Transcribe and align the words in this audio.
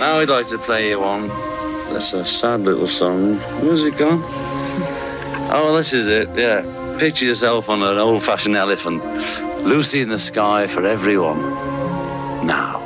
Now 0.00 0.18
I'd 0.20 0.30
like 0.30 0.48
to 0.48 0.56
play 0.56 0.88
you 0.88 0.98
one. 0.98 1.28
That's 1.92 2.14
a 2.14 2.24
sad 2.24 2.60
little 2.60 2.86
song. 2.86 3.36
Where's 3.60 3.84
it 3.84 3.98
gone? 3.98 4.22
Oh, 5.52 5.74
this 5.76 5.92
is 5.92 6.08
it. 6.08 6.26
Yeah. 6.34 6.62
Picture 6.98 7.26
yourself 7.26 7.68
on 7.68 7.82
an 7.82 7.98
old-fashioned 7.98 8.56
elephant. 8.56 9.04
Lucy 9.62 10.00
in 10.00 10.08
the 10.08 10.18
sky 10.18 10.66
for 10.66 10.86
everyone. 10.86 11.42
Now. 12.46 12.79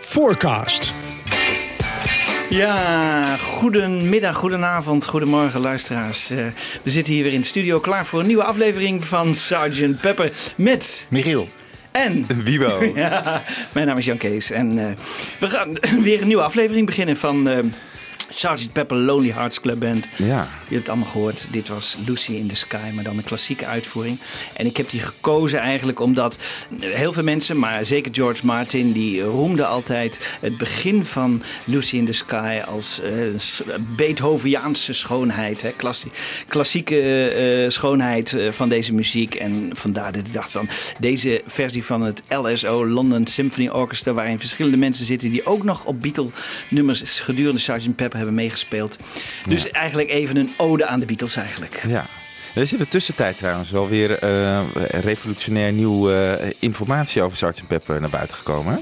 Forecast. 0.00 0.92
Ja, 2.48 3.36
goedemiddag, 3.36 4.36
goedenavond, 4.36 5.06
goedemorgen 5.06 5.60
luisteraars. 5.60 6.30
Eh, 6.30 6.38
we 6.82 6.90
zitten 6.90 7.12
hier 7.12 7.22
weer 7.22 7.32
in 7.32 7.40
de 7.40 7.46
studio 7.46 7.80
klaar 7.80 8.06
voor 8.06 8.20
een 8.20 8.26
nieuwe 8.26 8.42
aflevering 8.44 9.04
van 9.04 9.34
Sergeant 9.34 10.00
Pepper 10.00 10.32
met 10.56 11.06
Michiel. 11.10 11.48
en... 11.90 12.26
Wibo. 12.44 12.90
Ja, 12.94 13.42
mijn 13.72 13.86
naam 13.86 13.98
is 13.98 14.04
Jan 14.04 14.16
Kees 14.16 14.50
en 14.50 14.78
eh, 14.78 14.92
we 15.38 15.48
gaan 15.48 15.72
weer 16.02 16.20
een 16.20 16.26
nieuwe 16.26 16.42
aflevering 16.42 16.86
beginnen 16.86 17.16
van 17.16 17.48
eh 17.48 17.58
Sergeant 18.34 18.72
Pepper 18.72 18.96
Lonely 18.96 19.30
Hearts 19.30 19.60
Club 19.60 19.80
Band. 19.80 20.06
Ja. 20.16 20.26
Je 20.68 20.74
hebt 20.74 20.78
het 20.78 20.88
allemaal 20.88 21.08
gehoord. 21.08 21.48
Dit 21.50 21.68
was 21.68 21.96
Lucy 22.06 22.32
in 22.32 22.46
the 22.48 22.54
Sky, 22.56 22.90
maar 22.94 23.04
dan 23.04 23.16
een 23.16 23.24
klassieke 23.24 23.66
uitvoering. 23.66 24.18
En 24.54 24.66
ik 24.66 24.76
heb 24.76 24.90
die 24.90 25.00
gekozen 25.00 25.58
eigenlijk 25.58 26.00
omdat 26.00 26.38
heel 26.80 27.12
veel 27.12 27.22
mensen, 27.22 27.58
maar 27.58 27.86
zeker 27.86 28.14
George 28.14 28.46
Martin, 28.46 28.92
die 28.92 29.22
roemde 29.22 29.66
altijd 29.66 30.36
het 30.40 30.56
begin 30.56 31.04
van 31.04 31.42
Lucy 31.64 31.96
in 31.96 32.06
the 32.06 32.12
Sky 32.12 32.60
als 32.66 33.00
s- 33.36 33.62
Beethoveniaanse 33.96 34.92
schoonheid. 34.92 35.62
Hè? 35.62 35.70
Klassie- 35.76 36.10
klassieke 36.48 37.00
eh, 37.30 37.70
schoonheid 37.70 38.32
eh, 38.32 38.52
van 38.52 38.68
deze 38.68 38.92
muziek. 38.94 39.34
En 39.34 39.70
vandaar 39.72 40.12
dat 40.12 40.26
ik 40.26 40.32
dacht 40.32 40.52
van 40.52 40.68
deze 40.98 41.42
versie 41.46 41.84
van 41.84 42.02
het 42.02 42.22
LSO, 42.28 42.86
London 42.86 43.26
Symphony 43.26 43.68
Orchestra, 43.68 44.12
waarin 44.12 44.38
verschillende 44.38 44.76
mensen 44.76 45.04
zitten 45.04 45.30
die 45.30 45.46
ook 45.46 45.62
nog 45.64 45.84
op 45.84 46.00
Beatle-nummers 46.02 47.20
gedurende 47.20 47.60
Sgt. 47.60 47.94
Pepper 47.96 48.18
hebben 48.22 48.42
meegespeeld. 48.42 48.98
Dus 49.48 49.70
eigenlijk 49.70 50.10
even 50.10 50.36
een 50.36 50.50
ode 50.56 50.86
aan 50.86 51.00
de 51.00 51.06
Beatles 51.06 51.36
eigenlijk. 51.36 51.84
ja. 51.88 52.06
Er 52.54 52.62
is 52.62 52.72
in 52.72 52.78
de 52.78 52.88
tussentijd 52.88 53.38
trouwens 53.38 53.70
wel 53.70 53.88
weer 53.88 54.18
eh, 54.18 54.60
revolutionair 54.90 55.72
nieuw 55.72 56.10
eh, 56.10 56.50
informatie 56.58 57.22
over 57.22 57.36
Sgt. 57.36 57.66
Pepper 57.66 58.00
naar 58.00 58.10
buiten 58.10 58.36
gekomen. 58.36 58.74
Hè? 58.74 58.78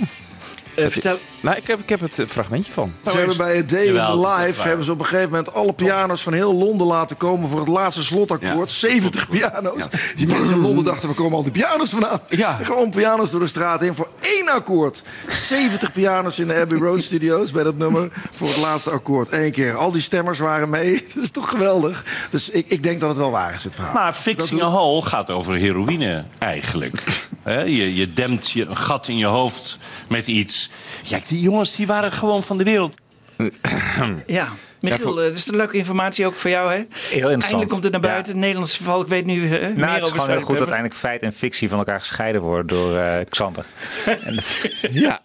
Eh, 0.75 0.87
vertel, 0.89 1.19
Nou, 1.41 1.57
ik 1.57 1.67
heb, 1.67 1.79
ik 1.81 1.89
heb 1.89 2.01
het 2.01 2.19
eh, 2.19 2.27
fragmentje 2.27 2.73
van. 2.73 2.93
Ze 3.05 3.11
hebben 3.11 3.37
bij 3.37 3.57
het 3.57 3.69
Day 3.69 3.85
in 3.85 3.93
Jawel, 3.93 4.17
the 4.17 4.21
waar. 4.27 4.67
hebben 4.67 4.85
ze 4.85 4.93
op 4.93 4.99
een 4.99 5.05
gegeven 5.05 5.31
moment 5.31 5.55
alle 5.55 5.73
piano's 5.73 6.23
van 6.23 6.33
heel 6.33 6.55
Londen 6.55 6.87
laten 6.87 7.17
komen 7.17 7.49
voor 7.49 7.59
het 7.59 7.69
laatste 7.69 8.03
slotakkoord. 8.05 8.73
70 8.73 9.29
piano's. 9.29 9.85
Die 10.17 10.27
mensen 10.27 10.55
in 10.55 10.61
Londen 10.61 10.85
dachten, 10.85 11.09
we 11.09 11.15
komen 11.15 11.37
al 11.37 11.43
die 11.43 11.53
piano's 11.53 11.91
vandaan? 11.91 12.21
Ja. 12.29 12.59
Gewoon 12.63 12.91
piano's 12.91 13.31
door 13.31 13.41
de 13.41 13.47
straat 13.47 13.81
heen 13.81 13.95
voor 13.95 14.09
één 14.21 14.49
akkoord. 14.49 15.03
70 15.29 15.93
piano's 15.93 16.39
in 16.39 16.47
de 16.47 16.55
Abbey 16.55 16.79
Road 16.79 17.03
Studios 17.03 17.51
bij 17.51 17.63
dat 17.65 17.77
nummer 17.77 18.13
voor 18.31 18.49
het 18.49 18.57
laatste 18.57 18.91
akkoord. 18.91 19.33
Eén 19.33 19.53
keer. 19.53 19.77
Al 19.77 19.91
die 19.93 20.03
stemmers 20.03 20.39
waren 20.39 20.71
mee. 20.71 21.05
Dat 21.15 21.23
is 21.23 21.31
toch 21.31 21.49
geweldig. 21.49 22.05
Dus 22.31 22.51
ik, 22.51 22.65
ik 22.69 22.83
denk 22.83 23.01
dat 23.01 23.09
het 23.09 23.19
wel 23.19 23.31
waar 23.31 23.55
is, 23.55 23.65
het 23.65 23.75
verhaal. 23.75 23.95
Maar 23.95 24.13
Fixing 24.13 24.63
a 24.63 24.67
Hole 24.67 25.03
gaat 25.03 25.31
over 25.31 25.55
heroïne 25.55 26.25
eigenlijk. 26.39 27.03
Je, 27.59 27.95
je 27.95 28.13
dempt 28.13 28.51
je 28.51 28.67
een 28.67 28.77
gat 28.77 29.09
in 29.09 29.17
je 29.17 29.27
hoofd 29.27 29.79
met 30.09 30.27
iets. 30.27 30.71
Ja, 31.03 31.21
die 31.29 31.41
jongens 31.41 31.77
die 31.77 31.87
waren 31.87 32.13
gewoon 32.13 32.43
van 32.43 32.59
de 32.59 32.65
wereld. 32.65 32.97
ja. 34.27 34.49
Michiel, 34.81 35.15
dat 35.15 35.35
is 35.37 35.47
een 35.49 35.57
leuke 35.57 35.77
informatie 35.77 36.27
ook 36.27 36.35
voor 36.35 36.51
jou, 36.51 36.71
hè? 36.73 36.77
interessant. 36.79 37.43
Eindelijk 37.43 37.71
komt 37.71 37.83
het 37.83 37.93
naar 37.93 38.01
buiten. 38.01 38.33
Het 38.33 38.41
Nederlandse 38.43 38.77
verval, 38.77 39.01
ik 39.01 39.07
weet 39.07 39.27
nu 39.27 39.43
eh, 39.45 39.51
meer 39.51 39.61
Nou, 39.61 39.91
het 39.93 39.97
is 39.97 40.03
over 40.05 40.21
gewoon 40.21 40.29
heel 40.29 40.29
goed 40.29 40.29
dat 40.29 40.37
Pepper. 40.37 40.59
uiteindelijk 40.59 40.95
feit 40.95 41.23
en 41.23 41.33
fictie 41.33 41.69
van 41.69 41.79
elkaar 41.79 42.01
gescheiden 42.01 42.43
worden 42.43 42.67
door 42.67 42.97
eh 42.97 43.25
Xander. 43.29 43.65
Ja, 44.93 45.21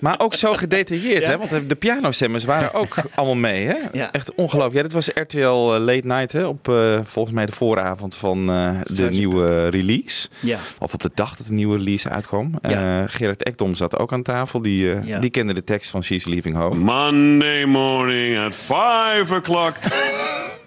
maar 0.00 0.20
ook 0.20 0.34
zo 0.34 0.54
gedetailleerd, 0.54 1.22
Ja. 1.24 1.30
hè? 1.30 1.38
Want 1.38 1.68
de 1.68 1.74
pianostemmers 1.74 2.44
waren 2.44 2.74
ook 2.74 2.94
allemaal 3.14 3.34
mee, 3.36 3.66
hè? 3.66 3.76
Ja. 3.92 4.12
Echt 4.12 4.34
ongelooflijk. 4.34 4.74
Ja, 4.76 4.82
dit 4.82 4.92
was 4.92 5.10
RTL 5.14 5.48
Late 5.78 6.06
Night, 6.06 6.32
hè? 6.32 6.46
Op 6.46 6.68
eh, 6.68 6.74
volgens 7.02 7.34
mij 7.34 7.46
de 7.46 7.52
vooravond 7.52 8.14
van 8.14 8.50
eh, 8.50 8.70
de 8.84 9.08
nieuwe 9.10 9.68
release. 9.68 10.28
Ja. 10.40 10.58
Of 10.78 10.94
op 10.94 11.02
de 11.02 11.10
dag 11.14 11.36
dat 11.36 11.46
de 11.46 11.52
nieuwe 11.52 11.76
release 11.76 12.08
uitkwam. 12.08 12.54
Ja. 12.62 13.00
Eh, 13.02 13.04
Gerard 13.06 13.42
Ekdom 13.42 13.74
zat 13.74 13.98
ook 13.98 14.12
aan 14.12 14.22
tafel. 14.22 14.62
Die, 14.62 14.92
eh, 14.92 15.06
Ja. 15.06 15.18
die 15.18 15.30
kende 15.30 15.52
de 15.54 15.64
tekst 15.64 15.90
van 15.90 16.02
She's 16.02 16.24
Leaving 16.24 16.56
Home. 16.56 16.76
Monday 16.76 17.64
morning 17.64 18.38
at 18.38 18.56
5 18.56 18.97
o'clock. 19.06 19.76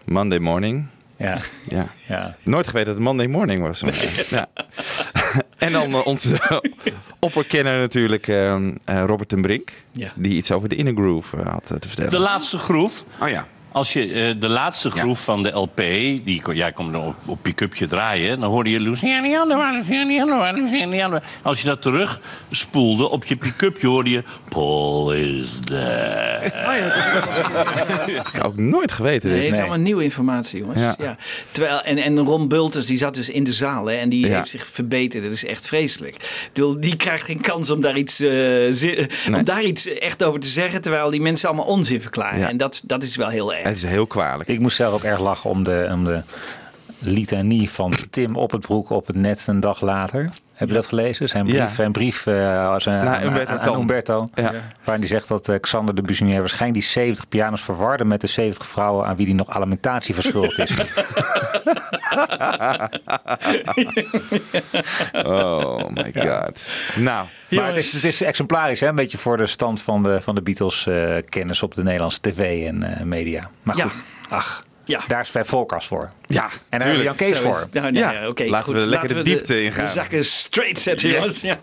Monday 0.05 0.39
Morning. 0.39 0.85
ja, 1.17 1.39
Ja. 1.69 1.87
ja. 2.07 2.35
Nooit 2.43 2.65
geweten 2.67 2.85
dat 2.87 2.95
het 2.95 3.03
Monday 3.03 3.27
Morning 3.27 3.61
was. 3.61 3.83
ja. 4.29 4.47
en 5.57 5.71
dan 5.71 5.91
eh, 5.93 6.05
onze 6.07 6.39
opperkenner 7.19 7.79
natuurlijk, 7.79 8.27
eh, 8.27 8.53
eh, 8.55 8.63
Robert 8.85 9.29
ten 9.29 9.41
Brink. 9.41 9.71
Ja. 9.91 10.11
Die 10.15 10.33
iets 10.35 10.51
over 10.51 10.69
de 10.69 10.75
Inner 10.75 10.93
Groove 10.93 11.37
eh, 11.37 11.47
had 11.47 11.65
te 11.65 11.87
vertellen. 11.87 12.11
De 12.11 12.19
laatste 12.19 12.57
groef. 12.57 13.03
Oh 13.21 13.29
ja. 13.29 13.47
Als 13.73 13.93
je 13.93 14.13
eh, 14.13 14.35
de 14.41 14.49
laatste 14.49 14.91
groef 14.91 15.23
van 15.23 15.43
de 15.43 15.49
LP, 15.49 15.77
die, 16.25 16.41
kon- 16.41 16.55
jij 16.55 16.71
komt 16.71 16.95
op, 16.95 17.15
op 17.25 17.37
pick-upje 17.41 17.87
draaien, 17.87 18.39
dan 18.39 18.49
hoorde 18.49 18.69
je 18.69 18.79
Luciano, 18.79 19.27
Luciano, 19.73 20.51
Luciano. 20.53 21.19
Als 21.41 21.61
je 21.61 21.67
dat 21.67 21.81
terug 21.81 22.19
spoelde 22.51 23.09
op 23.09 23.25
je 23.25 23.35
pick-upje, 23.35 23.87
hoorde 23.87 24.09
je 24.09 24.23
Paul 24.49 25.13
is 25.13 25.59
dead. 25.61 26.45
Ik 28.07 28.29
heb 28.33 28.43
ook 28.43 28.57
nooit 28.57 28.91
geweten. 28.91 29.29
Nee, 29.29 29.39
dit. 29.39 29.47
het 29.49 29.55
is 29.57 29.63
allemaal 29.65 29.83
nieuwe 29.83 30.03
informatie, 30.03 30.59
jongens. 30.59 30.81
Ja. 30.81 30.95
Ja. 30.99 31.17
Terwijl, 31.51 31.81
en, 31.81 31.97
en 31.97 32.19
Ron 32.19 32.47
Bulters, 32.47 32.85
die 32.85 32.97
zat 32.97 33.13
dus 33.13 33.29
in 33.29 33.43
de 33.43 33.53
zaal 33.53 33.85
hè, 33.85 33.95
en 33.95 34.09
die 34.09 34.27
Ja. 34.27 34.35
heeft 34.35 34.49
zich 34.49 34.67
verbeterd. 34.67 35.23
Dat 35.23 35.31
is 35.31 35.45
echt 35.45 35.67
vreselijk. 35.67 36.15
Ik 36.15 36.49
bedoel, 36.53 36.79
die 36.79 36.95
krijgt 36.95 37.23
geen 37.23 37.41
kans 37.41 37.69
om 37.69 37.81
daar 37.81 37.97
iets, 37.97 38.19
eh, 38.19 39.05
om 39.35 39.43
daar 39.43 39.63
iets 39.63 39.85
echt 39.87 40.23
over 40.23 40.39
te 40.39 40.47
zeggen, 40.47 40.81
terwijl 40.81 41.09
die 41.09 41.21
mensen 41.21 41.47
allemaal 41.49 41.65
onzin 41.67 42.01
verklaren. 42.01 42.39
Ja. 42.39 42.49
En 42.49 42.57
dat, 42.57 42.81
dat 42.83 43.03
is 43.03 43.15
wel 43.15 43.29
heel 43.29 43.53
erg. 43.53 43.60
Het 43.63 43.75
is 43.75 43.83
heel 43.83 44.07
kwalijk. 44.07 44.49
Ik 44.49 44.59
moest 44.59 44.75
zelf 44.75 44.93
ook 44.93 45.03
erg 45.03 45.19
lachen 45.19 45.49
om 45.49 45.63
de, 45.63 45.89
om 45.91 46.03
de 46.03 46.23
litanie 46.99 47.69
van 47.69 47.93
Tim 48.09 48.35
op 48.35 48.51
het 48.51 48.61
broek 48.61 48.89
op 48.89 49.07
het 49.07 49.15
net 49.15 49.47
een 49.47 49.59
dag 49.59 49.81
later. 49.81 50.31
Heb 50.61 50.69
je 50.69 50.75
dat 50.75 50.85
gelezen? 50.87 51.29
Zijn 51.29 51.45
brief, 51.45 51.77
Ja. 51.77 51.89
brief 51.89 52.25
eh, 52.27 52.67
als 52.69 52.85
een, 52.85 52.93
aan, 52.93 53.23
Umberto 53.23 53.51
aan- 53.53 53.59
aan 53.59 53.65
Tan. 53.65 53.79
Umberto. 53.79 54.29
Ja. 54.33 54.51
Waarin 54.83 54.99
hij 54.99 55.07
zegt 55.07 55.27
dat 55.27 55.49
eh, 55.49 55.59
Xander 55.59 55.95
de 55.95 56.01
Buissonier 56.01 56.39
waarschijnlijk 56.39 56.73
die 56.81 56.89
70 56.89 57.27
pianos 57.27 57.61
verwarde 57.61 58.05
met 58.05 58.21
de 58.21 58.27
70 58.27 58.65
vrouwen 58.67 59.05
aan 59.05 59.15
wie 59.15 59.25
hij 59.25 59.35
nog 59.35 59.49
alimentatie 59.49 60.13
verschuldigd 60.13 60.57
is. 60.59 60.75
Oh 65.25 65.89
my 65.89 66.13
god. 66.13 66.71
Nou. 66.95 67.25
Maar 67.49 67.67
het 67.67 67.75
is, 67.77 67.93
het 67.93 68.03
is 68.03 68.21
exemplarisch, 68.23 68.79
hè? 68.79 68.87
een 68.87 68.95
beetje 68.95 69.17
voor 69.17 69.37
de 69.37 69.45
stand 69.45 69.81
van 69.81 70.03
de, 70.03 70.21
van 70.21 70.35
de 70.35 70.41
Beatles-kennis 70.41 71.63
op 71.63 71.75
de 71.75 71.83
Nederlandse 71.83 72.21
tv 72.21 72.67
en 72.67 72.83
eh, 72.83 73.03
media. 73.03 73.49
Maar 73.63 73.75
goed, 73.75 73.95
ach, 74.29 74.63
Ja. 74.91 74.99
daar 75.07 75.21
is 75.21 75.29
Fab 75.29 75.45
Forecast 75.45 75.87
voor. 75.87 76.09
Ja, 76.27 76.43
en 76.43 76.49
daar 76.79 76.79
hebben 76.79 76.97
we 76.97 77.03
Jan 77.03 77.15
Kees 77.15 77.27
Zo 77.27 77.33
is 77.33 77.39
voor. 77.39 77.67
Nou, 77.71 77.91
nee, 77.91 78.01
Ja, 78.01 78.27
oké, 78.27 78.43
laten 78.43 78.67
goed. 78.73 78.83
we 78.83 78.89
lekker 78.89 79.07
de 79.07 79.21
diepte 79.21 79.63
ingaan. 79.63 79.85
De 79.85 79.91
zakken 79.91 80.25
straight 80.25 80.79
zetten, 80.79 81.09
Yes. 81.09 81.17
jongens. 81.17 81.41
Ja. 81.41 81.59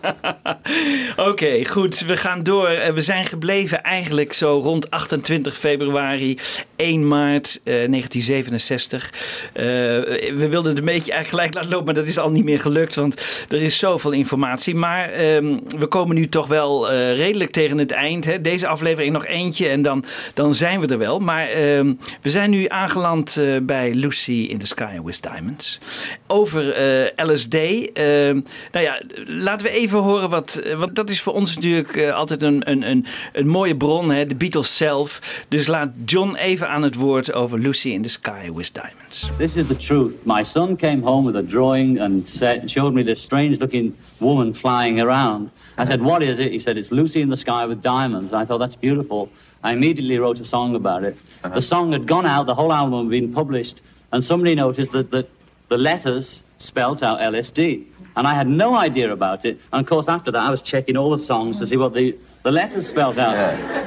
Oké, 1.29 1.65
goed. 1.65 1.99
We 1.99 2.17
gaan 2.17 2.43
door. 2.43 2.67
Eh, 2.67 2.93
We 2.93 3.01
zijn 3.01 3.25
gebleven 3.25 3.83
eigenlijk 3.83 4.33
zo 4.33 4.59
rond 4.63 4.89
28 4.91 5.57
februari, 5.57 6.37
1 6.75 7.07
maart 7.07 7.59
eh, 7.63 7.73
1967. 7.73 9.09
Eh, 9.53 9.63
we 9.63 10.47
wilden 10.49 10.69
het 10.69 10.79
een 10.79 10.85
beetje 10.85 11.11
eigenlijk 11.11 11.27
gelijk 11.29 11.53
laten 11.53 11.69
lopen, 11.69 11.85
maar 11.85 11.93
dat 11.93 12.07
is 12.07 12.17
al 12.17 12.31
niet 12.31 12.43
meer 12.43 12.59
gelukt, 12.59 12.95
want 12.95 13.21
er 13.49 13.61
is 13.61 13.77
zoveel 13.77 14.11
informatie. 14.11 14.75
Maar 14.75 15.09
ehm, 15.09 15.57
we 15.77 15.87
komen 15.87 16.15
nu 16.15 16.29
toch 16.29 16.47
wel 16.47 16.91
eh, 16.91 17.15
redelijk 17.15 17.51
tegen 17.51 17.77
het 17.77 17.91
eind. 17.91 18.25
Hè. 18.25 18.41
Deze 18.41 18.67
aflevering 18.67 19.13
nog 19.13 19.25
eentje 19.25 19.67
en 19.69 19.81
dan, 19.81 20.03
dan 20.33 20.55
zijn 20.55 20.79
we 20.79 20.87
er 20.87 20.97
wel. 20.97 21.19
Maar 21.19 21.47
ehm, 21.47 21.93
we 22.21 22.29
zijn 22.29 22.49
nu 22.49 22.65
aangeland 22.67 23.18
eh, 23.27 23.57
bij 23.61 23.93
Lucy 23.93 24.31
in 24.49 24.57
the 24.59 24.65
Sky 24.65 24.99
with 25.03 25.21
Diamonds. 25.21 25.79
Over 26.27 26.71
eh, 26.71 27.25
LSD. 27.27 27.53
Ehm, 27.53 28.39
nou 28.71 28.85
ja, 28.85 29.01
laten 29.25 29.65
we 29.67 29.71
even 29.71 29.99
horen 29.99 30.29
wat. 30.29 30.61
eh, 30.65 30.79
Want 30.79 30.95
dat 30.95 31.09
is 31.09 31.21
voor 31.21 31.33
ons 31.33 31.55
natuurlijk 31.55 31.97
altijd 32.11 32.41
een, 32.41 32.69
een, 32.71 32.89
een, 32.89 33.05
een 33.33 33.47
mooie 33.47 33.75
bron, 33.75 34.11
hè, 34.11 34.25
de 34.25 34.35
Beatles 34.35 34.77
zelf. 34.77 35.43
Dus 35.47 35.67
laat 35.67 35.91
John 36.05 36.35
even 36.35 36.69
aan 36.69 36.83
het 36.83 36.95
woord 36.95 37.33
over 37.33 37.59
Lucy 37.59 37.89
in 37.89 38.01
the 38.01 38.09
Sky 38.09 38.51
with 38.53 38.73
Diamonds. 38.73 39.29
This 39.37 39.55
is 39.55 39.67
the 39.67 39.75
truth. 39.75 40.13
My 40.23 40.43
son 40.43 40.75
came 40.75 41.01
home 41.03 41.31
with 41.31 41.45
a 41.45 41.47
drawing 41.51 42.01
and 42.01 42.29
said, 42.29 42.69
showed 42.71 42.93
me 42.93 43.03
this 43.03 43.21
strange 43.21 43.57
looking 43.59 43.95
woman 44.17 44.55
flying 44.55 45.01
around. 45.01 45.49
I 45.77 45.85
said, 45.85 46.01
What 46.01 46.21
is 46.21 46.37
it? 46.39 46.51
He 46.51 46.59
said, 46.59 46.77
It's 46.77 46.89
Lucy 46.89 47.19
in 47.21 47.29
the 47.29 47.35
Sky 47.37 47.65
with 47.67 47.81
Diamonds. 47.81 48.31
I 48.33 48.45
thought, 48.45 48.59
That's 48.59 48.75
beautiful. 48.79 49.27
I 49.63 49.71
immediately 49.73 50.17
wrote 50.17 50.39
a 50.39 50.45
song 50.45 50.75
about 50.75 51.03
it. 51.03 51.17
The 51.53 51.61
song 51.61 51.91
had 51.93 52.05
gone 52.07 52.25
out, 52.25 52.45
the 52.45 52.55
whole 52.55 52.71
album 52.71 52.99
had 52.99 53.09
been 53.09 53.33
published, 53.33 53.81
and 54.11 54.23
somebody 54.23 54.55
noticed 54.55 54.91
that, 54.91 55.11
that 55.11 55.27
the 55.69 55.77
letters 55.77 56.43
spelt 56.57 57.01
out 57.03 57.19
LSD. 57.19 57.83
And 58.15 58.27
I 58.27 58.33
had 58.33 58.47
no 58.47 58.75
idea 58.75 59.11
about 59.11 59.45
it. 59.45 59.57
And 59.71 59.81
of 59.81 59.87
course, 59.89 60.07
after 60.11 60.31
that, 60.31 60.41
I 60.41 60.49
was 60.49 60.61
checking 60.61 60.97
all 60.97 61.09
the 61.17 61.23
songs 61.23 61.57
to 61.59 61.65
see 61.65 61.77
what 61.77 61.93
the, 61.93 62.15
the 62.43 62.51
letters 62.51 62.87
spelt 62.87 63.17
out. 63.17 63.35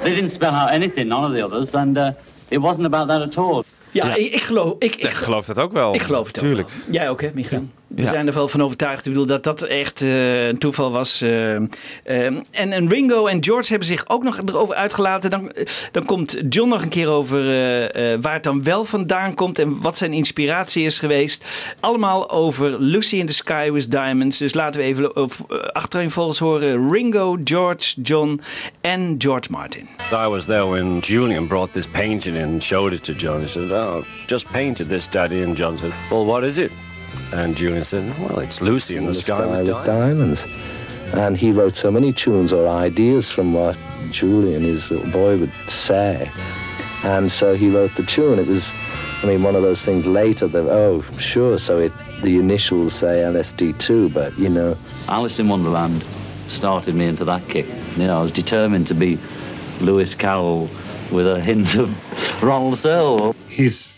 They 0.05 0.15
didn't 0.15 0.31
spell 0.31 0.55
out 0.55 0.71
anything, 0.71 1.09
none 1.09 1.25
of 1.25 1.33
the 1.33 1.43
others, 1.45 1.75
and 1.75 1.97
uh, 1.99 2.13
it 2.51 2.59
wasn't 2.59 2.87
about 2.87 3.09
that 3.09 3.23
at 3.23 3.37
all. 3.39 3.65
Ja, 3.93 4.15
Ik, 4.15 4.33
ik 4.35 4.43
geloof. 4.43 4.75
Ik, 4.79 4.95
ik, 4.95 5.03
Ik 5.03 5.11
geloof 5.11 5.47
dat 5.47 5.59
ook 5.59 5.73
wel. 5.73 5.95
Ik 5.95 6.03
geloof 6.03 6.27
het 6.27 6.39
Tuurlijk. 6.39 6.69
ook 6.69 6.75
wel. 6.85 6.95
Jij 6.95 7.09
ook, 7.11 7.21
hè, 7.23 7.29
Michiel? 7.35 7.63
We 7.97 8.03
Ja. 8.03 8.09
zijn 8.13 8.27
er 8.27 8.33
wel 8.35 8.49
van 8.49 8.63
overtuigd. 8.63 9.07
Ik 9.07 9.13
bedoel 9.13 9.27
dat 9.27 9.45
dat 9.45 9.63
echt 9.63 10.03
eh, 10.03 10.47
een 10.47 10.59
toeval 10.59 10.91
was. 10.93 11.21
eh. 11.21 11.55
Ehm, 11.55 11.67
en, 12.05 12.73
en 12.73 12.89
Ringo 12.89 13.27
en 13.27 13.45
George 13.45 13.69
hebben 13.69 13.89
zich 13.89 14.05
ook 14.09 14.23
nog 14.23 14.41
erover 14.47 14.75
uitgelaten. 14.75 15.31
Dan, 15.31 15.53
dan 15.93 16.05
komt 16.05 16.37
John 16.49 16.69
nog 16.69 16.83
een 16.83 16.89
keer 16.89 17.09
over 17.09 17.39
eh, 17.41 18.13
eh, 18.13 18.21
waar 18.21 18.33
het 18.35 18.43
dan 18.43 18.63
wel 18.63 18.85
vandaan 18.85 19.35
komt 19.35 19.59
en 19.59 19.81
wat 19.81 19.99
zijn 19.99 20.13
inspiratie 20.13 20.85
is 20.85 20.99
geweest. 20.99 21.45
Allemaal 21.81 22.31
over 22.31 22.81
Lucy 22.83 23.17
in 23.17 23.27
the 23.27 23.33
Sky 23.35 23.71
with 23.71 23.91
Diamonds. 23.91 24.39
Dus 24.39 24.55
laten 24.55 24.81
we 24.81 24.87
even 24.87 25.11
uh, 25.15 25.27
achtereenvolgens 25.73 26.39
horen 26.39 26.91
Ringo, 26.91 27.37
George, 27.45 28.01
John 28.03 28.41
en 28.81 29.15
George 29.19 29.49
Martin. 29.51 29.89
I 30.13 30.27
was 30.29 30.45
there 30.45 30.67
when 30.69 30.99
Julian 30.99 31.47
brought 31.47 31.73
this 31.73 31.87
painting 31.87 32.37
in 32.37 32.43
and 32.53 32.63
showed 32.63 32.93
it 32.93 33.05
to 33.05 33.13
John. 33.13 33.41
He 33.41 33.47
said, 33.49 33.71
Oh, 33.71 34.05
just 34.27 34.51
painted 34.51 34.89
this, 34.89 35.09
Daddy. 35.11 35.43
And 35.45 35.57
John 35.59 35.77
said, 35.79 35.91
Well, 36.11 36.25
what 36.25 36.43
is 36.43 36.59
it? 36.59 36.71
And 37.33 37.57
Julian 37.57 37.85
said, 37.85 38.19
Well, 38.19 38.39
it's 38.41 38.61
Lucy 38.61 38.97
in 38.97 39.07
the, 39.07 39.15
sky, 39.15 39.47
with 39.47 39.67
diamonds. 39.67 40.43
diamonds. 40.43 40.53
And 41.15 41.37
he 41.37 41.53
wrote 41.53 41.77
so 41.77 41.91
many 41.91 42.13
tunes 42.13 42.53
or 42.53 42.69
ideas 42.69 43.31
from 43.31 43.53
what 43.53 43.77
Julian, 44.11 44.63
his 44.63 44.91
little 44.91 45.11
boy, 45.11 45.39
would 45.39 45.53
say. 45.69 46.31
And 47.05 47.31
so 47.31 47.55
he 47.55 47.69
wrote 47.69 47.95
the 47.97 48.03
tune. 48.03 48.39
It 48.39 48.47
was, 48.47 48.73
I 49.23 49.27
mean, 49.27 49.43
one 49.43 49.57
of 49.57 49.63
those 49.63 49.83
things 49.83 50.07
later 50.07 50.47
that, 50.47 50.69
oh, 50.71 51.03
sure, 51.19 51.59
so 51.59 51.79
it 51.79 51.93
the 52.23 52.39
initials 52.39 52.95
say 52.95 53.19
LSD 53.23 53.79
too, 53.79 54.09
but, 54.11 54.39
you 54.39 54.49
know. 54.49 54.77
Alice 55.09 55.39
in 55.39 55.49
Wonderland 55.49 56.05
started 56.49 56.95
me 56.95 57.07
into 57.07 57.25
that 57.25 57.47
kick. 57.49 57.67
You 57.97 58.07
know, 58.07 58.21
I 58.21 58.23
was 58.23 58.33
determined 58.33 58.87
to 58.89 58.95
be 58.95 59.19
Lewis 59.81 60.15
Carroll 60.15 60.71
with 61.11 61.27
a 61.27 61.41
hint 61.41 61.75
of 61.75 61.91
Ronald 62.43 62.79
Searle. 62.79 63.35
his 63.49 63.92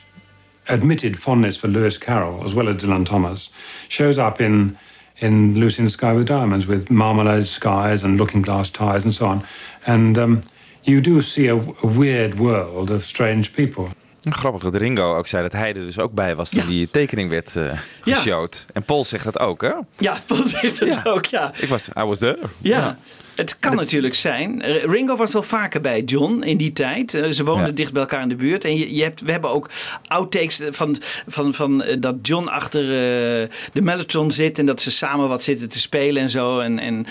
admitted 0.66 1.16
fondness 1.19 1.56
for 1.58 1.69
Lewis 1.70 1.99
Carroll, 1.99 2.44
as 2.44 2.52
well 2.55 2.69
as 2.69 2.76
Dylan 2.76 3.05
Thomas, 3.05 3.50
shows 3.88 4.19
up 4.19 4.40
in 4.40 4.76
in 5.16 5.55
Lucy 5.58 5.78
in 5.78 5.84
the 5.84 5.91
Sky 5.93 6.12
with 6.15 6.27
Diamonds, 6.27 6.67
with 6.67 6.88
marmalade 6.91 7.46
skies 7.46 8.03
and 8.05 8.19
looking 8.19 8.44
glass 8.44 8.70
ties 8.70 9.05
and 9.05 9.15
so 9.15 9.27
on. 9.27 9.44
And 9.86 10.19
um, 10.19 10.43
you 10.82 11.00
do 11.00 11.20
see 11.20 11.48
a, 11.48 11.56
a 11.56 11.86
weird 11.86 12.34
world 12.38 12.91
of 12.91 13.05
strange 13.05 13.50
people. 13.53 13.88
Grappig 14.31 14.62
dat 14.62 14.74
Ringo 14.74 15.15
ook 15.17 15.27
zei 15.27 15.43
dat 15.43 15.53
hij 15.53 15.69
er 15.69 15.74
dus 15.74 15.98
ook 15.98 16.12
bij 16.12 16.34
was 16.36 16.50
toen 16.50 16.67
die 16.67 16.91
tekening 16.91 17.31
werd 17.31 17.56
eh 17.56 17.65
Ja. 18.05 18.15
geshowd. 18.15 18.67
En 18.72 18.82
Paul 18.82 19.05
zegt 19.05 19.24
dat 19.24 19.38
ook, 19.38 19.62
hè? 19.62 19.72
Ja, 19.98 20.17
Paul 20.27 20.43
zegt 20.46 20.81
het 20.81 21.00
ook, 21.06 21.24
ja. 21.24 21.53
Ik 21.56 21.69
was, 21.69 21.88
I 21.98 22.03
was 22.05 22.19
there. 22.19 22.38
Ja. 22.58 22.98
Het 23.34 23.58
kan 23.58 23.76
natuurlijk 23.76 24.14
zijn. 24.14 24.62
Ringo 24.62 25.17
was 25.17 25.32
wel 25.32 25.43
vaker 25.43 25.81
bij 25.81 26.00
John 26.03 26.43
in 26.43 26.56
die 26.56 26.72
tijd. 26.72 27.14
Eh, 27.14 27.31
Ze 27.31 27.44
woonden 27.44 27.67
Ja. 27.67 27.72
dicht 27.72 27.93
bij 27.93 28.00
elkaar 28.03 28.22
in 28.22 28.29
de 28.29 28.34
buurt. 28.34 28.64
En 28.64 28.76
je, 28.76 28.94
je 28.94 29.03
hebt, 29.03 29.20
we 29.20 29.31
hebben 29.32 29.50
ook 29.50 29.70
outtakes 30.06 30.60
van, 30.70 30.96
van, 31.26 31.55
van 31.55 31.82
eh, 31.82 31.96
dat 32.00 32.14
John 32.22 32.46
achter 32.46 32.81
eh, 32.82 33.48
de 33.72 33.81
Mellotron 33.82 34.32
zit. 34.32 34.58
En 34.58 34.67
dat 34.67 34.81
ze 34.81 34.91
samen 34.91 35.29
wat 35.29 35.43
zitten 35.43 35.69
te 35.69 35.81
spelen 35.81 36.22
en 36.22 36.31
zo. 36.31 36.58
En, 36.60 36.79
en, 36.79 37.06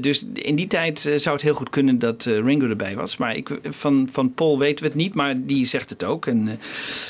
dus 0.00 0.24
in 0.32 0.54
die 0.56 0.66
tijd 0.66 1.00
zou 1.16 1.34
het 1.34 1.44
heel 1.44 1.54
goed 1.54 1.70
kunnen 1.70 1.98
dat 1.98 2.24
Ringo 2.24 2.68
erbij 2.68 2.96
was. 2.96 3.16
Maar 3.16 3.36
ik, 3.36 3.48
van, 3.68 4.08
van 4.12 4.34
Paul 4.34 4.58
weten 4.58 4.82
we 4.82 4.88
het 4.88 4.96
niet. 4.98 5.14
Maar 5.14 5.34
die 5.36 5.66
zegt 5.66 5.90
het 5.90 6.04
ook. 6.04 6.26
En 6.26 6.60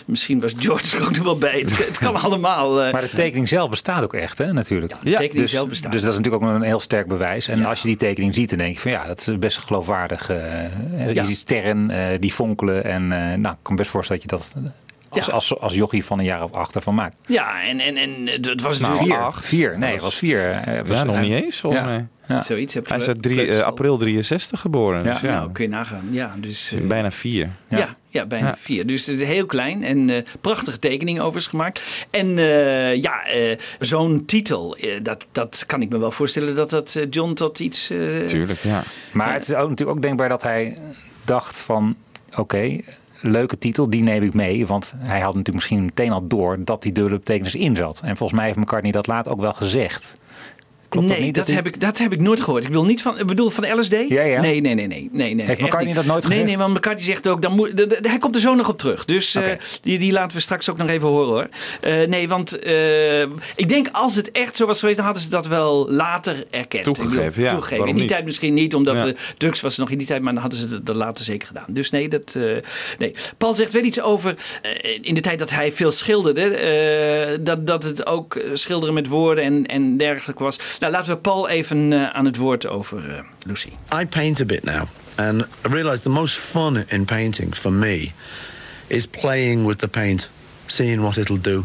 misschien 0.06 0.40
was 0.40 0.52
George 0.58 0.96
er 0.96 1.02
ook 1.02 1.16
nog 1.16 1.24
wel 1.24 1.38
bij. 1.38 1.58
Het, 1.60 1.86
het 1.86 1.98
kan 1.98 2.16
allemaal. 2.24 2.72
Maar 2.74 3.00
de 3.00 3.10
tekening 3.14 3.48
zelf 3.48 3.70
bestaat 3.70 4.02
ook 4.02 4.14
echt, 4.14 4.38
hè, 4.38 4.52
natuurlijk. 4.52 4.92
de 5.02 5.10
tekening 5.10 5.32
dus, 5.32 5.50
zelf 5.50 5.68
bestaat. 5.68 5.92
Dus 5.92 6.00
dat 6.02 6.10
is 6.10 6.16
natuurlijk 6.16 6.44
ook 6.44 6.50
een 6.50 6.62
heel 6.62 6.80
sterk 6.80 7.06
bewijs. 7.06 7.48
En 7.48 7.64
als 7.64 7.82
je 7.82 7.88
die 7.88 7.96
tekening 7.96 8.34
ziet, 8.34 8.45
dan 8.48 8.58
denk 8.58 8.74
je 8.74 8.80
van 8.80 8.90
ja, 8.90 9.06
dat 9.06 9.18
is 9.20 9.38
best 9.38 9.58
geloofwaardig. 9.58 10.30
eh, 10.30 11.14
je 11.14 11.24
ziet 11.24 11.36
sterren 11.36 11.90
eh, 11.90 12.18
die 12.20 12.32
fonkelen. 12.32 12.84
En 12.84 13.02
eh, 13.12 13.18
nou, 13.18 13.54
ik 13.54 13.58
kan 13.62 13.72
me 13.72 13.74
best 13.74 13.90
voorstellen 13.90 14.22
dat 14.28 14.30
je 14.30 14.36
dat 14.36 14.72
als, 15.08 15.30
als, 15.30 15.58
als 15.60 15.74
jochie 15.74 16.04
van 16.04 16.18
een 16.18 16.24
jaar 16.24 16.42
of 16.42 16.52
acht 16.52 16.74
ervan 16.74 16.94
maakt. 16.94 17.16
Ja, 17.26 17.62
en, 17.68 17.80
en, 17.80 17.96
en 17.96 18.10
het 18.40 18.60
was 18.62 18.78
Nou, 18.78 18.96
vier. 18.96 19.18
acht. 19.18 19.46
Vier, 19.46 19.78
nee, 19.78 19.92
het 19.92 20.02
was 20.02 20.14
vier. 20.16 20.50
eh, 20.50 20.80
was- 20.86 20.96
Ja, 20.98 21.04
nog 21.04 21.14
eh, 21.14 21.20
niet 21.20 21.32
eens, 21.42 21.60
volgens 21.60 21.82
ja. 21.82 21.88
mij. 21.88 22.06
Ja. 22.28 22.42
Zoiets 22.42 22.74
heb 22.74 22.88
Hij 22.88 22.96
is 22.98 23.06
uit 23.08 23.22
drie- 23.22 23.34
kleuterschool. 23.34 23.64
eh, 23.66 23.70
april 23.72 23.96
63 23.96 24.60
geboren. 24.60 25.04
Ja, 25.04 25.12
dus 25.12 25.20
ja. 25.20 25.30
nou, 25.30 25.52
kun 25.52 25.64
je 25.64 25.70
nagaan. 25.70 26.08
Ja, 26.10 26.34
dus, 26.38 26.72
eh, 26.72 26.86
Bijna 26.86 27.10
vier. 27.10 27.48
ja. 27.68 27.96
Ja, 28.16 28.26
bijna 28.26 28.46
Ja. 28.46 28.56
vier. 28.56 28.86
Dus 28.86 29.06
het 29.06 29.20
is 29.20 29.28
heel 29.28 29.46
klein 29.46 29.84
en 29.84 30.10
eh, 30.10 30.22
prachtige 30.40 30.78
tekening 30.78 31.18
overigens 31.18 31.46
gemaakt. 31.46 32.06
En 32.10 32.38
eh, 32.38 32.94
ja, 33.02 33.26
eh, 33.26 33.58
zo'n 33.78 34.24
titel, 34.24 34.76
dat, 35.02 35.26
dat 35.32 35.64
kan 35.66 35.82
ik 35.82 35.88
me 35.88 35.98
wel 35.98 36.10
voorstellen 36.10 36.54
dat 36.54 36.70
dat 36.70 36.98
John 37.10 37.32
tot 37.32 37.58
iets... 37.60 37.90
eh, 37.90 37.98
Tuurlijk, 38.26 38.60
ja. 38.62 38.82
Maar 39.12 39.32
het 39.32 39.42
is 39.48 39.54
ook, 39.54 39.68
natuurlijk 39.68 39.96
ook 39.96 40.02
denkbaar 40.02 40.28
dat 40.28 40.42
hij 40.42 40.78
dacht 41.24 41.58
van 41.58 41.96
oké, 42.36 42.80
leuke 43.20 43.58
titel, 43.58 43.90
die 43.90 44.02
neem 44.02 44.22
ik 44.22 44.34
mee. 44.34 44.66
Want 44.66 44.92
hij 44.98 45.18
had 45.20 45.26
natuurlijk 45.34 45.54
misschien 45.54 45.84
meteen 45.84 46.12
al 46.12 46.26
door 46.26 46.56
dat 46.64 46.82
die 46.82 46.92
dubbele 46.92 47.16
betekenis 47.18 47.54
in 47.54 47.76
zat. 47.76 48.00
En 48.04 48.16
volgens 48.16 48.38
mij 48.38 48.46
heeft 48.46 48.58
McCartney 48.58 48.92
dat 48.92 49.06
later 49.06 49.32
ook 49.32 49.40
wel 49.40 49.52
gezegd. 49.52 50.16
Klopt 50.96 51.08
dat 51.08 51.16
nee, 51.16 51.26
niet, 51.26 51.34
dat, 51.34 51.46
heb 51.48 51.66
ik, 51.66 51.80
dat 51.80 51.98
heb 51.98 52.12
ik 52.12 52.20
nooit 52.20 52.40
gehoord. 52.40 52.64
Ik 52.64 52.70
bedoel 52.70 52.84
niet 52.86 53.02
van, 53.02 53.18
ik 53.18 53.26
bedoel 53.26 53.50
van 53.50 53.64
de 53.64 53.70
LSD? 53.80 53.92
Ja, 54.08 54.22
ja. 54.22 54.40
Nee, 54.40 54.60
nee, 54.60 54.74
nee, 54.74 54.86
nee. 54.86 55.08
nee, 55.12 55.34
nee 55.34 55.46
Heeft 55.46 55.60
McCartney 55.60 55.84
niet. 55.86 55.94
dat 55.94 56.04
nooit 56.04 56.22
Nee, 56.22 56.30
gezegd? 56.32 56.46
nee, 56.48 56.58
want 56.58 56.74
McCartney 56.74 57.04
zegt 57.04 57.28
ook, 57.28 57.42
dan 57.42 57.52
moet, 57.54 57.76
de- 57.76 57.86
de- 57.86 57.98
hij 58.08 58.18
komt 58.18 58.34
er 58.34 58.40
zo 58.40 58.54
nog 58.54 58.68
op 58.68 58.78
terug. 58.78 59.04
Dus 59.04 59.34
eh, 59.34 59.42
die, 59.82 59.98
die 59.98 60.12
laten 60.12 60.36
we 60.36 60.42
straks 60.42 60.70
ook 60.70 60.76
nog 60.76 60.88
even 60.88 61.08
horen 61.08 61.28
hoor. 61.28 61.48
Eh, 61.80 62.06
nee, 62.08 62.28
want 62.28 62.58
eh, 62.58 63.20
ik 63.56 63.68
denk 63.68 63.88
als 63.92 64.14
het 64.16 64.30
echt 64.30 64.56
zo 64.56 64.66
was 64.66 64.78
geweest, 64.78 64.96
dan 64.96 65.04
hadden 65.06 65.22
ze 65.24 65.28
dat 65.28 65.46
wel 65.46 65.90
later 65.90 66.44
erkend. 66.50 66.84
Toegegeven, 66.84 67.24
bedoel, 67.26 67.44
ja. 67.44 67.50
Toegegeven. 67.50 67.86
In 67.86 67.92
die 67.92 68.02
niet? 68.02 68.08
tijd 68.12 68.24
misschien 68.24 68.54
niet, 68.54 68.74
omdat 68.74 68.94
Ja. 68.94 69.04
de 69.04 69.14
drugs 69.38 69.60
was 69.60 69.76
nog 69.76 69.90
in 69.90 69.98
die 69.98 70.06
tijd, 70.06 70.22
maar 70.22 70.32
dan 70.32 70.42
hadden 70.42 70.60
ze 70.60 70.68
dat, 70.68 70.86
dat 70.86 70.96
later 70.96 71.24
zeker 71.24 71.46
gedaan. 71.46 71.64
Dus 71.68 71.90
nee, 71.90 72.08
dat, 72.08 72.34
eh, 72.36 72.42
nee. 72.98 73.14
Paul 73.38 73.54
zegt 73.54 73.72
wel 73.72 73.82
iets 73.82 74.00
over, 74.00 74.34
in 75.00 75.14
de 75.14 75.20
tijd 75.20 75.38
dat 75.38 75.50
hij 75.50 75.72
veel 75.72 75.92
schilderde, 75.92 76.42
eh, 76.44 77.38
dat, 77.40 77.66
dat 77.66 77.82
het 77.82 78.06
ook 78.06 78.40
schilderen 78.52 78.94
met 78.94 79.06
woorden 79.08 79.44
en, 79.44 79.66
en 79.66 79.96
dergelijke 79.96 80.42
was. 80.42 80.58
Nou, 80.80 80.85
laten 80.90 81.14
we 81.14 81.20
Paul 81.20 81.48
even 81.48 81.92
eh, 81.92 82.10
aan 82.10 82.24
het 82.24 82.36
woord 82.36 82.68
over 82.68 83.10
eh, 83.10 83.22
Lucy. 83.42 83.72
I 84.00 84.04
paint 84.04 84.40
a 84.40 84.44
bit 84.44 84.64
now, 84.64 84.88
and 85.14 85.42
I 85.42 85.68
realise 85.68 86.02
the 86.02 86.08
most 86.08 86.38
fun 86.38 86.84
in 86.88 87.04
painting 87.04 87.56
for 87.56 87.72
me 87.72 88.12
is 88.86 89.06
playing 89.06 89.66
with 89.66 89.78
the 89.78 89.88
paint, 89.88 90.28
seeing 90.66 91.02
what 91.02 91.16
it'll 91.16 91.40
do. 91.40 91.64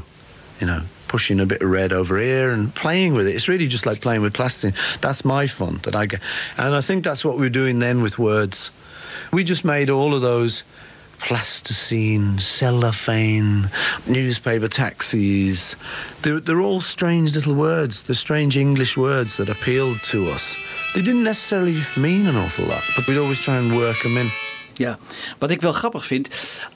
You 0.58 0.68
know, 0.68 0.82
pushing 1.08 1.40
a 1.40 1.46
bit 1.46 1.62
of 1.62 1.72
red 1.72 1.92
over 1.92 2.18
here 2.20 2.52
and 2.52 2.74
playing 2.74 3.16
with 3.16 3.28
it. 3.28 3.36
It's 3.36 3.48
really 3.48 3.68
just 3.68 3.86
like 3.86 4.00
playing 4.00 4.22
with 4.22 4.34
plastic. 4.34 4.74
That's 5.00 5.24
my 5.24 5.48
fun 5.48 5.80
that 5.82 5.96
I 5.96 6.06
get, 6.06 6.22
and 6.58 6.76
I 6.76 6.82
think 6.82 7.04
that's 7.04 7.24
what 7.24 7.38
we're 7.38 7.50
doing 7.50 7.80
then 7.80 8.02
with 8.02 8.18
words. 8.18 8.72
We 9.32 9.44
just 9.44 9.64
made 9.64 9.90
all 9.90 10.14
of 10.14 10.22
those 10.22 10.64
plasticine, 11.22 12.40
cellophane, 12.40 13.70
newspaper 14.08 14.68
taxis. 14.68 15.76
They're, 16.22 16.40
they're 16.40 16.62
all 16.62 16.82
strange 16.82 17.36
little 17.36 17.56
words. 17.56 18.04
They're 18.04 18.16
strange 18.16 18.58
English 18.58 18.98
words 18.98 19.38
that 19.38 19.50
appealed 19.50 20.00
to 20.06 20.30
us. 20.30 20.56
They 20.94 21.02
didn't 21.02 21.24
necessarily 21.24 21.82
mean 21.98 22.28
an 22.28 22.36
awful 22.36 22.66
lot, 22.66 22.84
but 22.96 23.08
we'd 23.08 23.18
always 23.18 23.40
try 23.40 23.58
and 23.58 23.76
work 23.76 24.02
them 24.04 24.18
in. 24.18 24.30
Ja, 24.82 24.98
wat 25.38 25.50
ik 25.50 25.62
wel 25.62 25.72
grappig 25.72 26.06
vind, 26.06 26.30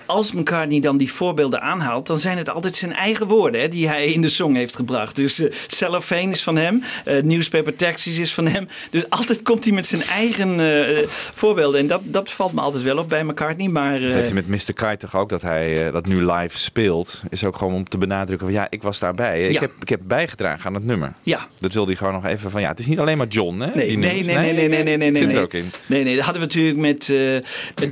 als 0.06 0.32
McCartney 0.32 0.80
dan 0.80 0.98
die 0.98 1.12
voorbeelden 1.12 1.62
aanhaalt, 1.62 2.08
dan 2.08 2.20
zijn 2.20 2.38
het 2.38 2.50
altijd 2.50 2.76
zijn 2.76 2.94
eigen 2.94 3.28
woorden 3.28 3.62
hè, 3.62 3.68
die 3.68 3.88
hij 3.88 4.06
in 4.06 4.22
de 4.22 4.28
song 4.28 4.56
heeft 4.56 4.76
gebracht. 4.76 5.16
Dus 5.16 5.40
eh 5.40 5.52
Cellophane 5.68 6.32
is 6.32 6.44
van 6.44 6.56
hem, 6.56 6.84
eh 7.06 7.24
Newspaper 7.24 7.76
Taxis 7.76 8.18
is 8.18 8.34
van 8.34 8.48
hem. 8.48 8.68
Dus 8.92 9.10
altijd 9.10 9.42
komt 9.42 9.64
hij 9.64 9.74
met 9.74 9.88
zijn 9.88 10.02
eigen 10.02 10.60
eh, 10.60 11.08
voorbeelden. 11.10 11.80
En 11.80 11.88
dat, 11.88 12.02
dat 12.04 12.30
valt 12.32 12.54
me 12.54 12.62
altijd 12.62 12.84
wel 12.84 12.98
op 12.98 13.10
bij 13.10 13.24
McCartney. 13.24 13.68
Maar, 13.68 14.00
Dat 14.00 14.14
heeft 14.14 14.32
hij 14.32 14.44
met 14.46 14.48
Mr. 14.48 14.74
Kite 14.74 14.98
toch 14.98 15.16
ook, 15.16 15.30
dat 15.30 15.42
hij 15.42 15.92
dat 15.92 16.06
nu 16.06 16.32
live 16.32 16.58
speelt. 16.58 17.24
Is 17.30 17.44
ook 17.44 17.56
gewoon 17.58 17.74
om 17.74 17.90
te 17.90 17.98
benadrukken 17.98 18.48
van 18.48 18.56
ja, 18.56 18.68
ik 18.70 18.84
was 18.84 19.00
daarbij. 19.00 19.48
Ik, 19.48 19.60
heb, 19.60 19.72
ik 19.80 19.90
heb 19.90 20.00
bijgedaan 20.04 20.60
aan 20.64 20.74
het 20.74 20.86
nummer. 20.86 21.14
Ja. 21.24 21.48
Dat 21.60 21.74
wilde 21.74 21.88
hij 21.88 21.98
gewoon 21.98 22.14
nog 22.14 22.26
even 22.26 22.52
van 22.52 22.62
ja, 22.62 22.70
het 22.70 22.80
is 22.80 22.86
niet 22.86 23.00
alleen 23.00 23.18
maar 23.18 23.28
John 23.28 23.60
hè? 23.60 23.68
Nee, 23.68 23.74
nee, 23.76 23.98
nummers. 23.98 24.28
nee, 24.28 24.36
nee, 24.36 24.54
nee, 24.54 24.68
nee, 24.68 24.84
nee, 24.84 24.98
nee, 24.98 25.18
Zit 25.18 25.28
nee. 25.28 25.36
er 25.36 25.44
ook 25.44 25.54
in. 25.54 25.72
Nee, 25.86 26.04
nee, 26.04 26.16
dat 26.16 26.26
hadden 26.26 26.42
we 26.42 26.48
natuurlijk 26.48 26.78
met 26.78 27.10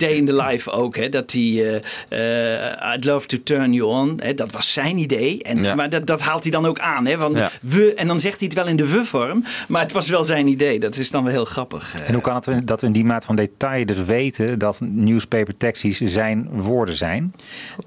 Day 0.04 0.14
in 0.16 0.26
the 0.26 0.34
Life 0.36 0.72
ook. 0.72 0.96
Hè, 0.96 1.10
dat 1.10 1.32
hij 1.32 1.82
eh, 2.10 2.56
eh, 2.56 2.94
I'd 2.96 3.04
love 3.06 3.28
to 3.28 3.38
turn 3.44 3.74
you 3.74 3.90
on. 3.90 4.20
Hè, 4.24 4.34
dat 4.34 4.52
was 4.52 4.74
zijn 4.74 4.98
idee. 4.98 5.44
En, 5.44 5.62
Ja. 5.64 5.76
Maar 5.76 5.90
dat, 5.90 6.08
dat 6.08 6.22
haalt 6.22 6.44
hij 6.44 6.52
dan 6.52 6.66
ook 6.66 6.80
aan. 6.80 7.06
Hè, 7.06 7.18
van 7.18 7.34
Ja. 7.36 7.50
we, 7.62 7.94
en 7.94 8.08
dan 8.08 8.20
zegt 8.20 8.38
hij 8.40 8.48
het 8.48 8.56
wel 8.58 8.68
in 8.68 8.76
de 8.76 8.88
we-vorm. 8.90 9.44
Maar 9.68 9.82
het 9.82 9.92
was 9.92 10.10
wel 10.10 10.24
zijn 10.24 10.48
idee. 10.48 10.80
Dat 10.80 10.96
is 10.98 11.12
dan 11.12 11.24
wel 11.24 11.32
heel 11.34 11.46
grappig. 11.46 11.94
eh. 11.96 12.08
En 12.08 12.14
hoe 12.14 12.24
kan 12.24 12.36
het 12.46 12.68
dat 12.68 12.82
we 12.82 12.88
in 12.88 12.94
die 12.94 13.04
maat 13.06 13.26
van 13.26 13.36
detail 13.36 13.86
dus 13.86 14.04
weten 14.06 14.60
dat 14.60 14.80
newspaper 14.82 15.58
taxis 15.58 15.98
zijn 15.98 16.48
woorden 16.52 16.98
zijn? 16.98 17.34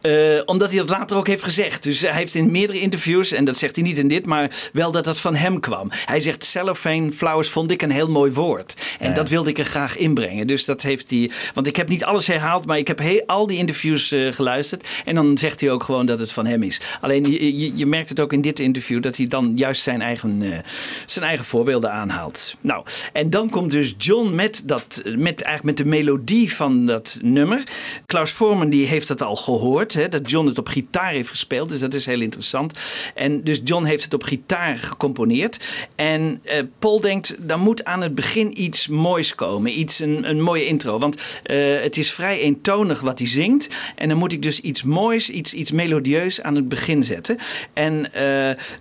Eh, 0.00 0.12
omdat 0.44 0.68
hij 0.70 0.78
dat 0.78 0.88
later 0.88 1.16
ook 1.16 1.26
heeft 1.26 1.42
gezegd. 1.42 1.82
Dus 1.82 2.00
hij 2.00 2.12
heeft 2.12 2.35
in 2.35 2.50
meerdere 2.50 2.78
interviews, 2.80 3.32
en 3.32 3.44
dat 3.44 3.56
zegt 3.58 3.76
hij 3.76 3.85
niet 3.85 3.99
in 3.99 4.08
dit, 4.08 4.26
maar 4.26 4.68
wel 4.73 4.90
dat 4.90 5.04
dat 5.04 5.18
van 5.18 5.35
hem 5.35 5.61
kwam. 5.61 5.88
Hij 5.90 6.20
zegt 6.20 6.44
cellophane 6.44 7.12
flowers 7.12 7.49
vond 7.49 7.70
ik 7.70 7.82
een 7.82 7.90
heel 7.90 8.11
mooi 8.11 8.32
woord. 8.32 8.76
En 8.99 9.08
Ja. 9.08 9.14
dat 9.14 9.28
wilde 9.28 9.50
ik 9.50 9.58
er 9.58 9.64
graag 9.64 9.96
inbrengen. 9.96 10.46
Dus 10.46 10.64
dat 10.64 10.82
heeft 10.82 11.11
hij. 11.11 11.30
Want 11.54 11.66
ik 11.66 11.76
heb 11.76 11.88
niet 11.88 12.04
alles 12.07 12.27
herhaald, 12.27 12.67
maar 12.67 12.79
ik 12.79 12.89
heb 12.89 12.99
he- 12.99 13.23
al 13.27 13.47
die 13.47 13.59
interviews 13.59 14.13
eh, 14.13 14.33
geluisterd. 14.33 14.89
En 15.05 15.15
dan 15.15 15.39
zegt 15.39 15.61
hij 15.61 15.71
ook 15.71 15.83
gewoon 15.83 16.07
dat 16.07 16.19
het 16.19 16.33
van 16.33 16.47
hem 16.47 16.63
is. 16.63 16.81
Alleen 17.01 17.31
je, 17.31 17.77
je, 17.77 17.87
merkt 17.87 18.09
het 18.09 18.21
ook 18.21 18.33
in 18.33 18.41
dit 18.41 18.59
interview 18.59 19.03
dat 19.03 19.17
hij 19.17 19.27
dan 19.27 19.53
juist 19.57 19.83
zijn 19.83 20.01
eigen, 20.01 20.43
eh, 20.43 20.59
zijn 21.07 21.25
eigen 21.25 21.45
voorbeelden 21.45 21.93
aanhaalt. 21.93 22.57
Nou, 22.61 22.85
en 23.13 23.31
dan 23.31 23.51
komt 23.51 23.71
dus 23.71 23.95
John 23.99 24.35
met, 24.35 24.63
dat, 24.65 25.03
met, 25.05 25.43
eigenlijk 25.43 25.63
met 25.63 25.77
de 25.77 25.85
melodie 25.85 26.55
van 26.55 26.87
dat 26.87 27.19
nummer. 27.23 27.63
Klaus 28.07 28.31
Forman 28.31 28.69
die 28.69 28.87
heeft 28.87 29.09
dat 29.09 29.23
al 29.23 29.37
gehoord, 29.37 29.95
hè, 29.95 30.09
dat 30.09 30.31
John 30.31 30.47
het 30.47 30.59
op 30.59 30.69
gitaar 30.69 31.11
heeft 31.11 31.29
gespeeld. 31.29 31.69
Dus 31.69 31.81
dat 31.81 31.95
is 31.95 32.07
heel 32.07 32.21
interessant. 32.21 32.79
En 33.15 33.45
dus 33.45 33.61
John 33.65 33.85
heeft 33.85 34.05
het 34.05 34.15
op 34.15 34.23
gitaar 34.23 34.79
gecomponeerd. 34.79 35.61
En 35.95 36.41
eh, 36.43 36.63
Paul 36.79 37.01
denkt, 37.01 37.37
dan 37.39 37.61
moet 37.61 37.85
aan 37.85 38.03
het 38.03 38.15
begin 38.15 38.63
iets 38.63 38.89
moois 38.89 39.35
komen. 39.35 39.79
Iets, 39.79 39.99
een, 39.99 40.41
mooie 40.41 40.67
intro. 40.67 40.99
Want 40.99 41.41
het 41.87 41.97
is 41.97 42.12
vrij 42.12 42.40
eentonig 42.40 43.00
wat 43.00 43.19
hij 43.19 43.28
zingt. 43.28 43.69
En 43.95 44.09
dan 44.09 44.19
moet 44.19 44.33
ik 44.33 44.43
dus 44.43 44.61
iets 44.61 44.83
moois, 44.83 45.31
iets, 45.31 45.55
iets 45.55 45.71
melodieus 45.71 46.43
aan 46.43 46.55
het 46.55 46.69
begin 46.69 47.05
zetten. 47.05 47.38
En 47.73 48.12
eh, 48.12 48.23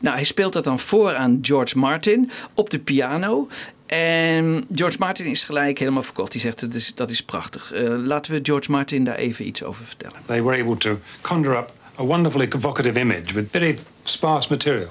nou, 0.02 0.16
hij 0.16 0.24
speelt 0.24 0.54
dat 0.54 0.64
dan 0.64 0.80
voor 0.80 1.16
aan 1.16 1.40
George 1.42 1.78
Martin 1.78 2.32
op 2.54 2.70
de 2.70 2.80
piano. 2.80 3.48
En 3.86 4.66
George 4.72 4.98
Martin 5.00 5.26
is 5.26 5.44
gelijk 5.44 5.80
helemaal 5.80 6.04
verkocht. 6.04 6.32
Die 6.32 6.42
zegt 6.42 6.60
dat 6.60 6.74
is, 6.74 6.94
dat 6.96 7.10
is 7.10 7.24
prachtig. 7.24 7.74
Eh, 7.74 7.96
laten 8.04 8.32
we 8.32 8.40
George 8.44 8.72
Martin 8.72 9.04
daar 9.04 9.16
even 9.16 9.48
iets 9.48 9.64
over 9.64 9.86
vertellen. 9.86 10.18
They 10.26 10.42
were 10.44 10.62
able 10.62 10.78
to 10.78 11.00
conjure 11.22 11.58
up 11.58 11.74
a 12.00 12.06
wonderfully 12.06 12.48
evocative 12.50 13.00
image 13.00 13.34
with 13.34 13.48
very 13.52 13.78
sparse 14.04 14.48
material. 14.50 14.90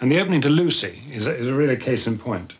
And 0.00 0.10
the 0.10 0.20
opening 0.20 0.42
to 0.42 0.50
Lucy 0.50 0.92
is 1.10 1.26
a, 1.26 1.38
is 1.38 1.46
a 1.46 1.54
really 1.54 1.76
case 1.76 2.10
in 2.10 2.16
point. 2.16 2.54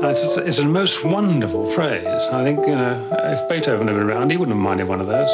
Uh, 0.00 0.10
it's, 0.10 0.36
it's 0.36 0.58
a 0.58 0.64
most 0.64 1.04
wonderful 1.04 1.66
phrase. 1.66 2.28
I 2.28 2.44
think, 2.44 2.64
you 2.66 2.74
know, 2.76 3.08
if 3.10 3.48
Beethoven 3.48 3.88
had 3.88 3.94
been 3.94 4.04
around, 4.04 4.30
he 4.30 4.36
wouldn't 4.36 4.56
have 4.56 4.62
minded 4.62 4.86
one 4.86 5.00
of 5.00 5.08
those. 5.08 5.28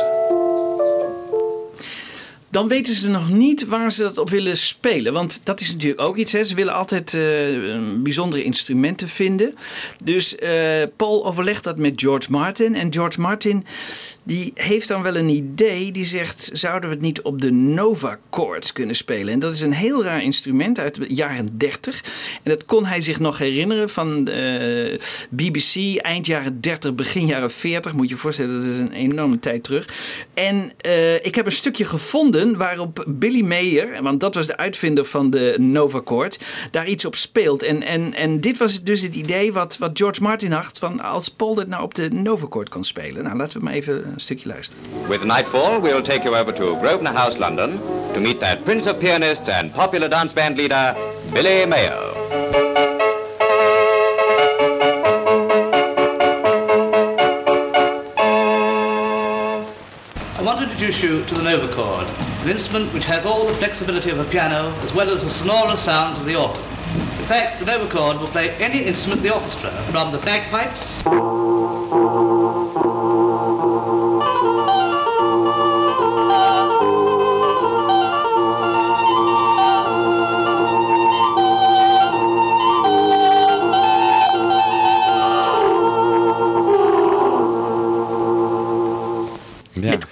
Dan 2.54 2.68
weten 2.68 2.94
ze 2.94 3.08
nog 3.08 3.30
niet 3.30 3.66
waar 3.66 3.92
ze 3.92 4.02
dat 4.02 4.18
op 4.18 4.30
willen 4.30 4.56
spelen. 4.56 5.12
Want 5.12 5.40
dat 5.44 5.60
is 5.60 5.72
natuurlijk 5.72 6.00
ook 6.00 6.16
iets. 6.16 6.32
Hè. 6.32 6.44
Ze 6.44 6.54
willen 6.54 6.74
altijd 6.74 7.14
eh, 7.14 7.20
bijzondere 8.02 8.44
instrumenten 8.44 9.08
vinden. 9.08 9.54
Dus 10.04 10.36
eh, 10.36 10.82
Paul 10.96 11.26
overlegt 11.26 11.64
dat 11.64 11.78
met 11.78 12.00
George 12.00 12.30
Martin. 12.30 12.74
En 12.74 12.92
George 12.92 13.20
Martin 13.20 13.66
die 14.24 14.52
heeft 14.54 14.88
dan 14.88 15.02
wel 15.02 15.16
een 15.16 15.28
idee. 15.28 15.92
Die 15.92 16.04
zegt, 16.04 16.50
zouden 16.52 16.88
we 16.88 16.94
het 16.94 17.04
niet 17.04 17.22
op 17.22 17.40
de 17.40 17.50
Nova 17.50 18.18
Chord 18.30 18.72
kunnen 18.72 18.96
spelen? 18.96 19.32
En 19.32 19.38
dat 19.38 19.52
is 19.52 19.60
een 19.60 19.72
heel 19.72 20.04
raar 20.04 20.22
instrument 20.22 20.78
uit 20.78 20.94
de 20.94 21.14
jaren 21.14 21.58
30. 21.58 22.04
En 22.42 22.50
dat 22.50 22.64
kon 22.64 22.86
hij 22.86 23.00
zich 23.00 23.20
nog 23.20 23.38
herinneren 23.38 23.90
van 23.90 24.28
eh, 24.28 24.98
BBC 25.30 25.96
eind 25.96 26.26
jaren 26.26 26.60
30, 26.60 26.94
begin 26.94 27.26
jaren 27.26 27.50
40. 27.50 27.92
Moet 27.92 28.08
je 28.08 28.14
je 28.14 28.20
voorstellen, 28.20 28.60
dat 28.60 28.72
is 28.72 28.78
een 28.78 28.92
enorme 28.92 29.38
tijd 29.38 29.64
terug. 29.64 29.88
En 30.34 30.72
ik 31.22 31.34
heb 31.34 31.46
een 31.46 31.52
stukje 31.52 31.84
gevonden 31.84 32.43
waarop 32.52 33.04
Billy 33.08 33.40
Mayer, 33.40 34.02
want 34.02 34.20
dat 34.20 34.34
was 34.34 34.46
de 34.46 34.56
uitvinder 34.56 35.04
van 35.04 35.30
de 35.30 35.54
Nova 35.58 36.00
Chord, 36.04 36.38
daar 36.70 36.86
iets 36.86 37.04
op 37.04 37.16
speelt. 37.16 37.62
En, 37.62 37.82
en, 37.82 38.14
en 38.14 38.40
dit 38.40 38.58
was 38.58 38.82
dus 38.82 39.02
het 39.02 39.14
idee 39.14 39.52
wat, 39.52 39.78
wat 39.78 39.90
George 39.94 40.22
Martin 40.22 40.52
had 40.52 40.78
van 40.78 41.00
als 41.00 41.28
Paul 41.28 41.54
dit 41.54 41.68
nou 41.68 41.82
op 41.82 41.94
de 41.94 42.10
Nova 42.10 42.46
Chord 42.50 42.68
kan 42.68 42.84
spelen. 42.84 43.22
Nou, 43.22 43.36
laten 43.36 43.58
we 43.58 43.64
maar 43.64 43.74
even 43.74 43.94
een 43.94 44.20
stukje 44.20 44.48
luisteren. 44.48 44.84
With 45.08 45.24
Nightfall, 45.24 45.80
we'll 45.80 46.02
take 46.02 46.22
you 46.22 46.36
over 46.36 46.54
to 46.54 46.78
Grosvenor 46.82 47.12
House, 47.12 47.38
London, 47.38 47.80
to 48.12 48.20
meet 48.20 48.40
that 48.40 48.64
prince 48.64 48.90
of 48.90 48.98
pianists 48.98 49.48
and 49.48 49.72
popular 49.72 50.10
dance 50.10 50.34
band 50.34 50.56
leader, 50.56 50.96
Billy 51.32 51.66
to 60.64 60.70
introduce 60.84 61.02
you 61.02 61.24
to 61.24 61.34
the 61.34 61.42
Nova 61.42 61.72
chord, 61.74 62.33
an 62.44 62.50
instrument 62.50 62.92
which 62.92 63.06
has 63.06 63.24
all 63.24 63.46
the 63.46 63.54
flexibility 63.54 64.10
of 64.10 64.18
a 64.18 64.24
piano 64.24 64.70
as 64.82 64.92
well 64.92 65.08
as 65.08 65.22
the 65.22 65.30
sonorous 65.30 65.82
sounds 65.82 66.18
of 66.18 66.26
the 66.26 66.36
organ. 66.36 66.60
In 67.18 67.24
fact, 67.24 67.58
the 67.58 67.64
Nova 67.64 67.90
chord 67.90 68.20
will 68.20 68.28
play 68.28 68.50
any 68.56 68.82
instrument 68.82 69.20
in 69.20 69.28
the 69.28 69.34
orchestra, 69.34 69.70
from 69.90 70.12
the 70.12 70.18
bagpipes 70.18 71.02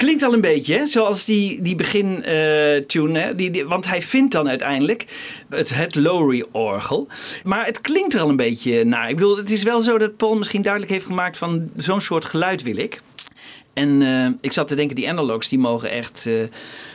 klinkt 0.02 0.22
al 0.22 0.32
een 0.32 0.40
beetje 0.40 0.74
hè, 0.74 0.86
zoals 0.86 1.24
die, 1.24 1.62
die 1.62 1.74
begin-tune. 1.74 3.18
hè, 3.18 3.34
die, 3.34 3.50
die, 3.50 3.64
want 3.64 3.88
hij 3.88 4.02
vindt 4.02 4.32
dan 4.32 4.48
uiteindelijk 4.48 5.04
het, 5.48 5.74
het 5.74 5.94
Lowry-orgel. 5.94 7.08
Maar 7.44 7.66
het 7.66 7.80
klinkt 7.80 8.14
er 8.14 8.20
al 8.20 8.28
een 8.28 8.36
beetje 8.36 8.84
naar. 8.84 9.08
Ik 9.08 9.14
bedoel, 9.14 9.36
het 9.36 9.50
is 9.50 9.62
wel 9.62 9.80
zo 9.80 9.98
dat 9.98 10.16
Paul 10.16 10.34
misschien 10.34 10.62
duidelijk 10.62 10.92
heeft 10.92 11.06
gemaakt 11.06 11.38
van 11.38 11.70
zo'n 11.76 12.00
soort 12.00 12.24
geluid 12.24 12.62
wil 12.62 12.76
ik. 12.76 13.02
En 13.72 14.02
eh, 14.02 14.26
ik 14.40 14.52
zat 14.52 14.68
te 14.68 14.74
denken, 14.74 14.96
die 14.96 15.08
analogs 15.08 15.48
die 15.48 15.58
mogen 15.58 15.90
echt 15.90 16.26
eh, 16.26 16.34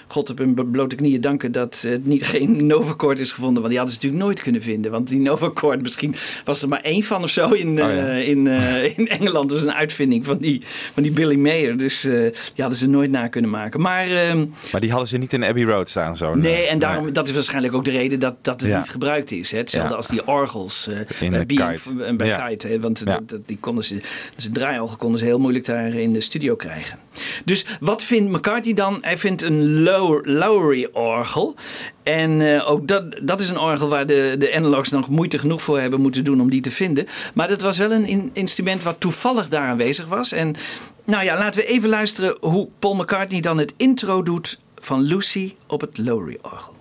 God 0.07 0.29
op 0.29 0.37
hun 0.37 0.53
blo- 0.53 0.63
blote 0.63 0.95
knieën 0.95 1.21
danken 1.21 1.51
dat 1.51 1.83
het 1.87 2.05
niet 2.05 2.25
geen 2.33 2.65
Novacord 2.65 3.19
is 3.19 3.31
gevonden. 3.31 3.55
Want 3.61 3.67
die 3.67 3.77
hadden 3.77 3.95
ze 3.95 4.01
natuurlijk 4.01 4.23
nooit 4.29 4.41
kunnen 4.41 4.61
vinden. 4.61 4.91
Want 4.91 5.07
die 5.09 5.19
Novacord, 5.19 5.81
misschien 5.81 6.15
was 6.45 6.61
er 6.61 6.67
maar 6.67 6.81
één 6.81 7.03
van 7.03 7.23
of 7.23 7.29
zo 7.29 7.49
in, 7.49 7.69
Oh 7.69 7.75
ja. 7.77 7.89
eh, 7.89 8.27
in, 8.27 8.47
eh, 8.47 8.97
in 8.97 9.07
Engeland. 9.07 9.49
Dat 9.49 9.57
is 9.57 9.63
een 9.65 9.73
uitvinding 9.73 10.25
van 10.25 10.37
die, 10.37 10.61
van 10.93 11.03
die 11.03 11.11
Billy 11.11 11.35
Mayer. 11.35 11.77
Dus 11.77 12.03
eh, 12.03 12.11
die 12.21 12.31
hadden 12.55 12.75
ze 12.77 12.87
nooit 12.87 13.11
na 13.11 13.27
kunnen 13.27 13.49
maken. 13.49 13.81
Maar 13.81 14.07
ehm, 14.07 14.45
Maar 14.71 14.81
die 14.81 14.89
hadden 14.89 15.07
ze 15.07 15.17
niet 15.17 15.33
in 15.33 15.43
Abbey 15.43 15.63
Road 15.63 15.89
staan 15.89 16.15
zo. 16.17 16.35
Nee, 16.35 16.65
en 16.67 16.79
daarom, 16.79 17.13
dat 17.13 17.27
is 17.27 17.33
waarschijnlijk 17.33 17.73
ook 17.73 17.83
de 17.85 17.91
reden 17.91 18.19
dat, 18.19 18.35
dat 18.41 18.61
het 18.61 18.69
Ja. 18.69 18.77
niet 18.77 18.89
gebruikt 18.89 19.31
is. 19.31 19.51
Hè? 19.51 19.57
Hetzelfde 19.57 19.89
Ja. 19.91 19.95
als 19.95 20.07
die 20.07 20.27
orgels 20.27 20.89
In 21.19 21.31
bij, 21.31 21.45
Kite. 21.45 22.03
en 22.05 22.17
bij 22.17 22.27
Ja. 22.27 22.47
Kite. 22.47 22.67
Hè? 22.67 22.79
Want 22.79 22.99
Ja. 23.05 23.05
dat, 23.05 23.29
dat- 23.29 23.47
die 23.47 23.57
konden 23.59 23.83
ze, 23.83 23.99
ze 24.37 24.51
draaiorgel 24.51 24.97
konden 24.97 25.19
ze 25.19 25.25
heel 25.25 25.39
moeilijk 25.39 25.65
daar 25.65 25.93
in 25.93 26.13
de 26.13 26.21
studio 26.21 26.55
krijgen. 26.55 26.99
Dus 27.45 27.65
wat 27.79 28.03
vindt 28.03 28.31
McCartney 28.31 28.73
dan? 28.73 28.97
Hij 29.01 29.17
vindt 29.17 29.41
een 29.41 29.81
Low- 29.83 29.95
Lowry-orgel. 30.23 31.55
En 32.03 32.53
eh, 32.55 32.69
ook 32.71 32.87
dat, 32.87 33.03
dat 33.21 33.39
is 33.39 33.49
een 33.49 33.59
orgel 33.59 33.87
waar 33.89 34.07
de, 34.07 34.35
de 34.39 34.55
analogs 34.55 34.89
nog 34.89 35.09
moeite 35.09 35.37
genoeg 35.37 35.61
voor 35.61 35.79
hebben 35.79 36.01
moeten 36.01 36.23
doen 36.23 36.41
om 36.41 36.49
die 36.49 36.61
te 36.61 36.71
vinden. 36.71 37.07
Maar 37.33 37.47
dat 37.47 37.61
was 37.61 37.77
wel 37.77 37.91
een 37.91 38.05
in- 38.05 38.29
instrument 38.33 38.83
wat 38.83 38.99
toevallig 38.99 39.49
daar 39.49 39.67
aanwezig 39.67 40.05
was. 40.07 40.31
En 40.31 40.55
nou 41.03 41.23
ja, 41.23 41.37
laten 41.37 41.59
we 41.61 41.67
even 41.67 41.89
luisteren 41.89 42.37
hoe 42.39 42.67
Paul 42.79 42.95
McCartney 42.95 43.41
dan 43.41 43.57
het 43.57 43.73
intro 43.77 44.23
doet 44.23 44.59
van 44.75 45.01
Lucy 45.01 45.53
op 45.67 45.81
het 45.81 45.97
Lowry-orgel. 45.97 46.73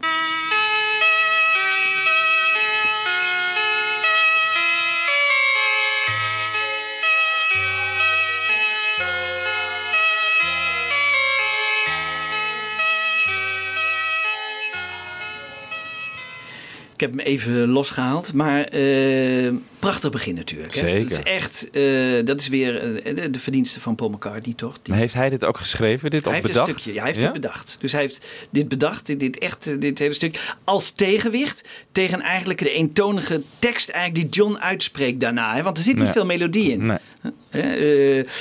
Ik 16.97 17.03
heb 17.03 17.11
hem 17.11 17.21
even 17.21 17.69
losgehaald, 17.69 18.33
maar 18.33 18.65
eh, 18.65 19.53
prachtig 19.87 20.11
begin 20.11 20.35
natuurlijk. 20.35 20.75
Hè? 20.75 20.81
Zeker. 20.81 21.09
Dat 21.09 21.19
is 21.19 21.33
echt, 21.33 21.71
eh, 21.71 21.83
dat 22.25 22.41
is 22.41 22.49
weer 22.49 22.83
eh, 23.05 23.15
de, 23.17 23.31
de 23.31 23.39
verdienste 23.41 23.81
van 23.81 23.95
Paul 23.95 24.11
McCartney, 24.11 24.55
toch? 24.55 24.73
Die- 24.83 24.91
Maar 24.93 24.99
heeft 24.99 25.15
hij 25.15 25.29
dit 25.29 25.45
ook 25.45 25.59
geschreven, 25.59 26.11
dit 26.11 26.25
hij 26.25 26.29
of 26.35 26.39
heeft 26.41 26.47
bedacht? 26.53 26.69
een 26.69 26.75
stukje, 26.75 26.93
ja, 26.93 26.99
hij 27.03 27.09
heeft 27.09 27.21
Ja? 27.25 27.33
dit 27.33 27.41
bedacht. 27.43 27.77
Dus 27.81 27.93
hij 27.93 28.01
heeft 28.01 28.27
dit 28.51 28.69
bedacht, 28.69 29.07
dit, 29.07 29.21
dit 29.21 29.39
echt, 29.39 29.67
eh, 29.67 29.75
dit 29.79 29.99
hele 29.99 30.15
stuk, 30.15 30.55
als 30.65 30.91
tegenwicht 30.91 31.69
tegen 31.93 32.21
eigenlijk 32.21 32.59
de 32.59 32.71
eentonige 32.71 33.43
tekst 33.59 33.89
eigenlijk 33.89 34.33
die 34.33 34.43
John 34.43 34.57
uitspreekt 34.57 35.21
daarna. 35.21 35.55
Hè? 35.55 35.63
Want 35.63 35.79
er 35.79 35.85
zit 35.85 35.95
niet 35.95 36.03
Nee. 36.05 36.13
veel 36.13 36.25
melodie 36.27 36.71
in. 36.73 36.87
Nee. 36.87 36.99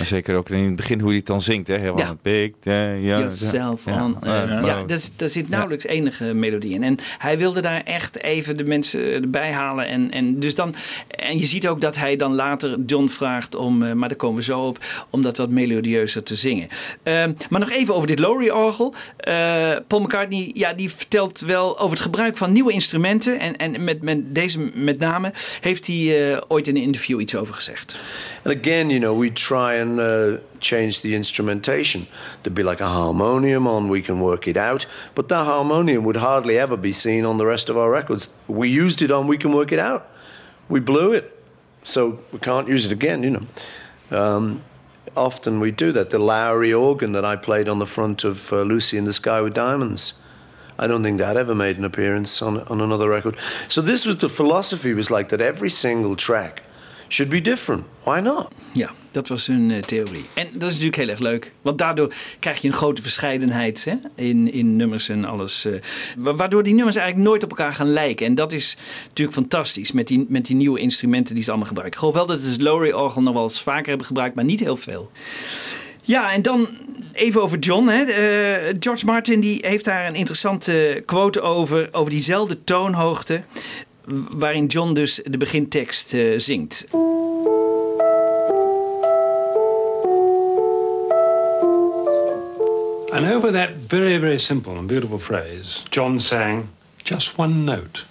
Zeker 0.04 0.36
ook 0.36 0.50
in 0.50 0.64
het 0.66 0.76
begin 0.76 1.00
hoe 1.00 1.08
hij 1.10 1.18
het 1.18 1.26
dan 1.28 1.42
zingt. 1.42 1.68
Hè? 1.68 1.76
Ja. 1.76 2.16
big 2.22 2.52
day, 2.60 3.00
ja, 3.00 3.20
Yourself 3.20 3.86
ja. 3.86 4.04
on. 4.06 4.18
Ja, 4.24 4.84
daar 5.18 5.30
zit 5.30 5.50
nauwelijks 5.50 5.86
enige 5.86 6.34
melodie 6.34 6.74
in. 6.74 6.84
En 6.84 6.98
hij 7.18 7.38
wilde 7.38 7.62
daar 7.62 7.82
echt 7.84 8.24
even 8.24 8.58
de 8.58 8.64
mensen 8.64 9.02
erbij 9.02 9.52
halen. 9.52 9.88
En, 9.88 10.12
en, 10.12 10.40
dus 10.40 10.56
dan, 10.56 10.76
en 11.08 11.35
je 11.40 11.46
ziet 11.46 11.68
ook 11.68 11.82
dat 11.82 11.96
hij 11.96 12.16
dan 12.16 12.36
later 12.36 12.80
John 12.86 13.08
vraagt 13.08 13.56
om, 13.56 13.84
eh, 13.84 13.94
maar 13.94 14.10
daar 14.10 14.18
komen 14.18 14.38
we 14.38 14.44
zo 14.44 14.60
op, 14.60 14.78
om 15.10 15.22
dat 15.22 15.38
wat 15.38 15.50
melodieuzer 15.50 16.24
te 16.24 16.36
zingen. 16.36 16.68
Ehm, 17.04 17.34
maar 17.50 17.60
nog 17.60 17.72
even 17.72 17.96
over 17.96 18.08
dit 18.08 18.20
Lowry-orgel. 18.20 18.94
Eh, 19.18 19.76
Paul 19.88 20.02
McCartney, 20.02 20.52
ja, 20.54 20.74
die 20.74 20.92
vertelt 20.92 21.40
wel 21.40 21.80
over 21.80 21.92
het 21.92 22.00
gebruik 22.00 22.38
van 22.38 22.54
nieuwe 22.54 22.72
instrumenten. 22.72 23.40
En, 23.40 23.56
en 23.56 23.84
met, 23.84 24.02
met 24.02 24.36
deze 24.36 24.60
met 24.74 25.00
name 25.00 25.34
heeft 25.62 25.88
hij 25.88 26.32
eh, 26.34 26.42
ooit 26.48 26.68
in 26.68 26.76
een 26.76 26.82
interview 26.82 27.20
iets 27.20 27.36
over 27.36 27.56
gezegd. 27.56 27.98
And 28.44 28.60
again, 28.60 28.90
you 28.90 29.00
know, 29.00 29.20
we 29.20 29.32
try 29.32 29.82
and 29.82 30.00
change 30.60 31.02
the 31.02 31.14
instrumentation. 31.14 32.08
There'd 32.42 32.54
be 32.54 32.64
like 32.64 32.84
a 32.84 32.88
harmonium 32.88 33.68
on, 33.68 33.90
we 33.90 34.02
can 34.02 34.20
work 34.20 34.48
it 34.48 34.58
out. 34.58 34.88
But 35.14 35.28
that 35.28 35.46
harmonium 35.46 36.04
would 36.04 36.18
hardly 36.18 36.60
ever 36.60 36.80
be 36.80 36.92
seen 36.92 37.26
on 37.26 37.38
the 37.38 37.46
rest 37.46 37.70
of 37.70 37.78
our 37.78 37.92
records. 37.92 38.34
We 38.46 38.68
used 38.70 39.02
it 39.02 39.12
on, 39.12 39.28
we 39.28 39.38
can 39.38 39.52
work 39.52 39.72
it 39.72 39.80
out. 39.80 40.04
We 40.68 40.80
blew 40.80 41.14
it. 41.14 41.35
So 41.86 42.20
we 42.34 42.40
can't 42.40 42.68
use 42.68 42.86
it 42.86 42.92
again, 42.92 43.24
you 43.24 43.30
know. 43.30 43.46
Um, 44.12 44.62
often 45.16 45.60
we 45.60 45.72
do 45.72 45.92
that. 45.94 46.10
The 46.10 46.20
Lowry 46.20 46.74
organ 46.74 47.14
that 47.14 47.24
I 47.24 47.36
played 47.38 47.70
on 47.70 47.80
the 47.80 47.86
front 47.86 48.24
of 48.24 48.52
uh, 48.52 48.64
Lucy 48.64 48.98
in 48.98 49.06
the 49.06 49.14
Sky 49.14 49.40
with 49.40 49.54
Diamonds. 49.54 50.16
I 50.78 50.88
don't 50.88 51.04
think 51.04 51.20
that 51.20 51.38
ever 51.38 51.56
made 51.56 51.78
an 51.78 51.86
appearance 51.86 52.42
on, 52.42 52.60
on 52.68 52.82
another 52.82 53.08
record. 53.08 53.38
So 53.70 53.82
this 53.82 54.06
was 54.06 54.18
the 54.18 54.28
philosophy 54.28 54.94
was 54.94 55.10
like 55.10 55.30
that 55.30 55.40
every 55.40 55.70
single 55.70 56.16
track 56.16 56.64
should 57.08 57.30
be 57.30 57.40
different. 57.40 57.86
Why 58.04 58.20
not? 58.20 58.52
Ja, 58.74 58.88
dat 59.16 59.28
was 59.28 59.48
hun 59.48 59.72
eh, 59.72 59.78
theorie. 59.82 60.26
En 60.34 60.44
dat 60.54 60.62
is 60.64 60.70
natuurlijk 60.70 60.96
heel 60.96 61.10
erg 61.10 61.20
leuk. 61.20 61.52
Want 61.62 61.78
daardoor 61.78 62.14
krijg 62.40 62.62
je 62.62 62.68
een 62.68 62.74
grote 62.74 63.02
verscheidenheid 63.02 63.86
hè? 63.86 63.94
In, 64.16 64.54
in 64.54 64.76
nummers 64.76 65.10
en 65.10 65.26
alles. 65.26 65.66
eh, 65.66 65.74
wa- 66.18 66.36
waardoor 66.36 66.64
die 66.64 66.74
nummers 66.74 66.96
eigenlijk 66.96 67.28
nooit 67.30 67.44
op 67.44 67.50
elkaar 67.50 67.74
gaan 67.74 67.92
lijken. 67.92 68.26
En 68.26 68.36
dat 68.36 68.52
is 68.52 68.78
natuurlijk 69.08 69.38
fantastisch 69.38 69.92
met 69.92 70.08
die, 70.08 70.26
met 70.30 70.46
die 70.46 70.56
nieuwe 70.56 70.80
instrumenten 70.80 71.36
die 71.36 71.44
ze 71.44 71.50
allemaal 71.50 71.68
gebruiken. 71.68 71.96
Ik 71.98 72.06
geloof 72.06 72.28
wel 72.28 72.36
dat 72.38 72.44
het 72.52 72.62
Lowry-orgel 72.62 73.22
nog 73.22 73.34
wel 73.34 73.44
eens 73.44 73.62
vaker 73.62 73.88
hebben 73.88 74.06
gebruikt, 74.08 74.36
maar 74.36 74.46
niet 74.46 74.60
heel 74.60 74.78
veel. 74.78 75.12
Ja, 76.02 76.32
en 76.34 76.42
dan 76.42 76.68
even 77.14 77.42
over 77.42 77.60
John. 77.60 77.88
Hè. 77.88 78.04
Eh, 78.04 78.76
George 78.80 79.06
Martin 79.06 79.40
die 79.40 79.58
heeft 79.68 79.86
daar 79.86 80.08
een 80.08 80.16
interessante 80.16 81.04
quote 81.06 81.42
over, 81.42 81.88
over 81.92 82.12
diezelfde 82.12 82.64
toonhoogte. 82.64 83.44
Waarin 84.38 84.66
John 84.66 84.94
dus 84.94 85.22
de 85.26 85.38
begintekst 85.38 86.14
eh, 86.14 86.34
zingt. 86.38 86.86
And 93.16 93.26
over 93.26 93.50
that 93.52 93.76
very, 93.76 94.18
very 94.18 94.38
simple 94.40 94.78
and 94.78 94.90
beautiful 94.90 95.18
phrase, 95.18 95.86
John 95.90 96.20
sang 96.20 96.68
just 97.02 97.38
one 97.38 97.64
note. 97.64 98.04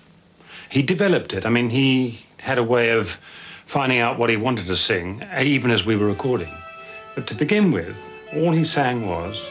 He 0.71 0.83
developed 0.83 1.35
it. 1.35 1.45
I 1.45 1.51
mean, 1.51 1.69
he 1.69 2.21
had 2.41 2.57
a 2.57 2.63
way 2.63 2.89
of 2.91 3.21
finding 3.67 3.99
out 3.99 4.19
what 4.19 4.31
he 4.31 4.39
wanted 4.39 4.65
to 4.65 4.77
sing, 4.77 5.21
eh, 5.31 5.43
even 5.43 5.71
as 5.71 5.85
we 5.85 5.95
were 5.95 6.07
recording. 6.07 6.49
But 7.15 7.27
to 7.27 7.35
begin 7.35 7.71
with, 7.71 8.11
all 8.33 8.53
he 8.53 8.65
sang 8.65 9.07
was 9.07 9.47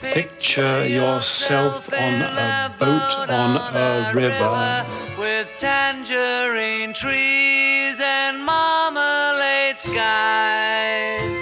Picture 0.00 0.86
yourself 0.86 1.92
on 1.92 2.22
a 2.22 2.72
boat 2.78 3.28
on 3.28 3.56
a 3.56 4.12
river. 4.14 4.84
with 5.18 5.48
tangerine 5.58 6.94
trees 6.94 7.98
and 8.00 8.44
marmalade 8.44 9.78
skies. 9.80 11.34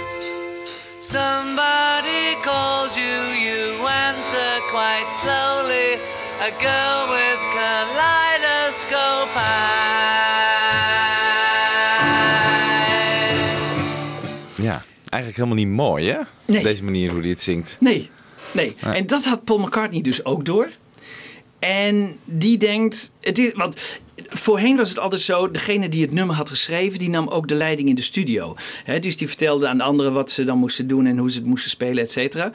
Somebody 1.00 2.31
A 6.42 6.50
girl 6.58 7.06
with 7.14 7.40
kaleidoscope 7.54 9.38
eyes. 9.38 9.72
Ja, 14.54 14.84
eigenlijk 15.08 15.36
helemaal 15.36 15.64
niet 15.64 15.68
mooi, 15.68 16.10
hè? 16.10 16.18
Nee. 16.44 16.62
Deze 16.62 16.84
manier 16.84 17.10
hoe 17.10 17.20
hij 17.20 17.30
het 17.30 17.40
zingt. 17.40 17.76
Nee, 17.80 18.10
nee. 18.52 18.74
En 18.80 19.06
dat 19.06 19.24
had 19.24 19.44
Paul 19.44 19.58
McCartney 19.58 20.00
dus 20.00 20.24
ook 20.24 20.44
door. 20.44 20.68
En 21.58 22.16
die 22.24 22.58
denkt, 22.58 23.12
het 23.20 23.38
is, 23.38 23.52
want 23.52 24.00
voorheen 24.28 24.76
was 24.76 24.88
het 24.88 24.98
altijd 24.98 25.22
zo, 25.22 25.50
degene 25.50 25.88
die 25.88 26.02
het 26.02 26.12
nummer 26.12 26.36
had 26.36 26.48
geschreven, 26.48 26.98
die 26.98 27.08
nam 27.08 27.28
ook 27.28 27.48
de 27.48 27.54
leiding 27.54 27.88
in 27.88 27.94
de 27.94 28.02
studio. 28.02 28.56
Dus 29.00 29.16
die 29.16 29.28
vertelde 29.28 29.68
aan 29.68 29.76
de 29.76 29.82
anderen 29.84 30.12
wat 30.12 30.30
ze 30.30 30.44
dan 30.44 30.58
moesten 30.58 30.86
doen 30.86 31.06
en 31.06 31.18
hoe 31.18 31.30
ze 31.30 31.38
het 31.38 31.46
moesten 31.46 31.70
spelen, 31.70 32.04
et 32.04 32.12
cetera. 32.12 32.52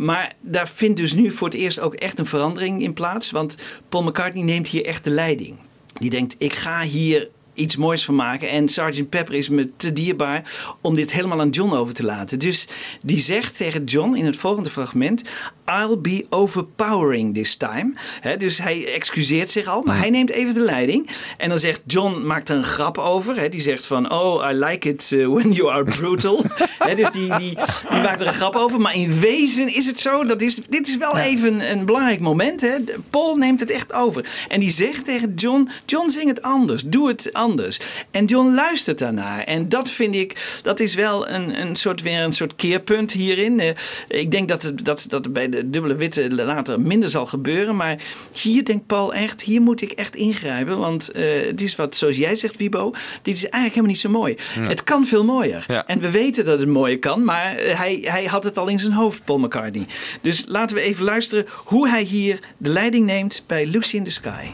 Maar 0.00 0.32
daar 0.40 0.68
vindt 0.68 0.96
dus 0.96 1.12
nu 1.12 1.30
voor 1.30 1.48
het 1.48 1.56
eerst 1.56 1.80
ook 1.80 1.94
echt 1.94 2.18
een 2.18 2.26
verandering 2.26 2.82
in 2.82 2.92
plaats, 2.92 3.30
want 3.30 3.56
Paul 3.88 4.02
McCartney 4.02 4.42
neemt 4.42 4.68
hier 4.68 4.84
echt 4.84 5.04
de 5.04 5.10
leiding. 5.10 5.58
Die 5.98 6.10
denkt, 6.10 6.34
ik 6.38 6.52
ga 6.52 6.82
hier 6.82 7.28
iets 7.54 7.76
moois 7.76 8.04
van 8.04 8.14
maken. 8.14 8.50
En 8.50 8.68
Sgt. 8.68 9.08
Pepper 9.08 9.34
is 9.34 9.48
me 9.48 9.70
te 9.76 9.92
dierbaar 9.92 10.62
om 10.80 10.94
dit 10.94 11.12
helemaal 11.12 11.40
aan 11.40 11.48
John 11.48 11.72
over 11.72 11.94
te 11.94 12.04
laten. 12.04 12.38
Dus 12.38 12.68
die 13.04 13.20
zegt 13.20 13.56
tegen 13.56 13.84
John 13.84 14.14
in 14.14 14.24
het 14.24 14.36
volgende 14.36 14.70
fragment... 14.70 15.22
I'll 15.70 15.98
be 16.00 16.26
overpowering 16.28 17.34
this 17.34 17.56
time. 17.56 17.92
Dus 18.38 18.58
hij 18.58 18.92
excuseert 18.94 19.50
zich 19.50 19.66
al, 19.66 19.82
maar 19.82 19.98
hij 19.98 20.10
neemt 20.10 20.30
even 20.30 20.54
de 20.54 20.60
leiding. 20.60 21.10
En 21.36 21.48
dan 21.48 21.58
zegt 21.58 21.80
John, 21.86 22.26
maakt 22.26 22.48
er 22.48 22.56
een 22.56 22.64
grap 22.64 22.98
over. 22.98 23.36
Hè, 23.36 23.48
die 23.48 23.60
zegt 23.60 23.86
van, 23.86 24.12
oh, 24.12 24.50
I 24.50 24.54
like 24.54 24.88
it 24.88 25.10
uh, 25.12 25.28
when 25.34 25.52
you 25.52 25.70
are 25.70 25.84
brutal. 25.84 26.44
Dus 26.96 27.10
die, 27.10 27.36
die, 27.38 27.56
die 27.90 28.00
maakt 28.02 28.20
er 28.20 28.26
een 28.26 28.32
grap 28.32 28.56
over. 28.56 28.80
Maar 28.80 28.94
in 28.94 29.20
wezen 29.20 29.74
is 29.74 29.86
het 29.86 30.00
zo, 30.00 30.24
dat 30.24 30.42
is, 30.42 30.58
dit 30.68 30.88
is 30.88 30.96
wel 30.96 31.16
even 31.16 31.70
een 31.70 31.84
belangrijk 31.84 32.20
moment. 32.20 32.64
Paul 33.10 33.36
neemt 33.36 33.60
het 33.60 33.70
echt 33.70 33.92
over. 33.92 34.26
En 34.48 34.60
die 34.60 34.70
zegt 34.70 35.04
tegen 35.04 35.34
John, 35.34 35.68
John 35.86 36.08
zing 36.08 36.28
het 36.28 36.42
anders, 36.42 36.82
doe 36.82 37.08
het 37.08 37.32
anders. 37.32 37.80
En 38.10 38.24
John 38.24 38.54
luistert 38.54 38.98
daarnaar. 38.98 39.42
En 39.42 39.68
dat 39.68 39.90
vind 39.90 40.14
ik, 40.14 40.60
dat 40.62 40.80
is 40.80 40.94
wel 40.94 41.28
een, 41.28 41.60
een 41.60 41.76
soort, 41.76 42.02
weer 42.02 42.22
een 42.22 42.32
soort 42.32 42.56
keerpunt 42.56 43.12
hierin. 43.12 43.60
Eh, 43.60 43.74
ik 44.08 44.30
denk 44.30 44.48
dat, 44.48 44.62
het, 44.62 44.84
dat, 44.84 45.04
dat 45.08 45.32
bij 45.32 45.48
de 45.48 45.59
dubbele 45.64 45.94
witte 45.94 46.34
later 46.34 46.80
minder 46.80 47.10
zal 47.10 47.26
gebeuren. 47.26 47.76
Maar 47.76 47.98
hier 48.32 48.64
denkt 48.64 48.86
Paul 48.86 49.14
echt, 49.14 49.42
hier 49.42 49.60
moet 49.60 49.82
ik 49.82 49.92
echt 49.92 50.16
ingrijpen. 50.16 50.78
Want 50.78 51.10
eh, 51.10 51.24
het 51.46 51.60
is 51.60 51.76
wat, 51.76 51.94
zoals 51.94 52.16
jij 52.16 52.36
zegt, 52.36 52.56
Wibo, 52.56 52.90
dit 53.22 53.34
is 53.34 53.42
eigenlijk 53.42 53.74
helemaal 53.74 53.90
niet 53.90 54.00
zo 54.00 54.10
mooi. 54.10 54.36
Ja. 54.54 54.68
Het 54.68 54.84
kan 54.84 55.06
veel 55.06 55.24
mooier. 55.24 55.64
Ja. 55.68 55.86
En 55.86 56.00
we 56.00 56.10
weten 56.10 56.44
dat 56.44 56.58
het 56.58 56.68
mooier 56.68 56.98
kan, 56.98 57.24
maar 57.24 57.56
eh, 57.56 57.78
hij, 57.78 57.98
hij 58.02 58.24
had 58.24 58.44
het 58.44 58.58
al 58.58 58.68
in 58.68 58.80
zijn 58.80 58.92
hoofd, 58.92 59.24
Paul 59.24 59.38
McCartney. 59.38 59.86
Dus 60.20 60.44
laten 60.46 60.76
we 60.76 60.82
even 60.82 61.04
luisteren 61.04 61.46
hoe 61.64 61.88
hij 61.88 62.02
hier 62.02 62.38
de 62.56 62.68
leiding 62.68 63.06
neemt 63.06 63.44
bij 63.46 63.66
Lucy 63.66 63.96
in 63.96 64.04
the 64.04 64.10
Sky. 64.10 64.44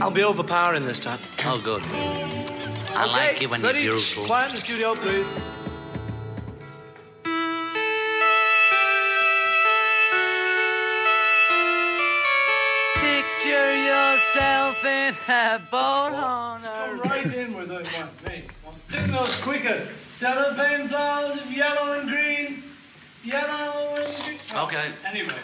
I'll 0.00 0.12
be 0.12 0.26
overpowering 0.26 0.86
this 0.86 0.98
time. 0.98 1.16
Oh, 1.46 1.52
good. 1.52 1.84
I 2.94 3.04
like 3.04 3.40
you 3.40 3.48
when 3.48 3.60
you're 3.60 3.72
beautiful. 3.72 4.22
Quiet 4.22 4.48
in 4.48 4.54
the 4.54 4.64
studio, 4.64 4.92
please. 4.92 5.55
Yourself 14.16 14.82
in 14.82 15.14
a 15.28 15.60
boat 15.70 16.14
on 16.14 16.64
a 16.64 16.94
Right 17.04 17.30
in 17.34 17.54
with 17.54 17.70
it, 17.70 17.86
one. 17.98 18.08
Me. 18.24 18.44
Sing 18.88 19.10
those 19.10 19.40
quicker. 19.42 19.88
Cellophane 20.18 20.88
flowers 20.88 21.38
of 21.42 21.52
yellow 21.52 21.92
and 22.00 22.08
green. 22.08 22.62
Yellow 23.22 23.94
and 23.94 24.16
green. 24.24 24.38
Okay. 24.56 24.86
Anyway. 25.04 25.38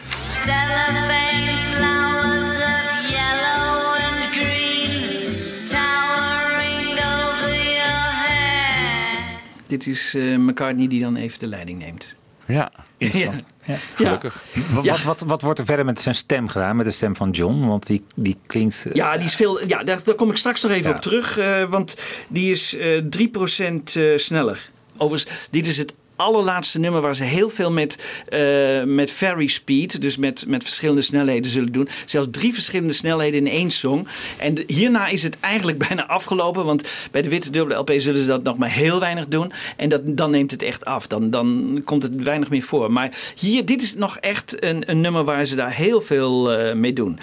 Cellophane 0.47 1.59
flowers 1.77 2.61
of 2.73 3.11
yellow 3.13 3.95
and 4.07 4.33
green, 4.33 5.69
towering 5.69 6.97
over 6.97 7.55
your 7.77 8.11
head. 8.25 9.69
Dit 9.69 9.87
is 9.87 10.15
eh, 10.15 10.37
McCartney 10.39 10.89
die 10.89 11.01
dan 11.01 11.17
even 11.17 11.39
de 11.39 11.47
leiding 11.47 11.79
neemt. 11.79 12.17
Ja, 12.47 12.73
interessant. 12.97 13.45
Ja. 13.67 13.77
Gelukkig. 13.95 14.43
Wat, 14.71 14.85
wat, 14.87 15.03
wat, 15.03 15.23
wat 15.27 15.43
wordt 15.43 15.59
er 15.59 15.65
verder 15.65 15.85
met 15.85 16.01
zijn 16.01 16.15
stem 16.15 16.49
gedaan, 16.49 16.77
met 16.77 16.87
de 16.87 16.93
stem 16.93 17.17
van 17.17 17.31
John? 17.31 17.67
Want 17.67 17.87
die, 17.87 18.05
die 18.15 18.37
klinkt... 18.47 18.87
eh, 18.89 18.95
Ja, 18.95 19.17
die 19.17 19.27
is 19.27 19.35
veel, 19.35 19.67
ja 19.67 19.85
daar, 19.85 20.01
daar 20.05 20.15
kom 20.15 20.31
ik 20.31 20.37
straks 20.37 20.63
nog 20.63 20.73
even 20.73 20.91
Ja. 20.91 20.97
op 20.97 21.03
terug. 21.03 21.39
eh, 21.39 21.65
want 21.71 21.97
die 22.29 22.51
is 22.51 22.77
eh 22.77 23.03
3% 23.19 23.97
eh, 23.97 24.19
sneller. 24.19 24.71
Overigens, 24.97 25.47
dit 25.51 25.67
is 25.67 25.79
het 25.79 25.95
allerlaatste 26.23 26.79
nummer 26.79 27.01
waar 27.01 27.17
ze 27.17 27.25
heel 27.25 27.49
veel 27.49 27.71
met, 27.71 27.99
eh 28.29 28.83
met 28.85 29.11
very 29.11 29.47
speed, 29.47 30.01
dus 30.01 30.17
met, 30.17 30.45
met 30.47 30.63
verschillende 30.63 31.03
snelheden 31.03 31.51
zullen 31.51 31.73
doen. 31.73 31.89
Zelfs 32.07 32.29
drie 32.31 32.55
verschillende 32.55 32.93
snelheden 32.93 33.47
in 33.47 33.53
één 33.53 33.71
song. 33.71 34.07
En 34.39 34.59
hierna 34.67 35.09
is 35.09 35.23
het 35.23 35.37
eigenlijk 35.41 35.79
bijna 35.89 36.07
afgelopen, 36.07 36.65
want 36.65 36.85
bij 37.11 37.23
de 37.23 37.29
witte 37.29 37.51
dubbele 37.51 37.79
LP 37.79 37.93
zullen 37.97 38.23
ze 38.23 38.29
dat 38.29 38.43
nog 38.43 38.57
maar 38.57 38.71
heel 38.71 39.01
weinig 39.01 39.29
doen. 39.29 39.53
En 39.77 39.89
dat, 39.89 40.01
dan 40.05 40.31
neemt 40.31 40.51
het 40.51 40.63
echt 40.63 40.85
af. 40.85 41.07
Dan, 41.07 41.31
dan 41.31 41.81
komt 41.85 42.03
het 42.03 42.17
weinig 42.17 42.51
meer 42.51 42.63
voor. 42.63 42.93
Maar 42.93 43.11
hier, 43.37 43.67
dit 43.67 43.83
is 43.83 43.95
nog 43.95 44.17
echt 44.17 44.65
een, 44.65 44.91
een 44.91 45.01
nummer 45.01 45.25
waar 45.25 45.45
ze 45.45 45.57
daar 45.57 45.75
heel 45.75 46.01
veel 46.01 46.53
eh, 46.53 46.75
mee 46.75 46.93
doen. 46.93 47.19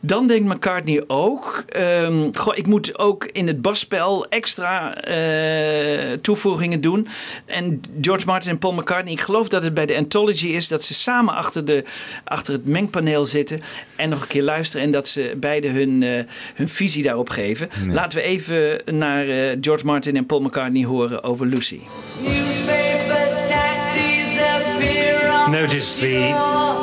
Dan 0.00 0.26
denkt 0.26 0.54
McCartney 0.54 1.04
ook, 1.06 1.64
ehm, 1.68 2.28
goh, 2.32 2.56
ik 2.56 2.66
moet 2.66 2.98
ook 2.98 3.24
in 3.24 3.46
het 3.46 3.62
basspel 3.62 4.26
extra 4.28 4.94
eh, 4.94 6.12
toevoegingen 6.12 6.80
doen. 6.80 7.06
En 7.46 7.80
George 8.00 8.26
Martin 8.28 8.50
en 8.50 8.58
Paul 8.58 8.72
McCartney, 8.72 9.12
ik 9.12 9.20
geloof 9.20 9.48
dat 9.48 9.62
het 9.62 9.74
bij 9.74 9.86
de 9.86 9.96
Anthology 9.96 10.46
is 10.46 10.68
dat 10.68 10.82
ze 10.82 10.94
samen 10.94 11.34
achter, 11.34 11.64
de, 11.64 11.84
achter 12.24 12.52
het 12.52 12.66
mengpaneel 12.66 13.26
zitten 13.26 13.60
en 13.96 14.08
nog 14.08 14.20
een 14.20 14.28
keer 14.28 14.42
luisteren 14.42 14.86
en 14.86 14.92
dat 14.92 15.08
ze 15.08 15.32
beide 15.36 15.68
hun, 15.68 16.02
eh, 16.02 16.24
hun 16.54 16.68
visie 16.68 17.02
daarop 17.02 17.30
geven. 17.30 17.68
Laten 17.92 18.18
we 18.18 18.24
even 18.24 18.80
naar 18.98 19.28
eh, 19.28 19.56
George 19.60 19.84
Martin 19.84 20.16
en 20.16 20.26
Paul 20.26 20.40
McCartney 20.40 20.84
horen 20.84 21.22
over 21.22 21.46
Lucy. 21.46 21.80
Notice 25.50 26.00
the 26.00 26.32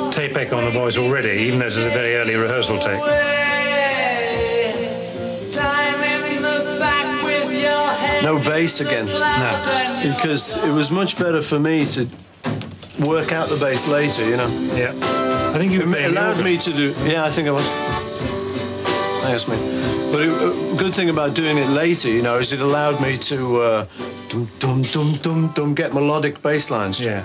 tape 0.10 0.40
echo 0.40 0.58
on 0.58 0.64
the 0.64 0.72
voice 0.72 1.00
already, 1.00 1.30
even 1.30 1.60
though 1.60 1.70
this 1.70 1.78
is 1.78 1.86
a 1.86 1.92
very 1.92 2.16
early 2.16 2.36
rehearsal 2.36 2.78
take. 2.78 3.45
No 8.26 8.40
bass 8.40 8.82
again. 8.82 9.06
No. 9.06 10.16
Because 10.16 10.58
it 10.58 10.72
was 10.72 10.90
much 10.90 11.16
better 11.16 11.44
for 11.44 11.60
me 11.60 11.86
to 11.86 12.08
work 13.06 13.32
out 13.32 13.50
the 13.50 13.58
bass 13.60 13.88
later, 13.88 14.28
you 14.28 14.36
know. 14.36 14.48
Yeah. 14.74 14.94
I 15.54 15.60
think 15.60 15.72
you 15.72 15.82
it 15.94 16.10
allowed 16.10 16.44
me 16.44 16.58
to 16.58 16.74
do. 16.74 16.92
Yeah, 17.06 17.24
I 17.24 17.30
think 17.30 17.48
I 17.48 17.52
was. 17.52 17.68
Thanks, 19.22 19.48
mate. 19.48 19.62
But 20.12 20.22
a 20.22 20.76
good 20.76 20.96
thing 20.96 21.10
about 21.10 21.36
doing 21.36 21.60
it 21.60 21.70
later, 21.70 22.10
you 22.10 22.24
know, 22.24 22.38
is 22.38 22.52
it 22.52 22.62
allowed 22.62 23.00
me 23.00 23.16
to 23.30 23.62
uh, 23.62 23.86
dum 24.30 24.50
dum 24.58 24.82
dum 24.82 25.14
dum 25.22 25.48
dum 25.54 25.76
get 25.76 25.94
melodic 25.94 26.42
bass 26.42 26.72
lines. 26.72 27.06
Yeah. 27.06 27.22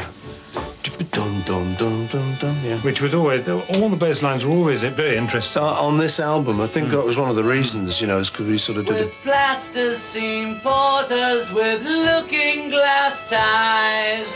Dum 0.82 1.42
dum 1.42 1.74
dum 1.74 2.06
dum 2.06 2.36
dum. 2.38 2.56
Yeah. 2.64 2.78
Which 2.78 3.02
was 3.02 3.12
always, 3.12 3.46
all 3.48 3.88
the 3.90 3.96
bass 3.96 4.22
lines 4.22 4.46
were 4.46 4.52
always 4.52 4.82
very 4.82 5.16
interesting. 5.16 5.62
Uh, 5.62 5.66
on 5.66 5.98
this 5.98 6.18
album, 6.18 6.60
I 6.60 6.66
think 6.66 6.90
that 6.90 7.04
was 7.04 7.16
one 7.18 7.28
of 7.28 7.36
the 7.36 7.44
reasons, 7.44 8.00
you 8.00 8.06
know, 8.06 8.18
is 8.18 8.30
because 8.30 8.46
we 8.46 8.56
sort 8.56 8.78
of 8.78 8.86
did 8.86 8.96
it. 8.96 9.04
With 9.06 9.14
plasticine 9.22 10.58
porters 10.60 11.52
with 11.52 11.84
looking 11.84 12.70
glass 12.70 13.28
ties. 13.28 14.26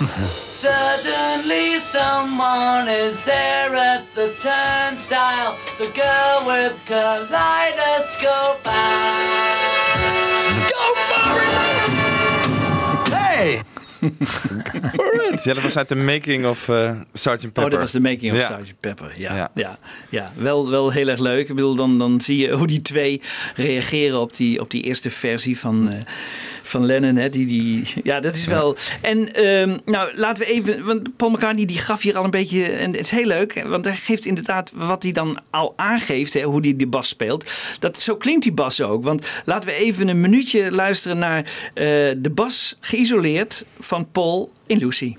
Suddenly 0.60 1.78
someone 1.78 2.88
is 2.88 3.24
there 3.24 3.74
at 3.74 4.04
the 4.14 4.28
turnstile. 4.34 5.58
The 5.78 5.90
girl 5.94 6.46
with 6.46 6.78
kaleidoscope 6.86 8.60
eyes. 8.66 9.90
Go 10.70 10.94
for 11.08 11.40
it! 11.42 11.90
Hey! 13.12 13.62
Ja, 15.42 15.54
dat 15.54 15.62
was 15.62 15.76
uit 15.76 15.88
de 15.88 15.94
making 15.96 16.46
of 16.46 16.68
eh 16.68 16.90
Sgt. 17.12 17.40
Pepper. 17.40 17.64
Oh, 17.64 17.70
dat 17.70 17.78
was 17.80 17.92
de 17.92 18.00
making 18.00 18.32
of 18.32 18.38
Ja. 18.38 18.60
Sgt. 18.64 18.74
Pepper. 18.80 19.12
Ja, 19.18 19.36
Ja. 19.36 19.50
ja. 19.54 19.78
Ja, 20.08 20.32
Wel, 20.36 20.70
wel 20.70 20.90
heel 20.90 21.08
erg 21.08 21.20
leuk. 21.20 21.48
Ik 21.48 21.54
bedoel, 21.54 21.74
dan, 21.74 21.98
dan 21.98 22.20
zie 22.20 22.36
je 22.38 22.50
hoe 22.56 22.66
die 22.66 22.82
twee 22.82 23.20
reageren 23.54 24.20
op 24.20 24.36
die, 24.36 24.60
op 24.60 24.70
die 24.70 24.82
eerste 24.82 25.10
versie 25.10 25.58
van, 25.58 25.92
eh, 25.92 26.00
van 26.70 26.86
Lennon. 26.86 27.16
Hè. 27.16 27.28
Die, 27.28 27.46
die, 27.46 27.84
ja, 28.02 28.20
dat 28.20 28.34
is 28.34 28.44
wel... 28.44 28.76
En 29.00 29.34
ehm, 29.34 29.78
nou, 29.84 30.16
laten 30.16 30.42
we 30.42 30.50
even... 30.50 30.84
Want 30.84 31.16
Paul 31.16 31.30
McCartney 31.30 31.64
die 31.64 31.78
gaf 31.78 32.02
hier 32.02 32.16
al 32.16 32.24
een 32.24 32.30
beetje... 32.30 32.64
En 32.66 32.90
het 32.90 33.00
is 33.00 33.10
heel 33.10 33.26
leuk, 33.26 33.62
want 33.66 33.84
hij 33.84 33.96
geeft 33.96 34.26
inderdaad 34.26 34.72
wat 34.74 35.02
hij 35.02 35.12
dan 35.12 35.38
al 35.50 35.72
aangeeft. 35.76 36.32
Hè, 36.32 36.42
hoe 36.42 36.60
hij 36.60 36.76
die 36.76 36.86
bas 36.86 37.08
speelt. 37.08 37.50
Dat, 37.78 37.98
zo 37.98 38.16
klinkt 38.16 38.42
die 38.42 38.52
bas 38.52 38.80
ook. 38.80 39.04
Want 39.04 39.26
laten 39.44 39.68
we 39.68 39.74
even 39.74 40.08
een 40.08 40.20
minuutje 40.20 40.72
luisteren 40.72 41.18
naar 41.18 41.38
eh, 41.38 41.84
de 42.16 42.30
bas 42.34 42.76
geïsoleerd 42.80 43.66
van 43.78 44.10
Paul 44.10 44.52
in 44.66 44.78
Lucy. 44.78 45.14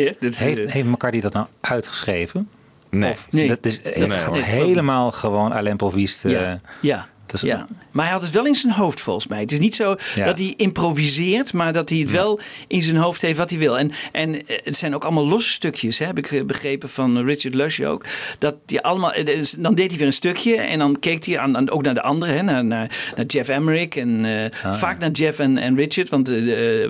Mooi 0.00 0.12
hè? 0.12 0.16
Dit 0.20 0.32
is, 0.32 0.38
Heeft, 0.38 0.72
heeft 0.72 0.86
McCartney 0.88 1.22
dat 1.22 1.32
nou 1.32 1.46
uitgeschreven? 1.60 2.48
Nee. 2.90 3.10
Of, 3.10 3.26
Nee. 3.30 3.48
Dat 3.48 3.66
is 3.66 3.80
Nee, 3.82 4.42
helemaal 4.42 5.10
gewoon. 5.12 5.52
Ja. 6.30 6.60
ja. 6.80 7.08
Dus, 7.30 7.40
Ja, 7.40 7.66
maar 7.92 8.04
hij 8.04 8.14
had 8.14 8.22
het 8.22 8.30
wel 8.32 8.46
in 8.46 8.54
zijn 8.54 8.72
hoofd 8.72 9.00
volgens 9.00 9.26
mij. 9.26 9.40
Het 9.40 9.52
is 9.52 9.58
niet 9.58 9.74
zo 9.74 9.96
Ja. 10.14 10.24
dat 10.26 10.38
hij 10.38 10.54
improviseert, 10.56 11.52
maar 11.52 11.72
dat 11.72 11.88
hij 11.88 11.98
het 11.98 12.10
wel 12.10 12.40
in 12.68 12.82
zijn 12.82 12.96
hoofd 12.96 13.22
heeft 13.22 13.38
wat 13.38 13.50
hij 13.50 13.58
wil. 13.58 13.78
En, 13.78 13.90
en 14.12 14.46
eh, 14.46 14.58
het 14.64 14.76
zijn 14.76 14.94
ook 14.94 15.04
allemaal 15.04 15.26
losse 15.26 15.50
stukjes, 15.50 15.98
hè, 15.98 16.06
heb 16.06 16.18
ik 16.18 16.32
eh, 16.32 16.44
begrepen 16.44 16.88
van 16.88 17.24
Richard 17.24 17.54
Lush 17.54 17.80
ook. 17.80 18.04
Dat 18.38 18.54
die 18.66 18.80
allemaal, 18.80 19.12
eh, 19.12 19.26
dus 19.26 19.54
dan 19.58 19.74
deed 19.74 19.88
hij 19.88 19.98
weer 19.98 20.06
een 20.06 20.12
stukje 20.12 20.54
en 20.56 20.78
dan 20.78 20.98
keek 20.98 21.24
hij 21.24 21.38
aan, 21.38 21.56
aan- 21.56 21.70
ook 21.70 21.82
naar 21.82 21.94
de 21.94 22.02
anderen, 22.02 22.34
hè, 22.36 22.42
naar, 22.42 22.64
naar, 22.64 23.12
naar 23.16 23.26
Jeff 23.26 23.48
Emmerich 23.48 23.88
en 23.96 24.24
eh, 24.24 24.74
vaak 24.74 24.98
naar 24.98 25.10
Jeff 25.10 25.38
en, 25.38 25.58
en 25.58 25.76
Richard, 25.76 26.08
want 26.08 26.26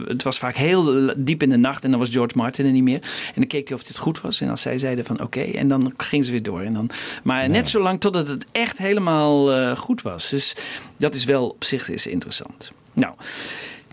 het 0.09 0.23
was 0.23 0.39
vaak 0.39 0.57
heel 0.57 1.13
diep 1.17 1.43
in 1.43 1.49
de 1.51 1.57
nacht 1.57 1.85
en 1.85 1.91
dan 1.91 1.99
was 1.99 2.09
George 2.11 2.37
Martin 2.37 2.65
er 2.67 2.73
niet 2.73 2.83
meer. 2.83 3.01
En 3.01 3.33
dan 3.35 3.47
keek 3.47 3.69
hij 3.69 3.77
of 3.77 3.89
het 3.89 3.99
goed 3.99 4.21
was 4.21 4.41
en 4.41 4.49
als 4.51 4.63
zij 4.63 4.79
zeiden 4.79 5.05
van 5.05 5.21
oké, 5.23 5.41
en 5.41 5.69
dan 5.69 5.93
gingen 5.97 6.25
ze 6.25 6.31
weer 6.31 6.43
door. 6.43 6.61
En 6.61 6.73
dan, 6.73 6.91
maar 7.23 7.49
net 7.51 7.69
zo 7.71 7.83
lang 7.83 8.01
totdat 8.01 8.29
het 8.29 8.45
echt 8.53 8.79
helemaal 8.79 9.75
goed 9.77 10.03
was. 10.03 10.30
Dus 10.31 10.55
dat 10.97 11.15
is 11.15 11.25
wel 11.25 11.49
op 11.49 11.65
zich 11.65 11.89
is 11.89 12.07
interessant. 12.07 12.73
Nou, 12.93 13.15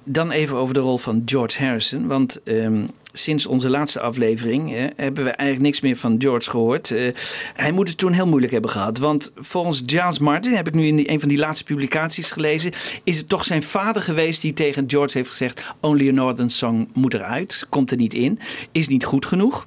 dan 0.04 0.32
even 0.32 0.56
over 0.56 0.74
de 0.74 0.80
rol 0.80 0.98
van 0.98 1.22
George 1.26 1.64
Harrison. 1.64 2.08
Want 2.08 2.44
ehm, 2.44 2.84
sinds 3.14 3.46
onze 3.46 3.70
laatste 3.70 4.00
aflevering 4.00 4.92
hebben 4.96 5.24
we 5.24 5.30
eigenlijk 5.30 5.62
niks 5.62 5.82
meer 5.82 5.98
van 5.98 6.16
George 6.20 6.50
gehoord. 6.50 6.92
Eh, 6.92 7.14
hij 7.54 7.72
moet 7.72 7.88
het 7.88 7.98
toen 7.98 8.12
heel 8.12 8.28
moeilijk 8.28 8.52
hebben 8.52 8.72
gehad. 8.72 8.98
Want 8.98 9.32
volgens 9.36 9.82
Giles 9.86 10.20
Martin, 10.20 10.54
heb 10.54 10.68
ik 10.68 10.74
nu 10.74 10.86
in 10.86 11.04
een 11.06 11.20
van 11.20 11.30
die 11.30 11.38
laatste 11.38 11.64
publicaties 11.64 12.32
gelezen, 12.32 12.72
is 13.04 13.18
het 13.18 13.30
toch 13.30 13.44
zijn 13.44 13.64
vader 13.64 14.02
geweest 14.02 14.42
die 14.42 14.54
tegen 14.54 14.84
George 14.88 15.18
heeft 15.18 15.30
gezegd: 15.30 15.74
Only 15.80 16.10
a 16.10 16.12
Northern 16.12 16.50
Song 16.50 16.90
moet 16.94 17.14
eruit, 17.14 17.66
komt 17.70 17.92
er 17.92 17.98
niet 17.98 18.14
in, 18.14 18.40
is 18.72 18.88
niet 18.88 19.06
goed 19.06 19.26
genoeg. 19.26 19.66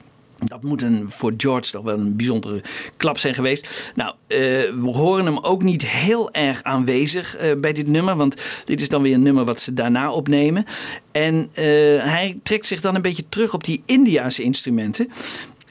Dat 0.49 0.63
moet 0.63 0.83
een, 0.83 1.05
voor 1.09 1.33
George 1.37 1.71
toch 1.71 1.85
wel 1.85 1.99
een 1.99 2.17
bijzondere 2.17 2.63
klap 2.97 3.19
zijn 3.19 3.35
geweest. 3.35 3.93
Nou, 3.95 4.15
eh, 4.27 4.39
we 4.81 4.91
horen 4.93 5.25
hem 5.25 5.39
ook 5.39 5.63
niet 5.63 5.87
heel 5.87 6.33
erg 6.33 6.63
aanwezig 6.63 7.37
eh, 7.37 7.51
bij 7.59 7.73
dit 7.73 7.87
nummer. 7.87 8.17
Want 8.17 8.37
dit 8.65 8.81
is 8.81 8.89
dan 8.89 9.03
weer 9.03 9.15
een 9.15 9.23
nummer 9.23 9.45
wat 9.45 9.61
ze 9.61 9.75
daarna 9.75 10.13
opnemen. 10.13 10.65
En 11.13 11.49
eh, 11.53 11.65
hij 12.05 12.39
trekt 12.43 12.67
zich 12.67 12.81
dan 12.81 12.95
een 12.95 13.03
beetje 13.03 13.29
terug 13.29 13.55
op 13.55 13.65
die 13.65 13.83
Indiaanse 13.87 14.43
instrumenten. 14.43 15.11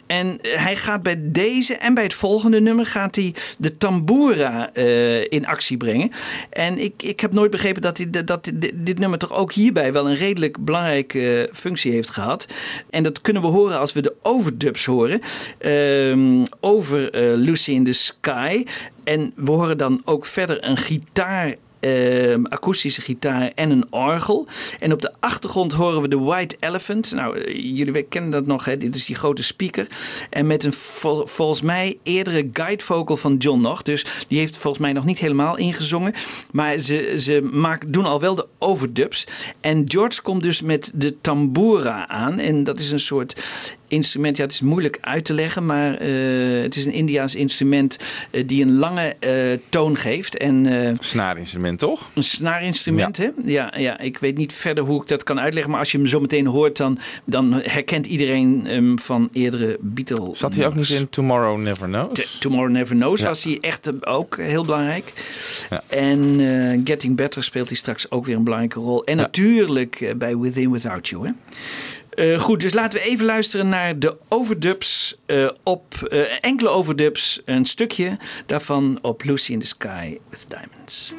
En 0.09 0.41
eh, 0.41 0.63
hij 0.63 0.75
gaat 0.75 1.03
bij 1.03 1.19
deze 1.21 1.75
en 1.75 1.93
bij 1.93 2.03
het 2.03 2.13
volgende 2.13 2.61
nummer 2.61 2.85
gaat 2.85 3.15
hij 3.15 3.33
de 3.57 3.77
tambura 3.77 4.73
eh, 4.73 5.31
in 5.31 5.47
actie 5.47 5.77
brengen. 5.77 6.11
En 6.49 6.79
ik, 6.79 7.03
ik 7.03 7.19
heb 7.19 7.33
nooit 7.33 7.51
begrepen 7.51 7.81
dat, 7.81 7.97
hij, 7.97 8.23
dat 8.25 8.51
dit, 8.73 8.99
nummer 8.99 9.19
toch 9.19 9.33
ook 9.33 9.53
hierbij 9.53 9.93
wel 9.93 10.09
een 10.09 10.15
redelijk 10.15 10.65
belangrijke 10.65 11.47
eh, 11.47 11.53
functie 11.53 11.91
heeft 11.91 12.09
gehad. 12.09 12.47
En 12.89 13.03
dat 13.03 13.21
kunnen 13.21 13.41
we 13.41 13.47
horen 13.47 13.79
als 13.79 13.93
we 13.93 14.01
de 14.01 14.15
overdubs 14.21 14.85
horen. 14.85 15.21
ehm, 15.57 16.43
over 16.59 17.09
Lucy 17.37 17.71
in 17.71 17.83
the 17.83 17.93
Sky. 17.93 18.65
En 19.03 19.31
we 19.35 19.51
horen 19.51 19.77
dan 19.77 20.01
ook 20.05 20.25
verder 20.25 20.65
een 20.65 20.77
gitaar 20.77 21.55
ehm, 21.79 22.45
akoestische 22.45 23.01
gitaar 23.01 23.51
en 23.55 23.71
een 23.71 23.85
orgel. 23.89 24.47
En 24.79 24.93
op 24.93 25.01
de 25.01 25.11
achtergrond 25.19 25.73
horen 25.73 26.01
we 26.01 26.07
de 26.07 26.17
White 26.19 26.57
Elephant. 26.59 27.11
Nou, 27.11 27.39
eh, 27.39 27.53
jullie 27.77 28.03
kennen 28.03 28.31
dat 28.31 28.45
nog, 28.45 28.65
hè? 28.65 28.77
dit 28.77 28.95
is 28.95 29.05
die 29.05 29.15
grote 29.15 29.43
speaker. 29.43 29.87
En 30.29 30.47
met 30.47 30.63
een 30.63 30.73
vol- 30.73 31.25
volgens 31.25 31.61
mij 31.61 31.97
eerdere 32.03 32.49
guide 32.53 32.83
vocal 32.83 33.17
van 33.17 33.35
John 33.35 33.61
nog. 33.61 33.81
Dus 33.81 34.05
die 34.27 34.39
heeft 34.39 34.57
volgens 34.57 34.83
mij 34.83 34.93
nog 34.93 35.05
niet 35.05 35.19
helemaal 35.19 35.57
ingezongen. 35.57 36.13
Maar 36.51 36.79
ze, 36.79 37.15
ze 37.19 37.41
maken, 37.51 37.91
doen 37.91 38.05
al 38.05 38.19
wel 38.19 38.35
de 38.35 38.47
overdubs. 38.57 39.27
En 39.61 39.83
George 39.87 40.21
komt 40.21 40.43
dus 40.43 40.61
met 40.61 40.91
de 40.93 41.21
tambura 41.21 42.07
aan. 42.07 42.39
En 42.39 42.63
dat 42.63 42.79
is 42.79 42.91
een 42.91 42.99
soort 42.99 43.41
instrument. 43.89 44.38
Ja, 44.38 44.43
het 44.43 44.52
is 44.52 44.62
moeilijk 44.62 44.97
uit 45.02 45.25
te 45.25 45.34
leggen, 45.34 45.65
maar 45.65 45.93
eh, 45.93 46.62
het 46.62 46.75
is 46.75 46.86
een 46.86 46.93
Indiaans 46.93 47.36
instrument 47.36 47.97
eh, 48.32 48.43
die 48.47 48.63
een 48.63 48.78
lange 48.78 49.15
eh, 49.19 49.32
toon 49.69 49.97
geeft. 49.97 50.38
En, 50.38 50.97
Snaarinstrument, 50.99 51.80
toch? 51.80 52.10
een 52.13 52.23
snaarinstrument, 52.23 53.17
hè? 53.17 53.30
Ja, 53.43 53.73
ja, 53.78 53.99
ik 53.99 54.17
weet 54.17 54.38
niet 54.38 54.54
verder 54.54 54.84
hoe 54.84 55.02
ik 55.02 55.08
dat 55.08 55.23
kan 55.23 55.39
uitleggen. 55.39 55.71
Maar 55.71 55.80
als 55.80 55.91
je 55.91 55.97
hem 55.97 56.08
zo 56.08 56.19
meteen 56.19 56.45
hoort, 56.45 56.78
dan, 56.78 56.99
dan 57.23 57.54
herkent 57.63 58.06
iedereen 58.06 58.62
hem 58.65 58.99
van 58.99 59.30
eerdere 59.34 59.78
Beatles. 59.80 60.39
Zat 60.39 60.56
hij 60.56 60.65
ook 60.65 60.75
niet 60.75 60.89
in 60.89 61.10
Tomorrow 61.10 61.58
Never 61.58 61.88
Knows? 61.88 62.38
Tomorrow 62.39 62.71
Never 62.71 62.95
Knows 62.95 63.21
Ja. 63.21 63.28
was 63.28 63.43
hij 63.43 63.58
echt 63.62 64.06
ook 64.06 64.38
heel 64.38 64.63
belangrijk. 64.63 65.13
Ja. 65.69 65.84
En 65.88 66.82
Getting 66.84 67.15
Better 67.15 67.43
speelt 67.43 67.67
hij 67.67 67.78
straks 67.78 68.12
ook 68.12 68.25
weer 68.25 68.36
een 68.36 68.43
belangrijke 68.43 68.80
rol. 68.80 69.04
En 69.04 69.17
natuurlijk 69.17 70.13
bij 70.17 70.38
Within 70.38 70.71
Without 70.71 71.08
You. 71.08 71.25
Hè? 71.25 71.32
Eh, 72.19 72.39
goed, 72.39 72.62
dus 72.62 72.73
laten 72.73 72.99
we 72.99 73.05
even 73.05 73.25
luisteren 73.25 73.69
naar 73.69 73.99
de 73.99 74.15
overdubs 74.27 75.15
eh, 75.25 75.49
op 75.63 75.93
eh, 75.93 76.21
enkele 76.39 76.69
overdubs. 76.69 77.41
Een 77.45 77.65
stukje 77.65 78.17
daarvan 78.45 78.99
op 79.01 79.23
Lucy 79.23 79.51
in 79.51 79.60
the 79.60 79.67
Sky 79.67 80.17
with 80.29 80.45
Diamonds. 80.47 81.13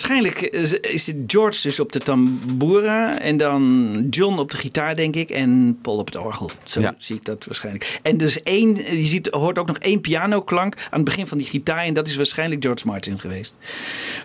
Waarschijnlijk 0.00 0.40
is 0.80 1.04
dit 1.04 1.16
George 1.26 1.62
dus 1.62 1.80
op 1.80 1.92
de 1.92 1.98
tambura 1.98 3.18
en 3.20 3.36
dan 3.36 4.06
John 4.10 4.38
op 4.38 4.50
de 4.50 4.56
gitaar, 4.56 4.96
denk 4.96 5.16
ik, 5.16 5.30
en 5.30 5.78
Paul 5.82 5.96
op 5.96 6.06
het 6.06 6.16
orgel. 6.16 6.50
Zo 6.64 6.80
Ja. 6.80 6.94
zie 6.98 7.16
ik 7.16 7.24
dat 7.24 7.44
waarschijnlijk. 7.44 7.98
En 8.02 8.16
dus 8.16 8.42
één, 8.42 8.76
je 8.76 9.06
ziet, 9.06 9.28
hoort 9.30 9.58
ook 9.58 9.66
nog 9.66 9.78
één 9.78 10.00
pianoklank 10.00 10.74
aan 10.76 10.84
het 10.90 11.04
begin 11.04 11.26
van 11.26 11.38
die 11.38 11.46
gitaar 11.46 11.78
en 11.84 11.94
dat 11.94 12.08
is 12.08 12.16
waarschijnlijk 12.16 12.62
George 12.62 12.86
Martin 12.86 13.20
geweest. 13.20 13.54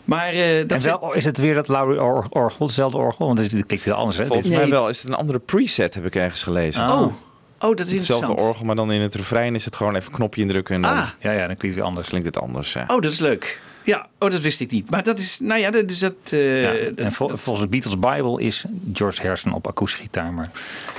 Maar 0.03 0.29
eh, 0.29 0.67
dat 0.67 0.71
en 0.71 0.99
wel, 0.99 1.13
is 1.13 1.25
het 1.25 1.37
weer 1.37 1.53
dat 1.53 1.67
Lowry 1.67 1.97
or- 1.97 2.27
orgel, 2.29 2.65
hetzelfde 2.65 2.97
orgel? 2.97 3.25
Want 3.25 3.37
dit 3.49 3.65
klinkt 3.65 3.85
heel 3.85 3.93
anders, 3.93 4.17
hè? 4.17 4.25
Volgens 4.25 4.47
mij 4.49 4.69
wel. 4.69 4.89
Is 4.89 4.97
het 5.01 5.07
een 5.07 5.15
andere 5.15 5.39
preset, 5.39 5.93
heb 5.93 6.05
ik 6.05 6.15
ergens 6.15 6.43
gelezen. 6.43 6.83
Oh. 6.89 7.13
Oh, 7.59 7.75
dat 7.75 7.85
is 7.85 7.91
Hetzelfde 7.91 8.35
orgel, 8.43 8.65
maar 8.65 8.75
dan 8.75 8.91
in 8.91 9.01
het 9.01 9.15
refrein 9.15 9.55
is 9.55 9.65
het 9.65 9.75
gewoon 9.75 9.95
even 9.95 10.11
knopje 10.11 10.41
indrukken. 10.41 10.75
En 10.75 10.81
dan, 10.81 10.91
Ah. 10.91 11.07
Ja, 11.19 11.31
ja, 11.31 11.37
dan 11.37 11.45
klinkt 11.45 11.61
het 11.63 11.73
weer 11.75 11.83
anders. 11.83 12.07
Klinkt 12.07 12.27
het 12.27 12.37
anders, 12.39 12.73
ja. 12.73 12.83
Oh, 12.87 13.01
dat 13.01 13.11
is 13.11 13.19
leuk. 13.19 13.59
Ja, 13.83 14.07
oh, 14.19 14.29
dat 14.31 14.41
wist 14.41 14.59
ik 14.59 14.71
niet. 14.71 14.89
Maar 14.89 15.03
dat 15.03 15.19
is, 15.19 15.39
nou 15.41 15.59
ja, 15.59 15.71
dat 15.71 15.89
is 15.89 15.99
dat. 15.99 16.13
eh, 16.29 16.61
Ja, 16.63 16.71
dat- 16.89 17.05
en 17.05 17.11
vol- 17.11 17.27
dat- 17.27 17.39
volgens 17.39 17.65
de 17.65 17.71
Beatles 17.71 17.99
Bible 17.99 18.41
is 18.41 18.63
George 18.93 19.21
Harrison 19.21 19.53
op 19.53 19.67
akoestische 19.67 20.03
gitaar. 20.05 20.33
Maar 20.33 20.51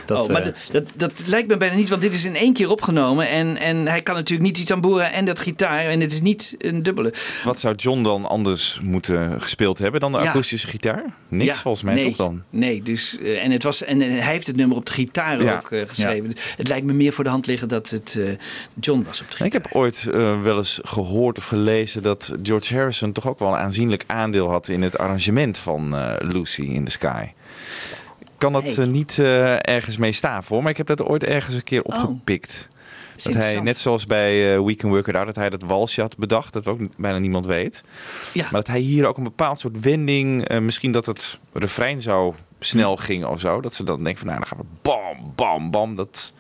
dat, 0.07 0.18
oh, 0.21 0.29
maar 0.29 0.42
eh, 0.42 0.45
dat, 0.47 0.57
dat, 0.73 0.92
dat 0.97 1.12
lijkt 1.27 1.49
me 1.49 1.57
bijna 1.57 1.75
niet, 1.75 1.88
want 1.88 2.03
dit 2.03 2.14
is 2.14 2.25
in 2.25 2.35
één 2.37 2.53
keer 2.53 2.71
opgenomen. 2.71 3.29
En, 3.29 3.57
en 3.57 3.87
hij 3.87 4.03
kan 4.03 4.14
natuurlijk 4.14 4.47
niet 4.49 4.57
die 4.57 4.66
tambura 4.66 5.11
en 5.11 5.25
dat 5.25 5.40
gitaar. 5.40 5.79
En 5.79 6.01
het 6.01 6.12
is 6.12 6.21
niet 6.21 6.55
een 6.59 6.83
dubbele. 6.83 7.12
Wat 7.45 7.61
zou 7.61 7.75
John 7.75 8.03
dan 8.03 8.25
anders 8.27 8.79
moeten 8.83 9.40
gespeeld 9.42 9.79
hebben 9.79 10.01
dan 10.01 10.12
de 10.12 10.18
Ja. 10.18 10.29
akoestische 10.29 10.66
gitaar? 10.68 11.05
Niks 11.29 11.45
Ja, 11.57 11.61
volgens 11.62 11.83
mij 11.85 11.95
nee, 11.95 12.05
toch 12.05 12.16
dan? 12.16 12.42
Nee, 12.51 12.83
dus, 12.83 13.18
eh, 13.23 13.45
en, 13.45 13.51
het 13.51 13.62
was, 13.62 13.85
en 13.85 14.01
hij 14.01 14.33
heeft 14.33 14.47
het 14.47 14.57
nummer 14.57 14.77
op 14.77 14.87
de 14.87 14.92
gitaar 14.92 15.42
Ja. 15.42 15.57
ook 15.57 15.88
geschreven. 15.88 16.33
Het 16.57 16.68
lijkt 16.68 16.87
me 16.87 16.92
meer 16.92 17.12
voor 17.12 17.25
de 17.25 17.31
hand 17.31 17.47
liggen 17.47 17.68
dat 17.68 17.90
het 17.90 18.16
eh, 18.18 18.25
John 18.81 19.03
was 19.07 19.21
op 19.21 19.27
de 19.27 19.33
gitaar. 19.33 19.47
Ik 19.47 19.53
heb 19.53 19.66
ooit 19.73 20.03
wel 20.42 20.57
eens 20.57 20.81
gehoord 20.83 21.38
of 21.38 21.47
gelezen 21.47 22.03
dat 22.03 22.33
George 22.42 22.71
Harrison 22.72 23.12
toch 23.12 23.26
ook 23.28 23.38
wel 23.38 23.48
een 23.48 23.58
aanzienlijk 23.58 24.04
aandeel 24.06 24.50
had 24.50 24.68
in 24.68 24.82
het 24.82 24.98
arrangement 24.98 25.58
van 25.58 25.96
eh, 25.96 26.14
Lucy 26.18 26.62
in 26.62 26.85
the 26.85 26.90
Sky. 26.90 27.26
Ik 28.20 28.28
kan 28.48 28.52
dat 28.52 28.78
eh, 28.78 28.87
niet 28.87 29.18
eh, 29.18 29.68
ergens 29.68 29.96
mee 29.96 30.12
staan 30.12 30.44
voor, 30.44 30.62
maar 30.62 30.70
ik 30.70 30.76
heb 30.76 30.87
dat 30.87 31.02
ooit 31.04 31.24
ergens 31.24 31.54
een 31.54 31.62
keer 31.62 31.82
opgepikt. 31.82 32.68
Dat 33.22 33.35
hij, 33.35 33.61
net 33.61 33.78
zoals 33.78 34.04
bij 34.04 34.54
eh, 34.54 34.64
We 34.64 34.74
Can 34.74 34.90
Work 34.90 35.06
It 35.06 35.14
Out, 35.14 35.26
dat 35.26 35.35
hij 35.35 35.50
dat 35.50 35.62
walsje 35.62 36.00
had 36.00 36.16
bedacht, 36.16 36.52
dat 36.52 36.66
ook 36.66 36.80
bijna 36.96 37.18
niemand 37.18 37.46
weet. 37.46 37.82
Ja. 38.32 38.42
Maar 38.42 38.52
dat 38.52 38.66
hij 38.66 38.80
hier 38.80 39.06
ook 39.06 39.16
een 39.16 39.24
bepaald 39.24 39.58
soort 39.58 39.80
wending, 39.80 40.48
misschien 40.61 40.92
dat 40.92 41.06
het 41.06 41.38
refrein 41.52 42.00
zo 42.00 42.35
snel 42.58 42.96
ging 42.96 43.24
of 43.24 43.40
zo, 43.40 43.61
dat 43.61 43.74
ze 43.74 43.85
dan 43.85 43.96
denken 44.04 44.18
van 44.18 44.26
nou, 44.26 44.38
dan 44.38 44.48
gaan 44.48 44.58
we 44.58 44.78
bam, 44.82 45.32
bam, 45.35 45.70
bam. 45.70 45.96
Dat, 45.96 46.32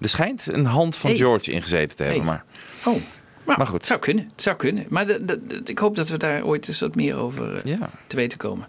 er 0.00 0.08
schijnt 0.08 0.46
een 0.46 0.66
hand 0.66 0.96
van 0.96 1.10
Hey. 1.10 1.18
George 1.18 1.52
ingezeten 1.52 1.96
te 1.96 2.02
hebben, 2.02 2.22
Hey. 2.22 2.30
maar... 2.30 2.44
Oh, 2.84 3.00
maar, 3.44 3.56
Maar 3.58 3.66
goed. 3.66 3.76
Het 3.78 3.86
zou 3.86 4.00
kunnen, 4.00 4.24
het 4.34 4.42
zou 4.42 4.56
kunnen. 4.56 4.84
Maar 4.88 5.06
de, 5.06 5.24
de- 5.24 5.46
de- 5.46 5.60
ik 5.64 5.78
hoop 5.78 5.96
dat 5.96 6.08
we 6.08 6.16
daar 6.16 6.44
ooit 6.44 6.68
eens 6.68 6.80
wat 6.80 6.94
meer 6.94 7.16
over 7.16 7.56
eh, 7.56 7.64
Ja. 7.78 7.90
te 8.06 8.16
weten 8.16 8.38
komen. 8.38 8.66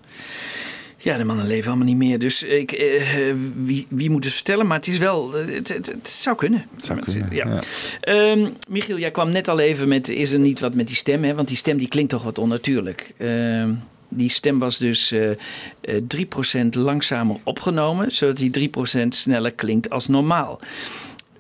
Ja, 0.98 1.18
de 1.18 1.24
mannen 1.24 1.48
leven 1.48 1.68
allemaal 1.68 1.88
niet 1.88 1.98
meer. 1.98 2.20
Dus 2.20 2.44
ik, 2.44 2.72
eh, 2.72 3.34
wie, 3.56 3.86
wie 3.90 4.10
moet 4.10 4.24
het 4.26 4.34
vertellen? 4.34 4.68
Maar 4.68 4.78
het 4.78 4.88
is 4.88 4.98
wel, 4.98 5.38
eh, 5.38 5.56
het, 5.56 5.68
het, 5.68 5.88
het 5.88 6.08
zou 6.08 6.36
kunnen. 6.36 6.66
Het 6.76 6.86
zou 6.86 7.00
kunnen, 7.00 7.28
ja. 7.36 7.48
ja. 7.48 7.60
Ehm, 8.02 8.50
Michiel, 8.70 8.98
jij 9.00 9.12
kwam 9.12 9.32
net 9.32 9.48
al 9.48 9.60
even 9.60 9.88
met, 9.88 10.10
is 10.10 10.32
er 10.32 10.40
niet 10.40 10.60
wat 10.60 10.76
met 10.76 10.88
die 10.88 10.96
stem? 10.96 11.24
Hè? 11.24 11.36
Want 11.36 11.48
die 11.48 11.58
stem 11.58 11.78
die 11.78 11.88
klinkt 11.88 12.10
toch 12.10 12.24
wat 12.24 12.38
onnatuurlijk. 12.38 13.14
Ehm, 13.18 13.74
die 14.10 14.30
stem 14.30 14.60
was 14.60 14.78
dus 14.78 15.12
eh 15.12 15.30
eh 15.82 16.02
3% 16.08 16.76
langzamer 16.76 17.38
opgenomen, 17.44 18.12
zodat 18.12 18.38
die 18.38 18.50
3% 18.50 19.16
sneller 19.16 19.52
klinkt 19.54 19.90
als 19.90 20.08
normaal. 20.08 20.60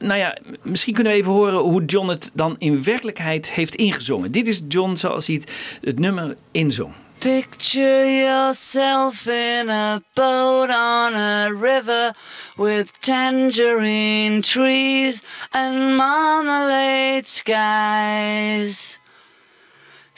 Nou 0.03 0.19
ja, 0.19 0.37
misschien 0.61 0.93
kunnen 0.93 1.13
we 1.13 1.17
even 1.19 1.31
horen 1.31 1.59
hoe 1.59 1.85
John 1.85 2.07
het 2.09 2.31
dan 2.33 2.55
in 2.57 2.83
werkelijkheid 2.83 3.51
heeft 3.51 3.75
ingezongen. 3.75 4.31
Dit 4.31 4.47
is 4.47 4.61
John 4.67 4.95
zoals 4.95 5.27
hij 5.27 5.35
het, 5.35 5.51
het 5.81 5.99
nummer 5.99 6.35
inzong. 6.51 6.93
Picture 7.17 8.17
yourself 8.17 9.25
in 9.25 9.69
a 9.69 10.01
boat 10.13 10.69
on 10.69 11.15
a 11.15 11.47
river 11.47 12.13
with 12.55 12.91
tangerine 12.99 14.41
trees 14.41 15.21
and 15.51 15.95
marmalade 15.95 17.25
skies. 17.25 18.99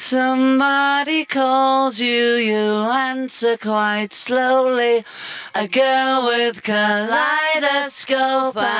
Somebody 0.08 1.26
calls 1.26 2.00
you, 2.00 2.36
you 2.36 2.74
answer 2.92 3.58
quite 3.58 4.14
slowly. 4.14 5.04
A 5.56 5.68
girl 5.68 6.28
with 6.28 6.62
kaleidoscope 6.62 8.56
eyes. 8.56 8.76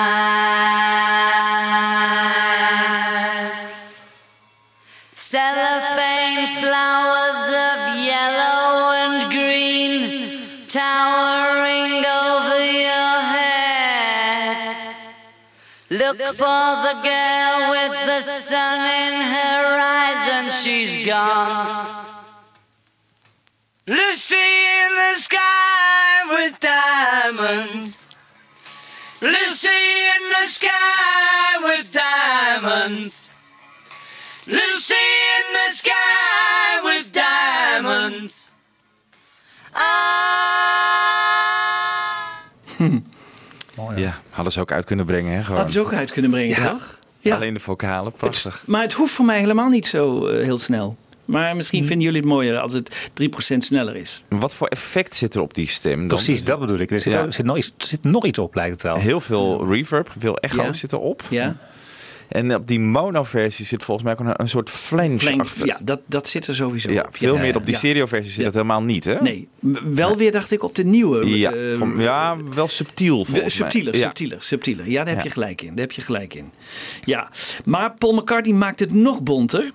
Cellophane 5.16 6.60
flowers 6.62 7.48
of 7.72 7.80
yellow 8.06 8.94
and 8.94 9.32
green 9.32 10.68
towering 10.68 12.06
over 12.06 12.60
your 12.86 13.22
head. 13.34 14.76
Look 15.90 16.20
for 16.38 16.84
the 16.86 16.94
girl 17.04 17.35
she's 20.76 21.06
gone. 21.06 22.06
Lucy 23.88 24.36
in 24.36 24.96
the 24.96 25.14
sky 25.16 26.24
with 26.30 26.60
diamonds. 26.60 27.98
Lucy 29.22 29.68
in 30.16 30.30
the 30.30 30.48
sky 30.48 31.58
with 31.64 31.92
diamonds. 31.92 33.32
Lucy 34.48 34.94
in 35.38 35.54
the 35.54 35.76
sky 35.76 36.82
with 36.84 37.12
diamonds. 37.14 38.50
Ja, 43.96 44.20
hadden 44.32 44.54
ze 44.54 44.60
ook 44.60 44.72
uit 44.72 44.86
kunnen 44.86 45.06
brengen, 45.06 45.34
hè? 45.34 45.44
Gewoon. 45.44 45.62
Had 45.62 45.72
ze 45.72 45.80
ook 45.80 45.94
uit 45.94 46.12
kunnen 46.12 46.32
brengen, 46.32 46.62
Ja. 46.62 46.70
toch? 46.70 47.00
Ja. 47.30 47.36
Alleen 47.36 47.54
de 47.54 47.60
vocalen, 47.60 48.12
prachtig. 48.12 48.64
Maar 48.66 48.82
het 48.82 48.94
hoeft 48.94 49.14
voor 49.14 49.26
mij 49.26 49.40
helemaal 49.40 49.70
niet 49.70 49.88
zo 49.88 50.26
eh, 50.28 50.44
heel 50.44 50.60
snel. 50.60 50.98
Maar 51.26 51.56
misschien 51.56 51.82
Hm. 51.82 51.88
vinden 51.88 52.06
jullie 52.06 52.22
het 52.22 52.30
mooier 52.30 52.58
als 52.60 52.74
het 52.74 53.10
3% 53.14 53.58
sneller 53.66 53.96
is. 53.96 54.24
Wat 54.30 54.54
voor 54.54 54.68
effect 54.68 55.16
zit 55.16 55.36
er 55.36 55.42
op 55.42 55.54
die 55.54 55.68
stem? 55.70 55.98
dan? 56.00 56.08
Precies, 56.08 56.44
dat 56.44 56.60
bedoel 56.60 56.78
ik. 56.80 56.92
Er 56.92 57.02
zit, 57.02 57.14
Ja. 57.14 57.26
er 57.26 57.34
zit 57.34 57.46
nog, 57.46 57.58
iets, 57.58 57.68
er 57.78 57.88
zit 57.88 58.04
nog 58.04 58.26
iets 58.26 58.40
op, 58.40 58.56
lijkt 58.56 58.72
het 58.72 58.82
wel. 58.82 58.96
Heel 58.96 59.20
veel 59.20 59.68
reverb, 59.74 60.10
veel 60.18 60.38
echo 60.38 60.64
Ja. 60.64 60.74
zit 60.74 60.94
erop. 60.94 61.24
Ja. 61.30 61.58
En 62.28 62.56
op 62.56 62.68
die 62.68 62.80
mono-versie 62.80 63.66
zit 63.66 63.84
volgens 63.84 64.06
mij 64.06 64.14
ook 64.16 64.20
een, 64.28 64.42
een 64.42 64.50
soort 64.50 64.70
flange. 64.70 65.46
Ja, 65.64 65.78
dat, 65.84 66.00
dat 66.06 66.28
zit 66.28 66.48
er 66.48 66.56
sowieso 66.56 66.92
Ja, 66.92 67.02
op. 67.08 67.18
veel 67.18 67.36
Ja. 67.36 67.42
meer 67.42 67.56
op 67.56 67.66
die 67.66 67.76
stereo-versie 67.76 68.32
zit 68.32 68.46
het 68.46 68.54
helemaal 68.54 68.84
niet, 68.84 69.06
hè? 69.06 69.22
Nee, 69.22 69.48
wel 69.94 70.18
weer 70.18 70.32
dacht 70.32 70.52
ik 70.52 70.64
op 70.64 70.76
de 70.76 70.84
nieuwe. 70.84 71.38
Ja, 71.38 71.52
eh, 71.52 71.78
van- 71.78 71.96
ja 71.98 72.38
wel 72.56 72.68
subtiel 72.68 73.26
volgens 73.26 73.56
subtieler, 73.56 73.96
Ja. 73.96 74.00
subtieler, 74.02 74.38
subtieler. 74.42 74.90
Ja, 74.90 75.04
daar 75.04 75.14
heb 75.16 75.24
je 75.24 75.30
gelijk 75.30 75.62
in. 75.62 75.68
Daar 75.70 75.78
heb 75.78 75.92
je 75.92 76.02
gelijk 76.02 76.34
in. 76.34 76.52
Ja, 77.04 77.32
maar 77.66 77.94
Paul 77.94 78.14
McCartney 78.14 78.56
maakt 78.56 78.80
het 78.80 78.94
nog 78.94 79.22
bonter, 79.22 79.72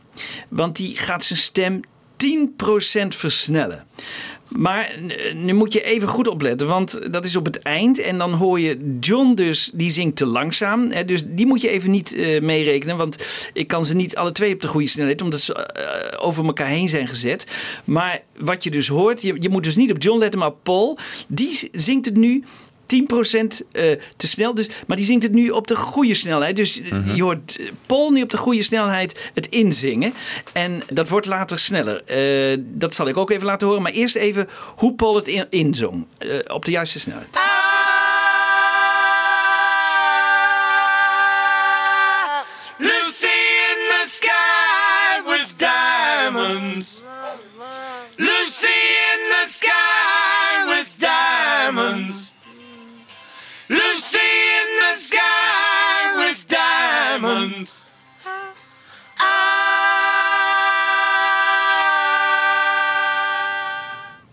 want 0.49 0.77
die 0.77 0.97
gaat 0.97 1.25
zijn 1.25 1.39
stem 1.39 1.81
10% 2.17 3.15
versnellen. 3.15 3.85
Maar 4.57 4.95
nu 5.35 5.53
moet 5.53 5.73
je 5.73 5.83
even 5.83 6.09
goed 6.09 6.29
opletten, 6.29 6.67
want 6.67 7.13
dat 7.13 7.25
is 7.25 7.37
op 7.37 7.45
het 7.45 7.59
eind. 7.63 7.99
En 7.99 8.19
dan 8.19 8.33
hoor 8.33 8.61
je 8.61 8.97
John 9.01 9.35
dus, 9.35 9.71
die 9.75 9.91
zingt 9.91 10.17
te 10.17 10.27
langzaam. 10.27 10.91
Hè, 10.91 11.05
dus 11.05 11.23
die 11.27 11.47
moet 11.47 11.61
je 11.61 11.69
even 11.69 11.91
niet 11.91 12.15
eh, 12.15 12.41
meerekenen. 12.41 12.97
Want 12.97 13.19
ik 13.53 13.67
kan 13.67 13.87
ze 13.87 13.95
niet 13.95 14.17
alle 14.17 14.33
twee 14.33 14.55
op 14.55 14.61
de 14.61 14.69
goede 14.69 14.87
snelheid, 14.87 15.23
omdat 15.23 15.41
ze 15.41 15.55
eh, 15.55 16.27
over 16.27 16.45
elkaar 16.45 16.69
heen 16.69 16.89
zijn 16.89 17.09
gezet. 17.09 17.47
Maar 17.85 18.21
wat 18.39 18.65
je 18.65 18.71
dus 18.71 18.89
hoort, 18.89 19.23
je, 19.23 19.37
je 19.39 19.49
moet 19.49 19.65
dus 19.65 19.77
niet 19.77 19.91
op 19.91 20.03
John 20.03 20.19
letten, 20.19 20.41
maar 20.41 20.53
Paul. 20.53 20.99
Die 21.29 21.69
zingt 21.73 22.07
het 22.07 22.17
nu 22.17 22.45
10% 22.95 22.97
eh, 23.73 23.83
te 24.17 24.27
snel. 24.29 24.55
Dus, 24.55 24.69
maar 24.87 24.97
die 24.97 25.07
zingt 25.07 25.23
het 25.23 25.33
nu 25.33 25.51
op 25.51 25.67
de 25.67 25.77
goede 25.77 26.15
snelheid. 26.15 26.57
Dus 26.57 26.81
eh, 26.81 26.93
Mhm. 26.93 27.15
je 27.15 27.23
hoort 27.23 27.57
eh, 27.61 27.67
Paul 27.87 28.11
nu 28.11 28.23
op 28.23 28.31
de 28.31 28.37
goede 28.37 28.63
snelheid 28.63 29.31
het 29.35 29.47
inzingen. 29.47 30.15
En 30.53 30.83
dat 30.93 31.09
wordt 31.09 31.27
later 31.27 31.59
sneller. 31.59 32.03
Eh, 32.05 32.59
dat 32.61 32.95
zal 32.95 33.09
ik 33.09 33.17
ook 33.17 33.31
even 33.31 33.47
laten 33.47 33.67
horen. 33.67 33.83
Maar 33.83 33.93
eerst 33.93 34.17
even 34.17 34.49
hoe 34.77 34.95
Paul 34.95 35.15
het 35.17 35.29
in, 35.29 35.47
inzong. 35.51 36.07
eh, 36.19 36.39
op 36.47 36.65
de 36.65 36.71
juiste 36.71 36.99
snelheid. 36.99 37.29
Lucy 37.31 37.70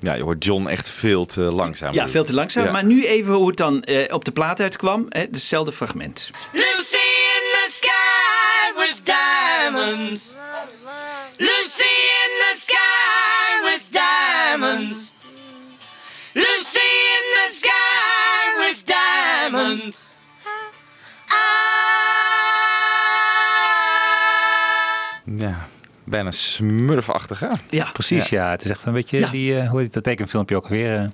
Ja, 0.08 0.13
je 0.13 0.24
hoort 0.24 0.43
John 0.43 0.67
echt 0.67 0.89
veel 0.89 1.26
te 1.26 1.41
langzaam. 1.41 1.93
Ja, 1.93 2.10
veel 2.10 2.24
te 2.24 2.34
langzaam. 2.34 2.65
Ja. 2.65 2.72
Maar 2.72 2.84
nu 2.84 3.06
even 3.06 3.34
hoe 3.34 3.48
het 3.48 3.58
dan 3.58 3.84
eh, 3.84 4.13
op 4.13 4.26
de 4.26 4.32
plaat 4.32 4.60
uitkwam. 4.60 5.06
Hè, 5.10 5.20
hetzelfde 5.20 5.72
fragment. 5.72 6.30
Lucy 6.52 7.08
in 7.36 7.43
the 7.52 7.67
sky 7.72 8.80
with 8.80 9.02
diamonds. 9.04 10.36
Lucy 11.38 11.96
in 12.24 12.32
the 12.39 12.56
sky 12.58 13.63
with 13.63 13.88
diamonds. 13.91 15.13
Lucy 16.34 16.89
in 17.17 17.26
the 17.34 17.48
sky 17.52 18.16
bijna 26.10 26.32
smurfachtig, 26.32 27.39
hè? 27.39 27.48
Ja, 27.70 27.89
Precies, 27.93 28.30
ja. 28.30 28.52
Het 28.52 28.63
is 28.63 28.70
echt 28.70 28.86
een 28.86 28.93
beetje 28.93 29.30
die, 29.30 29.60
eh, 29.60 29.70
hoe 29.70 29.80
heet 29.80 29.93
dat 29.93 30.04
tekenfilmpje 30.04 30.56
ook 30.56 30.67
weer? 30.67 31.10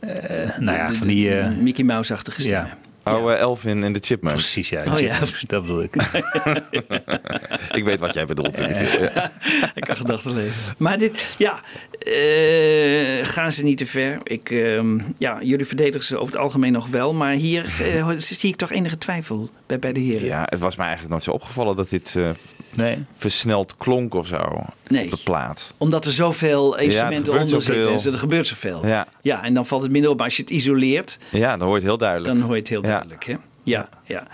eh, 0.00 0.42
eh, 0.44 0.58
nou 0.58 0.76
ja, 0.76 0.94
van 0.94 1.06
die... 1.06 1.30
Mickey 1.44 1.84
Mouse-achtige 1.84 2.40
stemmen. 2.40 2.66
ja. 2.68 2.87
Oh, 3.16 3.32
eh, 3.32 3.38
Elvin 3.38 3.84
en 3.84 3.92
de 3.92 3.98
Chipmunks. 4.02 4.42
Precies, 4.42 4.68
ja. 4.68 4.84
Oh, 4.92 4.98
ja. 4.98 5.18
Dat 5.46 5.62
bedoel 5.62 5.82
ik. 5.82 5.94
ik 7.78 7.84
weet 7.84 8.00
wat 8.00 8.14
jij 8.14 8.24
bedoelt. 8.24 8.56
natuurlijk. 8.58 9.14
Ja. 9.14 9.32
ik 9.74 9.82
kan 9.84 9.96
gedachten 9.96 10.34
lezen. 10.34 10.54
Maar 10.76 10.98
dit, 10.98 11.34
ja, 11.36 11.60
eh, 11.98 13.26
gaan 13.26 13.52
ze 13.52 13.64
niet 13.64 13.78
te 13.78 13.86
ver. 13.86 14.18
Ik, 14.22 14.50
ehm, 14.50 14.98
ja, 15.18 15.38
jullie 15.42 15.66
verdedigen 15.66 16.06
ze 16.06 16.18
over 16.18 16.32
het 16.32 16.42
algemeen 16.42 16.72
nog 16.72 16.86
wel. 16.86 17.14
Maar 17.14 17.32
hier 17.32 17.64
eh, 17.94 18.10
zie 18.18 18.50
ik 18.50 18.56
toch 18.56 18.70
enige 18.72 18.98
twijfel 18.98 19.50
bij, 19.66 19.78
bij 19.78 19.92
de 19.92 20.00
heren. 20.00 20.24
Ja, 20.24 20.46
het 20.48 20.58
was 20.60 20.76
mij 20.76 20.86
eigenlijk 20.86 21.12
nooit 21.14 21.24
zo 21.24 21.30
opgevallen 21.30 21.76
dat 21.76 21.90
dit 21.90 22.14
eh, 22.16 22.30
nee. 22.74 23.04
versneld 23.12 23.76
klonk 23.76 24.14
of 24.14 24.26
zo. 24.26 24.64
Nee. 24.88 25.04
Op 25.04 25.10
de 25.10 25.20
plaat. 25.24 25.72
Omdat 25.78 26.06
er 26.06 26.12
zoveel 26.12 26.78
instrumenten 26.78 27.32
onder 27.32 27.62
zitten. 27.62 27.92
en 27.92 28.12
Er 28.12 28.18
gebeurt 28.18 28.46
zoveel. 28.46 28.86
Ja. 28.86 29.06
ja, 29.22 29.44
en 29.44 29.54
dan 29.54 29.66
valt 29.66 29.82
het 29.82 29.92
minder 29.92 30.10
op. 30.10 30.16
Maar 30.16 30.26
als 30.26 30.36
je 30.36 30.42
het 30.42 30.50
isoleert, 30.50 31.18
Ja, 31.30 31.56
dan 31.56 31.60
hoor 31.60 31.68
je 31.68 31.74
het 31.74 31.88
heel 31.88 31.98
duidelijk. 31.98 32.34
dan 32.34 32.42
hoor 32.42 32.54
je 32.54 32.60
het 32.60 32.68
heel 32.68 32.86
Ja. 32.86 32.97
Duidelijk. 32.98 33.24
Hè? 33.24 33.34
Ja, 33.68 33.88
ja. 34.04 34.26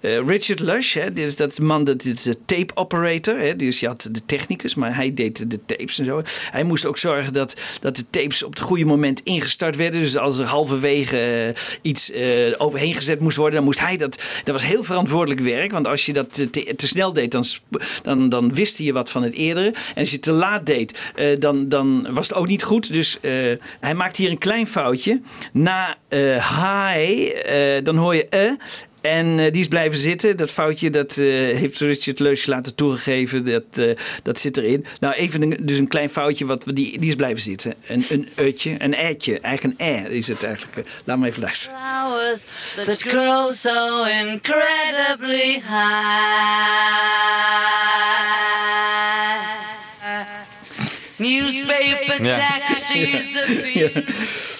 Eh, 0.00 0.26
Richard 0.26 0.60
Lush, 0.60 0.94
hè, 0.94 1.12
is 1.14 1.36
dat 1.36 1.58
man, 1.58 1.84
dat 1.84 2.04
is 2.04 2.22
de 2.22 2.36
tape 2.46 2.76
operator. 2.76 3.38
Hè, 3.38 3.56
dus 3.56 3.80
je 3.80 3.86
had 3.86 4.08
de 4.10 4.24
technicus, 4.26 4.74
maar 4.74 4.94
hij 4.94 5.14
deed 5.14 5.50
de 5.50 5.58
tapes 5.66 5.98
en 5.98 6.04
zo. 6.04 6.22
Hij 6.50 6.62
moest 6.62 6.86
ook 6.86 6.98
zorgen 6.98 7.32
dat, 7.32 7.56
dat 7.80 7.96
de 7.96 8.04
tapes 8.10 8.42
op 8.42 8.50
het 8.50 8.60
goede 8.60 8.84
moment 8.84 9.20
ingestart 9.20 9.76
werden. 9.76 10.00
Dus 10.00 10.16
als 10.16 10.38
er 10.38 10.44
halverwege 10.44 11.18
eh, 11.18 11.78
iets 11.82 12.10
eh, 12.10 12.26
overheen 12.58 12.94
gezet 12.94 13.20
moest 13.20 13.36
worden, 13.36 13.54
dan 13.54 13.64
moest 13.64 13.80
hij 13.80 13.96
dat. 13.96 14.22
Dat 14.44 14.54
was 14.54 14.64
heel 14.64 14.84
verantwoordelijk 14.84 15.40
werk, 15.40 15.72
want 15.72 15.86
als 15.86 16.06
je 16.06 16.12
dat 16.12 16.34
te, 16.34 16.74
te 16.76 16.86
snel 16.86 17.12
deed, 17.12 17.30
dan, 17.30 17.44
dan, 18.02 18.28
dan 18.28 18.54
wist 18.54 18.78
je 18.78 18.92
wat 18.92 19.10
van 19.10 19.22
het 19.22 19.32
eerdere. 19.32 19.66
En 19.66 20.00
als 20.00 20.08
je 20.08 20.14
het 20.14 20.24
te 20.24 20.32
laat 20.32 20.66
deed, 20.66 21.12
dan, 21.38 21.68
dan 21.68 22.06
was 22.10 22.28
het 22.28 22.36
ook 22.36 22.46
niet 22.46 22.62
goed. 22.62 22.92
Dus 22.92 23.18
hij 23.80 23.94
maakt 23.94 24.16
hier 24.16 24.30
een 24.30 24.38
klein 24.38 24.66
foutje. 24.66 25.20
Na 25.52 25.96
hi, 26.08 27.30
dan 27.82 27.96
hoor 27.96 28.14
je 28.14 28.26
eh. 28.28 28.52
En 29.02 29.38
eh, 29.38 29.52
die 29.52 29.60
is 29.60 29.68
blijven 29.68 29.98
zitten. 29.98 30.36
Dat 30.36 30.50
foutje 30.50 30.90
dat, 30.90 31.16
eh, 31.16 31.24
heeft 31.56 31.78
Richard 31.78 32.18
Leusje 32.18 32.50
laten 32.50 32.74
toegegeven. 32.74 33.44
Dat, 33.44 33.62
eh, 33.70 33.96
dat 34.22 34.40
zit 34.40 34.56
erin. 34.56 34.86
Nou, 35.00 35.14
even 35.14 35.42
een, 35.42 35.56
dus 35.60 35.78
een 35.78 35.88
klein 35.88 36.10
foutje. 36.10 36.46
Wat, 36.46 36.64
die, 36.64 36.98
die 36.98 37.08
is 37.08 37.16
blijven 37.16 37.42
zitten. 37.42 37.74
Een, 37.86 38.04
een 38.08 38.28
utje, 38.36 38.74
een 38.78 38.94
eitje. 38.94 39.40
Eigenlijk 39.40 39.80
een 39.80 39.86
e 39.86 40.16
is 40.16 40.28
het 40.28 40.42
eigenlijk. 40.42 40.88
Laat 41.04 41.18
me 41.18 41.26
even 41.26 41.42
luisteren. 41.42 41.78
Flowers 41.78 42.42
that 42.86 43.02
grow 43.02 43.52
so 43.52 44.04
incredibly 44.04 45.52
high. 45.52 47.02
Newspaper 51.22 52.24
Ja. 52.24 52.58
taxis 52.66 53.42
appear. 53.48 54.04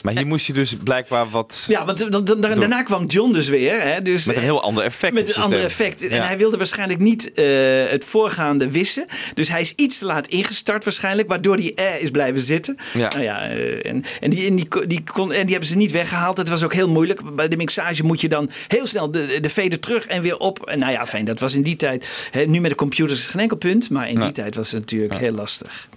Maar 0.02 0.14
hier 0.16 0.26
moest 0.26 0.46
je 0.46 0.52
dus 0.52 0.76
blijkbaar 0.84 1.28
wat... 1.30 1.64
Ja, 1.68 1.84
want 1.84 1.98
dan- 1.98 2.10
dan- 2.24 2.40
dan- 2.40 2.40
daarna 2.40 2.82
kwam 2.82 3.06
John 3.06 3.32
dus 3.32 3.48
weer. 3.48 3.80
Hè, 3.80 4.02
dus, 4.02 4.24
Met 4.24 4.36
een 4.36 4.42
heel 4.42 4.62
ander 4.62 4.84
effect 4.84 5.12
Met 5.12 5.28
een 5.36 5.42
ander 5.42 5.58
stem. 5.58 5.68
effect. 5.70 6.08
En 6.08 6.16
Ja. 6.16 6.26
hij 6.26 6.38
wilde 6.38 6.56
waarschijnlijk 6.56 7.00
niet 7.00 7.32
eh, 7.32 7.44
het 7.88 8.04
voorgaande 8.04 8.70
wissen. 8.70 9.06
Dus 9.34 9.48
hij 9.48 9.60
is 9.60 9.72
iets 9.76 9.98
te 9.98 10.04
laat 10.04 10.26
ingestart 10.26 10.84
waarschijnlijk. 10.84 11.28
Waardoor 11.28 11.56
die 11.56 11.74
eh 11.74 12.02
is 12.02 12.10
blijven 12.10 12.40
zitten. 12.40 12.76
Ja. 12.92 13.08
Nou 13.08 13.22
ja, 13.22 13.48
eh, 13.48 13.90
en, 13.90 14.04
en, 14.20 14.30
die, 14.30 14.46
en, 14.46 14.56
die, 14.56 14.86
die 14.86 15.02
kon, 15.12 15.32
en 15.32 15.40
die 15.42 15.50
hebben 15.50 15.68
ze 15.68 15.76
niet 15.76 15.92
weggehaald. 15.92 16.36
Het 16.36 16.48
was 16.48 16.62
ook 16.62 16.74
heel 16.74 16.88
moeilijk. 16.88 17.34
Bij 17.36 17.48
de 17.48 17.56
mixage 17.56 18.02
moet 18.02 18.20
je 18.20 18.28
dan 18.28 18.50
heel 18.68 18.86
snel 18.86 19.10
de, 19.10 19.38
de 19.40 19.50
fader 19.50 19.80
terug 19.80 20.06
en 20.06 20.22
weer 20.22 20.36
op. 20.38 20.66
En 20.66 20.78
nou 20.78 20.92
ja, 20.92 21.06
fijn, 21.06 21.24
dat 21.24 21.40
was 21.40 21.54
in 21.54 21.62
die 21.62 21.76
tijd. 21.76 22.28
Hè, 22.30 22.44
nu 22.44 22.60
met 22.60 22.70
de 22.70 22.76
computers 22.76 23.20
is 23.20 23.26
geen 23.26 23.40
enkel 23.40 23.56
punt. 23.56 23.90
Maar 23.90 24.08
in 24.08 24.18
Ja. 24.18 24.24
die 24.24 24.32
tijd 24.32 24.54
was 24.54 24.70
het 24.70 24.80
natuurlijk 24.80 25.14
heel 25.18 25.32
lastig. 25.32 25.88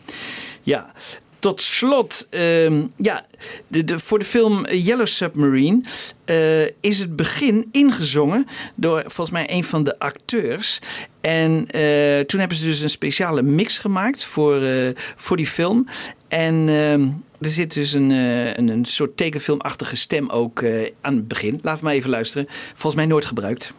Ja, 0.66 0.94
tot 1.40 1.62
slot, 1.62 2.28
ehm, 2.30 2.84
ja, 2.96 3.26
de, 3.68 4.00
voor 4.00 4.20
de 4.20 4.26
film 4.26 4.66
Yellow 4.68 5.08
Submarine 5.08 5.82
eh, 6.26 6.64
is 6.64 7.00
het 7.00 7.16
begin 7.16 7.68
ingezongen 7.72 8.48
door 8.76 9.02
volgens 9.02 9.30
mij 9.30 9.46
een 9.50 9.64
van 9.64 9.84
de 9.84 10.00
acteurs. 10.00 10.80
En 11.22 11.66
eh, 11.68 12.20
toen 12.20 12.40
hebben 12.40 12.58
ze 12.58 12.66
dus 12.66 12.82
een 12.82 12.90
speciale 12.90 13.42
mix 13.42 13.78
gemaakt 13.78 14.24
voor, 14.24 14.62
eh, 14.62 14.90
voor 15.16 15.38
die 15.38 15.48
film. 15.48 15.88
En 16.28 16.70
ehm, 16.70 17.08
er 17.40 17.52
zit 17.52 17.74
dus 17.74 17.94
een, 17.94 18.10
een, 18.10 18.68
een 18.68 18.86
soort 18.86 19.18
tekenfilmachtige 19.18 19.96
stem 19.96 20.30
ook 20.30 20.64
aan 21.02 21.16
het 21.16 21.28
begin. 21.28 21.60
Laat 21.62 21.82
maar 21.82 21.94
even 21.94 22.10
luisteren. 22.10 22.48
Volgens 22.50 22.96
mij 22.96 23.06
nooit 23.06 23.26
gebruikt. 23.26 23.74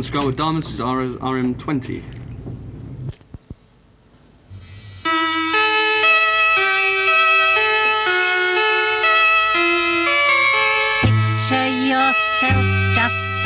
Sky 0.00 0.26
with 0.26 0.36
Diamonds 0.36 0.68
is 0.68 0.78
RM20. 0.78 2.29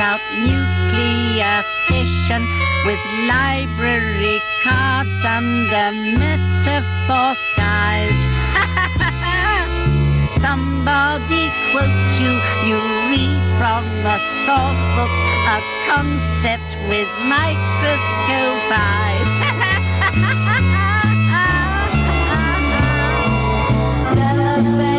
Out 0.04 0.20
nuclear 0.36 1.64
fission 1.88 2.44
with 2.84 3.00
library 3.26 4.38
cards 4.62 5.24
under 5.24 5.88
metaphor 6.20 7.32
skies. 7.48 8.18
Somebody 10.44 11.48
quotes 11.72 12.20
you, 12.20 12.32
you 12.68 12.76
read 13.08 13.40
from 13.56 13.84
a 14.04 14.18
source 14.44 14.84
book, 14.94 15.14
a 15.48 15.58
concept 15.88 16.76
with 16.90 17.08
microscope 17.24 18.68
eyes. 18.76 19.30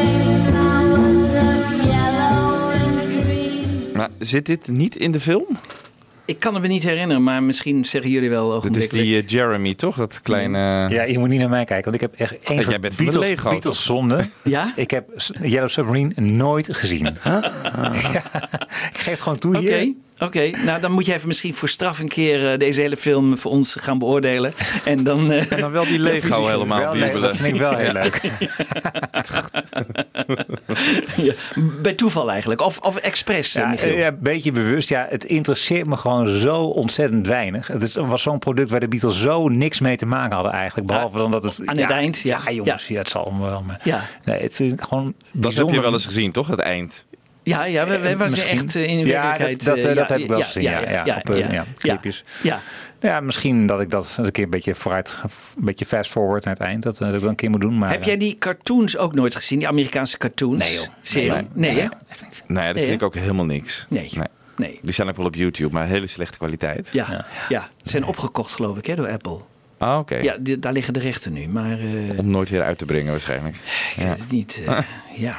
Maar 4.07 4.27
zit 4.27 4.45
dit 4.45 4.67
niet 4.67 4.95
in 4.95 5.11
de 5.11 5.19
film? 5.19 5.45
Ik 6.25 6.39
kan 6.39 6.53
het 6.53 6.61
me 6.61 6.67
niet 6.67 6.83
herinneren, 6.83 7.23
maar 7.23 7.43
misschien 7.43 7.85
zeggen 7.85 8.11
jullie 8.11 8.29
wel 8.29 8.61
Dit 8.61 8.75
is 8.75 8.89
die 8.89 9.21
eh, 9.21 9.27
Jeremy, 9.27 9.75
toch? 9.75 9.95
Dat 9.95 10.21
kleine... 10.21 10.57
Ja, 10.89 11.03
je 11.03 11.19
moet 11.19 11.29
niet 11.29 11.39
naar 11.39 11.49
mij 11.49 11.65
kijken, 11.65 11.91
want 11.91 11.95
ik 11.95 12.01
heb 12.01 12.19
echt 12.19 12.31
één 12.31 12.55
Jij 12.55 12.63
soort 12.63 12.81
bent 12.81 12.95
van 12.95 13.05
de 13.05 13.11
Beatles, 13.11 13.29
Lego, 13.29 13.49
Beatles 13.49 13.83
zonde. 13.83 14.25
Ja? 14.43 14.73
Ik 14.75 14.91
heb 14.91 15.09
Yellow 15.41 15.69
Submarine 15.69 16.21
nooit 16.21 16.77
gezien. 16.77 17.05
Ja, 17.23 17.53
ik 18.91 18.97
geef 18.97 19.05
het 19.05 19.21
gewoon 19.21 19.37
toe 19.39 19.57
hier. 19.57 19.93
Oké. 20.19 20.49
Nou, 20.65 20.81
dan 20.81 20.91
moet 20.91 21.05
je 21.05 21.13
even 21.13 21.27
misschien 21.27 21.53
voor 21.53 21.69
straf 21.69 21.99
een 21.99 22.07
keer 22.07 22.51
eh, 22.51 22.57
deze 22.59 22.81
hele 22.81 22.97
film 22.97 23.37
voor 23.37 23.51
ons 23.51 23.75
gaan 23.79 23.97
beoordelen. 23.99 24.53
En 24.85 25.03
dan, 25.03 25.31
eh, 25.31 25.51
En 25.51 25.59
dan 25.59 25.71
wel 25.71 25.83
die 25.85 25.99
Lego 25.99 26.45
helemaal 26.45 26.79
Wel, 26.79 26.93
nee, 26.93 27.01
bibelen. 27.03 27.21
dat 27.21 27.35
vind 27.35 27.53
ik 27.53 27.59
wel 27.59 27.75
heel 27.75 27.85
Ja. 27.85 27.91
leuk. 27.93 28.21
ja, 31.15 31.33
bij 31.81 31.93
toeval 31.93 32.31
eigenlijk. 32.31 32.61
Of, 32.61 32.79
of 32.79 32.95
expres. 32.95 33.55
eh, 33.55 33.61
Ja, 33.63 33.69
Michiel. 33.69 33.93
ja, 33.97 34.07
een 34.07 34.17
beetje 34.19 34.51
bewust. 34.51 34.89
Ja, 34.89 35.07
het 35.09 35.23
interesseert 35.25 35.87
me 35.87 35.97
gewoon 35.97 36.27
zo 36.27 36.63
ontzettend 36.63 37.27
weinig. 37.27 37.67
Het 37.67 37.81
is, 37.81 37.95
was 37.95 38.21
zo'n 38.21 38.39
product 38.39 38.69
waar 38.69 38.79
de 38.79 38.87
Beatles 38.87 39.19
zo 39.21 39.47
niks 39.47 39.79
mee 39.79 39.97
te 39.97 40.05
maken 40.05 40.33
hadden 40.35 40.51
eigenlijk. 40.51 40.87
Behalve 40.87 41.17
dan 41.17 41.31
dat 41.31 41.43
het... 41.43 41.59
Aan 41.65 41.77
het 41.77 41.89
eind, 41.89 42.19
ja. 42.19 42.41
Ja, 42.45 42.51
jongens, 42.51 42.87
ja. 42.87 42.97
het 42.97 43.09
zal 43.09 43.23
allemaal 43.25 43.49
wel. 43.49 43.61
Maar, 43.67 43.79
Ja. 43.83 44.01
Nee, 44.25 44.41
het 44.41 44.59
is 44.59 44.71
gewoon 44.77 45.05
Dat 45.05 45.41
bijzonder. 45.41 45.65
heb 45.65 45.75
je 45.75 45.81
wel 45.81 45.93
eens 45.93 46.05
gezien, 46.05 46.31
toch? 46.31 46.47
Het 46.47 46.59
eind. 46.59 47.05
Ja, 47.45 47.65
ja, 47.65 47.87
wij, 47.87 48.01
wij 48.01 48.17
waren 48.17 48.31
Misschien. 48.33 48.57
echt 48.59 48.75
eh, 48.75 48.87
in 48.87 48.97
de 49.01 49.05
Ja, 49.05 49.21
werkelijkheid... 49.21 49.65
dat, 49.65 49.75
dat, 49.75 49.83
eh, 49.83 49.89
eh, 49.91 49.95
dat 49.97 50.07
ja, 50.07 50.13
heb 50.13 50.21
ik 50.23 50.27
wel 50.29 50.37
ja, 50.37 50.43
gezien. 50.45 50.63
Ja, 50.63 50.79
ja, 50.89 51.05
ja, 51.05 51.15
op, 51.17 51.29
eh, 51.29 51.39
ja, 51.39 51.51
ja, 51.51 51.65
clipjes. 51.77 52.23
Ja, 52.43 52.59
Ja, 52.99 53.19
misschien 53.19 53.65
dat 53.65 53.81
ik 53.81 53.91
dat 53.91 54.17
een 54.21 54.31
keer 54.31 54.43
een 54.43 54.49
beetje 54.49 54.75
vooruit, 54.75 55.17
een 55.57 55.63
beetje 55.65 55.85
fast 55.85 56.11
forward 56.11 56.43
naar 56.45 56.53
het 56.53 56.63
eind, 56.63 56.83
dat, 56.83 56.93
eh, 56.93 56.99
dat 56.99 57.13
ik 57.15 57.19
dat 57.21 57.29
een 57.29 57.35
keer 57.35 57.49
moet 57.49 57.61
doen. 57.61 57.77
Maar, 57.77 57.89
Heb 57.89 58.03
jij 58.03 58.17
die 58.17 58.35
cartoons 58.35 58.97
ook 58.97 59.15
nooit 59.15 59.35
gezien? 59.35 59.59
Die 59.59 59.67
Amerikaanse 59.67 60.17
cartoons? 60.17 60.57
Nee, 60.57 60.73
joh. 60.73 60.83
Serie? 61.01 61.31
Nee, 61.31 61.45
Nee, 61.53 61.73
nee, 61.73 61.89
dat 61.89 62.47
Nee, 62.47 62.73
vind 62.73 62.91
ik 62.91 63.03
ook 63.03 63.15
helemaal 63.15 63.45
niks. 63.45 63.85
Nee. 63.89 64.09
Nee. 64.57 64.79
Die 64.81 64.93
zijn 64.93 65.07
ook 65.09 65.15
wel 65.15 65.25
op 65.25 65.35
YouTube, 65.35 65.73
maar 65.73 65.87
hele 65.87 66.07
slechte 66.07 66.37
kwaliteit. 66.37 66.89
Ja, 66.91 67.25
ja. 67.49 67.69
Ze 67.83 67.89
zijn 67.89 68.05
opgekocht 68.05 68.51
geloof 68.51 68.77
ik 68.77 68.85
hè, 68.85 68.95
door 68.95 69.09
Apple. 69.09 69.37
Ah, 69.77 69.99
oké. 69.99 70.15
Ja, 70.15 70.35
die- 70.39 70.59
daar 70.59 70.73
liggen 70.73 70.93
de 70.93 70.99
rechten 70.99 71.33
nu. 71.33 71.47
Maar 71.47 71.79
eh, 71.79 72.19
Om 72.19 72.27
nooit 72.29 72.49
weer 72.49 72.61
uit 72.63 72.77
te 72.77 72.85
brengen 72.85 73.11
waarschijnlijk. 73.11 73.55
ik 73.55 74.03
weet 74.03 74.19
het 74.19 74.31
niet. 74.31 74.61
eh, 74.65 74.77
ja. 74.77 74.83
Ja. 75.15 75.35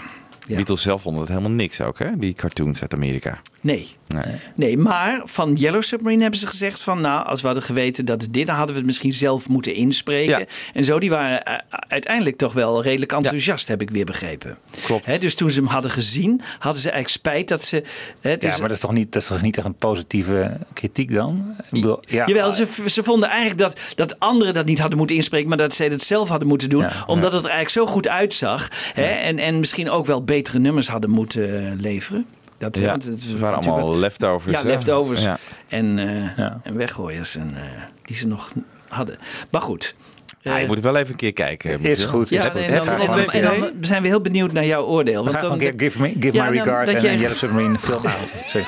Beatles 0.55 0.82
zelf 0.82 1.03
vonden 1.03 1.20
het 1.20 1.30
helemaal 1.30 1.51
niks 1.51 1.80
ook, 1.80 1.99
hè? 1.99 2.16
Die 2.16 2.34
cartoons 2.34 2.80
uit 2.80 2.94
Amerika. 2.94 3.40
Nee. 3.61 3.89
Nee. 4.07 4.35
Nee, 4.55 4.77
maar 4.77 5.23
van 5.25 5.55
Yellow 5.55 5.83
Submarine 5.83 6.23
hebben 6.23 6.41
ze 6.41 6.47
gezegd 6.47 6.83
van... 6.83 7.01
nou, 7.01 7.27
als 7.27 7.41
we 7.41 7.47
hadden 7.47 7.65
geweten 7.65 8.05
dat 8.05 8.23
het 8.23 8.33
dit... 8.33 8.47
dan 8.47 8.57
hadden 8.57 8.73
we 8.75 8.81
het 8.81 8.87
misschien 8.87 9.13
zelf 9.13 9.49
moeten 9.49 9.75
inspreken. 9.75 10.39
Ja. 10.39 10.45
En 10.73 10.85
zo, 10.85 10.99
die 10.99 11.11
waren 11.11 11.45
eh, 11.45 11.55
uiteindelijk 11.71 12.37
toch 12.37 12.53
wel 12.53 12.83
redelijk 12.83 13.13
enthousiast, 13.13 13.69
heb 13.69 13.81
ik 13.81 13.91
weer 13.91 14.05
begrepen. 14.05 14.59
Klopt. 14.85 15.21
Dus 15.21 15.35
toen 15.35 15.51
ze 15.51 15.61
hem 15.61 15.69
hadden 15.69 15.91
gezien, 15.91 16.41
hadden 16.59 16.83
ze 16.83 16.91
eigenlijk 16.91 17.19
spijt 17.19 17.49
dat 17.49 17.63
ze... 17.65 17.83
Dus- 18.21 18.37
ja, 18.41 18.49
maar 18.49 18.61
dat 18.61 18.71
is 18.71 18.81
toch 18.81 18.93
niet, 18.93 19.13
dat 19.13 19.23
is 19.23 19.29
toch 19.29 19.43
niet 19.43 19.57
echt 19.57 19.67
een 19.67 19.77
positieve 19.77 20.59
kritiek 20.73 21.13
dan? 21.13 21.55
Ik 21.59 21.71
bedoel, 21.71 22.03
ja, 22.07 22.27
Jawel, 22.27 22.53
ze, 22.53 22.67
ze 22.87 23.03
vonden 23.03 23.29
eigenlijk 23.29 23.59
dat, 23.59 23.81
dat 23.95 24.19
anderen 24.21 24.55
dat 24.55 24.67
niet 24.67 24.79
hadden 24.79 24.99
moeten 24.99 25.17
inspreken, 25.17 25.49
maar 25.49 25.59
dat 25.59 25.75
zij 25.75 25.89
dat 25.89 26.03
zelf 26.03 26.29
hadden 26.29 26.49
moeten 26.49 26.69
doen. 26.71 26.87
omdat 27.07 27.33
het 27.33 27.45
er 27.45 27.51
eigenlijk 27.51 27.71
zo 27.71 27.87
goed 27.87 28.09
uitzag. 28.09 28.69
En, 28.95 29.39
en 29.39 29.59
misschien 29.59 29.91
ook 29.91 30.07
wel 30.07 30.25
betere 30.25 30.59
nummers 30.59 30.89
hadden 30.89 31.11
moeten 31.11 31.67
eh, 31.67 31.81
leveren. 31.81 32.27
Dat, 32.59 32.77
Ja, 32.77 32.93
het 32.93 33.05
het 33.05 33.39
waren 33.39 33.59
allemaal 33.59 33.87
wat- 33.91 33.97
leftovers, 33.97 34.55
Ja, 34.55 34.61
hè? 34.63 34.67
leftovers. 34.69 35.23
Ja. 35.23 35.39
En, 35.69 35.99
eh, 35.99 36.39
en 36.63 36.77
weggooiers 36.77 37.37
en, 37.37 37.53
eh, 37.57 37.83
die 38.03 38.17
ze 38.17 38.27
nog 38.27 38.53
hadden. 38.89 39.19
Maar 39.51 39.61
goed. 39.61 39.95
Ah, 40.43 40.55
je 40.57 40.61
Eh, 40.63 40.67
moet 40.67 40.81
wel 40.81 40.97
even 40.97 41.11
een 41.11 41.17
keer 41.17 41.33
kijken. 41.33 41.81
Is 41.81 42.05
goed, 42.05 42.29
Ja, 42.29 42.45
is 42.45 42.51
goed. 42.51 42.61
en 42.61 42.63
dan, 42.75 42.85
je 42.85 42.91
en, 42.91 43.01
gewoon 43.01 43.17
dan, 43.17 43.27
en 43.29 43.61
dan 43.61 43.71
zijn 43.81 44.03
we 44.03 44.09
heel 44.09 44.21
benieuwd 44.21 44.53
naar 44.53 44.67
jouw 44.67 44.85
oordeel. 44.85 45.25
Want 45.25 45.41
dan, 45.41 45.61
give, 45.77 46.01
me, 46.03 46.15
give 46.21 46.33
Ja, 46.37 46.51
my 46.51 46.57
regards 46.57 46.93
en 46.93 47.19
Yellow 47.19 47.37
Submarine 47.37 47.79
film 47.79 48.03
Sorry. 48.47 48.67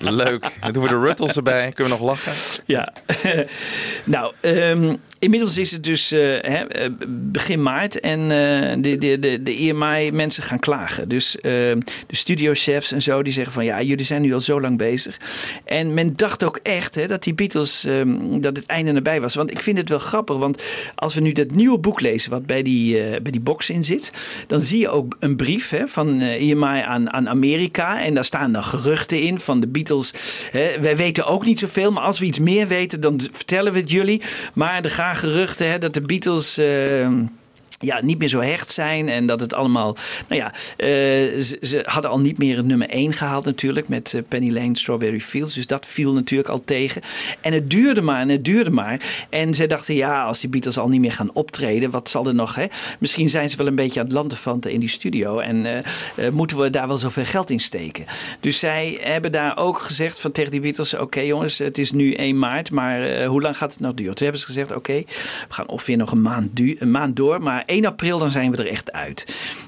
Leuk. 0.00 0.50
Dan 0.60 0.72
doen 0.72 0.82
we 0.82 0.88
de 0.88 0.98
Ruttles 0.98 1.36
erbij. 1.36 1.72
Kunnen 1.72 1.92
we 1.92 1.98
nog 1.98 2.08
lachen? 2.08 2.62
Ja, 2.66 2.92
nou, 4.04 4.32
ehm, 4.40 4.94
inmiddels 5.18 5.56
is 5.56 5.70
het 5.70 5.84
dus 5.84 6.12
eh, 6.12 6.60
eh, 6.60 6.92
begin 7.08 7.62
maart 7.62 8.00
en 8.00 8.20
eh, 8.20 8.82
de, 8.82 8.98
de, 8.98 9.18
de, 9.18 9.42
de 9.42 9.56
EMI-mensen 9.56 10.42
gaan 10.42 10.58
klagen. 10.58 11.08
Dus 11.08 11.40
ehm, 11.40 11.80
de 12.06 12.16
studiochefs 12.16 12.92
en 12.92 13.02
zo, 13.02 13.22
die 13.22 13.32
zeggen 13.32 13.52
van 13.52 13.64
ja, 13.64 13.82
jullie 13.82 14.04
zijn 14.04 14.22
nu 14.22 14.34
al 14.34 14.40
zo 14.40 14.60
lang 14.60 14.78
bezig. 14.78 15.20
En 15.64 15.94
men 15.94 16.16
dacht 16.16 16.44
ook 16.44 16.60
echt 16.62 16.94
hè, 16.94 17.06
dat 17.06 17.22
die 17.22 17.34
Beatles, 17.34 17.84
ehm, 17.84 18.40
dat 18.40 18.56
het 18.56 18.66
einde 18.66 18.92
nabij 18.92 19.20
was. 19.20 19.34
Want 19.34 19.50
ik 19.50 19.58
vind 19.58 19.78
het 19.78 19.88
wel 19.88 19.98
grappig, 19.98 20.36
want 20.36 20.62
als 20.94 21.14
we 21.14 21.20
nu 21.20 21.32
dat 21.32 21.50
nieuwe 21.50 21.78
boek 21.78 22.00
lezen 22.00 22.30
wat 22.30 22.46
bij 22.46 22.62
die, 22.62 23.20
bij 23.20 23.32
die 23.32 23.40
box 23.40 23.70
in 23.70 23.84
zit, 23.84 24.12
dan 24.46 24.60
zie 24.60 24.78
je 24.78 24.88
ook 24.88 25.16
een 25.18 25.36
brief 25.36 25.70
hè, 25.70 25.88
van 25.88 26.20
EMI 26.20 26.80
aan, 26.80 27.12
aan 27.12 27.28
Amerika. 27.28 28.02
En 28.02 28.14
daar 28.14 28.24
staan 28.24 28.52
dan 28.52 28.64
geruchten 28.64 29.20
in 29.20 29.40
van 29.40 29.60
de 29.60 29.68
Beatles 29.68 29.89
Wij 30.80 30.96
weten 30.96 31.26
ook 31.26 31.44
niet 31.44 31.58
zoveel, 31.58 31.92
maar 31.92 32.02
als 32.02 32.18
we 32.18 32.26
iets 32.26 32.38
meer 32.38 32.68
weten, 32.68 33.00
dan 33.00 33.20
vertellen 33.32 33.72
we 33.72 33.78
het 33.78 33.90
jullie. 33.90 34.22
Maar 34.54 34.84
er 34.84 34.90
gaan 34.90 35.16
geruchten 35.16 35.70
hè, 35.70 35.78
dat 35.78 35.94
de 35.94 36.00
Beatles. 36.00 36.58
eh, 36.58 37.08
ja, 37.82 38.00
niet 38.02 38.18
meer 38.18 38.28
zo 38.28 38.40
hecht 38.40 38.72
zijn. 38.72 39.08
En 39.08 39.26
dat 39.26 39.40
het 39.40 39.54
allemaal. 39.54 39.96
Nou 40.28 40.40
ja, 40.40 40.52
eh, 40.76 40.88
ze, 41.62 41.82
hadden 41.84 42.10
al 42.10 42.20
niet 42.20 42.38
meer 42.38 42.56
het 42.56 42.66
nummer 42.66 42.88
1 42.88 43.12
gehaald, 43.12 43.44
natuurlijk. 43.44 43.88
Met 43.88 44.14
eh, 44.14 44.22
Penny 44.28 44.52
Lane, 44.52 44.78
Strawberry 44.78 45.20
Fields. 45.20 45.54
Dus 45.54 45.66
dat 45.66 45.86
viel 45.86 46.12
natuurlijk 46.12 46.48
al 46.48 46.64
tegen. 46.64 47.02
En 47.40 47.52
het 47.52 47.70
duurde 47.70 48.00
maar 48.00 48.20
en 48.20 48.28
het 48.28 48.44
duurde 48.44 48.70
maar. 48.70 49.26
En 49.30 49.54
zij 49.54 49.66
dachten, 49.66 49.94
ja, 49.94 50.24
als 50.24 50.40
die 50.40 50.50
Beatles 50.50 50.78
al 50.78 50.88
niet 50.88 51.00
meer 51.00 51.12
gaan 51.12 51.34
optreden, 51.34 51.90
wat 51.90 52.08
zal 52.08 52.26
er 52.26 52.34
nog? 52.34 52.54
Hè? 52.54 52.66
Misschien 52.98 53.30
zijn 53.30 53.50
ze 53.50 53.56
wel 53.56 53.66
een 53.66 53.74
beetje 53.74 54.00
aan 54.00 54.06
het 54.06 54.14
lanterfanten 54.14 54.70
in 54.70 54.80
die 54.80 54.88
studio. 54.88 55.38
En 55.38 55.66
eh, 55.66 56.30
moeten 56.30 56.58
we 56.58 56.70
daar 56.70 56.88
wel 56.88 56.98
zoveel 56.98 57.24
geld 57.24 57.50
in 57.50 57.60
steken? 57.60 58.04
Dus 58.40 58.58
zij 58.58 58.98
hebben 59.00 59.32
daar 59.32 59.56
ook 59.56 59.80
gezegd 59.80 60.20
van 60.20 60.32
tegen 60.32 60.50
die 60.50 60.60
Beatles: 60.60 60.94
Oké, 60.94 61.20
jongens, 61.20 61.58
het 61.58 61.78
is 61.78 61.92
nu 61.92 62.14
1 62.14 62.38
maart, 62.38 62.70
maar 62.70 63.24
hoe 63.24 63.42
lang 63.42 63.56
gaat 63.56 63.72
het 63.72 63.80
nog 63.80 63.94
duren? 63.94 64.14
Toen 64.14 64.22
hebben 64.22 64.40
ze 64.40 64.46
gezegd: 64.46 64.74
Oké, 64.74 65.02
we 65.48 65.54
gaan 65.54 65.68
ongeveer 65.68 65.96
nog 65.96 66.12
een 66.12 66.22
maand, 66.22 66.50
een 66.78 66.90
maand 66.90 67.16
door. 67.16 67.42
Maar 67.42 67.68
1 67.70 67.86
april 67.86 68.18
dan 68.18 68.30
zijn 68.30 68.50
we 68.50 68.56
er 68.56 68.68
echt 68.68 68.92
uit. 68.92 69.26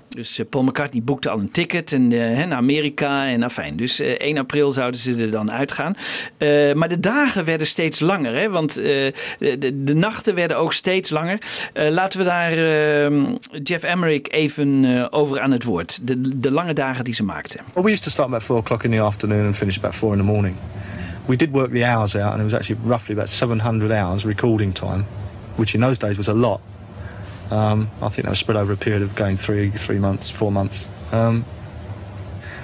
Dus 0.08 0.38
eh, 0.38 0.46
Paul 0.50 0.64
McCartney 0.64 1.02
boekte 1.02 1.30
al 1.30 1.38
een 1.38 1.50
ticket 1.50 1.92
en, 1.92 2.12
eh, 2.12 2.46
naar 2.46 2.56
Amerika 2.58 3.26
en 3.26 3.42
afijn. 3.42 3.76
Dus 3.76 4.00
eh, 4.00 4.10
1 4.10 4.38
april 4.38 4.72
zouden 4.72 5.00
ze 5.00 5.16
er 5.16 5.30
dan 5.30 5.52
uitgaan. 5.52 5.94
Maar 6.74 6.88
de 6.88 7.00
dagen 7.00 7.44
werden 7.44 7.66
steeds 7.66 8.00
langer, 8.00 8.34
hè, 8.34 8.50
want 8.50 8.74
de, 8.74 9.12
de, 9.84 9.94
nachten 9.94 10.34
werden 10.34 10.56
ook 10.56 10.72
steeds 10.72 11.10
langer. 11.10 11.38
Laten 11.72 12.18
we 12.18 12.24
daar 12.24 12.52
eh, 12.52 13.60
Jeff 13.62 13.84
Emmerich 13.84 14.26
even 14.28 15.08
over 15.12 15.40
aan 15.40 15.50
het 15.50 15.64
woord. 15.64 16.06
De, 16.06 16.38
de 16.38 16.50
lange 16.50 16.72
dagen 16.72 17.04
die 17.04 17.14
ze 17.14 17.22
maakten. 17.22 17.60
We 17.74 17.90
used 17.90 18.02
to 18.02 18.10
start 18.10 18.28
about 18.28 18.42
four 18.42 18.58
o'clock 18.58 18.82
in 18.82 18.90
the 18.90 19.00
afternoon 19.00 19.46
and 19.46 19.56
finish 19.56 19.76
about 19.76 19.94
four 19.94 20.12
in 20.12 20.18
the 20.18 20.24
morning. 20.24 20.56
We 21.26 21.36
did 21.36 21.50
work 21.50 21.72
the 21.72 21.84
hours 21.84 22.16
out, 22.16 22.32
and 22.32 22.38
it 22.38 22.42
was 22.42 22.54
actually 22.54 22.80
roughly 22.86 23.14
about 23.14 23.28
700 23.28 23.90
hours 23.90 24.24
recording 24.24 24.74
time, 24.74 25.04
which 25.56 25.74
in 25.74 25.80
those 25.80 25.98
days 25.98 26.16
was 26.16 26.28
a 26.28 26.34
lot. 26.34 26.60
Um, 27.50 27.90
I 28.00 28.08
think 28.08 28.24
that 28.24 28.30
was 28.30 28.38
spread 28.38 28.56
over 28.56 28.72
a 28.72 28.76
period 28.76 29.02
of 29.02 29.14
going 29.14 29.36
three, 29.36 29.70
three 29.70 29.98
months, 29.98 30.30
four 30.30 30.50
months. 30.50 30.86
Um, 31.12 31.44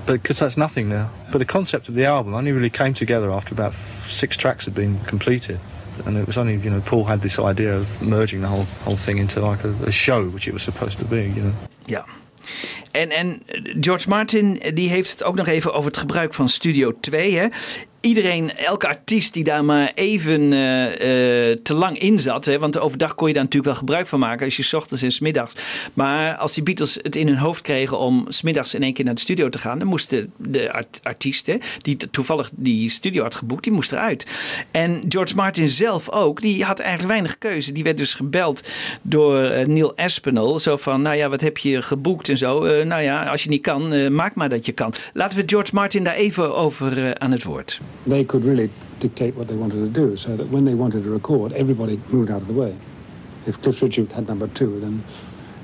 but 0.06 0.22
because 0.22 0.38
that's 0.38 0.56
nothing 0.56 0.88
now. 0.88 1.10
But 1.30 1.38
the 1.38 1.44
concept 1.44 1.88
of 1.88 1.94
the 1.94 2.06
album 2.06 2.34
only 2.34 2.52
really 2.52 2.70
came 2.70 2.94
together 2.94 3.30
after 3.30 3.54
about 3.54 3.74
six 3.74 4.36
tracks 4.36 4.64
had 4.64 4.74
been 4.74 5.00
completed. 5.00 5.60
And 6.06 6.16
it 6.16 6.26
was 6.26 6.38
only, 6.38 6.56
you 6.56 6.70
know, 6.70 6.80
Paul 6.80 7.04
had 7.04 7.20
this 7.20 7.38
idea 7.38 7.76
of 7.76 8.00
merging 8.00 8.40
the 8.40 8.48
whole 8.48 8.66
whole 8.84 8.96
thing 8.96 9.18
into 9.18 9.40
like 9.40 9.64
a, 9.64 9.74
a 9.86 9.92
show, 9.92 10.28
which 10.30 10.48
it 10.48 10.54
was 10.54 10.62
supposed 10.62 10.98
to 10.98 11.04
be, 11.04 11.22
you 11.22 11.42
know. 11.42 11.52
Ja. 11.86 12.04
En, 12.92 13.10
en 13.10 13.42
George 13.80 14.08
Martin 14.08 14.60
die 14.74 14.88
heeft 14.88 15.10
het 15.10 15.22
ook 15.22 15.34
nog 15.34 15.46
even 15.46 15.72
over 15.72 15.90
het 15.90 15.98
gebruik 15.98 16.34
van 16.34 16.48
Studio 16.48 16.92
2. 17.00 17.36
Hè? 17.36 17.46
Iedereen, 18.00 18.56
elke 18.56 18.88
artiest 18.88 19.34
die 19.34 19.44
daar 19.44 19.64
maar 19.64 19.92
even 19.94 20.52
eh, 20.52 21.50
eh, 21.50 21.58
te 21.62 21.74
lang 21.74 21.98
in 21.98 22.20
zat. 22.20 22.44
Hè? 22.44 22.58
Want 22.58 22.78
overdag 22.78 23.14
kon 23.14 23.28
je 23.28 23.34
daar 23.34 23.42
natuurlijk 23.42 23.72
wel 23.72 23.80
gebruik 23.80 24.06
van 24.06 24.18
maken. 24.18 24.44
Als 24.44 24.56
je 24.56 24.62
's 24.62 24.72
ochtends 24.72 25.02
en 25.02 25.12
's 25.12 25.18
middags. 25.18 25.54
Maar 25.94 26.34
als 26.34 26.54
die 26.54 26.62
Beatles 26.62 26.98
het 27.02 27.16
in 27.16 27.26
hun 27.26 27.36
hoofd 27.36 27.62
kregen 27.62 27.98
om 27.98 28.26
's 28.28 28.42
middags 28.42 28.74
in 28.74 28.82
één 28.82 28.92
keer 28.92 29.04
naar 29.04 29.14
de 29.14 29.20
studio 29.20 29.48
te 29.48 29.58
gaan. 29.58 29.78
Dan 29.78 29.88
moesten 29.88 30.32
de 30.36 30.72
art 30.72 31.00
artiesten 31.02 31.60
die 31.78 31.96
toevallig 32.10 32.50
die 32.54 32.90
studio 32.90 33.22
had 33.22 33.34
geboekt. 33.34 33.64
Die 33.64 33.72
moest 33.72 33.92
eruit. 33.92 34.26
En 34.70 35.02
George 35.08 35.34
Martin 35.34 35.68
zelf 35.68 36.10
ook. 36.10 36.40
Die 36.40 36.64
had 36.64 36.78
eigenlijk 36.78 37.10
weinig 37.10 37.38
keuze. 37.38 37.72
Die 37.72 37.84
werd 37.84 37.98
dus 37.98 38.14
gebeld 38.14 38.68
door 39.02 39.42
eh, 39.42 39.66
Neil 39.66 39.96
Aspinall. 39.96 40.58
Zo 40.58 40.76
van, 40.76 41.02
nou 41.02 41.16
ja, 41.16 41.28
wat 41.28 41.40
heb 41.40 41.58
je 41.58 41.82
geboekt 41.82 42.28
en 42.28 42.38
zo. 42.38 42.84
Nou 42.84 43.02
ja, 43.02 43.24
als 43.24 43.42
je 43.42 43.48
niet 43.48 43.62
kan, 43.62 44.14
maak 44.14 44.34
maar 44.34 44.48
dat 44.48 44.66
je 44.66 44.72
kan. 44.72 44.94
Laten 45.12 45.38
we 45.38 45.44
George 45.46 45.74
Martin 45.74 46.04
daar 46.04 46.14
even 46.14 46.56
over 46.56 47.18
aan 47.18 47.30
het 47.30 47.44
woord. 47.44 47.80
They 48.06 48.24
could 48.24 48.44
really 48.44 48.70
dictate 49.00 49.34
what 49.36 49.48
they 49.48 49.54
wanted 49.54 49.80
to 49.80 49.88
do. 49.88 50.16
So 50.16 50.36
that 50.36 50.48
when 50.48 50.64
they 50.64 50.74
wanted 50.74 51.04
to 51.04 51.10
record, 51.10 51.52
everybody 51.52 52.00
moved 52.08 52.30
out 52.30 52.42
of 52.42 52.48
the 52.48 52.54
way. 52.54 52.76
If 53.46 53.60
Cliff 53.62 53.80
Richard 53.80 54.12
had 54.12 54.28
number 54.28 54.48
two, 54.48 54.80
then 54.80 55.04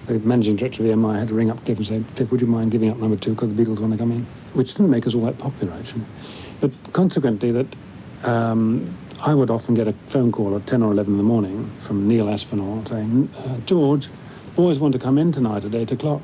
the 0.07 0.19
managing 0.21 0.57
director 0.57 0.83
of 0.83 0.89
EMI 0.89 1.19
had 1.19 1.29
to 1.29 1.35
ring 1.35 1.51
up 1.51 1.65
Cliff 1.65 1.79
and 1.79 1.87
say, 1.87 2.05
Cliff, 2.17 2.31
would 2.31 2.41
you 2.41 2.47
mind 2.47 2.71
giving 2.71 2.91
up 2.91 2.99
number 2.99 3.17
two 3.17 3.35
because 3.35 3.55
the 3.55 3.63
Beatles 3.63 3.79
want 3.79 3.93
to 3.93 3.99
come 3.99 4.13
in? 4.13 4.27
Which 4.53 4.75
didn't 4.75 4.91
make 4.91 5.07
us 5.07 5.15
all 5.15 5.23
that 5.23 5.39
popular, 5.39 5.73
actually. 5.75 6.05
But 6.61 6.71
consequently, 6.93 7.53
that 7.53 7.67
um, 8.23 8.97
I 9.21 9.35
would 9.35 9.51
often 9.51 9.75
get 9.75 9.89
a 9.89 9.95
phone 10.09 10.33
call 10.33 10.55
at 10.57 10.67
10 10.67 10.83
or 10.83 10.93
11 10.93 11.15
in 11.15 11.17
the 11.17 11.25
morning 11.25 11.71
from 11.87 12.07
Neil 12.07 12.29
Aspinall 12.29 12.85
saying, 12.87 13.31
uh, 13.37 13.57
George, 13.67 14.09
boys 14.57 14.79
want 14.79 14.93
to 14.93 14.99
come 14.99 15.19
in 15.19 15.33
tonight 15.33 15.65
at 15.65 15.75
8 15.75 15.93
o'clock. 15.93 16.23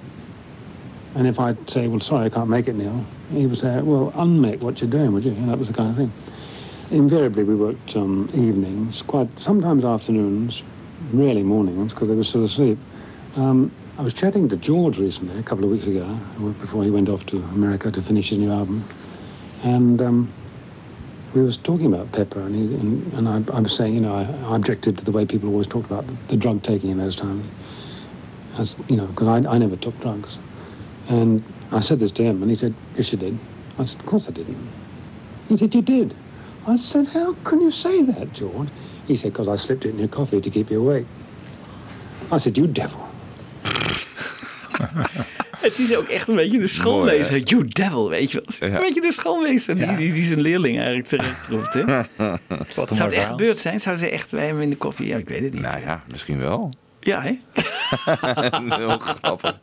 And 1.14 1.26
if 1.26 1.38
I'd 1.38 1.68
say, 1.68 1.88
well, 1.88 2.01
sorry, 2.01 2.26
I 2.26 2.28
can't 2.28 2.48
make 2.48 2.68
it, 2.68 2.74
Neil, 2.74 3.05
he 3.31 3.47
would 3.47 3.59
say, 3.59 3.81
well, 3.81 4.12
unmake 4.16 4.61
what 4.61 4.81
you're 4.81 4.91
doing, 4.91 5.12
would 5.12 5.24
you? 5.24 5.33
And 5.33 5.49
that 5.49 5.59
was 5.59 5.68
the 5.68 5.74
kind 5.74 5.91
of 5.91 5.97
thing. 5.97 6.12
Invariably, 6.91 7.45
we 7.45 7.55
worked 7.55 7.95
um, 7.97 8.28
evenings, 8.35 9.03
quite 9.03 9.28
sometimes 9.39 9.85
afternoons, 9.85 10.62
rarely 11.12 11.43
mornings, 11.43 11.93
because 11.93 12.09
they 12.09 12.14
were 12.14 12.24
still 12.24 12.45
asleep. 12.45 12.78
Um, 13.37 13.70
I 13.99 14.03
was 14.03 14.14
chatting 14.14 14.49
to 14.49 14.57
George 14.57 14.99
recently, 14.99 15.39
a 15.39 15.43
couple 15.43 15.64
of 15.64 15.70
weeks 15.70 15.87
ago, 15.87 16.18
before 16.61 16.83
he 16.83 16.91
went 16.91 17.09
off 17.09 17.24
to 17.26 17.37
America 17.37 17.91
to 17.91 18.03
finish 18.03 18.31
his 18.31 18.39
new 18.39 18.51
album, 18.51 18.85
and 19.62 20.03
um, 20.03 20.33
we 21.35 21.43
was 21.43 21.57
talking 21.59 21.87
about 21.87 22.11
Pepper, 22.11 22.41
and, 22.41 22.55
he, 22.55 22.74
and, 22.74 23.12
and 23.12 23.28
I, 23.28 23.57
I 23.57 23.61
was 23.61 23.76
saying, 23.76 23.95
you 23.95 24.01
know, 24.01 24.14
I, 24.14 24.53
I 24.53 24.57
objected 24.57 24.99
to 24.99 25.05
the 25.05 25.12
way 25.12 25.26
people 25.26 25.51
always 25.51 25.68
talked 25.68 25.87
about 25.87 26.07
the, 26.07 26.14
the 26.28 26.37
drug 26.37 26.62
taking 26.62 26.91
in 26.91 26.99
those 26.99 27.14
times, 27.14 27.47
as 28.59 28.74
you 28.89 28.97
know, 28.97 29.07
because 29.07 29.28
I, 29.28 29.49
I 29.49 29.59
never 29.59 29.76
took 29.76 29.99
drugs. 30.01 30.39
And 31.09 31.45
I 31.73 31.81
said 31.81 31.99
this 32.01 32.12
to 32.12 32.23
him, 32.23 32.43
and 32.43 32.51
he 32.51 32.57
said, 32.57 32.75
Yes, 32.97 33.12
you 33.12 33.18
did. 33.18 33.39
I 33.79 33.85
said, 33.87 34.01
Of 34.01 34.07
course 34.07 34.27
I 34.29 34.33
didn't. 34.33 34.57
He 35.49 35.57
said, 35.57 35.75
You 35.75 35.83
did. 35.83 36.14
I 36.66 36.77
said, 36.77 37.09
How 37.09 37.35
can 37.43 37.61
you 37.61 37.71
say 37.71 38.03
that, 38.03 38.33
George? 38.33 38.68
He 39.07 39.16
said, 39.16 39.33
Because 39.33 39.49
I 39.49 39.57
slipped 39.57 39.85
it 39.85 39.91
in 39.91 39.99
your 39.99 40.09
coffee 40.09 40.41
to 40.41 40.51
keep 40.51 40.71
you 40.71 40.81
awake. 40.81 41.07
I 42.33 42.39
said, 42.39 42.57
You 42.57 42.66
devil. 42.73 42.99
Het 45.61 45.79
is 45.79 45.97
ook 45.97 46.09
echt 46.09 46.29
een 46.29 46.35
beetje 46.35 46.59
de 46.59 46.66
schoolmeester. 46.66 47.35
Mooi, 47.37 47.45
you 47.47 47.64
devil, 47.68 48.09
weet 48.09 48.31
je 48.31 48.37
wel. 48.37 48.45
Het 48.47 48.62
is 48.62 48.68
Ja. 48.68 48.75
Een 48.75 48.81
beetje 48.81 49.01
de 49.01 49.12
schoolmeester 49.12 49.75
die, 49.75 49.97
die, 49.97 50.12
die 50.12 50.25
zijn 50.25 50.41
leerling 50.41 50.77
eigenlijk 50.77 51.09
terecht 51.09 51.47
roept. 51.47 51.73
Hè? 51.73 51.85
Wat 52.75 52.95
Zou 52.97 53.09
het 53.09 53.12
echt 53.18 53.27
gebeurd 53.27 53.59
zijn? 53.59 53.81
Zouden 53.81 54.05
ze 54.05 54.11
echt 54.11 54.31
bij 54.31 54.47
hem 54.47 54.61
in 54.61 54.71
de 54.71 54.77
koffie? 54.77 55.07
Ja, 55.07 55.16
ik 55.16 55.29
weet 55.29 55.43
het 55.43 55.53
niet. 55.53 55.62
Nou 55.62 55.81
ja, 55.81 56.03
misschien 56.11 56.39
wel. 56.39 56.71
Ja, 57.01 57.20
hè? 57.22 57.32
Heel 58.76 58.98
grappig. 58.98 59.61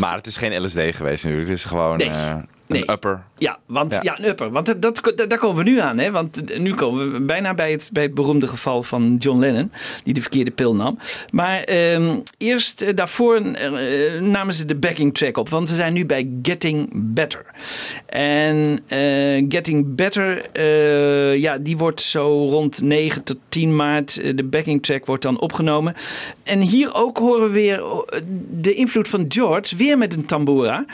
Maar 0.00 0.16
het 0.16 0.26
is 0.26 0.36
geen 0.36 0.64
LSD 0.64 0.78
geweest 0.78 1.24
natuurlijk. 1.24 1.48
Het 1.48 1.58
is 1.58 1.64
gewoon 1.64 1.96
Nee. 1.96 2.08
eh, 2.10 2.34
Nee. 2.66 2.82
een 2.86 2.92
upper. 2.92 3.22
Ja, 3.38 3.58
want 3.66 3.94
Ja. 3.94 4.00
ja. 4.02 4.18
een 4.18 4.24
upper. 4.24 4.50
Want 4.50 4.82
dat, 4.82 5.02
daar 5.28 5.38
komen 5.38 5.64
we 5.64 5.70
nu 5.70 5.80
aan. 5.80 5.98
Hè? 5.98 6.10
Want 6.10 6.58
nu 6.58 6.74
komen 6.74 7.12
we 7.12 7.20
bijna 7.20 7.54
bij 7.54 7.70
het, 7.70 7.88
bij 7.92 8.02
het 8.02 8.14
beroemde 8.14 8.46
geval 8.46 8.82
van 8.82 9.16
John 9.18 9.40
Lennon. 9.40 9.72
Die 10.04 10.14
de 10.14 10.20
verkeerde 10.20 10.50
pil 10.50 10.74
nam. 10.74 10.98
Maar 11.30 11.60
ehm, 11.60 12.16
eerst 12.38 12.82
eh, 12.82 12.94
daarvoor 12.94 13.36
eh, 13.36 14.20
namen 14.20 14.54
ze 14.54 14.64
de 14.64 14.76
backing 14.76 15.14
track 15.14 15.36
op. 15.36 15.48
Want 15.48 15.68
we 15.68 15.74
zijn 15.74 15.92
nu 15.92 16.06
bij 16.06 16.30
Getting 16.42 16.88
Better. 16.94 17.44
En 18.06 18.78
eh, 18.86 19.44
Getting 19.48 19.94
Better, 19.94 20.60
ja, 21.38 21.58
die 21.58 21.76
wordt 21.76 22.00
zo 22.00 22.48
rond 22.48 22.80
9 22.80 23.22
tot 23.22 23.36
10 23.48 23.76
maart. 23.76 24.36
de 24.36 24.44
backing 24.44 24.82
track 24.82 25.06
wordt 25.06 25.22
dan 25.22 25.40
opgenomen. 25.40 25.94
En 26.42 26.60
hier 26.60 26.94
ook 26.94 27.18
horen 27.18 27.46
we 27.46 27.52
weer 27.52 27.82
eh, 27.82 28.20
de 28.48 28.74
invloed 28.74 29.08
van 29.08 29.24
George. 29.28 29.76
Weer 29.76 29.98
met 29.98 30.14
een 30.14 30.26
tambura. 30.26 30.84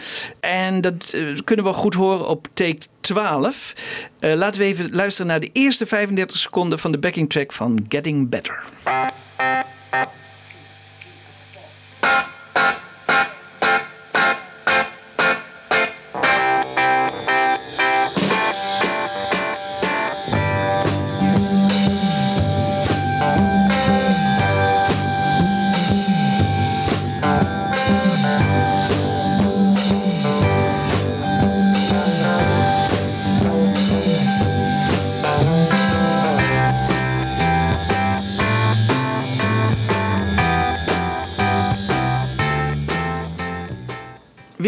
En 0.40 0.80
dat 0.80 1.16
kunnen 1.44 1.64
we 1.64 1.72
goed 1.72 1.94
horen 1.94 2.28
op 2.32 2.48
take 2.54 2.78
12. 3.00 3.72
Eh, 4.18 4.34
laten 4.34 4.60
we 4.60 4.66
even 4.66 4.94
luisteren 4.94 5.26
naar 5.26 5.40
de 5.40 5.50
eerste 5.52 5.86
35 5.86 6.36
seconden 6.36 6.78
van 6.78 6.92
de 6.92 6.98
backing 6.98 7.30
track 7.30 7.52
van 7.52 7.84
Getting 7.88 8.28
Better. 8.28 8.64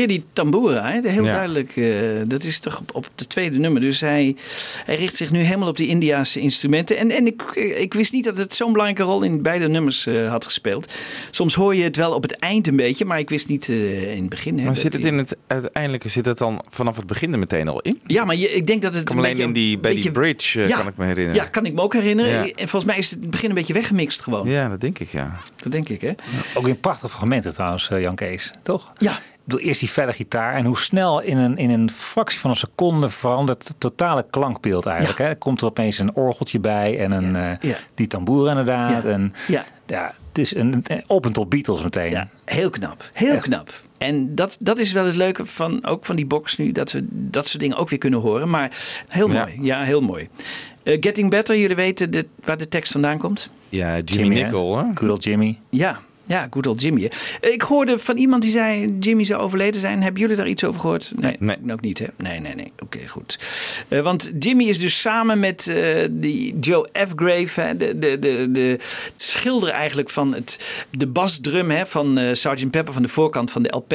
Weer 0.07 0.16
die 0.16 0.24
tambura, 0.32 0.90
hè? 0.90 1.09
heel 1.11 1.24
Ja. 1.24 1.30
duidelijk. 1.32 1.76
eh, 1.76 1.86
dat 2.26 2.44
is 2.44 2.59
toch 2.59 2.78
op, 2.80 2.94
op 2.94 3.09
de 3.14 3.26
tweede 3.26 3.59
nummer. 3.59 3.80
Dus 3.80 4.00
hij, 4.00 4.36
hij 4.84 4.96
richt 4.96 5.16
zich 5.16 5.30
nu 5.30 5.38
helemaal 5.38 5.68
op 5.68 5.76
die 5.76 5.88
Indiaanse 5.88 6.40
instrumenten. 6.40 6.96
En, 6.96 7.11
en 7.11 7.26
ik, 7.26 7.42
ik 7.78 7.94
wist 7.94 8.12
niet 8.12 8.24
dat 8.24 8.36
het 8.36 8.55
zo'n 8.55 8.72
belangrijke 8.72 9.02
rol 9.12 9.22
in 9.22 9.42
beide 9.42 9.68
nummers 9.68 10.07
eh, 10.07 10.30
had 10.30 10.44
gespeeld. 10.44 10.92
Soms 11.30 11.55
hoor 11.55 11.74
je 11.74 11.82
het 11.82 11.96
wel 11.96 12.12
op 12.14 12.22
het 12.22 12.36
eind 12.36 12.66
een 12.66 12.76
beetje, 12.76 13.05
maar 13.05 13.18
ik 13.18 13.28
wist 13.30 13.48
niet 13.48 13.68
eh, 13.68 14.12
in 14.14 14.20
het 14.20 14.28
begin. 14.30 14.59
Hè, 14.59 14.64
Maar 14.64 14.76
zit 14.76 14.92
het 14.92 15.05
in 15.05 15.18
het 15.18 15.36
uiteindelijke 15.46 16.09
zit 16.09 16.26
het 16.26 16.38
dan 16.38 16.62
vanaf 16.68 16.96
het 16.96 17.07
begin 17.07 17.32
er 17.32 17.38
meteen 17.38 17.68
al 17.68 17.80
in? 17.80 18.00
Ja, 18.07 18.24
maar 18.24 18.36
je, 18.36 18.48
ik 18.48 18.66
denk 18.66 18.82
dat 18.82 18.94
het 18.94 19.11
een 19.11 19.16
alleen 19.16 19.30
beetje- 19.30 19.42
in 19.46 19.52
die, 19.52 19.78
bij 19.78 19.90
beetje- 19.90 20.02
die 20.11 20.20
bridge 20.20 20.61
Ja. 20.66 20.76
kan 20.76 20.86
ik 20.86 20.96
me 20.96 21.05
herinneren. 21.05 21.42
Ja, 21.42 21.48
kan 21.48 21.66
ik 21.66 21.72
me 21.72 21.80
ook 21.80 21.92
herinneren. 21.94 22.32
Ja. 22.32 22.40
En 22.55 22.68
volgens 22.68 22.84
mij 22.84 22.96
is 22.98 23.07
het 23.07 23.16
in 23.16 23.22
het 23.22 23.30
begin 23.30 23.48
een 23.48 23.55
beetje 23.55 23.72
weggemixt 23.72 24.20
gewoon. 24.20 24.48
Ja, 24.48 24.68
dat 24.68 24.80
denk 24.80 24.98
ik, 24.98 25.09
ja. 25.09 25.36
Dat 25.57 25.72
denk 25.72 25.88
ik, 25.88 26.00
hè? 26.00 26.12
Ook 26.55 26.68
in 26.68 26.80
prachtige 26.80 27.09
fragmenten 27.09 27.52
trouwens, 27.55 27.88
Jan 27.88 28.14
Kees, 28.14 28.50
toch? 28.62 28.92
Ja. 28.98 29.20
Bedoel, 29.45 29.61
eerst 29.61 29.80
die 29.80 29.88
felle 29.88 30.12
gitaar 30.12 30.55
en 30.55 30.64
hoe 30.64 30.78
snel 30.78 31.20
in 31.20 31.36
een, 31.36 31.57
in 31.57 31.70
een 31.70 31.90
fractie 31.90 32.40
van 32.40 32.51
een 32.51 32.57
seconde 32.57 33.09
verandert 33.11 33.68
het 33.68 33.80
totale 33.80 34.26
klankbeeld 34.30 34.86
eigenlijk. 34.86 35.18
Hè? 35.18 35.24
Er 35.24 35.36
komt 35.36 35.61
er 35.61 35.66
opeens 35.66 35.99
een 35.99 36.14
orgeltje 36.16 36.61
bij 36.61 36.99
en 36.99 37.12
een, 37.12 37.36
eh, 37.36 37.70
Ja. 37.70 37.76
die 37.95 38.07
tamboer 38.07 38.49
inderdaad. 38.49 39.03
Ja. 39.03 39.09
En, 39.11 39.32
Ja. 39.47 39.64
ja, 39.86 40.14
het 40.28 40.38
is 40.38 40.55
een, 40.55 40.80
een- 40.86 41.05
op 41.07 41.26
en 41.26 41.32
tot 41.32 41.49
Beatles 41.49 41.82
meteen. 41.82 42.11
Ja, 42.11 42.28
heel 42.45 42.70
knap. 42.70 43.11
Heel 43.12 43.38
knap. 43.40 43.72
En 43.99 44.34
dat, 44.34 44.57
dat 44.61 44.78
is 44.78 44.92
wel 44.92 45.07
het 45.07 45.16
leuke 45.16 45.47
van, 45.47 45.86
ook 45.86 46.05
van 46.05 46.16
die 46.16 46.26
box 46.26 46.57
nu, 46.57 46.72
dat 46.72 46.92
we 46.92 47.07
dat 47.11 47.47
soort 47.49 47.62
dingen 47.62 47.76
ook 47.76 47.88
weer 47.88 47.99
kunnen 47.99 48.20
horen. 48.20 48.51
Maar 48.51 48.70
heel 49.09 49.28
mooi. 49.28 49.59
Ja, 49.61 49.82
heel 49.82 50.01
mooi. 50.01 50.28
Eh, 50.82 50.97
Getting 51.01 51.30
Better, 51.30 51.59
jullie 51.59 51.76
weten 51.76 52.11
de, 52.11 52.26
waar 52.45 52.57
de 52.57 52.68
tekst 52.68 52.92
vandaan 52.92 53.18
komt? 53.18 53.51
Ja, 53.68 53.99
Jimmy, 53.99 54.34
Jimmy, 54.36 54.40
hè? 54.40 54.51
Good 54.95 55.11
old 55.11 55.24
Jimmy. 55.24 55.59
Ja, 55.70 55.99
ja, 56.26 56.46
good 56.50 56.66
old 56.66 56.80
Jimmy. 56.80 57.10
Ik 57.40 57.62
hoorde 57.62 57.98
van 57.98 58.16
iemand 58.16 58.42
die 58.42 58.50
zei 58.50 58.96
Jimmy 59.00 59.24
zou 59.24 59.42
overleden 59.42 59.80
zijn. 59.80 60.02
Hebben 60.02 60.20
jullie 60.20 60.36
daar 60.36 60.48
iets 60.48 60.64
over 60.64 60.80
gehoord? 60.80 61.12
Nee, 61.16 61.36
Nee. 61.38 61.56
ook 61.72 61.80
niet 61.80 61.98
hè? 61.98 62.06
Nee, 62.16 62.40
nee, 62.40 62.54
nee. 62.54 62.72
Oké, 62.78 63.08
goed. 63.08 63.38
Eh, 63.88 64.00
want 64.00 64.32
Jimmy 64.38 64.64
is 64.64 64.78
dus 64.78 65.00
samen 65.00 65.40
met 65.40 65.66
eh, 65.66 66.04
die 66.10 66.58
Joe 66.60 66.88
F. 67.08 67.12
Grave, 67.16 67.60
hè, 67.60 67.76
de, 67.76 67.98
de, 67.98 68.18
de, 68.18 68.48
de 68.52 68.78
schilder 69.16 69.68
eigenlijk 69.68 70.10
van 70.10 70.34
het, 70.34 70.58
de 70.90 71.06
basdrum 71.06 71.70
hè, 71.70 71.86
van 71.86 72.18
eh 72.18 72.34
Sgt. 72.34 72.70
Pepper 72.70 72.92
van 72.92 73.02
de 73.02 73.08
voorkant 73.08 73.50
van 73.50 73.62
de 73.62 73.68
LP. 73.76 73.94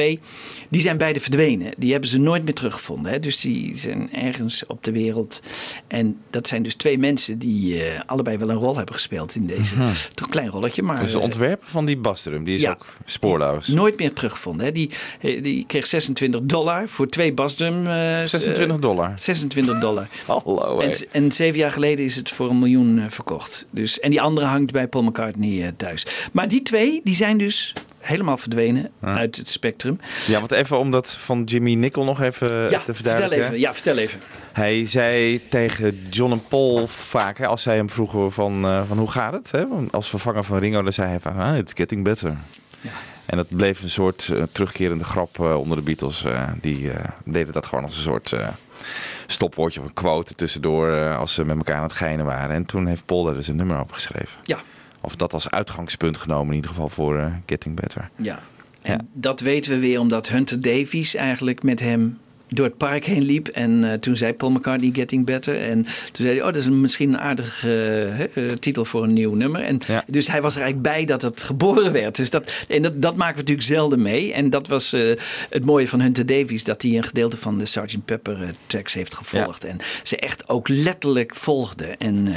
Die 0.68 0.80
zijn 0.80 0.98
beide 0.98 1.20
verdwenen. 1.20 1.72
Die 1.76 1.92
hebben 1.92 2.10
ze 2.10 2.18
nooit 2.18 2.44
meer 2.44 2.54
teruggevonden. 2.54 3.12
Hè. 3.12 3.20
Dus 3.20 3.40
die 3.40 3.78
zijn 3.78 4.12
ergens 4.12 4.66
op 4.66 4.84
de 4.84 4.92
wereld. 4.92 5.42
En 5.86 6.16
dat 6.30 6.48
zijn 6.48 6.62
dus 6.62 6.74
twee 6.74 6.98
mensen 6.98 7.38
die 7.38 7.82
allebei 8.06 8.36
wel 8.38 8.50
een 8.50 8.56
rol 8.56 8.76
hebben 8.76 8.94
gespeeld 8.94 9.34
in 9.34 9.46
deze. 9.46 9.76
Mhm. 9.76 9.88
Toch 10.12 10.26
een 10.26 10.32
klein 10.32 10.48
rolletje, 10.48 10.82
maar... 10.82 10.98
Dus 10.98 11.12
de 11.12 11.18
ontwerper 11.18 11.68
van 11.68 11.84
die 11.84 11.96
die 12.22 12.54
is 12.54 12.60
ja. 12.62 12.70
ook 12.70 12.86
spoorloos. 13.04 13.66
Nooit 13.68 13.98
meer 13.98 14.12
teruggevonden. 14.12 14.66
Hè. 14.66 14.72
Die, 14.72 14.90
eh, 15.20 15.42
die 15.42 15.64
kreeg 15.66 15.86
26 15.86 16.40
dollar 16.42 16.88
voor 16.88 17.08
twee 17.08 17.32
basdrum. 17.32 17.86
eh, 17.86 18.22
26 18.24 18.78
dollar. 18.78 19.12
26 19.16 19.78
dollar. 19.80 20.08
Hallo. 20.26 20.78
En, 20.78 20.92
en 21.10 21.32
zeven 21.32 21.58
jaar 21.58 21.72
geleden 21.72 22.04
is 22.04 22.16
het 22.16 22.30
voor 22.30 22.50
een 22.50 22.58
miljoen 22.58 22.98
eh, 22.98 23.04
verkocht. 23.08 23.66
Dus, 23.70 24.00
en 24.00 24.10
die 24.10 24.20
andere 24.20 24.46
hangt 24.46 24.72
bij 24.72 24.88
Paul 24.88 25.04
McCartney 25.04 25.62
eh, 25.62 25.68
thuis. 25.76 26.06
Maar 26.32 26.48
die 26.48 26.62
twee, 26.62 27.00
die 27.04 27.14
zijn 27.14 27.38
dus 27.38 27.74
helemaal 28.00 28.36
verdwenen 28.36 28.90
uit 29.00 29.36
het 29.36 29.48
spectrum. 29.48 30.00
Ja, 30.26 30.38
want 30.38 30.50
even 30.50 30.78
om 30.78 30.90
dat 30.90 31.14
van 31.14 31.44
Jimmy 31.44 31.74
Nicol 31.74 32.04
nog 32.04 32.20
even 32.20 32.64
eh, 32.64 32.70
ja, 32.70 32.78
te 32.78 32.94
vertel 32.94 32.94
verduidelijken. 32.94 33.46
even. 33.46 33.58
Ja, 33.58 33.74
vertel 33.74 33.96
even. 33.96 34.20
Hij 34.52 34.86
zei 34.86 35.40
tegen 35.48 36.08
John 36.10 36.32
en 36.32 36.42
Paul 36.48 36.86
vaak, 36.86 37.38
hè, 37.38 37.46
als 37.46 37.62
zij 37.62 37.76
hem 37.76 37.90
vroegen 37.90 38.32
van, 38.32 38.64
eh, 38.64 38.82
van 38.88 38.98
hoe 38.98 39.10
gaat 39.10 39.32
het? 39.32 39.50
Hè? 39.50 39.64
Als 39.90 40.08
vervanger 40.08 40.44
van 40.44 40.58
Ringo, 40.58 40.82
dan 40.82 40.92
zei 40.92 41.08
hij 41.08 41.20
van, 41.20 41.36
ah, 41.36 41.56
it's 41.56 41.72
getting 41.74 42.04
better. 42.04 42.36
En 43.26 43.36
dat 43.36 43.56
bleef 43.56 43.82
een 43.82 43.90
soort 43.90 44.28
eh, 44.34 44.42
terugkerende 44.52 45.04
grap 45.04 45.38
onder 45.38 45.76
de 45.76 45.82
Beatles. 45.82 46.24
die 46.60 46.90
deden 47.24 47.52
dat 47.52 47.66
gewoon 47.66 47.84
als 47.84 47.96
een 47.96 48.02
soort 48.02 48.34
stopwoordje 49.26 49.80
of 49.80 49.86
een 49.86 49.92
quote 49.92 50.34
tussendoor 50.34 51.16
als 51.16 51.34
ze 51.34 51.44
met 51.44 51.56
elkaar 51.56 51.76
aan 51.76 51.82
het 51.82 51.92
geinen 51.92 52.26
waren. 52.26 52.56
En 52.56 52.66
toen 52.66 52.86
heeft 52.86 53.06
Paul 53.06 53.24
daar 53.24 53.34
dus 53.34 53.48
een 53.48 53.56
nummer 53.56 53.80
over 53.80 53.94
geschreven. 53.94 54.40
Ja. 54.44 54.58
Of 55.00 55.16
dat 55.16 55.32
als 55.32 55.50
uitgangspunt 55.50 56.16
genomen 56.16 56.48
in 56.48 56.54
ieder 56.54 56.70
geval 56.70 56.88
voor 56.88 57.18
eh, 57.18 57.32
Getting 57.46 57.80
Better. 57.80 58.10
Ja. 58.16 58.40
En 58.82 59.08
dat 59.12 59.40
weten 59.40 59.72
we 59.72 59.78
weer 59.78 60.00
omdat 60.00 60.28
Hunter 60.28 60.62
Davies 60.62 61.14
eigenlijk 61.14 61.62
met 61.62 61.80
hem 61.80 62.18
door 62.50 62.66
het 62.66 62.76
park 62.76 63.04
heen 63.04 63.22
liep. 63.22 63.48
En 63.48 63.84
eh, 63.84 63.92
toen 63.98 64.16
zei 64.16 64.32
Paul 64.34 64.50
McCartney 64.50 64.90
Getting 64.92 65.24
Better. 65.26 65.60
En 65.60 65.82
toen 65.82 65.92
zei 66.12 66.28
hij, 66.28 66.38
oh, 66.38 66.44
dat 66.44 66.56
is 66.56 66.68
misschien 66.68 67.08
een 67.08 67.20
aardige 67.20 68.28
eh, 68.34 68.44
titel 68.50 68.84
voor 68.84 69.02
een 69.02 69.12
nieuw 69.12 69.34
nummer. 69.34 69.60
En 69.62 69.78
Dus 70.06 70.26
hij 70.28 70.42
was 70.42 70.54
er 70.54 70.60
eigenlijk 70.62 70.92
bij 70.94 71.04
dat 71.04 71.22
het 71.22 71.42
geboren 71.42 71.92
werd. 71.92 72.16
Dus 72.16 72.30
dat, 72.30 72.52
en 72.68 72.82
dat, 72.82 73.02
dat 73.02 73.16
maken 73.16 73.34
we 73.34 73.40
natuurlijk 73.40 73.66
zelden 73.66 74.02
mee. 74.02 74.32
En 74.32 74.50
dat 74.50 74.68
was 74.68 74.92
eh, 74.92 75.00
het 75.50 75.64
mooie 75.64 75.88
van 75.88 76.00
Hunter 76.00 76.26
Davies. 76.26 76.64
Dat 76.64 76.82
hij 76.82 76.90
een 76.96 77.02
gedeelte 77.04 77.36
van 77.36 77.58
de 77.58 77.66
Sgt. 77.66 78.04
Pepper 78.04 78.54
tracks 78.66 78.94
heeft 78.94 79.14
gevolgd. 79.14 79.64
En 79.64 79.76
ze 80.02 80.16
echt 80.16 80.48
ook 80.48 80.68
letterlijk 80.68 81.34
volgde. 81.36 81.84
En 81.84 82.34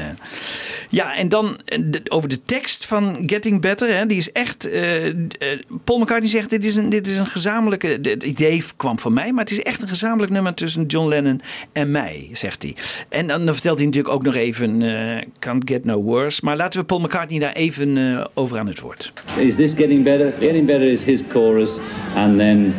ja, 0.90 1.16
en 1.16 1.30
dan 1.30 1.60
de- 1.66 2.02
over 2.08 2.30
de 2.30 2.44
tekst 2.44 2.86
van 2.86 3.24
Getting 3.26 3.62
Better. 3.62 3.96
Hè, 3.96 4.06
die 4.06 4.18
is 4.18 4.32
echt... 4.32 4.70
Paul 5.84 6.00
McCartney 6.00 6.30
zegt, 6.30 6.50
dit 6.50 6.66
is 6.66 6.76
een, 6.76 6.90
dit 6.90 7.08
is 7.08 7.18
een 7.18 7.28
gezamenlijke... 7.28 8.00
Het 8.02 8.24
idee 8.24 8.64
kwam 8.78 9.00
van 9.00 9.14
mij, 9.14 9.32
maar 9.32 9.44
het 9.44 9.54
is 9.54 9.62
echt 9.62 9.82
een 9.82 9.88
gezamenlijk 10.04 10.32
nummer 10.32 10.54
tussen 10.54 10.86
John 10.86 11.08
Lennon 11.08 11.42
en 11.72 11.92
mij, 11.92 12.30
zegt 12.32 12.64
hij. 12.64 12.76
En 13.10 13.28
dan, 13.28 13.46
dan 13.46 13.54
vertelt 13.54 13.78
hij 13.78 13.86
natuurlijk 13.86 14.14
ook 14.14 14.24
nog 14.24 14.36
even... 14.36 14.82
eh, 14.82 15.28
Can't 15.40 15.70
Get 15.70 15.86
No 15.86 16.02
Worse. 16.02 16.42
Maar 16.44 16.56
laten 16.56 16.80
we 16.80 16.86
Paul 16.86 17.00
McCartney 17.00 17.40
daar 17.40 17.54
even 17.54 17.98
eh, 17.98 18.26
over 18.34 18.60
aan 18.60 18.68
het 18.68 18.80
woord. 18.80 19.14
Is 19.38 19.56
this 19.56 19.72
getting 19.76 20.04
better? 20.04 20.34
Getting 20.40 20.66
better 20.66 20.88
is 20.88 21.04
his 21.04 21.20
chorus, 21.30 21.70
and 22.16 22.38
then 22.38 22.74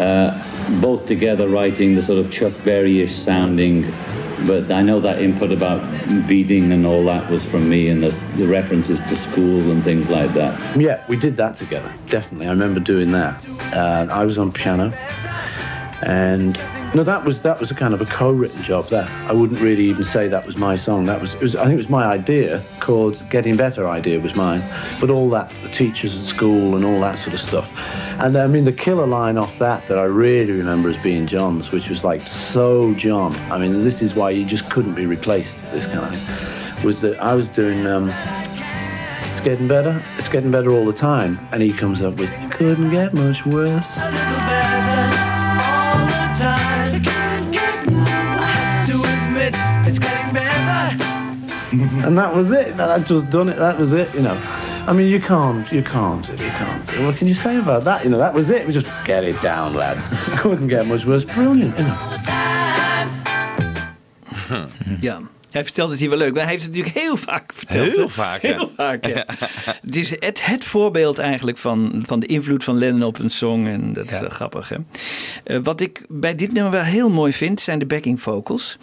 uh, 0.00 0.32
both 0.80 1.06
together 1.06 1.48
writing 1.50 1.98
the 1.98 2.04
sort 2.04 2.26
of 2.26 2.32
Chuck 2.32 2.52
Berry-ish 2.62 3.22
sounding. 3.22 3.84
But 4.46 4.70
I 4.70 4.82
know 4.82 5.02
that 5.02 5.18
input 5.18 5.62
about 5.62 5.80
beating 6.26 6.72
and 6.72 6.86
all 6.86 7.04
that 7.04 7.30
was 7.30 7.42
from 7.44 7.68
me, 7.68 7.90
and 7.90 8.02
the, 8.02 8.12
the 8.36 8.46
references 8.46 8.98
to 9.08 9.16
schools 9.16 9.66
and 9.66 9.82
things 9.84 10.08
like 10.08 10.32
that. 10.34 10.60
Yeah, 10.76 10.98
we 11.08 11.16
did 11.16 11.36
that 11.36 11.56
together. 11.56 11.90
Definitely, 12.08 12.46
I 12.46 12.50
remember 12.50 12.82
doing 12.82 13.12
that. 13.12 13.34
Uh, 13.72 14.22
I 14.22 14.24
was 14.24 14.36
on 14.36 14.50
piano, 14.50 14.92
and 16.04 16.54
no, 16.94 17.02
that 17.02 17.24
was 17.24 17.40
that 17.40 17.58
was 17.58 17.70
a 17.70 17.74
kind 17.74 17.94
of 17.94 18.02
a 18.02 18.04
co-written 18.04 18.62
job. 18.62 18.84
That 18.86 19.10
I 19.28 19.32
wouldn't 19.32 19.60
really 19.60 19.84
even 19.84 20.04
say 20.04 20.28
that 20.28 20.44
was 20.44 20.56
my 20.56 20.76
song. 20.76 21.06
That 21.06 21.20
was, 21.20 21.34
was 21.36 21.56
I 21.56 21.62
think 21.62 21.74
it 21.74 21.78
was 21.78 21.88
my 21.88 22.04
idea 22.04 22.62
called 22.80 23.22
"Getting 23.30 23.56
Better." 23.56 23.88
Idea 23.88 24.20
was 24.20 24.34
mine, 24.36 24.62
but 25.00 25.10
all 25.10 25.30
that 25.30 25.50
the 25.62 25.70
teachers 25.70 26.16
at 26.16 26.24
school 26.24 26.76
and 26.76 26.84
all 26.84 27.00
that 27.00 27.16
sort 27.16 27.34
of 27.34 27.40
stuff. 27.40 27.70
And 28.20 28.36
I 28.36 28.46
mean, 28.46 28.64
the 28.64 28.72
killer 28.72 29.06
line 29.06 29.38
off 29.38 29.58
that 29.58 29.86
that 29.86 29.98
I 29.98 30.04
really 30.04 30.52
remember 30.52 30.90
as 30.90 30.98
being 30.98 31.26
John's, 31.26 31.72
which 31.72 31.88
was 31.88 32.04
like 32.04 32.20
so 32.20 32.92
John. 32.94 33.34
I 33.50 33.56
mean, 33.56 33.82
this 33.82 34.02
is 34.02 34.14
why 34.14 34.30
you 34.30 34.44
just 34.44 34.68
couldn't 34.70 34.94
be 34.94 35.06
replaced. 35.06 35.56
This 35.72 35.86
kind 35.86 36.14
of 36.14 36.20
thing 36.20 36.84
was 36.84 37.00
that 37.00 37.18
I 37.18 37.32
was 37.34 37.48
doing. 37.48 37.86
Um, 37.86 38.10
it's 39.30 39.40
getting 39.40 39.66
better. 39.66 40.00
It's 40.16 40.28
getting 40.28 40.52
better 40.52 40.70
all 40.70 40.84
the 40.84 40.92
time. 40.92 41.48
And 41.50 41.60
he 41.60 41.72
comes 41.72 42.02
up 42.02 42.14
with, 42.14 42.30
couldn't 42.52 42.90
get 42.90 43.14
much 43.14 43.44
worse. 43.44 43.98
And 52.04 52.16
that 52.18 52.34
was 52.34 52.50
it. 52.50 52.76
That 52.76 52.90
I'd 52.90 53.06
just 53.06 53.30
done 53.30 53.48
it. 53.48 53.58
That 53.58 53.78
was 53.78 53.92
it. 53.92 54.14
You 54.14 54.22
know. 54.22 54.40
I 54.86 54.92
mean, 54.92 55.08
you 55.08 55.20
can't, 55.20 55.70
you 55.72 55.82
can't, 55.82 56.28
you 56.28 56.36
can't. 56.36 57.04
What 57.04 57.16
can 57.16 57.26
you 57.26 57.34
say 57.34 57.56
about 57.56 57.84
that? 57.84 58.04
You 58.04 58.10
know, 58.10 58.18
that 58.18 58.34
was 58.34 58.50
it. 58.50 58.66
We 58.66 58.72
just 58.72 58.86
get 59.04 59.24
it 59.24 59.40
down, 59.40 59.74
lads. 59.74 60.06
Couldn't 60.40 60.68
get 60.68 60.86
much 60.86 61.06
worse. 61.06 61.24
Brilliant, 61.24 61.78
you 61.78 61.84
know. 61.84 61.96
Ja. 65.00 65.20
Hij 65.50 65.64
vertelt 65.64 65.90
het 65.90 66.00
hier 66.00 66.08
wel 66.08 66.18
leuk, 66.18 66.32
maar 66.32 66.42
hij 66.42 66.52
heeft 66.52 66.64
het 66.64 66.74
natuurlijk 66.76 67.04
heel 67.04 67.16
vaak 67.16 67.52
verteld. 67.54 67.96
Heel 67.96 68.08
vaak, 68.08 68.42
ja. 68.42 68.48
Heel 68.48 68.68
vaak, 68.76 69.06
ja. 69.06 69.24
het 69.86 69.96
is 69.96 70.10
het, 70.10 70.46
het 70.46 70.64
voorbeeld 70.64 71.18
eigenlijk 71.18 71.58
van, 71.58 72.02
van 72.06 72.20
de 72.20 72.26
invloed 72.26 72.64
van 72.64 72.78
Lennon 72.78 73.02
op 73.02 73.18
een 73.18 73.30
song. 73.30 73.66
En 73.66 73.92
dat 73.92 74.04
is 74.04 74.18
wel 74.18 74.28
grappig, 74.28 74.68
hè? 74.68 74.76
Eh, 75.44 75.58
wat 75.62 75.80
ik 75.80 76.04
bij 76.08 76.34
dit 76.34 76.52
nummer 76.52 76.72
wel 76.72 76.82
heel 76.82 77.10
mooi 77.10 77.32
vind, 77.32 77.60
zijn 77.60 77.78
de 77.78 77.86
backing 77.86 78.22
vocals. 78.22 78.78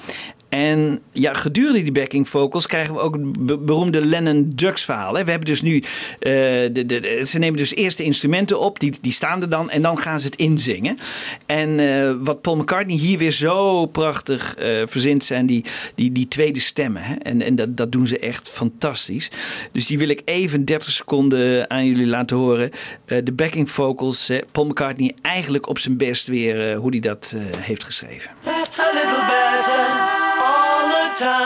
En 0.52 1.00
ja, 1.12 1.34
gedurende 1.34 1.84
die 1.84 1.92
backing 1.92 2.30
vocals 2.30 2.68
krijgen 2.68 2.94
we 2.94 3.00
ook 3.00 3.14
het 3.16 3.46
be- 3.46 3.58
beroemde 3.58 4.06
Lennon 4.06 4.52
Drugs 4.56 4.86
verhaal. 4.86 5.12
We 5.12 5.18
hebben 5.18 5.42
dus 5.48 5.62
nu, 5.62 5.78
eh, 6.20 6.32
de, 6.72 6.86
de, 6.86 7.22
ze 7.26 7.40
nemen 7.40 7.58
dus 7.58 7.76
eerst 7.76 7.98
de 7.98 8.04
instrumenten 8.04 8.60
op, 8.60 8.80
die, 8.80 8.94
die 9.02 9.12
staan 9.12 9.42
er 9.42 9.50
dan 9.50 9.70
en 9.70 9.82
dan 9.82 9.98
gaan 9.98 10.20
ze 10.20 10.26
het 10.26 10.36
inzingen. 10.36 10.98
En 11.46 11.80
eh, 11.80 12.12
wat 12.20 12.42
Paul 12.42 12.56
McCartney 12.56 12.96
hier 12.96 13.18
weer 13.18 13.32
zo 13.32 13.86
prachtig 13.86 14.56
eh, 14.56 14.82
verzint 14.86 15.24
zijn 15.24 15.46
die, 15.46 15.66
die, 15.96 16.12
die 16.12 16.28
tweede 16.28 16.60
stemmen. 16.60 17.02
Hè. 17.02 17.16
En, 17.16 17.42
en 17.42 17.56
dat, 17.56 17.78
dat 17.78 17.92
doen 17.92 18.08
ze 18.08 18.20
echt 18.20 18.50
fantastisch. 18.50 19.32
Dus 19.72 19.88
die 19.88 19.98
wil 19.98 20.10
ik 20.10 20.22
even 20.26 20.66
30 20.66 20.92
seconden 20.92 21.70
aan 21.70 21.86
jullie 21.86 22.08
laten 22.08 22.38
horen. 22.38 22.70
De 23.06 23.32
backing 23.32 23.72
vocals, 23.72 24.32
Paul 24.52 24.66
McCartney 24.68 25.12
eigenlijk 25.22 25.68
op 25.70 25.80
zijn 25.80 25.98
best 25.98 26.28
weer 26.28 26.76
hoe 26.76 26.90
hij 26.90 27.00
dat 27.00 27.36
heeft 27.58 27.84
geschreven. 27.84 28.32
It's 28.46 28.80
a 28.80 28.92
little 28.94 29.26
better 29.28 29.91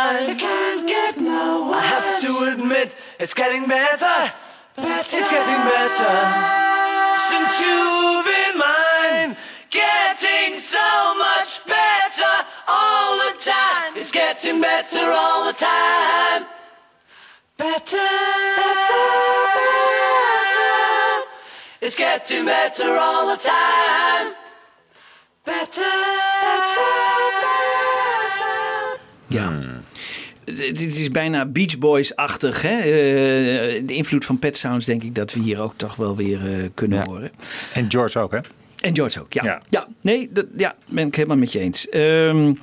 time. 0.05 0.29
You 0.29 0.35
can't 0.35 0.87
get 0.87 1.19
no 1.19 1.69
worse. 1.69 1.75
I 1.75 1.81
have 1.81 2.21
to 2.25 2.31
admit, 2.53 2.95
it's 3.19 3.33
getting 3.33 3.67
better. 3.67 4.33
better. 4.75 5.17
It's 5.17 5.29
getting 5.35 5.61
better. 5.73 6.15
Since 7.29 7.51
you've 7.63 8.25
been 8.31 8.55
mine, 8.67 9.37
getting 9.69 10.59
so 10.59 10.89
much 11.17 11.65
better 11.65 12.35
all 12.67 13.11
the 13.25 13.33
time. 13.39 13.91
It's 13.95 14.11
getting 14.11 14.61
better 14.61 15.05
all 15.11 15.45
the 15.49 15.57
time. 15.57 16.45
Better, 17.57 18.09
better, 18.59 19.05
better. 19.55 20.67
It's 21.81 21.95
getting 21.95 22.45
better 22.45 22.97
all 22.97 23.27
the 23.33 23.41
time. 23.41 24.33
Better. 25.45 26.34
Het 30.45 30.79
het 30.79 30.97
is 30.97 31.09
bijna 31.09 31.45
Beach 31.45 31.77
Boys-achtig. 31.77 32.61
Hè? 32.61 32.77
Eh, 32.77 33.81
de 33.85 33.93
invloed 33.93 34.25
van 34.25 34.39
Pet 34.39 34.57
Sounds 34.57 34.85
denk 34.85 35.03
ik 35.03 35.15
dat 35.15 35.33
we 35.33 35.39
hier 35.39 35.61
ook 35.61 35.73
toch 35.75 35.95
wel 35.95 36.15
weer 36.15 36.39
eh, 36.45 36.69
kunnen 36.73 37.03
horen. 37.07 37.31
En 37.73 37.91
George 37.91 38.19
ook, 38.19 38.31
hè? 38.31 38.39
En 38.79 38.95
George 38.95 39.21
ook, 39.21 39.33
ja. 39.33 39.61
Ja, 39.69 39.87
nee, 40.01 40.29
dat 40.31 40.45
ja, 40.57 40.75
ben 40.85 41.07
ik 41.07 41.15
helemaal 41.15 41.37
met 41.37 41.51
je 41.51 41.59
eens. 41.59 41.89
Ehm, 41.89 42.53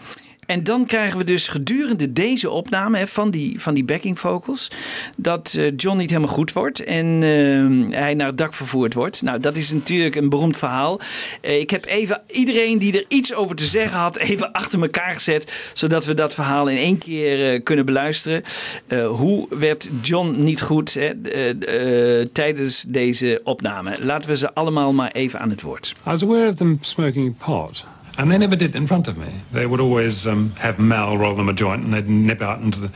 en 0.47 0.65
dan 0.65 0.87
krijgen 0.87 1.19
we 1.19 1.25
dus 1.25 1.49
gedurende 1.49 2.13
deze 2.13 2.51
opname 2.51 2.99
hè, 2.99 3.07
van, 3.07 3.31
die, 3.31 3.61
van 3.61 3.75
die 3.75 3.85
backing 3.85 4.19
vocals... 4.19 4.71
dat 5.17 5.55
eh, 5.59 5.73
John 5.77 5.99
niet 5.99 6.11
helemaal 6.11 6.35
goed 6.35 6.53
wordt 6.53 6.85
en 6.85 7.07
ehm, 7.23 8.01
hij 8.01 8.15
naar 8.15 8.27
het 8.27 8.39
dak 8.39 8.55
vervoerd 8.55 8.95
wordt. 8.95 9.23
Nou, 9.23 9.41
dat 9.41 9.57
is 9.57 9.73
natuurlijk 9.73 10.15
een 10.15 10.29
beroemd 10.29 10.57
verhaal. 10.57 11.01
Eh, 11.41 11.61
ik 11.61 11.71
heb 11.71 11.85
even 11.85 12.23
iedereen 12.27 12.79
die 12.79 12.99
er 12.99 13.05
iets 13.09 13.35
over 13.35 13.57
te 13.57 13.65
zeggen 13.65 13.99
had... 13.99 14.17
even 14.33 14.53
achter 14.53 14.83
elkaar 14.83 15.15
gezet, 15.15 15.71
zodat 15.73 16.05
we 16.05 16.15
dat 16.15 16.35
verhaal 16.35 16.69
in 16.69 16.77
één 16.77 16.99
keer 16.99 17.53
eh, 17.53 17.63
kunnen 17.63 17.85
beluisteren. 17.85 18.43
Eh, 18.87 19.07
hoe 19.07 19.47
werd 19.51 19.89
John 20.03 20.35
niet 20.39 20.63
goed 20.63 20.95
hè, 20.95 21.11
eh, 21.23 22.21
eh, 22.21 22.29
tijdens 22.33 22.85
deze 22.89 23.41
opname? 23.45 24.05
Laten 24.05 24.31
we 24.31 24.37
ze 24.37 24.55
allemaal 24.55 24.93
maar 24.93 25.11
even 25.13 25.41
aan 25.41 25.51
het 25.51 25.63
woord. 25.63 25.95
I 26.07 26.11
was 26.11 26.23
aware 26.23 26.49
of 26.49 26.55
them 26.55 26.79
smoking 26.81 27.37
pot, 27.37 27.85
and 28.19 28.31
they 28.31 28.39
never 28.39 28.57
did 28.57 28.75
in 28.75 28.87
front 28.87 29.09
of 29.09 29.17
me. 29.17 29.33
They 29.53 29.67
would 29.67 29.81
always 29.81 30.27
um, 30.27 30.51
have 30.59 30.79
Mal 30.79 31.17
roll 31.17 31.35
them 31.35 31.49
a 31.49 31.53
joint, 31.53 31.85
and 31.85 31.95
they'd 31.95 32.09
nip 32.09 32.43
out 32.43 32.61
into 32.61 32.81
the 32.81 32.87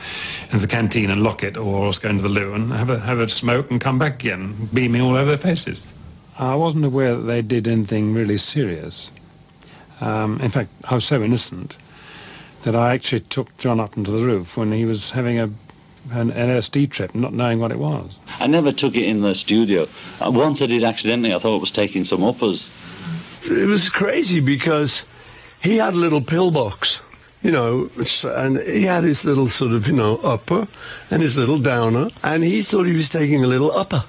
into 0.51 0.59
the 0.59 0.67
canteen 0.67 1.09
and 1.09 1.23
lock 1.23 1.43
it, 1.43 1.57
or 1.57 1.85
else 1.85 1.99
go 1.99 2.09
into 2.09 2.23
the 2.23 2.29
loo 2.29 2.53
and 2.53 2.71
have 2.71 2.89
a 2.89 2.99
have 2.99 3.19
a 3.19 3.29
smoke 3.29 3.71
and 3.71 3.81
come 3.81 3.97
back 3.99 4.23
again, 4.23 4.69
beaming 4.73 5.01
all 5.01 5.15
over 5.15 5.25
their 5.25 5.37
faces. 5.37 5.81
I 6.39 6.55
wasn't 6.55 6.85
aware 6.85 7.15
that 7.15 7.23
they 7.23 7.41
did 7.41 7.67
anything 7.67 8.13
really 8.13 8.37
serious. 8.37 9.11
Um, 10.01 10.39
in 10.41 10.51
fact, 10.51 10.69
I 10.85 10.93
was 10.95 11.05
so 11.05 11.23
innocent 11.23 11.77
that 12.61 12.75
I 12.75 12.93
actually 12.93 13.21
took 13.21 13.57
John 13.57 13.79
up 13.79 13.97
into 13.97 14.11
the 14.11 14.23
roof 14.23 14.55
when 14.55 14.71
he 14.71 14.85
was 14.85 15.11
having 15.11 15.39
a 15.39 15.49
an 16.11 16.31
LSD 16.31 16.89
trip, 16.89 17.13
not 17.13 17.33
knowing 17.33 17.59
what 17.59 17.71
it 17.71 17.79
was. 17.79 18.17
I 18.39 18.47
never 18.47 18.71
took 18.71 18.95
it 18.95 19.03
in 19.03 19.21
the 19.21 19.35
studio. 19.35 19.87
Uh, 20.21 20.31
Once 20.31 20.61
I 20.61 20.67
did 20.67 20.83
accidentally, 20.83 21.33
I 21.33 21.39
thought 21.39 21.57
it 21.57 21.61
was 21.61 21.71
taking 21.71 22.05
some 22.05 22.23
uppers. 22.23 22.69
It 23.43 23.67
was 23.67 23.89
crazy 23.89 24.39
because 24.39 25.05
he 25.61 25.77
had 25.77 25.93
a 25.93 25.97
little 25.97 26.21
pillbox, 26.21 27.01
you 27.41 27.51
know, 27.51 27.89
and 28.23 28.57
he 28.59 28.83
had 28.83 29.03
his 29.03 29.25
little 29.25 29.47
sort 29.47 29.71
of, 29.71 29.87
you 29.87 29.93
know, 29.93 30.17
upper 30.17 30.67
and 31.09 31.21
his 31.21 31.37
little 31.37 31.57
downer, 31.57 32.09
and 32.23 32.43
he 32.43 32.61
thought 32.61 32.85
he 32.85 32.95
was 32.95 33.09
taking 33.09 33.43
a 33.43 33.47
little 33.47 33.71
upper. 33.71 34.03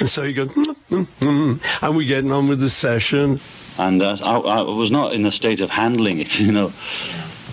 And 0.00 0.08
so 0.08 0.22
he 0.22 0.32
goes, 0.32 0.48
"Mm, 0.48 0.76
mm, 0.90 1.06
mm," 1.20 1.82
and 1.82 1.96
we're 1.96 2.08
getting 2.08 2.32
on 2.32 2.48
with 2.48 2.60
the 2.60 2.70
session. 2.70 3.40
And 3.78 4.02
uh, 4.02 4.16
I, 4.22 4.38
I 4.38 4.62
was 4.62 4.90
not 4.90 5.12
in 5.12 5.26
a 5.26 5.32
state 5.32 5.60
of 5.60 5.70
handling 5.70 6.18
it, 6.20 6.38
you 6.40 6.52
know. 6.52 6.72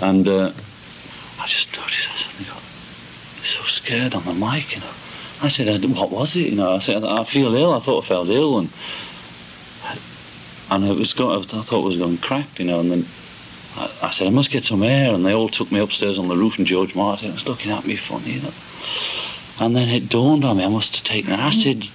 And 0.02 0.28
uh, 0.28 0.52
I 1.39 1.48
just 1.48 1.72
noticed, 1.76 2.10
I 2.10 2.18
suddenly 2.18 2.46
got 2.46 2.62
so 3.44 3.64
scared 3.64 4.14
on 4.16 4.24
the 4.26 4.34
mic, 4.34 4.76
you 4.76 4.82
know. 4.82 4.94
I 5.44 5.48
said, 5.50 5.68
"Uh, 5.68 5.88
what 5.88 6.12
was 6.12 6.36
it? 6.36 6.50
You 6.50 6.56
know, 6.56 6.76
I 6.76 6.80
said, 6.80 7.04
I 7.04 7.24
feel 7.24 7.56
ill. 7.56 7.74
I 7.74 7.80
thought 7.80 8.06
I 8.06 8.08
felt 8.08 8.30
ill. 8.30 8.60
And 8.60 8.70
and 10.72 10.86
it 10.86 10.95
was 10.95 11.13
going, 11.13 11.38
I 11.38 11.45
thought 11.45 11.82
it 11.82 11.86
was 11.86 11.97
going 11.97 12.17
crap, 12.17 12.57
you 12.57 12.65
know. 12.65 12.80
And 12.80 12.89
then 12.89 13.05
I, 13.76 13.91
I 14.03 14.11
said, 14.11 14.28
I 14.28 14.30
must 14.30 14.49
get 14.49 14.63
some 14.63 14.82
air. 14.82 15.13
And 15.13 15.26
they 15.26 15.34
all 15.34 15.49
took 15.49 15.72
me 15.72 15.80
upstairs 15.80 16.17
on 16.17 16.30
the 16.30 16.38
roof 16.38 16.57
and 16.57 16.65
George 16.65 16.95
Martin 16.95 17.34
was 17.34 17.45
looking 17.45 17.72
at 17.72 17.86
me 17.86 17.97
funny, 17.97 18.32
you 18.32 18.41
know. 18.41 18.53
And 19.59 19.76
then 19.76 19.89
it 19.89 20.07
dawned 20.09 20.45
on 20.45 20.57
me, 20.57 20.63
I 20.63 20.69
must 20.69 20.95
have 20.95 21.05
taken 21.05 21.34
acid. 21.34 21.89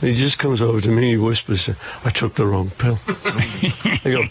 And 0.00 0.10
he 0.10 0.14
just 0.16 0.38
comes 0.38 0.62
over 0.62 0.80
to 0.80 0.88
me, 0.88 1.10
he 1.10 1.16
whispers, 1.18 1.68
I 2.04 2.10
took 2.10 2.34
the 2.34 2.46
wrong 2.46 2.70
pill. 2.70 2.98
I 3.06 4.00
go, 4.04 4.22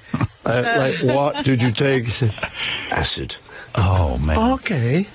uh, 0.45 0.73
like, 0.77 1.15
what 1.15 1.45
did 1.45 1.61
you 1.61 1.71
take? 1.71 2.05
He 2.05 2.09
said, 2.09 2.33
acid. 2.89 3.35
Oh, 3.75 4.17
man. 4.17 4.53
Okay. 4.53 5.07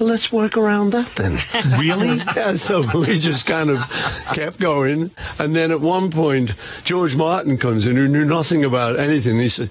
Well, 0.00 0.08
let's 0.08 0.32
work 0.32 0.56
around 0.56 0.90
that 0.92 1.14
then. 1.16 1.38
Really? 1.78 2.16
yeah, 2.36 2.54
so 2.54 2.80
we 2.98 3.18
just 3.18 3.46
kind 3.46 3.68
of 3.68 3.78
kept 4.32 4.58
going. 4.58 5.10
And 5.38 5.54
then 5.54 5.70
at 5.70 5.82
one 5.82 6.10
point, 6.10 6.54
George 6.84 7.16
Martin 7.16 7.58
comes 7.58 7.84
in 7.86 7.96
who 7.96 8.08
knew 8.08 8.24
nothing 8.24 8.64
about 8.64 8.98
anything. 8.98 9.38
He 9.38 9.50
said, 9.50 9.68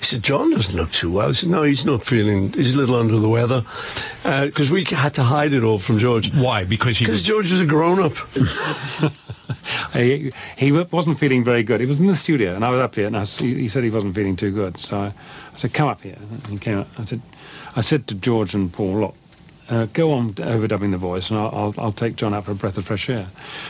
he 0.00 0.04
said, 0.04 0.24
John 0.24 0.50
doesn't 0.50 0.74
look 0.74 0.90
too 0.90 1.12
well. 1.12 1.28
I 1.28 1.32
said, 1.32 1.50
no, 1.50 1.62
he's 1.62 1.84
not 1.84 2.02
feeling, 2.02 2.52
he's 2.52 2.74
a 2.74 2.76
little 2.76 2.96
under 2.96 3.18
the 3.18 3.28
weather. 3.28 3.64
Uh, 4.24 4.46
because 4.46 4.68
we 4.68 4.82
had 4.82 5.14
to 5.14 5.22
hide 5.22 5.52
it 5.52 5.62
all 5.62 5.78
from 5.78 6.00
George. 6.00 6.34
Why? 6.34 6.64
Because 6.64 6.98
he 6.98 7.04
Because 7.04 7.20
was... 7.20 7.26
George 7.26 7.50
was 7.52 7.60
a 7.60 7.66
grown-up. 7.66 8.14
he, 9.92 10.32
he 10.56 10.72
wasn't 10.72 11.20
feeling 11.20 11.44
very 11.44 11.62
good. 11.62 11.80
He 11.80 11.86
was 11.86 12.00
in 12.00 12.06
the 12.06 12.16
studio, 12.16 12.56
and 12.56 12.64
I 12.64 12.70
was 12.70 12.80
up 12.80 12.96
here, 12.96 13.06
and 13.06 13.16
I, 13.16 13.24
he 13.24 13.68
said 13.68 13.84
he 13.84 13.90
wasn't 13.90 14.16
feeling 14.16 14.34
too 14.34 14.50
good. 14.50 14.76
So 14.76 14.98
I, 14.98 15.06
I 15.06 15.56
said, 15.56 15.72
"Come 15.72 15.88
up 15.88 16.02
here." 16.02 16.16
And 16.18 16.46
he 16.48 16.58
came 16.58 16.78
up. 16.78 16.88
I 16.98 17.04
said, 17.04 17.22
"I 17.76 17.80
said 17.80 18.06
to 18.08 18.14
George 18.14 18.54
and 18.54 18.72
Paul, 18.72 19.00
look, 19.00 19.14
uh, 19.68 19.86
go 19.92 20.12
on 20.12 20.32
overdubbing 20.34 20.90
the 20.90 20.98
voice, 20.98 21.30
and 21.30 21.38
I'll, 21.38 21.54
I'll, 21.54 21.74
I'll 21.78 21.92
take 21.92 22.16
John 22.16 22.34
out 22.34 22.44
for 22.44 22.52
a 22.52 22.54
breath 22.54 22.78
of 22.78 22.86
fresh 22.86 23.08
air." 23.08 23.28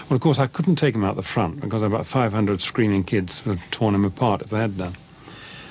Well, 0.08 0.16
of 0.16 0.20
course, 0.20 0.38
I 0.38 0.46
couldn't 0.46 0.76
take 0.76 0.94
him 0.94 1.04
out 1.04 1.16
the 1.16 1.22
front 1.22 1.60
because 1.60 1.82
about 1.82 2.06
500 2.06 2.60
screaming 2.60 3.04
kids 3.04 3.44
would 3.44 3.58
have 3.58 3.70
torn 3.70 3.94
him 3.94 4.04
apart 4.04 4.42
if 4.42 4.50
they 4.50 4.58
had 4.58 4.76
done. 4.76 4.94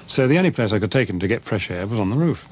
So 0.08 0.28
the 0.28 0.38
only 0.38 0.52
place 0.52 0.72
I 0.72 0.80
could 0.80 0.92
take 0.92 1.10
him 1.10 1.20
to 1.20 1.28
get 1.28 1.44
fresh 1.44 1.70
air 1.70 1.86
was 1.86 2.00
on 2.00 2.10
the 2.10 2.16
roof. 2.16 2.48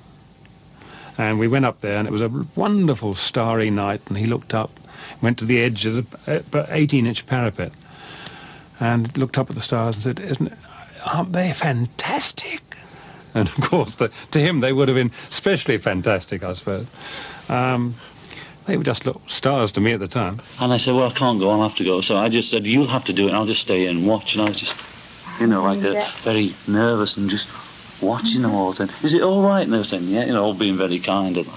And 1.17 1.39
we 1.39 1.47
went 1.47 1.65
up 1.65 1.79
there, 1.79 1.97
and 1.97 2.07
it 2.07 2.11
was 2.11 2.21
a 2.21 2.45
wonderful 2.55 3.13
starry 3.13 3.69
night. 3.69 4.01
And 4.07 4.17
he 4.17 4.25
looked 4.25 4.53
up, 4.53 4.71
went 5.21 5.37
to 5.39 5.45
the 5.45 5.61
edge 5.61 5.85
of 5.85 5.95
the 6.25 6.43
18-inch 6.51 7.25
parapet, 7.25 7.71
and 8.79 9.17
looked 9.17 9.37
up 9.37 9.49
at 9.49 9.55
the 9.55 9.61
stars 9.61 9.95
and 9.95 10.03
said, 10.03 10.19
"Isn't 10.19 10.51
aren't 11.05 11.31
they 11.31 11.53
fantastic?" 11.53 12.74
And 13.35 13.49
of 13.49 13.55
course, 13.55 13.95
the, 13.95 14.11
to 14.31 14.39
him, 14.39 14.61
they 14.61 14.73
would 14.73 14.87
have 14.87 14.95
been 14.95 15.11
especially 15.27 15.77
fantastic, 15.77 16.41
I 16.43 16.53
suppose. 16.53 16.87
Um, 17.49 17.95
they 18.65 18.77
were 18.77 18.83
just 18.83 19.05
little 19.05 19.21
stars 19.27 19.71
to 19.73 19.81
me 19.81 19.91
at 19.91 19.99
the 19.99 20.07
time. 20.07 20.41
And 20.59 20.73
I 20.73 20.77
said, 20.77 20.95
well, 20.95 21.09
I 21.09 21.13
can't 21.13 21.39
go, 21.39 21.51
I'll 21.51 21.61
have 21.61 21.75
to 21.75 21.83
go. 21.83 22.01
So 22.01 22.17
I 22.17 22.29
just 22.29 22.49
said, 22.49 22.65
you'll 22.65 22.87
have 22.87 23.03
to 23.05 23.13
do 23.13 23.27
it, 23.27 23.33
I'll 23.33 23.45
just 23.45 23.61
stay 23.61 23.81
here 23.81 23.91
and 23.91 24.07
watch. 24.07 24.33
And 24.33 24.41
I 24.41 24.49
was 24.49 24.59
just, 24.59 24.73
you 25.39 25.47
know, 25.47 25.61
like 25.61 25.83
uh, 25.83 26.09
very 26.23 26.55
nervous 26.65 27.17
and 27.17 27.29
just 27.29 27.47
watching 28.01 28.41
them 28.41 28.53
all. 28.53 28.73
Saying, 28.73 28.89
is 29.03 29.13
it 29.13 29.21
all 29.21 29.43
right? 29.43 29.61
And 29.61 29.73
they 29.73 29.77
were 29.77 29.83
saying, 29.83 30.07
yeah, 30.07 30.25
you 30.25 30.33
know, 30.33 30.43
all 30.43 30.53
being 30.53 30.77
very 30.77 30.99
kind. 30.99 31.37
And 31.37 31.47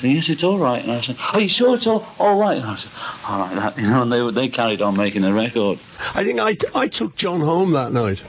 saying, 0.00 0.16
yes, 0.16 0.28
it's 0.28 0.42
all 0.42 0.58
right. 0.58 0.82
And 0.82 0.92
I 0.92 1.00
said, 1.00 1.16
are 1.32 1.40
you 1.40 1.48
sure 1.48 1.76
it's 1.76 1.86
all, 1.86 2.06
all 2.18 2.38
right? 2.38 2.58
And 2.58 2.66
I 2.66 2.76
said, 2.76 2.90
all 3.26 3.38
right, 3.38 3.54
that, 3.54 3.78
you 3.78 3.88
know, 3.88 4.02
and 4.02 4.12
they, 4.12 4.30
they 4.30 4.48
carried 4.48 4.82
on 4.82 4.96
making 4.96 5.22
the 5.22 5.32
record. 5.32 5.78
I 6.14 6.24
think 6.24 6.40
I, 6.40 6.56
I 6.74 6.88
took 6.88 7.16
John 7.16 7.40
home 7.40 7.70
that 7.72 7.92
night. 7.92 8.22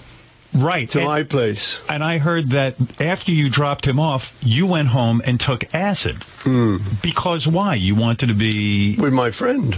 Right. 0.52 0.90
To 0.92 1.00
my 1.14 1.26
place. 1.26 1.80
And 1.86 2.04
I 2.04 2.20
heard 2.20 2.50
that 2.50 2.74
after 2.98 3.32
you 3.32 3.50
dropped 3.50 3.86
him 3.86 4.00
off, 4.00 4.34
you 4.40 4.68
went 4.70 4.90
home 4.90 5.22
and 5.26 5.40
took 5.40 5.64
acid. 5.72 6.16
Because 7.02 7.50
why? 7.50 7.76
You 7.76 7.96
wanted 8.00 8.30
to 8.30 8.36
be... 8.36 8.96
With 8.98 9.12
my 9.14 9.32
friend. 9.32 9.76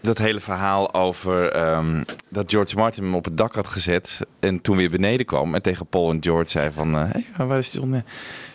Dat 0.00 0.18
hele 0.18 0.40
verhaal 0.40 0.94
over 0.94 1.50
ehm, 1.52 2.02
dat 2.28 2.50
George 2.50 2.76
Martin 2.76 3.02
hem 3.04 3.14
op 3.14 3.24
het 3.24 3.36
dak 3.36 3.54
had 3.54 3.66
gezet 3.66 4.20
en 4.40 4.60
toen 4.60 4.76
weer 4.76 4.90
beneden 4.90 5.26
kwam 5.26 5.54
en 5.54 5.62
tegen 5.62 5.86
Paul 5.86 6.10
en 6.10 6.22
George 6.22 6.50
zei 6.50 6.70
van, 6.72 6.92
hey, 6.94 7.26
waar 7.36 7.58
is 7.58 7.72
John? 7.72 8.02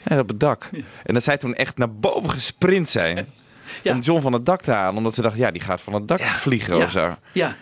"Ja, 0.09 0.19
op 0.19 0.27
het 0.27 0.39
dak. 0.39 0.69
En 1.03 1.13
dat 1.13 1.23
zij 1.23 1.37
toen 1.37 1.55
echt 1.55 1.77
naar 1.77 1.93
boven 1.93 2.29
gesprint 2.29 2.89
zijn 2.89 3.27
om 3.83 3.99
John 3.99 4.21
van 4.21 4.33
het 4.33 4.45
dak 4.45 4.61
te 4.61 4.71
halen, 4.71 4.97
omdat 4.97 5.13
ze 5.13 5.21
dachten, 5.21 5.41
ja, 5.41 5.51
die 5.51 5.61
gaat 5.61 5.81
van 5.81 5.93
het 5.93 6.07
dak 6.07 6.21
vliegen 6.21 6.77
Ja. 6.77 6.83
of 6.83 6.91
zo. 6.91 7.15
Ja. 7.31 7.55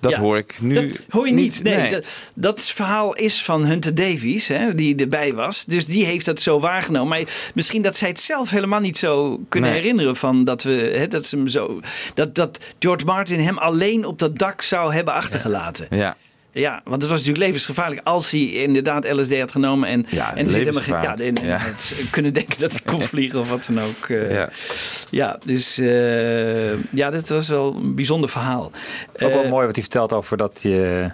Dat 0.00 0.10
Ja. 0.12 0.20
hoor 0.20 0.36
ik 0.38 0.54
nu 0.60 0.74
Dat 0.88 0.98
hoor 1.08 1.26
je 1.28 1.34
niet. 1.34 1.62
Nee, 1.62 1.76
nee. 1.76 1.90
Dat, 1.90 2.06
dat 2.34 2.60
verhaal 2.60 3.14
is 3.14 3.42
van 3.42 3.64
Hunter 3.64 3.94
Davies, 3.94 4.48
hè, 4.48 4.74
die 4.74 4.96
erbij 4.96 5.34
was. 5.34 5.64
Dus 5.64 5.84
die 5.84 6.04
heeft 6.04 6.24
dat 6.24 6.40
zo 6.40 6.60
waargenomen. 6.60 7.08
Maar 7.08 7.50
misschien 7.54 7.82
dat 7.82 7.96
zij 7.96 8.08
het 8.08 8.20
zelf 8.20 8.50
helemaal 8.50 8.80
niet 8.80 8.98
zo 8.98 9.40
kunnen 9.48 9.70
Nee. 9.70 9.80
herinneren 9.80 10.16
van 10.16 10.44
dat 10.44 10.62
we 10.62 10.92
hè, 10.96 11.08
dat 11.08 11.26
ze 11.26 11.36
hem 11.36 11.48
zo 11.48 11.80
dat, 12.14 12.34
dat 12.34 12.58
George 12.78 13.04
Martin 13.04 13.40
hem 13.40 13.58
alleen 13.58 14.04
op 14.04 14.18
dat 14.18 14.38
dak 14.38 14.62
zou 14.62 14.94
hebben 14.94 15.14
achtergelaten. 15.14 15.86
Ja. 15.90 15.96
Ja, 15.96 16.16
want 16.84 17.02
het 17.02 17.10
was 17.10 17.18
natuurlijk 17.18 17.38
levensgevaarlijk 17.46 18.00
als 18.04 18.30
hij 18.30 18.40
inderdaad 18.40 19.10
LSD 19.12 19.38
had 19.38 19.52
genomen 19.52 19.88
en, 19.88 20.06
Ja, 20.08 20.36
en 20.36 20.48
geen- 20.48 20.72
ja, 20.86 21.16
en, 21.18 21.36
Ja. 21.42 21.60
kunnen 22.10 22.32
denken 22.34 22.60
dat 22.60 22.70
hij 22.72 22.80
kon 22.84 23.02
vliegen 23.12 23.38
of 23.38 23.50
wat 23.50 23.68
dan 23.72 23.84
ook. 23.84 24.08
eh. 24.08 24.32
Ja. 24.34 24.48
ja. 25.10 25.38
dus 25.44 25.78
eh, 25.78 26.72
ja, 26.90 27.10
dit 27.10 27.28
was 27.28 27.48
wel 27.48 27.74
een 27.76 27.94
bijzonder 27.94 28.30
verhaal. 28.30 28.64
Ook 29.12 29.32
wel 29.32 29.42
Eh, 29.44 29.50
mooi 29.50 29.66
wat 29.66 29.74
hij 29.74 29.84
vertelt 29.84 30.12
over 30.12 30.36
dat 30.36 30.62
je 30.62 31.10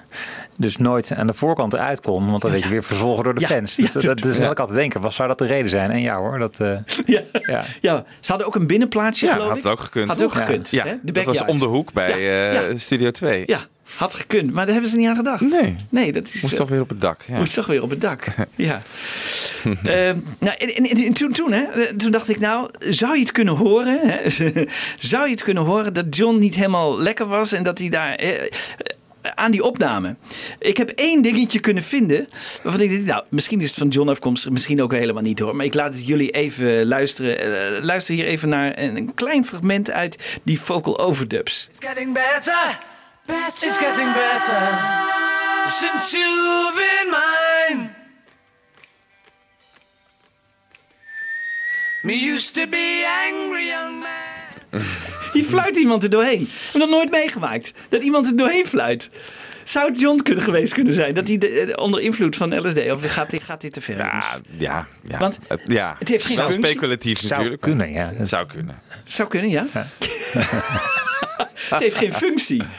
dus 0.59 0.77
nooit 0.77 1.13
aan 1.15 1.27
de 1.27 1.35
voorkant 1.35 1.73
eruit 1.73 2.01
kon. 2.01 2.31
Want 2.31 2.43
dan 2.43 2.51
werd 2.51 2.63
je 2.63 2.69
weer 2.69 2.83
verzwolgen 2.85 3.25
door 3.25 3.35
de 3.35 3.41
Ja, 3.41 3.47
fans. 3.47 3.77
ja, 3.77 3.89
dat, 3.93 4.03
dat, 4.03 4.19
dus 4.19 4.37
ja. 4.37 4.43
had 4.43 4.53
ik 4.53 4.59
altijd 4.61 4.79
denken, 4.79 5.01
wat 5.01 5.13
zou 5.15 5.29
dat 5.29 5.39
de 5.39 5.47
reden 5.47 5.71
zijn? 5.71 5.91
En 5.91 6.01
ja 6.01 6.17
hoor, 6.19 6.39
dat... 6.39 6.61
eh, 6.61 6.77
Ja. 7.15 7.21
ja. 7.33 7.65
Ja, 7.81 8.05
ze 8.21 8.29
hadden 8.31 8.47
ook 8.47 8.55
een 8.55 8.67
binnenplaatsje, 8.67 9.27
Ja, 9.27 9.33
geloof 9.33 9.49
had 9.49 9.57
ik. 9.57 9.63
het 9.63 9.73
ook 9.73 9.81
gekund. 9.81 10.09
Had 10.09 10.23
ook 10.23 10.35
gekund. 10.35 10.71
Ja, 10.71 10.85
hè? 10.85 10.95
De 11.03 11.13
dat 11.13 11.25
was 11.25 11.45
om 11.45 11.59
de 11.59 11.65
hoek 11.65 11.93
bij 11.93 12.21
Ja, 12.23 12.51
eh, 12.61 12.71
ja. 12.71 12.79
Studio 12.79 13.11
2. 13.11 13.43
Ja, 13.47 13.59
Had 13.97 14.15
gekund, 14.15 14.53
maar 14.53 14.65
daar 14.65 14.73
hebben 14.73 14.91
ze 14.91 14.97
niet 14.97 15.09
aan 15.09 15.17
gedacht. 15.17 15.41
Nee. 15.41 15.77
Nee, 15.89 16.13
dat 16.13 16.27
is... 16.27 16.43
Moest 16.43 16.57
toch 16.57 16.69
weer 16.69 16.81
op 16.81 16.89
het 16.89 17.01
dak. 17.01 17.23
Ja. 17.27 17.37
Moest 17.39 17.55
toch 17.55 17.67
weer 17.67 17.83
op 17.83 17.91
het 17.91 18.01
dak. 18.01 18.25
ja. 18.55 18.83
Ehm, 19.65 20.19
nou, 20.39 20.57
en, 20.59 20.69
en- 20.75 21.05
en 21.05 21.13
toen, 21.13 21.33
toen, 21.33 21.53
hè, 21.53 21.97
toen 21.97 22.11
dacht 22.13 22.29
ik, 22.29 22.41
nou, 22.41 22.71
zou 22.79 23.15
je 23.15 23.21
het 23.21 23.33
kunnen 23.33 23.55
horen? 23.55 24.01
Hè? 24.03 24.31
zou 24.99 25.25
je 25.25 25.31
het 25.31 25.43
kunnen 25.43 25.63
horen 25.63 25.95
dat 25.95 26.17
John 26.17 26.39
niet 26.39 26.55
helemaal 26.55 26.99
lekker 26.99 27.27
was 27.27 27.53
en 27.53 27.63
dat 27.63 27.79
hij 27.79 27.89
daar. 27.89 28.15
eh, 28.15 28.43
eh, 28.43 28.47
aan 29.35 29.51
die 29.51 29.63
opname. 29.65 30.17
Ik 30.59 30.77
heb 30.77 30.89
één 30.91 31.23
dingetje 31.23 31.61
kunnen 31.61 31.83
vinden. 31.83 32.29
Waarvan 32.63 32.83
ik 32.83 32.91
denk, 32.91 33.05
nou, 33.07 33.25
misschien 33.31 33.61
is 33.61 33.69
het 33.69 33.79
van 33.79 33.89
John 33.89 34.09
afkomstig, 34.09 34.51
misschien 34.51 34.83
ook 34.83 34.93
helemaal 34.93 35.23
niet 35.23 35.39
hoor. 35.39 35.57
Maar 35.57 35.65
ik 35.67 35.75
laat 35.75 35.95
het 35.95 36.07
jullie 36.07 36.31
even 36.31 36.87
luisteren. 36.87 37.39
Eh, 37.77 37.83
luister 37.85 38.15
hier 38.15 38.25
even 38.25 38.49
naar 38.49 38.79
een, 38.79 38.97
een 38.97 39.15
klein 39.15 39.47
fragment 39.47 39.91
uit 39.91 40.19
die 40.43 40.61
vocal 40.61 40.99
overdubs. 40.99 41.69
It's 41.77 41.87
getting 41.87 42.13
better. 42.13 42.79
Better. 43.27 43.69
It's 43.69 43.79
getting 43.79 44.13
better. 44.13 44.63
Since 45.69 46.17
you've 46.17 46.75
been 46.75 47.11
mine. 47.11 47.91
Me 52.03 52.15
used 52.35 52.55
to 52.55 52.67
be 52.67 53.05
angry 53.29 53.67
young 53.67 53.99
man. 54.01 54.81
Hier 55.33 55.45
fluit 55.45 55.77
iemand 55.77 56.03
er 56.03 56.11
doorheen. 56.11 56.41
Ik 56.41 56.49
heb 56.73 56.81
dat 56.81 56.91
nooit 56.91 57.11
meegemaakt. 57.11 57.73
Dat 57.89 58.03
iemand 58.03 58.27
er 58.27 58.37
doorheen 58.37 58.67
fluit. 58.67 59.11
Zou 59.65 59.89
het 59.91 60.01
John 60.01 60.23
kunnen 60.23 60.45
geweest 60.45 60.73
kunnen 60.73 60.95
zijn? 60.95 61.15
Dat 61.15 61.29
hij 61.29 61.39
de- 61.39 61.61
eh, 61.61 61.83
onder 61.83 62.01
invloed 62.01 62.37
van 62.37 62.67
LSD... 62.67 62.91
Of 62.91 63.13
gaat 63.13 63.31
dit, 63.31 63.45
gaat 63.45 63.61
dit 63.61 63.73
te 63.73 63.81
ver? 63.81 63.97
jongens? 63.97 64.41
Ja, 64.57 64.87
ja. 65.09 65.19
Want 65.19 65.39
Het- 65.49 65.61
ja. 65.65 65.97
het 65.99 66.09
heeft 66.09 66.27
geen 66.27 66.37
Wel 66.37 66.49
functie. 66.49 66.71
speculatief 66.71 67.19
Zou 67.19 67.31
natuurlijk. 67.31 67.61
kunnen, 67.63 67.93
ja. 67.93 68.13
Het 68.15 68.29
zou 68.29 68.47
kunnen. 68.47 68.81
Zou 69.05 69.29
kunnen, 69.29 69.51
ja. 69.51 69.67
het 71.71 71.81
heeft 71.81 71.97
geen 71.97 72.13
functie. 72.15 72.63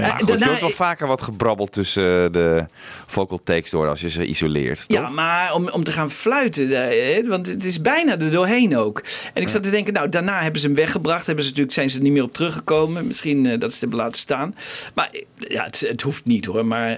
Maar 0.00 0.10
Eh, 0.20 0.26
je 0.38 0.44
hoort 0.46 0.60
wel 0.60 0.70
vaker 0.70 1.06
wat 1.06 1.22
gebrabbel 1.22 1.66
tussen 1.66 2.24
eh, 2.24 2.32
de 2.32 2.66
vocal 3.06 3.40
takes 3.44 3.70
door 3.70 3.88
als 3.88 4.00
je 4.00 4.10
ze 4.10 4.26
isoleert. 4.26 4.88
Toch? 4.88 4.98
Ja, 4.98 5.08
maar 5.08 5.54
om, 5.54 5.68
om 5.68 5.84
te 5.84 5.92
gaan 5.92 6.10
fluiten, 6.10 6.90
eh, 6.90 7.28
want 7.28 7.46
het 7.46 7.64
is 7.64 7.80
bijna 7.80 8.18
er 8.18 8.30
doorheen 8.30 8.76
ook. 8.76 9.02
En 9.34 9.42
ik 9.42 9.48
zat 9.48 9.62
te 9.62 9.70
denken, 9.70 9.92
nou, 9.92 10.08
daarna 10.08 10.40
hebben 10.42 10.60
ze 10.60 10.66
hem 10.66 10.76
weggebracht. 10.76 11.26
Hebben 11.26 11.44
ze 11.44 11.50
natuurlijk, 11.50 11.76
zijn 11.76 11.90
ze 11.90 11.96
er 11.96 12.02
niet 12.02 12.12
meer 12.12 12.22
op 12.22 12.32
teruggekomen. 12.32 13.06
Misschien 13.06 13.42
dat 13.42 13.60
ze 13.60 13.66
het 13.66 13.80
hebben 13.80 13.98
laten 13.98 14.18
staan. 14.18 14.54
Maar 14.94 15.10
ja, 15.38 15.64
het, 15.64 15.80
het 15.80 16.00
hoeft 16.00 16.24
niet 16.24 16.44
hoor. 16.44 16.66
Maar 16.66 16.88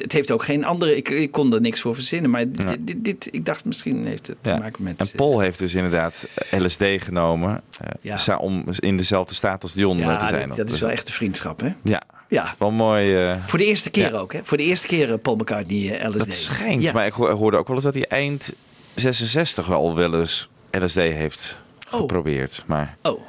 het 0.00 0.12
heeft 0.12 0.30
ook 0.30 0.44
geen 0.44 0.64
andere. 0.64 0.96
Ik, 0.96 1.08
ik 1.08 1.30
kon 1.32 1.54
er 1.54 1.60
niks 1.60 1.80
voor 1.80 1.94
verzinnen. 1.94 2.30
Maar 2.30 2.40
Ja. 2.40 2.76
dit, 2.80 3.04
dit, 3.04 3.28
ik 3.30 3.44
dacht, 3.44 3.64
misschien 3.64 4.06
heeft 4.06 4.26
het 4.26 4.36
te 4.40 4.50
maken 4.50 4.82
met. 4.82 5.00
En 5.00 5.08
Paul 5.16 5.40
heeft 5.40 5.58
dus 5.58 5.74
inderdaad 5.74 6.26
LSD 6.50 6.84
genomen 6.98 7.62
Ja. 8.00 8.36
om 8.38 8.64
in 8.78 8.96
dezelfde 8.96 9.34
staat 9.34 9.62
als 9.62 9.76
eh, 9.76 10.18
te 10.18 10.26
zijn. 10.26 10.48
dat, 10.48 10.56
dat 10.56 10.68
is 10.68 10.80
wel 10.80 10.90
echt 10.90 11.08
een 11.08 11.14
vriendschap, 11.14 11.60
hè? 11.60 11.68
Ja, 11.82 12.02
Ja. 12.30 12.54
wel 12.58 12.70
mooi. 12.70 13.16
eh, 13.16 13.36
Voor 13.44 13.58
de 13.58 13.64
eerste 13.64 13.90
keer 13.90 14.12
Ja. 14.12 14.18
ook, 14.18 14.32
hè? 14.32 14.40
Voor 14.42 14.56
de 14.56 14.62
eerste 14.62 14.86
keer 14.86 15.12
eh, 15.12 15.18
Paul 15.22 15.36
McCartney 15.36 15.98
eh, 15.98 16.08
LSD. 16.08 16.18
dat 16.18 16.32
schijnt. 16.32 16.82
Ja. 16.82 16.92
Maar 16.92 17.06
ik 17.06 17.12
ho- 17.12 17.30
hoorde 17.36 17.56
ook 17.56 17.66
wel 17.66 17.76
eens 17.76 17.84
dat 17.84 17.94
hij 17.94 18.06
eind 18.08 18.52
66 18.94 19.66
wel 19.66 19.94
wel 19.94 20.14
eens 20.20 20.48
LSD 20.70 20.94
heeft 20.94 21.62
geprobeerd. 21.88 22.62
Maar 22.66 22.96
Oh. 23.02 23.20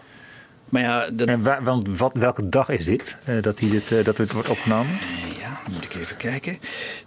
Maar 0.69 0.81
ja, 0.81 1.09
dat... 1.09 1.27
En 1.27 1.43
waar, 1.43 1.63
want 1.63 1.97
wat, 1.97 2.11
welke 2.13 2.49
dag 2.49 2.69
is 2.69 2.85
dit? 2.85 3.15
eh, 3.23 3.41
dat, 3.41 3.59
hij 3.59 3.69
dit 3.69 4.05
dat 4.05 4.17
dit 4.17 4.31
wordt 4.31 4.49
opgenomen? 4.49 4.91
Ja, 5.39 5.59
moet 5.71 5.83
ik 5.85 5.93
even 5.95 6.17
kijken. 6.17 6.57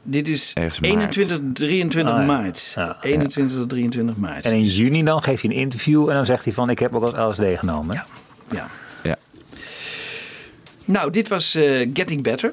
Dit 0.03 0.29
is 0.29 0.51
Ergens 0.55 0.81
maart. 0.81 0.95
21, 0.95 1.39
23 1.53 2.15
Ah, 2.15 2.27
maart. 2.27 2.73
Ja, 2.77 2.97
21 3.01 3.57
tot 3.57 3.69
23 3.69 4.17
maart. 4.17 4.45
En 4.45 4.53
in 4.53 4.65
juni 4.65 5.03
dan 5.05 5.23
geeft 5.23 5.43
hij 5.43 5.51
een 5.51 5.57
interview 5.57 6.09
en 6.09 6.15
dan 6.15 6.27
zegt 6.27 6.45
hij 6.45 6.53
van 6.53 6.71
ik 6.71 6.79
heb 6.79 6.95
ook 6.95 7.15
al 7.15 7.31
LSD 7.31 7.43
genomen. 7.59 7.95
Ja. 7.95 8.07
Ja. 8.51 8.67
Nou, 10.85 11.11
dit 11.11 11.29
was 11.29 11.55
eh, 11.55 11.89
Getting 11.95 12.23
Better. 12.23 12.53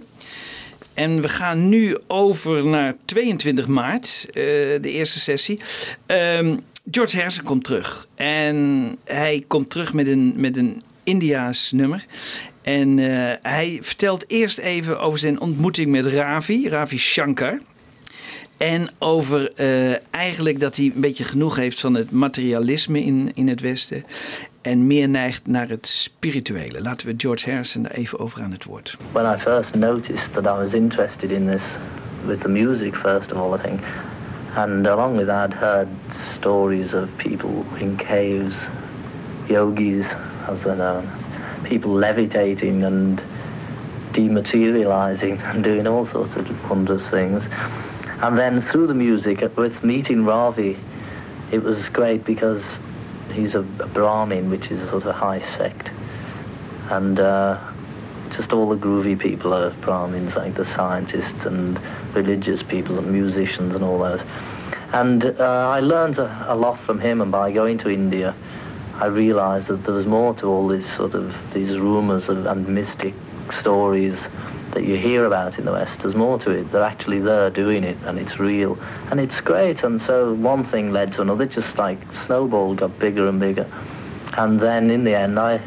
En 0.93 1.21
we 1.21 1.27
gaan 1.27 1.69
nu 1.69 1.97
over 2.07 2.65
naar 2.65 2.95
22 3.05 3.67
maart, 3.67 4.25
eh, 4.27 4.33
de 4.81 4.91
eerste 4.91 5.19
sessie. 5.19 5.59
Ehm, 6.05 6.57
George 6.91 7.15
Harrison 7.15 7.43
komt 7.43 7.63
terug. 7.63 8.07
En 8.15 8.97
hij 9.03 9.43
komt 9.47 9.69
terug 9.69 9.93
met 9.93 10.07
een, 10.07 10.33
met 10.35 10.57
een 10.57 10.81
Indiaas 11.03 11.71
nummer. 11.71 12.05
En 12.61 12.99
eh, 12.99 13.35
hij 13.41 13.79
vertelt 13.81 14.23
eerst 14.27 14.57
even 14.57 14.99
over 14.99 15.19
zijn 15.19 15.39
ontmoeting 15.39 15.91
met 15.91 16.05
Ravi, 16.05 16.69
Ravi 16.69 16.97
Shankar. 16.97 17.59
En 18.57 18.89
over 18.99 19.51
eigenlijk 20.09 20.59
dat 20.59 20.75
hij 20.75 20.85
een 20.85 21.01
beetje 21.01 21.23
genoeg 21.23 21.55
heeft 21.55 21.79
van 21.79 21.93
het 21.93 22.11
materialisme 22.11 23.03
in, 23.03 23.31
in 23.33 23.47
het 23.47 23.61
Westen. 23.61 24.05
En 24.61 24.87
meer 24.87 25.09
neigt 25.09 25.47
naar 25.47 25.69
het 25.69 25.87
spirituele. 25.87 26.81
Laten 26.81 27.07
we 27.07 27.13
George 27.17 27.49
Harrison 27.49 27.83
daar 27.83 27.91
even 27.91 28.19
over 28.19 28.41
aan 28.41 28.51
het 28.51 28.63
woord. 28.63 28.97
when 29.11 29.35
I 29.35 29.39
first 29.39 29.75
noticed 29.75 30.33
that 30.33 30.45
I 30.45 30.57
was 30.61 30.73
interested 30.73 31.31
in 31.31 31.47
this 31.47 31.63
with 32.25 32.41
the 32.41 32.49
music 32.49 32.95
first 32.95 33.31
of 33.31 33.37
all 33.37 33.59
I 33.59 33.61
think 33.61 33.79
and 34.55 34.87
along 34.87 35.17
with 35.17 35.27
that 35.27 35.49
I'd 35.49 35.57
heard 35.57 35.87
stories 36.39 36.93
of 36.93 37.09
people 37.15 37.65
in 37.79 37.95
caves 37.95 38.55
yogis 39.47 40.15
as 40.47 40.59
they're 40.61 40.75
known 40.75 41.07
people 41.63 41.91
levitating 41.91 42.83
and 42.83 43.21
dematerializing 44.11 45.39
and 45.53 45.63
doing 45.63 45.87
all 45.87 46.05
sorts 46.05 46.35
of 46.35 46.69
wondrous 46.69 47.09
things 47.09 47.43
and 48.21 48.37
then 48.37 48.61
through 48.61 48.87
the 48.87 48.93
music 48.93 49.41
with 49.55 49.83
meeting 49.83 50.25
Ravi 50.25 50.77
it 51.51 51.63
was 51.63 51.89
great 51.89 52.23
because 52.23 52.79
he's 53.31 53.55
a, 53.55 53.61
Brahmin 53.61 54.49
which 54.49 54.71
is 54.71 54.81
a 54.81 54.89
sort 54.89 55.03
of 55.03 55.09
a 55.09 55.13
high 55.13 55.41
sect 55.57 55.89
and 56.89 57.19
uh, 57.19 57.59
just 58.31 58.53
all 58.53 58.69
the 58.69 58.77
groovy 58.77 59.17
people 59.19 59.53
are 59.53 59.71
Brahmins, 59.81 60.35
like 60.35 60.55
the 60.55 60.65
scientists 60.65 61.45
and 61.45 61.79
religious 62.13 62.63
people 62.63 62.97
and 62.97 63.11
musicians 63.11 63.75
and 63.75 63.83
all 63.83 63.99
those. 63.99 64.21
And 64.93 65.25
uh, 65.25 65.69
I 65.69 65.79
learned 65.79 66.17
a, 66.17 66.45
a 66.47 66.55
lot 66.55 66.79
from 66.79 66.99
him, 66.99 67.21
and 67.21 67.31
by 67.31 67.51
going 67.51 67.77
to 67.79 67.89
India, 67.89 68.35
I 68.95 69.05
realized 69.05 69.67
that 69.67 69.83
there 69.83 69.95
was 69.95 70.05
more 70.05 70.33
to 70.35 70.47
all 70.47 70.67
these 70.67 70.89
sort 70.95 71.13
of 71.13 71.35
these 71.53 71.77
rumors 71.77 72.29
of, 72.29 72.45
and 72.45 72.67
mystic 72.67 73.13
stories 73.49 74.27
that 74.73 74.83
you 74.83 74.97
hear 74.97 75.25
about 75.25 75.57
in 75.57 75.65
the 75.65 75.71
West. 75.71 75.99
There's 75.99 76.15
more 76.15 76.39
to 76.39 76.51
it. 76.51 76.71
They're 76.71 76.83
actually 76.83 77.19
there 77.19 77.49
doing 77.49 77.83
it, 77.83 77.97
and 78.05 78.17
it's 78.17 78.39
real, 78.39 78.79
and 79.09 79.19
it's 79.19 79.41
great. 79.41 79.83
And 79.83 80.01
so 80.01 80.33
one 80.33 80.63
thing 80.63 80.91
led 80.91 81.13
to 81.13 81.21
another, 81.21 81.45
just 81.45 81.77
like 81.77 81.99
snowball 82.15 82.75
got 82.75 82.97
bigger 82.99 83.27
and 83.27 83.39
bigger. 83.39 83.67
And 84.37 84.59
then 84.59 84.89
in 84.89 85.03
the 85.03 85.15
end, 85.15 85.37
I 85.37 85.61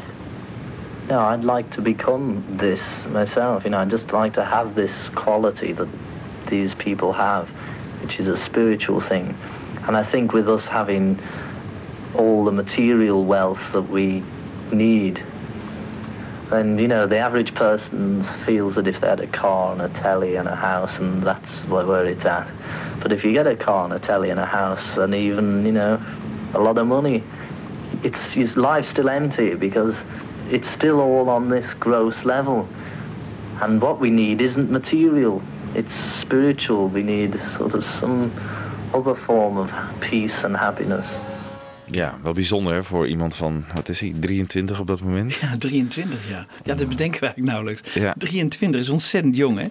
no, 1.07 1.19
I'd 1.19 1.43
like 1.43 1.69
to 1.71 1.81
become 1.81 2.43
this 2.57 3.05
myself. 3.05 3.63
You 3.63 3.69
know, 3.69 3.77
I'd 3.77 3.91
just 3.91 4.11
like 4.11 4.33
to 4.33 4.43
have 4.43 4.73
this 4.73 5.09
quality 5.09 5.71
that 5.73 5.87
these 6.47 6.73
people 6.73 7.13
have, 7.13 7.47
which 8.01 8.19
is 8.19 8.27
a 8.27 8.35
spiritual 8.35 9.01
thing. 9.01 9.37
And 9.87 9.95
I 9.95 10.01
think 10.01 10.33
with 10.33 10.49
us 10.49 10.65
having 10.65 11.19
all 12.15 12.43
the 12.43 12.51
material 12.51 13.23
wealth 13.23 13.71
that 13.73 13.83
we 13.83 14.23
need, 14.71 15.23
then, 16.49 16.77
you 16.77 16.87
know, 16.87 17.07
the 17.07 17.17
average 17.17 17.53
person 17.55 18.21
feels 18.23 18.75
that 18.75 18.87
if 18.87 19.01
they 19.01 19.07
had 19.07 19.19
a 19.19 19.27
car 19.27 19.73
and 19.73 19.81
a 19.81 19.89
telly 19.89 20.35
and 20.35 20.47
a 20.47 20.55
house, 20.55 20.97
and 20.97 21.23
that's 21.23 21.59
where, 21.65 22.05
it's 22.05 22.25
at. 22.25 22.51
But 23.01 23.11
if 23.11 23.23
you 23.23 23.33
get 23.33 23.47
a 23.47 23.55
car 23.55 23.85
and 23.85 23.93
a 23.93 23.99
telly 23.99 24.29
and 24.29 24.39
a 24.39 24.45
house, 24.45 24.97
and 24.97 25.15
even, 25.15 25.65
you 25.65 25.71
know, 25.71 26.01
a 26.53 26.59
lot 26.59 26.77
of 26.77 26.87
money, 26.87 27.23
it's, 28.03 28.37
it's 28.37 28.55
life's 28.55 28.89
still 28.89 29.09
empty 29.09 29.55
because 29.55 30.03
it's 30.49 30.69
still 30.69 31.01
all 31.01 31.29
on 31.29 31.49
this 31.49 31.73
gross 31.73 32.25
level. 32.25 32.67
And 33.61 33.81
what 33.81 33.99
we 33.99 34.09
need 34.09 34.41
isn't 34.41 34.69
material, 34.69 35.41
it's 35.73 35.93
spiritual. 35.93 36.89
We 36.89 37.03
need 37.03 37.39
sort 37.41 37.73
of 37.73 37.83
some 37.83 38.31
other 38.93 39.15
form 39.15 39.57
of 39.57 39.71
peace 40.01 40.43
and 40.43 40.55
happiness. 40.55 41.19
Ja, 41.91 42.17
wel 42.23 42.33
bijzonder 42.33 42.73
hè, 42.73 42.83
voor 42.83 43.07
iemand 43.07 43.35
van, 43.35 43.65
wat 43.73 43.89
is 43.89 43.99
hij, 43.99 44.13
23 44.19 44.79
op 44.79 44.87
dat 44.87 45.01
moment? 45.01 45.33
Ja, 45.33 45.57
23 45.57 46.29
jaar. 46.29 46.47
Ja, 46.63 46.75
dat 46.75 46.87
bedenken 46.89 47.19
we 47.19 47.25
eigenlijk 47.25 47.51
nauwelijks. 47.55 47.93
Ja. 47.93 48.15
23 48.17 48.81
is 48.81 48.89
ontzettend 48.89 49.35
jong, 49.35 49.59
hè? 49.59 49.65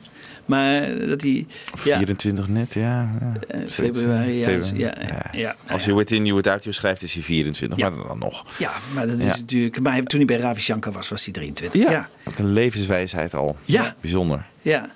Maar 0.44 0.98
dat 1.06 1.22
hij... 1.22 1.46
Ja, 1.84 1.96
24 1.96 2.48
net, 2.48 2.74
ja. 2.74 2.80
ja. 3.20 3.32
eh, 3.46 3.66
februari, 3.68 4.32
ja, 4.38 4.46
Februari. 4.46 4.80
ja, 4.80 4.94
ja, 5.00 5.30
ja, 5.32 5.56
Als 5.68 5.84
je 5.84 5.94
Within 5.94 6.24
You 6.24 6.36
Without 6.36 6.62
You 6.62 6.74
schrijft, 6.74 7.02
is 7.02 7.14
hij 7.14 7.22
24, 7.22 7.78
maar 7.78 7.90
dan 8.06 8.18
nog. 8.18 8.44
ja, 8.58 8.72
maar 8.94 9.06
dat 9.06 9.18
is 9.18 9.24
Ja. 9.26 9.36
natuurlijk... 9.36 9.80
Maar 9.80 10.02
toen 10.02 10.18
hij 10.18 10.26
bij 10.26 10.36
Ravi 10.36 10.60
Shankar 10.60 10.92
was, 10.92 11.08
was 11.08 11.24
hij 11.24 11.32
23. 11.32 11.82
Ja, 11.82 11.90
ja. 11.90 12.08
wat 12.24 12.38
een 12.38 12.52
levenswijsheid 12.52 13.34
al. 13.34 13.56
Ja. 13.64 13.94
Bijzonder. 14.00 14.46
Ja. 14.62 14.90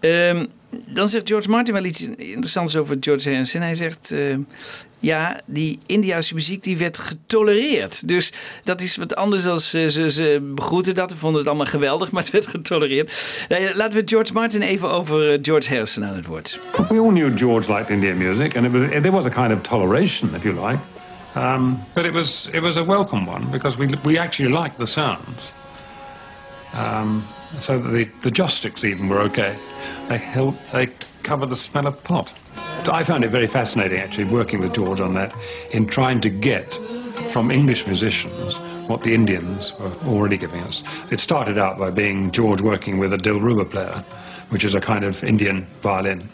Ehm, 0.00 0.46
dan 0.86 1.08
zegt 1.08 1.28
George 1.28 1.48
Martin 1.48 1.74
wel 1.74 1.84
iets 1.84 2.02
interessants 2.16 2.76
over 2.76 2.96
George 3.00 3.30
Harrison. 3.30 3.60
Hij 3.60 3.74
zegt, 3.74 4.14
ja, 5.00 5.40
die 5.46 5.78
Indiase 5.86 6.34
muziek 6.34 6.62
die 6.62 6.76
werd 6.76 6.98
getolereerd. 6.98 8.08
Dus 8.08 8.32
dat 8.64 8.80
is 8.80 8.96
wat 8.96 9.16
anders 9.16 9.42
dan 9.42 9.60
ze, 9.60 10.10
ze, 10.10 10.52
begroeten 10.54 10.94
dat. 10.94 11.10
Ze 11.10 11.16
vonden 11.16 11.38
het 11.38 11.48
allemaal 11.48 11.66
geweldig, 11.66 12.10
maar 12.10 12.22
het 12.22 12.32
werd 12.32 12.46
getolereerd. 12.46 13.46
Nou 13.48 13.74
laten 13.74 13.98
we 13.98 14.02
George 14.04 14.32
Martin 14.32 14.62
even 14.62 14.90
over 14.90 15.32
eh, 15.32 15.38
George 15.42 15.68
Harrison 15.68 16.04
aan 16.04 16.14
het 16.14 16.26
woord. 16.26 16.60
We 16.88 16.98
all 16.98 17.08
knew 17.08 17.38
George 17.38 17.72
liked 17.72 17.90
Indian 17.90 18.16
music, 18.16 18.56
and 18.56 18.66
it 18.66 18.72
was, 18.72 18.88
there 18.90 19.10
was 19.10 19.24
a 19.24 19.28
kind 19.28 19.52
of 19.52 19.62
toleration, 19.62 20.34
if 20.34 20.42
you 20.42 20.68
like. 20.68 20.78
Um, 21.36 21.78
but 21.94 22.04
it 22.04 22.12
was 22.12 22.48
it 22.52 22.60
was 22.60 22.76
a 22.76 22.84
welcome 22.84 23.30
one 23.30 23.50
because 23.50 23.78
we 23.78 23.88
we 24.02 24.18
actually 24.18 24.62
liked 24.62 24.78
the 24.78 24.86
sounds. 24.86 25.52
Um, 26.74 27.24
so 27.58 27.78
the, 27.78 28.04
the 28.22 28.30
joss 28.30 28.54
sticks 28.54 28.84
even 28.84 29.08
were 29.08 29.20
okay. 29.20 29.56
They 30.08 30.18
help, 30.18 30.54
they 30.70 30.90
cover 31.22 31.46
the 31.46 31.56
smell 31.56 31.86
of 31.86 32.02
pot. 32.04 32.32
I 32.90 33.04
found 33.04 33.24
it 33.24 33.30
very 33.30 33.46
fascinating 33.46 34.00
actually 34.00 34.24
working 34.24 34.60
with 34.60 34.74
George 34.74 35.00
on 35.00 35.14
that 35.14 35.34
in 35.72 35.86
trying 35.86 36.20
to 36.22 36.30
get 36.30 36.74
from 37.30 37.50
English 37.50 37.86
musicians 37.86 38.56
what 38.88 39.02
the 39.02 39.14
Indians 39.14 39.78
were 39.78 39.92
already 40.06 40.38
giving 40.38 40.60
us. 40.62 40.82
It 41.10 41.20
started 41.20 41.58
out 41.58 41.78
by 41.78 41.90
being 41.90 42.32
George 42.32 42.60
working 42.60 42.98
with 42.98 43.12
a 43.12 43.18
Dilruba 43.18 43.70
player, 43.70 44.04
which 44.48 44.64
is 44.64 44.74
a 44.74 44.80
kind 44.80 45.04
of 45.04 45.22
Indian 45.22 45.66
violin. 45.82 46.28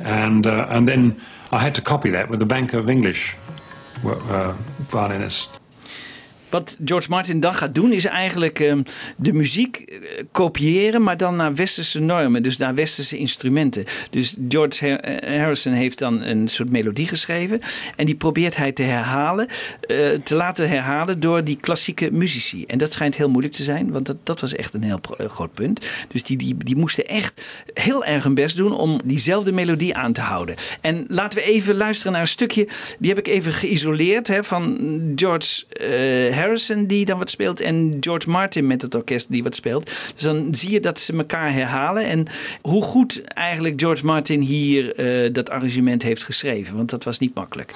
And, 0.00 0.46
uh, 0.46 0.66
and 0.68 0.86
then 0.86 1.20
I 1.50 1.58
had 1.58 1.74
to 1.74 1.82
copy 1.82 2.10
that 2.10 2.28
with 2.28 2.40
a 2.42 2.46
bank 2.46 2.74
of 2.74 2.88
English 2.88 3.36
uh, 4.04 4.52
violinists. 4.90 5.57
Wat 6.50 6.78
George 6.84 7.10
Martin 7.10 7.40
dan 7.40 7.54
gaat 7.54 7.74
doen 7.74 7.92
is 7.92 8.04
eigenlijk 8.04 8.60
ehm, 8.60 8.82
de 9.16 9.32
muziek 9.32 9.76
eh, 9.76 9.98
kopiëren, 10.32 11.02
maar 11.02 11.16
dan 11.16 11.36
naar 11.36 11.54
westerse 11.54 12.00
normen, 12.00 12.42
dus 12.42 12.56
naar 12.56 12.74
westerse 12.74 13.16
instrumenten. 13.16 13.84
Dus 14.10 14.36
George 14.48 14.88
eh, 14.88 15.40
Harrison 15.40 15.72
heeft 15.72 15.98
dan 15.98 16.22
een 16.22 16.48
soort 16.48 16.70
melodie 16.70 17.08
geschreven 17.08 17.60
en 17.96 18.06
die 18.06 18.14
probeert 18.14 18.56
hij 18.56 18.72
te 18.72 18.82
herhalen, 18.82 19.48
eh, 19.80 19.96
te 20.22 20.34
laten 20.34 20.68
herhalen 20.68 21.20
door 21.20 21.44
die 21.44 21.56
klassieke 21.60 22.10
muzici. 22.12 22.64
En 22.66 22.78
dat 22.78 22.92
schijnt 22.92 23.16
heel 23.16 23.30
moeilijk 23.30 23.54
te 23.54 23.62
zijn, 23.62 23.92
want 23.92 24.06
dat, 24.06 24.16
dat 24.22 24.40
was 24.40 24.54
echt 24.54 24.74
een 24.74 24.82
heel 24.82 25.00
groot 25.18 25.52
punt. 25.52 25.86
Dus 26.08 26.22
die, 26.22 26.36
die, 26.36 26.56
die 26.56 26.76
moesten 26.76 27.06
echt 27.06 27.42
heel 27.74 28.04
erg 28.04 28.24
hun 28.24 28.34
best 28.34 28.56
doen 28.56 28.72
om 28.72 29.00
diezelfde 29.04 29.52
melodie 29.52 29.94
aan 29.94 30.12
te 30.12 30.20
houden. 30.20 30.54
En 30.80 31.04
laten 31.08 31.38
we 31.38 31.44
even 31.44 31.76
luisteren 31.76 32.12
naar 32.12 32.20
een 32.20 32.28
stukje, 32.28 32.68
die 32.98 33.08
heb 33.08 33.18
ik 33.18 33.26
even 33.26 33.52
geïsoleerd 33.52 34.28
hè, 34.28 34.44
van 34.44 34.78
George 35.16 35.64
eh, 35.68 36.36
Harrison 36.38 36.86
die 36.86 37.04
dan 37.04 37.18
wat 37.18 37.30
speelt 37.30 37.60
en 37.60 37.96
George 38.00 38.30
Martin 38.30 38.66
met 38.66 38.82
het 38.82 38.94
orkest 38.94 39.26
die 39.30 39.42
wat 39.42 39.54
speelt. 39.54 39.84
Dus 39.84 40.22
dan 40.22 40.54
zie 40.54 40.70
je 40.70 40.80
dat 40.80 40.98
ze 40.98 41.12
elkaar 41.12 41.52
herhalen 41.52 42.04
en 42.04 42.26
hoe 42.60 42.82
goed 42.82 43.24
eigenlijk 43.24 43.80
George 43.80 44.04
Martin 44.04 44.40
hier 44.40 44.94
eh, 44.94 45.32
dat 45.32 45.50
arrangement 45.50 46.02
heeft 46.02 46.24
geschreven, 46.24 46.76
want 46.76 46.90
dat 46.90 47.04
was 47.04 47.18
niet 47.18 47.34
makkelijk. 47.34 47.72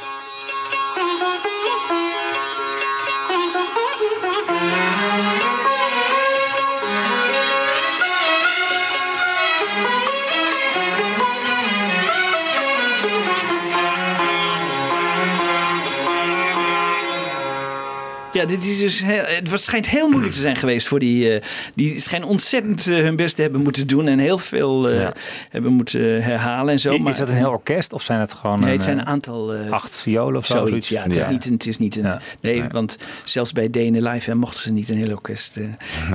Ja, 18.42 18.48
dit 18.48 18.64
is 18.64 18.78
dus 18.78 19.02
heel, 19.02 19.22
het 19.24 19.48
was- 19.50 19.64
schijnt 19.64 19.88
heel 19.88 20.08
moeilijk 20.08 20.34
te 20.34 20.40
zijn 20.40 20.56
geweest 20.56 20.86
voor 20.86 20.98
die. 20.98 21.32
eh, 21.34 21.42
die 21.74 22.00
schijnen 22.00 22.28
ontzettend 22.28 22.86
eh, 22.86 22.96
hun 22.96 23.16
best 23.16 23.36
te 23.36 23.42
hebben 23.42 23.60
moeten 23.62 23.86
doen 23.86 24.08
en 24.08 24.18
heel 24.18 24.38
veel 24.38 24.90
eh, 24.90 25.08
hebben 25.50 25.72
moeten 25.72 26.22
herhalen 26.22 26.72
en 26.72 26.80
zo. 26.80 26.92
Is 26.92 27.16
dat 27.16 27.28
een 27.28 27.34
heel 27.36 27.50
orkest 27.50 27.92
of 27.92 28.02
zijn 28.02 28.20
het 28.20 28.32
gewoon 28.32 28.56
Nee, 28.60 28.66
een, 28.68 28.72
het 28.74 28.82
zijn 28.82 28.98
een 28.98 29.06
aantal. 29.06 29.54
eh, 29.54 29.70
acht 29.70 30.00
violen 30.00 30.36
of 30.36 30.46
zo, 30.46 30.52
zoiets? 30.66 30.70
zoiets? 30.86 30.88
Ja, 30.88 31.02
het 31.02 31.16
is 31.16 31.26
niet 31.26 31.44
een. 31.46 31.52
Het 31.52 31.66
is 31.66 31.78
niet 31.78 31.96
een 31.96 32.18
nee, 32.40 32.64
want 32.72 32.96
zelfs 33.24 33.52
bij 33.52 33.68
DN 33.70 33.96
Live 34.08 34.30
hè, 34.30 34.36
mochten 34.36 34.62
ze 34.62 34.72
niet 34.72 34.88
een 34.88 34.96
heel 34.96 35.10
orkest 35.10 35.56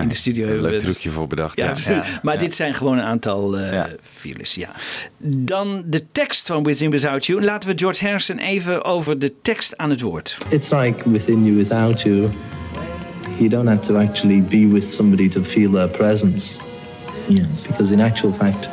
in 0.01 0.07
de 0.07 0.15
studio 0.15 0.43
Een 0.43 0.49
hebben. 0.49 0.65
leuk 0.71 0.73
Dus- 0.79 0.83
trucje 0.83 1.09
voor 1.09 1.27
bedacht. 1.27 1.59
Ja, 1.87 2.03
maar 2.21 2.33
Ja. 2.33 2.39
dit 2.39 2.55
zijn 2.55 2.73
gewoon 2.73 2.97
een 2.97 3.03
aantal 3.03 3.57
eh 3.57 3.83
files, 4.03 4.55
ja. 4.55 4.69
Dan 5.17 5.83
de 5.85 6.03
tekst 6.11 6.47
van 6.47 6.63
Within 6.63 6.89
Without 6.91 7.25
You. 7.25 7.43
Laten 7.43 7.69
we 7.69 7.77
George 7.77 8.03
Harrison 8.05 8.37
even 8.37 8.83
over 8.83 9.19
de 9.19 9.33
tekst 9.41 9.77
aan 9.77 9.89
het 9.89 10.01
woord. 10.01 10.37
It's 10.49 10.69
like 10.71 11.09
within 11.11 11.43
you, 11.45 11.55
without 11.57 12.01
you. 12.01 12.16
You 13.39 13.49
don't 13.49 13.67
have 13.67 13.81
to 13.83 13.97
actually 13.97 14.41
be 14.41 14.65
with 14.65 14.83
somebody 14.83 15.29
to 15.29 15.43
feel 15.43 15.71
their 15.71 15.87
presence. 15.87 16.59
Yeah. 17.27 17.45
Because 17.67 17.91
in 17.91 17.99
actual 17.99 18.33
fact, 18.33 18.69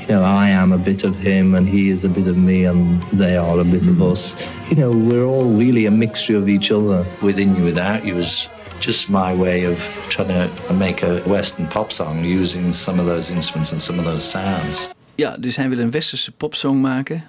you 0.00 0.16
know, 0.16 0.22
I 0.22 0.48
am 0.48 0.72
a 0.72 0.78
bit 0.78 1.04
of 1.04 1.14
him 1.16 1.54
and 1.54 1.68
he 1.68 1.90
is 1.90 2.04
a 2.04 2.08
bit 2.08 2.26
of 2.26 2.36
me 2.36 2.64
and 2.64 3.02
they 3.12 3.36
are 3.36 3.60
a 3.60 3.64
bit 3.64 3.86
of 3.86 3.96
mm. 3.96 4.12
us. 4.12 4.34
You 4.70 4.76
know, 4.76 4.90
we're 4.90 5.24
all 5.24 5.44
really 5.44 5.86
a 5.86 5.90
mixture 5.90 6.38
of 6.38 6.48
each 6.48 6.70
other. 6.70 7.04
Within 7.20 7.54
You 7.56 7.64
Without 7.64 8.04
You 8.04 8.16
was 8.16 8.48
just 8.80 9.08
my 9.08 9.34
way 9.34 9.66
of 9.66 9.90
trying 10.08 10.28
to 10.28 10.74
make 10.74 11.02
a 11.02 11.20
Western 11.26 11.66
pop 11.66 11.92
song 11.92 12.24
using 12.24 12.72
some 12.72 13.00
of 13.00 13.06
those 13.06 13.32
instruments 13.32 13.72
and 13.72 13.80
some 13.80 13.98
of 13.98 14.04
those 14.04 14.22
sounds. 14.30 14.88
Ja, 15.14 15.36
dus 15.40 15.56
hij 15.56 15.68
wil 15.68 15.78
een 15.78 15.90
westerse 15.90 16.32
popsong 16.32 16.82
maken. 16.82 17.24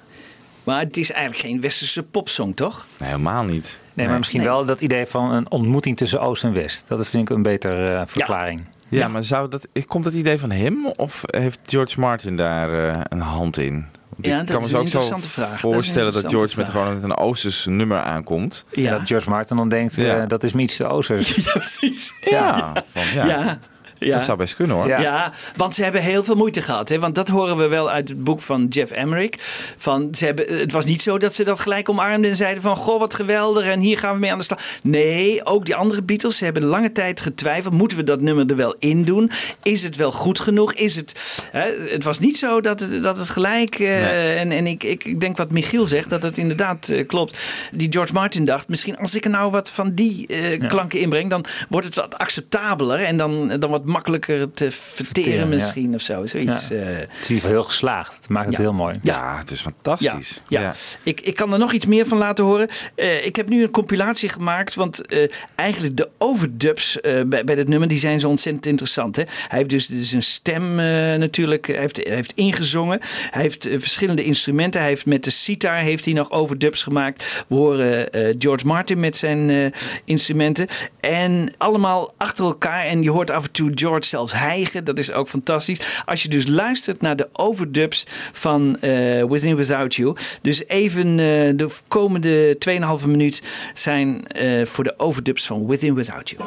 Maar 0.64 0.80
het 0.80 0.98
is 0.98 1.12
eigenlijk 1.12 1.46
geen 1.46 1.62
westerse 1.62 2.04
popsong, 2.04 2.56
toch? 2.56 2.86
Nee, 3.00 3.10
helemaal 3.10 3.44
niet. 3.44 3.80
Nee, 3.94 4.08
maar 4.08 4.18
misschien 4.18 4.44
wel 4.44 4.66
dat 4.66 4.82
idee 4.82 5.06
van 5.06 5.32
een 5.32 5.52
ontmoeting 5.52 5.98
tussen 5.98 6.22
Oost 6.22 6.44
en 6.44 6.54
West. 6.54 6.88
Dat 6.88 7.08
vind 7.08 7.30
ik 7.30 7.36
een 7.36 7.44
betere 7.44 8.04
verklaring. 8.08 8.62
Ja, 8.88 9.08
maar 9.08 9.24
zou 9.24 9.50
dat, 9.50 9.68
komt 9.88 10.04
dat 10.04 10.14
idee 10.14 10.40
van 10.40 10.52
hem 10.52 10.86
of 10.96 11.22
heeft 11.28 11.60
George 11.66 12.00
Martin 12.00 12.36
daar 12.36 12.90
eh, 12.90 13.02
een 13.04 13.20
hand 13.20 13.58
in? 13.58 13.86
Ja, 14.22 14.42
ik 14.42 14.48
dat 14.48 14.56
kan 14.56 14.58
me 14.58 14.64
is 14.64 14.70
zo 14.70 14.76
een 14.78 14.82
ook 14.82 14.88
zo 14.88 14.98
interessante 15.00 15.28
vraag. 15.30 15.60
Voorstellen 15.60 16.14
dat, 16.14 16.30
George 16.30 16.58
met 16.58 16.70
gewoon 16.70 17.04
een 17.04 17.18
Oosters 17.18 17.66
nummer 17.66 18.00
aankomt. 18.00 18.66
En 18.76 18.84
dat 18.84 19.02
George 19.04 19.30
Martin 19.30 19.58
dan 19.58 19.70
denkt, 19.70 19.98
eh, 19.98 20.06
Ja. 20.06 20.26
dat 20.26 20.44
is 20.44 20.52
me 20.54 20.62
iets 20.62 20.76
te 20.78 20.86
Oosters. 20.88 21.36
Ja, 21.46 21.52
precies. 21.52 22.14
Ja, 22.20 22.74
van, 22.94 23.60
ja. 24.06 24.16
Dat 24.16 24.26
zou 24.26 24.38
best 24.38 24.56
kunnen 24.56 24.76
hoor. 24.76 24.88
Ja. 24.88 25.34
want 25.56 25.76
ze 25.76 25.84
hebben 25.84 26.02
heel 26.02 26.24
veel 26.24 26.36
moeite 26.36 26.62
gehad. 26.62 26.90
Hè? 26.90 27.00
Want 27.00 27.16
dat 27.16 27.28
horen 27.28 27.58
we 27.58 27.68
wel 27.68 27.90
uit 27.90 28.10
het 28.10 28.24
boek 28.24 28.42
van 28.42 28.66
Jeff 28.70 28.92
Emmerich. 28.92 29.30
Van, 29.78 30.08
ze 30.16 30.26
hebben, 30.26 30.60
het 30.60 30.72
was 30.72 30.86
niet 30.86 31.02
zo 31.02 31.18
dat 31.18 31.36
ze 31.36 31.44
dat 31.44 31.60
gelijk 31.60 31.90
omarmden 31.90 32.30
en 32.30 32.36
zeiden 32.36 32.62
van... 32.62 32.76
Goh, 32.76 33.00
wat 33.00 33.14
geweldig 33.14 33.66
en 33.66 33.80
hier 33.80 33.98
gaan 33.98 34.14
we 34.14 34.20
mee 34.20 34.32
aan 34.32 34.38
de 34.38 34.44
slag. 34.44 34.60
Nee, 34.84 35.46
ook 35.46 35.66
die 35.66 35.76
andere 35.76 36.04
Beatles 36.04 36.38
ze 36.38 36.44
hebben 36.44 36.64
lange 36.64 36.92
tijd 36.92 37.22
getwijfeld. 37.22 37.74
Moeten 37.74 37.98
we 37.98 38.04
dat 38.04 38.22
nummer 38.22 38.50
er 38.50 38.56
wel 38.56 38.76
in 38.80 39.04
doen? 39.04 39.32
Is 39.64 39.84
het 39.84 39.96
wel 39.96 40.12
goed 40.12 40.40
genoeg? 40.40 40.74
Is 40.74 40.96
het, 40.96 41.42
hè? 41.52 41.70
het 41.90 42.04
was 42.04 42.20
niet 42.20 42.38
zo 42.38 42.62
dat 42.62 42.80
het, 42.80 43.04
dat 43.04 43.18
het 43.18 43.30
gelijk... 43.30 43.80
eh, 43.80 44.40
En, 44.40 44.52
en 44.52 44.68
ik, 44.68 44.84
ik 44.84 45.20
denk 45.20 45.38
wat 45.38 45.52
Michiel 45.52 45.86
zegt, 45.86 46.10
dat 46.10 46.24
het 46.24 46.38
inderdaad 46.38 46.90
eh, 46.90 47.08
klopt. 47.08 47.38
Die 47.72 47.92
George 47.92 48.14
Martin 48.14 48.46
dacht, 48.46 48.68
misschien 48.68 48.98
als 48.98 49.16
ik 49.16 49.26
er 49.26 49.32
nou 49.32 49.52
wat 49.52 49.72
van 49.72 49.92
die 49.94 50.28
eh, 50.28 50.68
klanken 50.70 51.00
inbreng... 51.00 51.30
dan 51.30 51.46
wordt 51.70 51.86
het 51.86 51.96
wat 51.96 52.18
acceptabeler 52.18 53.04
en 53.04 53.18
dan, 53.18 53.60
dan 53.60 53.70
wat 53.70 53.86
makkelijker 53.92 54.52
te 54.52 54.72
verteren 54.72 55.06
Verteren, 55.06 55.40
ja. 55.40 55.56
misschien 55.56 55.94
of 55.94 56.02
zo. 56.02 56.26
Zoiets. 56.26 56.68
Ja. 56.68 56.76
eh. 56.76 56.86
Het 56.86 57.10
is 57.22 57.30
in 57.30 57.36
ieder 57.36 57.36
geval 57.36 57.50
heel 57.50 57.64
geslaagd. 57.64 58.16
Het 58.16 58.30
maakt 58.30 58.50
het 58.50 58.58
heel 58.58 58.74
mooi. 58.74 59.00
Ja, 59.02 59.38
het 59.38 59.52
is 59.52 59.62
fantastisch. 59.62 60.42
Ja, 60.48 60.62
ja. 60.62 60.76
Ik, 61.04 61.22
ik 61.22 61.36
kan 61.36 61.54
er 61.54 61.60
nog 61.60 61.72
iets 61.72 61.86
meer 61.86 62.08
van 62.08 62.18
laten 62.18 62.44
horen. 62.44 62.68
Eh, 62.96 63.26
ik 63.26 63.36
heb 63.36 63.50
nu 63.50 63.64
een 63.64 63.72
compilatie 63.72 64.30
gemaakt, 64.30 64.76
want 64.76 65.08
eh, 65.08 65.30
eigenlijk 65.56 65.98
de 65.98 66.10
overdubs 66.18 67.02
eh, 67.02 67.22
bij, 67.26 67.44
bij 67.44 67.56
dit 67.56 67.68
nummer 67.68 67.88
die 67.88 68.00
zijn 68.00 68.20
zo 68.20 68.30
ontzettend 68.30 68.66
interessant. 68.66 69.16
Hè? 69.16 69.24
Hij 69.48 69.58
heeft 69.58 69.70
dus, 69.70 69.88
dus 69.88 70.12
een 70.12 70.24
stem 70.24 70.76
natuurlijk, 71.20 71.68
hij 71.68 71.80
heeft, 71.80 71.98
hij 72.04 72.16
heeft 72.16 72.34
ingezongen. 72.34 73.00
Hij 73.30 73.42
heeft 73.42 73.68
verschillende 73.72 74.24
instrumenten. 74.24 74.80
Hij 74.80 74.90
heeft 74.90 75.06
met 75.06 75.24
de 75.24 75.30
sitar 75.30 75.78
heeft 75.78 76.06
hij 76.06 76.14
nog 76.14 76.32
overdubs 76.32 76.84
gemaakt. 76.84 77.44
We 77.48 77.56
horen 77.56 78.12
eh, 78.12 78.36
George 78.40 78.66
Martin 78.66 79.00
met 79.00 79.18
zijn 79.18 79.50
eh, 79.50 79.66
instrumenten. 80.06 80.68
En 81.00 81.54
allemaal 81.58 82.14
achter 82.18 82.46
elkaar. 82.46 82.86
En 82.86 83.02
je 83.02 83.10
hoort 83.10 83.32
af 83.32 83.44
en 83.44 83.52
toe 83.52 83.72
George 83.82 84.08
zelfs 84.08 84.34
hijgen. 84.34 84.84
Dat 84.84 84.98
is 84.98 85.12
ook 85.12 85.30
fantastisch. 85.30 86.04
Als 86.06 86.24
je 86.24 86.30
dus 86.30 86.48
luistert 86.48 87.02
naar 87.02 87.16
de 87.16 87.30
overdubs 87.34 88.06
van 88.32 88.78
eh 88.80 89.24
Within 89.24 89.56
Without 89.56 89.96
You. 89.96 90.16
Dus 90.42 90.68
even 90.68 91.10
eh, 91.10 91.52
de 91.56 91.68
komende 91.88 92.58
2,5 93.02 93.08
minuut 93.08 93.44
zijn 93.74 94.28
eh, 94.28 94.66
voor 94.66 94.84
de 94.84 94.94
overdubs 94.98 95.46
van 95.46 95.68
Within 95.68 95.96
Without 95.96 96.30
You. 96.30 96.44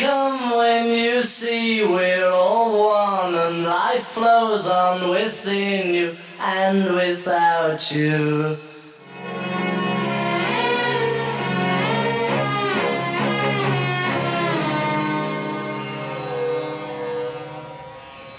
Come 0.00 0.56
when 0.56 0.86
you 0.88 1.22
see 1.22 1.84
we're 1.84 2.30
all 2.30 2.88
one 2.88 3.34
and 3.34 3.64
life 3.64 4.06
flows 4.06 4.66
on 4.66 5.10
within 5.10 5.92
you 5.94 6.16
and 6.38 6.94
without 6.94 7.92
you. 7.92 8.56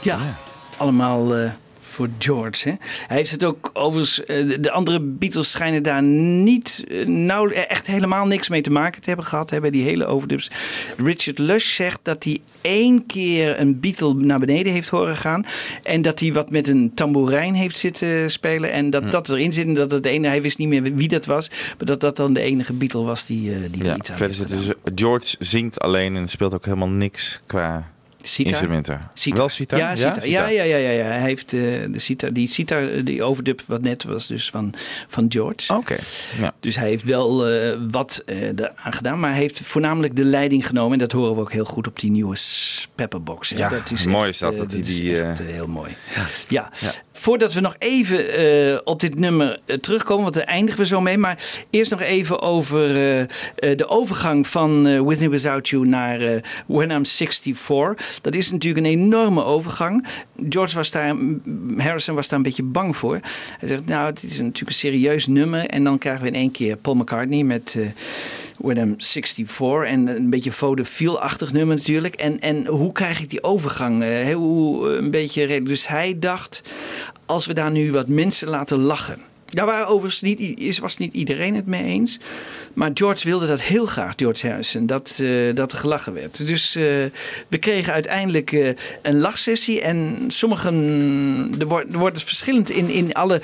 Ja, 0.03 0.17
allemaal 0.77 1.33
eh, 1.33 1.51
voor 1.83 2.07
George. 2.19 2.69
Hè? 2.69 2.75
Hij 3.07 3.17
heeft 3.17 3.31
het 3.31 3.43
ook 3.43 3.69
overigens. 3.73 4.25
eh, 4.25 4.47
de- 4.47 4.59
de 4.59 4.71
andere 4.71 4.99
Beatles 5.01 5.51
schijnen 5.51 5.83
daar 5.83 6.03
niet. 6.03 6.83
nou, 7.05 7.53
echt 7.53 7.87
helemaal 7.87 8.27
niks 8.27 8.49
mee 8.49 8.61
te 8.61 8.69
maken 8.69 9.01
te 9.01 9.07
hebben 9.07 9.25
gehad. 9.25 9.49
Hè, 9.49 9.59
bij 9.59 9.69
die 9.69 9.83
hele 9.83 10.05
overdubs. 10.05 10.49
Richard 10.97 11.37
Lush 11.37 11.75
zegt 11.75 11.99
dat 12.03 12.23
hij 12.23 12.41
één 12.61 13.05
keer 13.05 13.59
een 13.59 13.79
Beatle 13.79 14.13
naar 14.13 14.39
beneden 14.39 14.73
heeft 14.73 14.89
horen 14.89 15.15
gaan. 15.15 15.45
En 15.83 16.01
dat 16.01 16.19
hij 16.19 16.33
wat 16.33 16.49
met 16.51 16.67
een 16.67 16.91
tamboerijn 16.93 17.53
heeft 17.53 17.77
zitten 17.77 18.31
spelen. 18.31 18.71
En 18.71 18.89
dat 18.89 19.11
dat 19.11 19.29
erin 19.29 19.53
zit. 19.53 19.65
En 19.67 19.73
dat 19.73 19.91
het 19.91 20.05
ene. 20.05 20.27
Hij 20.27 20.41
wist 20.41 20.57
niet 20.57 20.67
meer 20.67 20.95
wie 20.95 21.07
dat 21.07 21.25
was. 21.25 21.49
Maar 21.49 21.85
dat 21.85 21.99
dat 21.99 22.15
dan 22.17 22.33
de 22.33 22.41
enige 22.41 22.73
Beatle 22.73 23.01
was 23.03 23.25
die, 23.25 23.69
die 23.69 23.83
Ja, 23.83 23.97
verder 24.01 24.35
zit 24.35 24.49
dus 24.49 24.71
George 24.95 25.35
zingt 25.39 25.79
alleen 25.79 26.15
en 26.15 26.27
speelt 26.27 26.53
ook 26.53 26.65
helemaal 26.65 26.89
niks 26.89 27.41
qua 27.45 27.91
Sitar? 28.27 28.51
instrumenten. 28.51 28.99
Sitar. 29.13 29.37
Wel 29.37 29.49
sitar? 29.49 29.79
Ja. 29.79 29.93
Ja, 30.23 30.47
ja, 30.47 30.63
ja, 30.63 30.75
ja, 30.75 30.89
ja. 30.89 31.03
Hij 31.03 31.21
heeft 31.21 31.53
eh, 31.53 31.59
de 31.59 31.99
sitar, 31.99 32.33
die 32.33 32.47
sitar, 32.47 32.89
eh, 32.89 33.05
die 33.05 33.23
overdub 33.23 33.61
wat 33.67 33.81
net 33.81 34.03
was 34.03 34.27
dus 34.27 34.49
van, 34.49 34.73
van 35.07 35.25
George. 35.29 35.73
Oké. 35.73 35.97
Ja. 36.39 36.53
Dus 36.59 36.75
hij 36.75 36.89
heeft 36.89 37.03
wel 37.03 37.47
eh, 37.47 37.77
wat 37.91 38.23
eh 38.25 38.41
eraan 38.41 38.93
gedaan, 38.93 39.19
maar 39.19 39.31
hij 39.31 39.39
heeft 39.39 39.59
voornamelijk 39.59 40.15
de 40.15 40.23
leiding 40.23 40.67
genomen. 40.67 40.93
En 40.93 40.99
dat 40.99 41.11
horen 41.11 41.35
we 41.35 41.41
ook 41.41 41.51
heel 41.51 41.65
goed 41.65 41.87
op 41.87 41.99
die 41.99 42.11
nieuwe 42.11 42.35
Pepperbox. 42.95 43.49
Ja, 43.49 43.71
mooi 44.07 44.29
is 44.29 44.37
dat, 44.37 44.53
eh, 44.53 44.59
dat 44.59 44.71
hij 44.71 44.79
is 44.79 44.95
die, 44.95 45.21
echt, 45.21 45.39
eh, 45.39 45.47
eh, 45.47 45.53
heel 45.53 45.67
mooi. 45.67 45.95
Ja. 46.47 46.71
Voordat 47.11 47.53
we 47.53 47.59
nog 47.59 47.75
even 47.77 48.87
op 48.87 48.99
dit 48.99 49.19
nummer 49.19 49.59
terugkomen, 49.81 50.23
want 50.23 50.35
daar 50.35 50.43
eindigen 50.43 50.79
we 50.79 50.85
zo 50.85 51.01
mee. 51.01 51.17
Maar 51.17 51.37
eerst 51.69 51.91
nog 51.91 52.01
even 52.01 52.41
over 52.41 52.87
de 53.55 53.87
overgang 53.87 54.47
van 54.47 54.87
eh, 54.87 55.01
With 55.01 55.19
Me 55.19 55.29
Without 55.29 55.69
You 55.69 55.87
naar 55.87 56.41
When 56.65 56.91
I'm 56.91 57.05
64. 57.05 58.19
Dat 58.21 58.35
is 58.35 58.51
natuurlijk 58.51 58.85
een 58.85 58.91
enorme 58.91 59.43
overgang. 59.43 60.05
George 60.49 60.75
was 60.75 60.91
daar, 60.91 61.15
Harrison 61.77 62.15
was 62.15 62.27
daar 62.27 62.37
een 62.37 62.45
beetje 62.45 62.63
bang 62.63 62.97
voor. 62.97 63.19
Hij 63.59 63.67
zegt, 63.67 63.85
nou, 63.85 64.05
het 64.05 64.23
is 64.23 64.37
natuurlijk 64.37 64.67
een 64.67 64.73
serieus 64.73 65.27
nummer. 65.27 65.65
En 65.65 65.83
dan 65.83 65.97
krijgen 65.97 66.21
we 66.21 66.27
in 66.27 66.35
één 66.35 66.51
keer 66.51 66.77
Paul 66.77 66.95
McCartney 66.95 67.43
met... 67.43 67.77
When 68.61 68.77
I'm 68.77 68.95
64 68.97 69.83
en 69.83 70.07
een 70.07 70.29
beetje 70.29 70.51
vaudeville-achtig 70.51 71.53
nummer 71.53 71.75
natuurlijk. 71.75 72.15
En, 72.15 72.39
en 72.39 72.65
hoe 72.67 72.91
krijg 72.91 73.21
ik 73.21 73.29
die 73.29 73.43
overgang? 73.43 74.03
eh, 74.03 74.33
hoe, 74.33 74.89
eh, 74.89 74.95
een 74.95 75.11
beetje. 75.11 75.63
Dus 75.63 75.87
hij 75.87 76.19
dacht, 76.19 76.61
als 77.25 77.45
we 77.45 77.53
daar 77.53 77.71
nu 77.71 77.91
wat 77.91 78.07
mensen 78.07 78.47
laten 78.47 78.77
lachen. 78.77 79.30
Daar 79.51 79.65
waren 79.65 79.87
overigens 79.87 80.21
was 80.79 80.97
niet 80.97 81.13
iedereen 81.13 81.55
het 81.55 81.65
mee 81.65 81.83
eens. 81.83 82.19
Maar 82.73 82.91
George 82.93 83.27
wilde 83.27 83.47
dat 83.47 83.61
heel 83.61 83.85
graag, 83.85 84.13
George 84.15 84.47
Harrison, 84.47 84.85
dat, 84.85 85.19
eh, 85.21 85.55
dat 85.55 85.71
er 85.71 85.77
gelachen 85.77 86.13
werd. 86.13 86.47
Dus 86.47 86.75
eh, 86.75 86.83
we 87.47 87.57
kregen 87.59 87.93
uiteindelijk 87.93 88.51
eh, 88.51 88.69
een 89.01 89.19
lachsessie. 89.19 89.81
En 89.81 90.25
sommigen, 90.27 91.55
er 91.59 91.67
wordt, 91.67 91.93
wordt 91.93 92.23
verschillend 92.23 92.69
in, 92.69 92.89
in 92.89 93.13
alle 93.13 93.41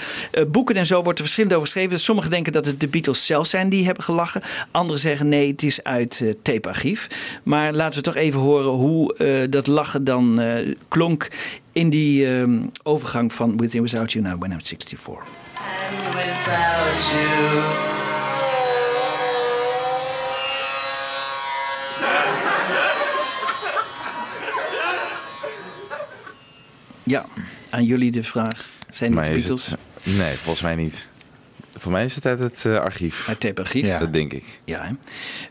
boeken 0.47 0.75
en 0.75 0.85
zo 0.85 1.03
wordt 1.03 1.17
er 1.17 1.23
verschillend 1.23 1.53
over 1.53 1.67
geschreven. 1.67 1.99
Sommigen 1.99 2.31
denken 2.31 2.53
dat 2.53 2.65
het 2.65 2.79
de 2.79 2.87
Beatles 2.87 3.25
zelf 3.25 3.47
zijn 3.47 3.69
die 3.69 3.85
hebben 3.85 4.03
gelachen. 4.03 4.41
Anderen 4.71 4.99
zeggen 4.99 5.29
nee, 5.29 5.51
het 5.51 5.63
is 5.63 5.83
uit 5.83 6.21
eh 6.23 6.29
tapearchief. 6.41 7.07
Maar 7.43 7.73
laten 7.73 7.97
we 7.97 8.05
toch 8.05 8.15
even 8.15 8.39
horen 8.39 8.71
hoe 8.71 9.15
dat 9.49 9.67
lachen 9.67 10.03
dan 10.03 10.41
klonk 10.87 11.27
in 11.77 11.89
die 11.89 12.35
eh, 12.35 12.49
overgang 12.83 13.33
van 13.33 13.57
With 13.57 13.75
and 13.75 13.91
Without 13.91 14.11
You 14.11 14.23
naar 14.23 14.37
When 14.37 14.51
I'm 14.51 14.61
64. 14.61 15.46
And 15.67 16.15
without 16.15 17.01
you. 17.11 17.95
Ja, 27.03 27.25
aan 27.69 27.83
jullie 27.83 28.11
de 28.11 28.23
vraag. 28.23 28.65
Zijn 28.89 29.17
het 29.17 29.25
de 29.25 29.31
Beatles? 29.31 29.69
het, 29.69 29.77
nee, 30.03 30.33
volgens 30.35 30.61
mij 30.61 30.75
niet. 30.75 31.09
Voor 31.77 31.91
mij 31.91 32.05
is 32.05 32.15
het 32.15 32.25
uit 32.25 32.39
het 32.39 32.65
eh, 32.65 32.79
archief. 32.79 33.27
Uit 33.27 33.39
tapearchief? 33.39 33.97
Dat 33.97 34.13
denk 34.13 34.33
ik. 34.33 34.43
Ja, 34.65 34.85
hè? 34.85 34.93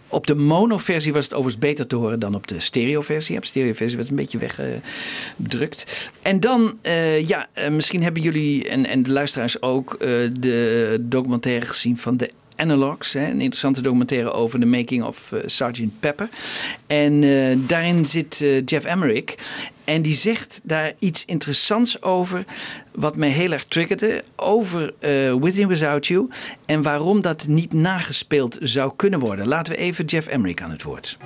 Op 0.08 0.26
de 0.26 0.34
mono-versie 0.34 1.12
was 1.12 1.24
het 1.24 1.34
overigens 1.34 1.62
beter 1.62 1.86
te 1.86 1.96
horen 1.96 2.20
dan 2.20 2.34
op 2.34 2.46
de 2.46 2.60
stereo-versie. 2.60 3.36
Op 3.36 3.42
de 3.42 3.48
stereo-versie 3.48 3.96
werd 3.96 4.10
het 4.10 4.18
een 4.18 4.24
beetje 4.24 4.38
weggedrukt. 4.38 6.10
En 6.22 6.40
dan, 6.40 6.78
eh, 6.82 7.28
ja, 7.28 7.46
eh, 7.52 7.70
misschien 7.70 8.02
hebben 8.02 8.22
jullie 8.22 8.68
en, 8.68 8.86
en 8.86 9.02
de 9.02 9.12
luisteraars 9.12 9.62
ook 9.62 9.98
de 10.40 10.98
documentaire 11.00 11.66
gezien 11.66 11.96
van 11.98 12.16
de 12.16 12.30
Analogs. 12.56 13.12
Hè? 13.12 13.24
Een 13.24 13.40
interessante 13.40 13.82
documentaire 13.82 14.32
over 14.32 14.60
de 14.60 14.66
making 14.66 15.04
of 15.04 15.32
Sgt. 15.46 16.00
Pepper. 16.00 16.28
En 16.86 17.20
daarin 17.66 18.06
zit 18.06 18.44
Jeff 18.64 18.84
Emmerich. 18.84 19.34
En 19.86 20.02
die 20.02 20.14
zegt 20.14 20.60
daar 20.64 20.92
iets 20.98 21.24
interessants 21.24 22.02
over, 22.02 22.44
wat 22.94 23.16
mij 23.16 23.28
heel 23.28 23.52
erg 23.52 23.64
triggerde, 23.64 24.24
over 24.36 24.94
eh 24.98 25.34
With 25.34 25.60
and 25.60 25.68
Without 25.68 26.06
You 26.06 26.28
en 26.66 26.82
waarom 26.82 27.20
dat 27.20 27.46
niet 27.46 27.72
nagespeeld 27.72 28.58
zou 28.60 28.92
kunnen 28.96 29.20
worden. 29.20 29.46
Laten 29.46 29.72
we 29.72 29.78
even 29.78 30.04
Jeff 30.04 30.26
Emmerich 30.26 30.58
aan 30.58 30.70
het 30.70 30.82
woord. 30.82 31.18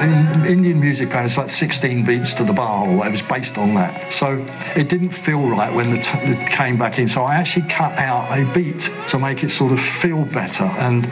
In 0.00 0.44
Indian 0.44 0.78
music, 0.78 1.14
of 1.14 1.36
like 1.36 1.48
16 1.48 2.04
beats 2.04 2.34
to 2.34 2.44
the 2.44 2.52
bar, 2.52 2.80
or 2.80 2.96
whatever, 2.96 3.10
was 3.10 3.26
based 3.26 3.56
on 3.56 3.74
that. 3.74 3.90
So 4.08 4.44
it 4.74 4.88
didn't 4.88 5.12
feel 5.12 5.48
right 5.48 5.74
when 5.74 5.90
the 5.90 6.10
it 6.22 6.48
came 6.56 6.76
back 6.76 6.96
in. 6.96 7.08
So 7.08 7.20
I 7.20 7.34
actually 7.34 7.66
cut 7.66 7.92
out 7.96 8.38
a 8.38 8.44
beat 8.52 8.90
to 9.06 9.18
make 9.18 9.44
it 9.46 9.50
sort 9.50 9.72
of 9.72 9.80
feel 9.80 10.24
better. 10.32 10.64
And 10.78 11.06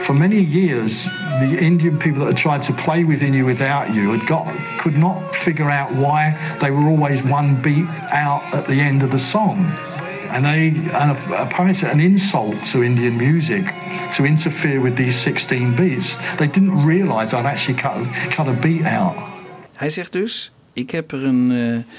for 0.00 0.14
many 0.14 0.40
years, 0.40 1.08
the 1.40 1.58
Indian 1.58 1.96
people 1.96 2.18
that 2.20 2.26
had 2.26 2.36
tried 2.36 2.62
to 2.62 2.72
play 2.72 3.04
within 3.04 3.34
you 3.34 3.44
without 3.44 3.94
you 3.94 4.10
had 4.10 4.26
got 4.26 4.46
could 4.78 4.96
not 4.96 5.36
figure 5.36 5.70
out 5.70 5.92
why 5.92 6.19
they 6.58 6.70
were 6.70 6.88
always 6.88 7.22
one 7.22 7.60
beat 7.62 7.88
out 8.12 8.42
at 8.54 8.66
the 8.66 8.80
end 8.80 9.02
of 9.02 9.10
the 9.10 9.18
song. 9.18 9.56
And 10.30 10.44
they, 10.44 10.68
and 10.92 11.10
apparently 11.32 11.70
it's 11.70 11.82
an 11.82 12.00
insult 12.00 12.54
to 12.72 12.82
Indian 12.82 13.16
music 13.16 13.64
to 14.16 14.24
interfere 14.24 14.80
with 14.80 14.96
these 14.96 15.16
16 15.16 15.74
beats. 15.76 16.16
They 16.36 16.46
didn't 16.46 16.86
realize 16.86 17.32
I'd 17.32 17.46
actually 17.46 17.78
cut, 17.78 17.96
cut 18.36 18.48
a 18.48 18.52
beat 18.52 18.84
out. 18.84 19.16
Hij 19.76 19.90
zegt 19.90 20.12
dus, 20.12 20.52
ik 20.72 20.90
heb 20.90 21.12
er 21.12 21.24
een, 21.24 21.50
eh, 21.50 21.94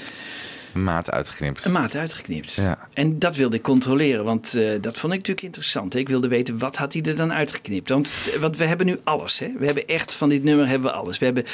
Een 0.74 0.82
maat 0.82 1.10
uitgeknipt. 1.10 1.64
Een 1.64 1.72
maat 1.72 1.96
uitgeknipt. 1.96 2.54
Ja. 2.54 2.88
En 2.94 3.18
dat 3.18 3.36
wilde 3.36 3.56
ik 3.56 3.62
controleren, 3.62 4.24
want 4.24 4.54
eh, 4.54 4.62
dat 4.80 4.98
vond 4.98 5.12
ik 5.12 5.18
natuurlijk 5.18 5.42
interessant. 5.46 5.92
hè. 5.92 5.98
Ik 5.98 6.08
wilde 6.08 6.28
weten, 6.28 6.58
wat 6.58 6.76
had 6.76 6.92
hij 6.92 7.02
er 7.02 7.16
dan 7.16 7.32
uitgeknipt? 7.32 7.88
Want, 7.88 8.10
eh, 8.34 8.40
want 8.40 8.56
we 8.56 8.64
hebben 8.64 8.86
nu 8.86 8.98
alles. 9.04 9.38
Hè? 9.38 9.46
We 9.58 9.64
hebben 9.64 9.86
echt, 9.86 10.12
van 10.12 10.28
dit 10.28 10.44
nummer 10.44 10.68
hebben 10.68 10.90
we 10.90 10.96
alles. 10.96 11.18
We 11.18 11.24
hebben 11.24 11.44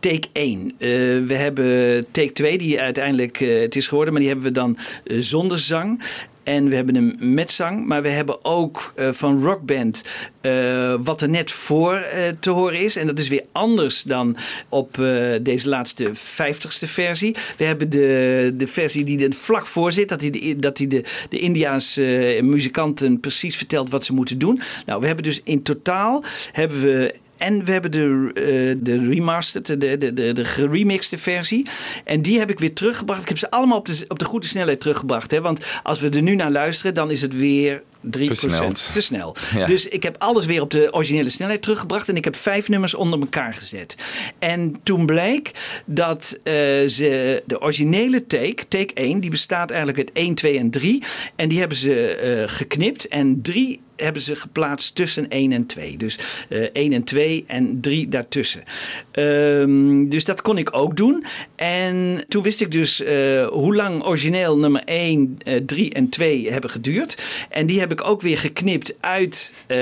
take 0.00 0.28
1. 0.32 0.72
eh, 0.78 0.88
we 1.26 1.34
hebben 1.34 2.06
take 2.10 2.32
2, 2.32 2.58
die 2.58 2.80
uiteindelijk 2.80 3.38
het 3.38 3.76
is 3.76 3.88
geworden. 3.88 4.12
Maar 4.12 4.22
die 4.22 4.30
hebben 4.30 4.48
we 4.48 4.58
dan 4.58 4.78
zonder 5.04 5.58
zang. 5.58 6.02
En 6.46 6.68
we 6.68 6.74
hebben 6.74 6.94
hem 6.94 7.14
met 7.18 7.52
zang. 7.52 7.86
Maar 7.86 8.02
we 8.02 8.08
hebben 8.08 8.44
ook 8.44 8.92
eh, 8.94 9.08
van 9.12 9.42
Rockband 9.42 10.04
eh, 10.40 10.94
wat 11.00 11.20
er 11.20 11.28
net 11.28 11.50
voor 11.50 11.94
eh, 11.94 12.28
te 12.40 12.50
horen 12.50 12.80
is. 12.80 12.96
En 12.96 13.06
dat 13.06 13.18
is 13.18 13.28
weer 13.28 13.44
anders 13.52 14.02
dan 14.02 14.36
op 14.68 14.94
deze 15.42 15.68
laatste 15.68 16.10
50ste 16.14 16.88
versie. 16.88 17.36
We 17.56 17.64
hebben 17.64 17.90
de, 17.90 18.54
de 18.54 18.66
versie 18.66 19.04
die 19.04 19.24
er 19.24 19.34
vlak 19.34 19.66
voor 19.66 19.92
zit. 19.92 20.08
Dat 20.08 20.20
hij 20.20 20.30
de, 20.30 20.56
dat 20.56 20.78
hij 20.78 20.86
de, 20.86 21.04
de 21.28 21.38
Indiaanse 21.38 22.38
muzikanten 22.42 23.20
precies 23.20 23.56
vertelt 23.56 23.90
wat 23.90 24.04
ze 24.04 24.12
moeten 24.12 24.38
doen. 24.38 24.60
Nou, 24.86 25.00
we 25.00 25.06
hebben 25.06 25.24
dus 25.24 25.40
in 25.44 25.62
totaal 25.62 26.24
hebben 26.52 26.80
we 26.80 27.14
en 27.36 27.64
we 27.64 27.72
hebben 27.72 27.90
de, 27.90 28.30
eh, 28.34 28.84
de 28.84 29.08
remastered, 29.08 29.80
de, 29.80 29.98
de, 29.98 30.14
de, 30.14 30.32
de 30.32 30.44
geremixte 30.44 31.18
versie. 31.18 31.66
En 32.04 32.22
die 32.22 32.38
heb 32.38 32.50
ik 32.50 32.58
weer 32.58 32.74
teruggebracht. 32.74 33.22
Ik 33.22 33.28
heb 33.28 33.38
ze 33.38 33.50
allemaal 33.50 33.78
op 33.78 33.86
de, 33.86 34.04
op 34.08 34.18
de 34.18 34.24
goede 34.24 34.46
snelheid 34.46 34.80
teruggebracht. 34.80 35.30
Hè? 35.30 35.40
Want 35.40 35.64
als 35.82 36.00
we 36.00 36.08
er 36.08 36.22
nu 36.22 36.34
naar 36.34 36.50
luisteren, 36.50 36.94
dan 36.94 37.10
is 37.10 37.22
het 37.22 37.36
weer 37.36 37.82
3% 38.06 38.08
Versneld. 38.08 38.92
te 38.92 39.00
snel. 39.00 39.36
Ja. 39.54 39.66
Dus 39.66 39.88
ik 39.88 40.02
heb 40.02 40.16
alles 40.18 40.46
weer 40.46 40.60
op 40.60 40.70
de 40.70 40.92
originele 40.92 41.30
snelheid 41.30 41.62
teruggebracht. 41.62 42.08
En 42.08 42.16
ik 42.16 42.24
heb 42.24 42.36
vijf 42.36 42.68
nummers 42.68 42.94
onder 42.94 43.20
elkaar 43.20 43.54
gezet. 43.54 43.96
En 44.38 44.76
toen 44.82 45.06
bleek 45.06 45.50
dat 45.84 46.38
eh, 46.42 46.54
ze 46.86 47.42
de 47.46 47.60
originele 47.60 48.26
take, 48.26 48.68
take 48.68 48.94
1, 48.94 49.20
die 49.20 49.30
bestaat 49.30 49.68
eigenlijk 49.68 49.98
uit 49.98 50.12
1, 50.12 50.34
2 50.34 50.58
en 50.58 50.70
3. 50.70 51.02
En 51.36 51.48
die 51.48 51.58
hebben 51.58 51.76
ze 51.76 52.16
eh, 52.16 52.54
geknipt. 52.54 53.08
En 53.08 53.42
3 53.42 53.80
hebben 53.96 54.22
ze 54.22 54.36
geplaatst 54.36 54.94
tussen 54.94 55.28
1 55.28 55.52
en 55.52 55.66
2. 55.66 55.96
Dus 55.96 56.18
eh 56.48 56.68
1 56.72 56.92
en 56.92 57.04
2 57.04 57.44
en 57.46 57.80
3 57.80 58.08
daartussen. 58.08 58.62
Ehm, 59.10 60.08
dus 60.08 60.24
dat 60.24 60.42
kon 60.42 60.58
ik 60.58 60.76
ook 60.76 60.96
doen. 60.96 61.24
En 61.56 62.24
toen 62.28 62.42
wist 62.42 62.60
ik 62.60 62.72
dus 62.72 63.02
eh, 63.02 63.46
hoe 63.46 63.74
lang 63.74 64.04
origineel 64.04 64.58
nummer 64.58 64.82
1, 64.84 65.38
eh 65.44 65.60
3 65.66 65.92
en 65.92 66.08
2 66.08 66.52
hebben 66.52 66.70
geduurd. 66.70 67.22
En 67.50 67.66
die 67.66 67.80
heb 67.80 67.92
ik 67.92 68.08
ook 68.08 68.22
weer 68.22 68.38
geknipt 68.38 68.96
uit 69.00 69.52
eh, 69.66 69.76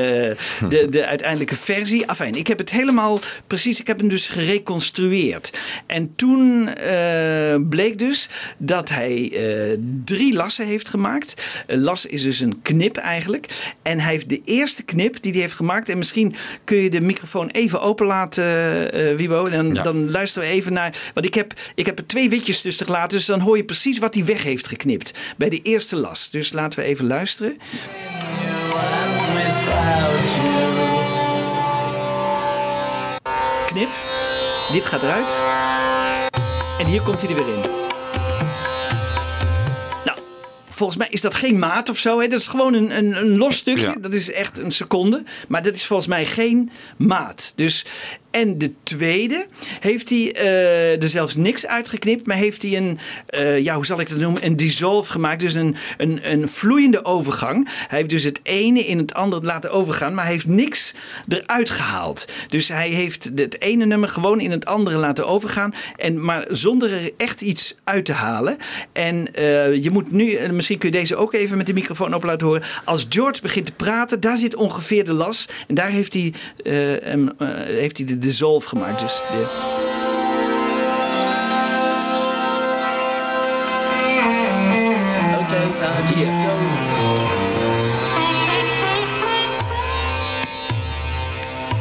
de, 0.69 0.87
de 0.91 1.07
uiteindelijke 1.07 1.57
versie. 1.57 2.07
Afijn, 2.07 2.35
ik 2.35 2.47
heb 2.47 2.59
het 2.59 2.71
helemaal 2.71 3.21
precies, 3.47 3.81
ik 3.81 3.87
heb 3.87 3.99
hem 3.99 4.09
dus 4.09 4.27
gereconstrueerd. 4.27 5.59
En 5.87 6.13
toen 6.17 6.69
eh, 6.69 7.57
bleek 7.69 7.99
dus 7.99 8.29
dat 8.59 8.89
hij 8.89 9.33
eh, 9.33 9.79
drie 10.05 10.35
lassen 10.35 10.67
heeft 10.67 10.89
gemaakt. 10.89 11.63
Een 11.67 11.81
las 11.81 12.07
is 12.07 12.23
dus 12.23 12.41
een 12.41 12.63
knip 12.63 12.97
eigenlijk. 12.97 13.47
En 13.83 14.01
hij 14.01 14.13
heeft 14.13 14.29
de 14.29 14.41
eerste 14.45 14.83
knip 14.83 15.23
die 15.23 15.33
hij 15.33 15.41
heeft 15.41 15.55
gemaakt. 15.55 15.89
En 15.89 15.99
misschien 15.99 16.35
kun 16.65 16.77
je 16.77 16.91
de 16.91 17.01
microfoon 17.01 17.49
even 17.49 17.81
openlaten, 17.81 18.45
eh 18.93 19.17
Wibo. 19.17 19.47
En 19.47 19.75
dan, 19.75 19.83
dan 19.83 20.11
luisteren 20.11 20.49
we 20.49 20.55
even 20.55 20.73
naar. 20.73 20.97
Want 21.15 21.27
ik 21.27 21.35
heb, 21.35 21.53
ik 21.75 21.87
heb 21.87 21.99
er 21.99 22.07
twee 22.07 22.29
witjes 22.29 22.61
tussen 22.61 22.87
gelaten. 22.87 23.17
Dus 23.17 23.27
dan 23.27 23.41
hoor 23.41 23.57
je 23.57 23.65
precies 23.65 23.99
wat 23.99 24.15
hij 24.15 24.25
weg 24.25 24.43
heeft 24.43 24.67
geknipt. 24.67 25.13
Bij 25.37 25.49
de 25.49 25.63
eerste 25.63 25.97
las. 25.97 26.31
Dus 26.31 26.53
laten 26.53 26.79
we 26.79 26.85
even 26.85 27.07
luisteren. 27.07 27.59
Knip. 33.67 33.89
Dit 34.73 34.87
gaat 34.87 35.03
eruit. 35.03 35.37
En 36.79 36.87
hier 36.87 37.03
komt 37.03 37.21
hij 37.21 37.31
er 37.31 37.37
weer 37.37 37.55
in. 37.55 37.61
Nou, 40.05 40.19
volgens 40.69 40.99
mij 40.99 41.09
is 41.11 41.21
dat 41.21 41.35
geen 41.35 41.59
maat 41.59 41.89
of 41.89 41.99
zo. 41.99 42.21
Hè? 42.21 42.29
Dat 42.29 42.41
is 42.41 42.47
gewoon 42.47 42.75
een, 42.75 42.97
een, 42.97 43.17
een 43.17 43.39
los 43.39 43.57
stukje. 43.57 43.85
Ja. 43.85 43.95
Dat 44.01 44.13
is 44.13 44.33
echt 44.33 44.59
een 44.59 44.73
seconde. 44.73 45.23
Maar 45.49 45.63
dat 45.63 45.75
is 45.75 45.87
volgens 45.87 46.09
mij 46.09 46.27
geen 46.27 46.71
maat. 46.97 47.53
Dus, 47.57 47.85
en 48.35 48.59
de 48.59 48.73
tweede 48.83 49.47
heeft 49.81 50.11
hij 50.11 50.33
eh, 50.33 51.03
er 51.03 51.09
zelfs 51.09 51.37
niks 51.37 51.67
uitgeknipt. 51.67 52.27
Maar 52.27 52.37
heeft 52.37 52.63
hij 52.63 52.77
een, 52.77 52.99
eh, 53.27 53.59
ja, 53.59 53.75
hoe 53.75 53.87
zal 53.87 54.01
ik 54.01 54.09
dat 54.09 54.19
noemen? 54.19 54.47
Een 54.47 54.57
dissolve 54.57 55.13
gemaakt. 55.13 55.41
Dus 55.41 55.55
een, 55.55 55.77
een, 55.97 56.21
een 56.23 56.49
vloeiende 56.49 57.05
overgang. 57.05 57.69
Hij 57.89 57.99
heeft 57.99 58.11
dus 58.11 58.23
het 58.23 58.41
ene 58.43 58.81
in 58.81 58.99
het 58.99 59.15
andere 59.15 59.45
laten 59.45 59.71
overgaan. 59.71 60.15
Maar 60.15 60.27
heeft 60.27 60.47
niks 60.47 60.95
eruit 61.29 61.71
gehaald. 61.71 62.25
Dus 62.49 62.69
hij 62.69 62.89
heeft 62.89 63.31
het 63.35 63.61
ene 63.61 63.85
nummer 63.85 64.09
gewoon 64.09 64.41
in 64.41 64.51
het 64.51 64.65
andere 64.65 64.99
laten 64.99 65.27
overgaan. 65.27 65.75
En, 65.97 66.25
maar 66.25 66.47
zonder 66.51 66.93
er 66.93 67.11
echt 67.17 67.41
iets 67.41 67.77
uit 67.85 68.05
te 68.05 68.13
halen. 68.13 68.57
En 68.93 69.35
eh, 69.35 69.83
je 69.83 69.91
moet 69.91 70.11
nu, 70.11 70.35
en 70.35 70.57
misschien 70.57 70.79
kun 70.79 70.91
je 70.91 70.99
deze 70.99 71.17
ook 71.17 71.33
even 71.33 71.57
met 71.57 71.67
de 71.67 71.73
microfoon 71.73 72.15
op 72.15 72.25
laten 72.25 72.47
horen. 72.47 72.63
Als 72.85 73.07
George 73.09 73.43
begint 73.43 73.67
te 73.67 73.73
praten, 73.73 74.21
daar 74.21 74.37
zit 74.37 74.55
ongeveer 74.55 75.05
de 75.05 75.13
las. 75.13 75.49
En 75.67 75.75
daar 75.75 75.91
heeft 75.91 76.15
hij, 76.15 76.33
heeft 77.67 77.99
hij 77.99 78.07
de 78.07 78.19
dissolve 78.25 78.69
gemaakt. 78.69 79.01
Dus 79.01 79.23
de, 79.31 80.04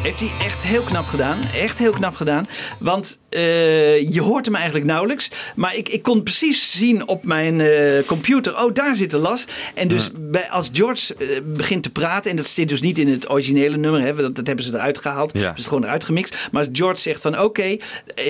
Heeft 0.04 0.20
hij 0.20 0.32
echt 0.46 0.64
heel 0.64 0.82
knap 0.82 1.06
gedaan. 1.06 1.38
Echt 1.54 1.80
heel 1.80 1.92
knap 1.92 2.16
gedaan. 2.16 2.48
Want 2.80 3.20
eh, 3.30 4.12
je 4.12 4.22
hoort 4.22 4.46
hem 4.46 4.56
eigenlijk 4.56 4.86
nauwelijks. 4.86 5.30
Maar 5.56 5.76
ik, 5.76 5.90
ik 5.90 6.02
kon 6.02 6.24
precies 6.24 6.78
zien 6.78 7.08
op 7.08 7.24
mijn 7.24 7.62
eh, 7.62 8.04
computer. 8.06 8.64
Oh, 8.64 8.74
daar 8.74 8.96
zit 8.96 9.12
de 9.12 9.18
las. 9.18 9.46
En 9.74 9.88
dus 9.88 10.10
bij, 10.20 10.50
als 10.50 10.70
George 10.74 11.16
eh, 11.16 11.28
begint 11.46 11.84
te 11.84 11.90
praten. 11.90 12.32
En 12.32 12.38
dat 12.38 12.48
zit 12.48 12.70
dus 12.70 12.82
niet 12.82 13.00
in 13.00 13.08
het 13.08 13.30
originele 13.30 13.78
nummer. 13.78 14.02
Hè, 14.02 14.16
dat, 14.16 14.36
dat 14.36 14.48
hebben 14.48 14.66
ze 14.66 14.74
eruit 14.74 14.98
gehaald. 14.98 15.32
Ja. 15.34 15.40
Ze 15.40 15.48
het 15.48 15.68
gewoon 15.68 15.84
eruit 15.84 16.04
gemixt. 16.04 16.48
Maar 16.52 16.62
als 16.62 16.78
George 16.78 17.02
zegt 17.02 17.22
van 17.22 17.40
oké. 17.40 17.78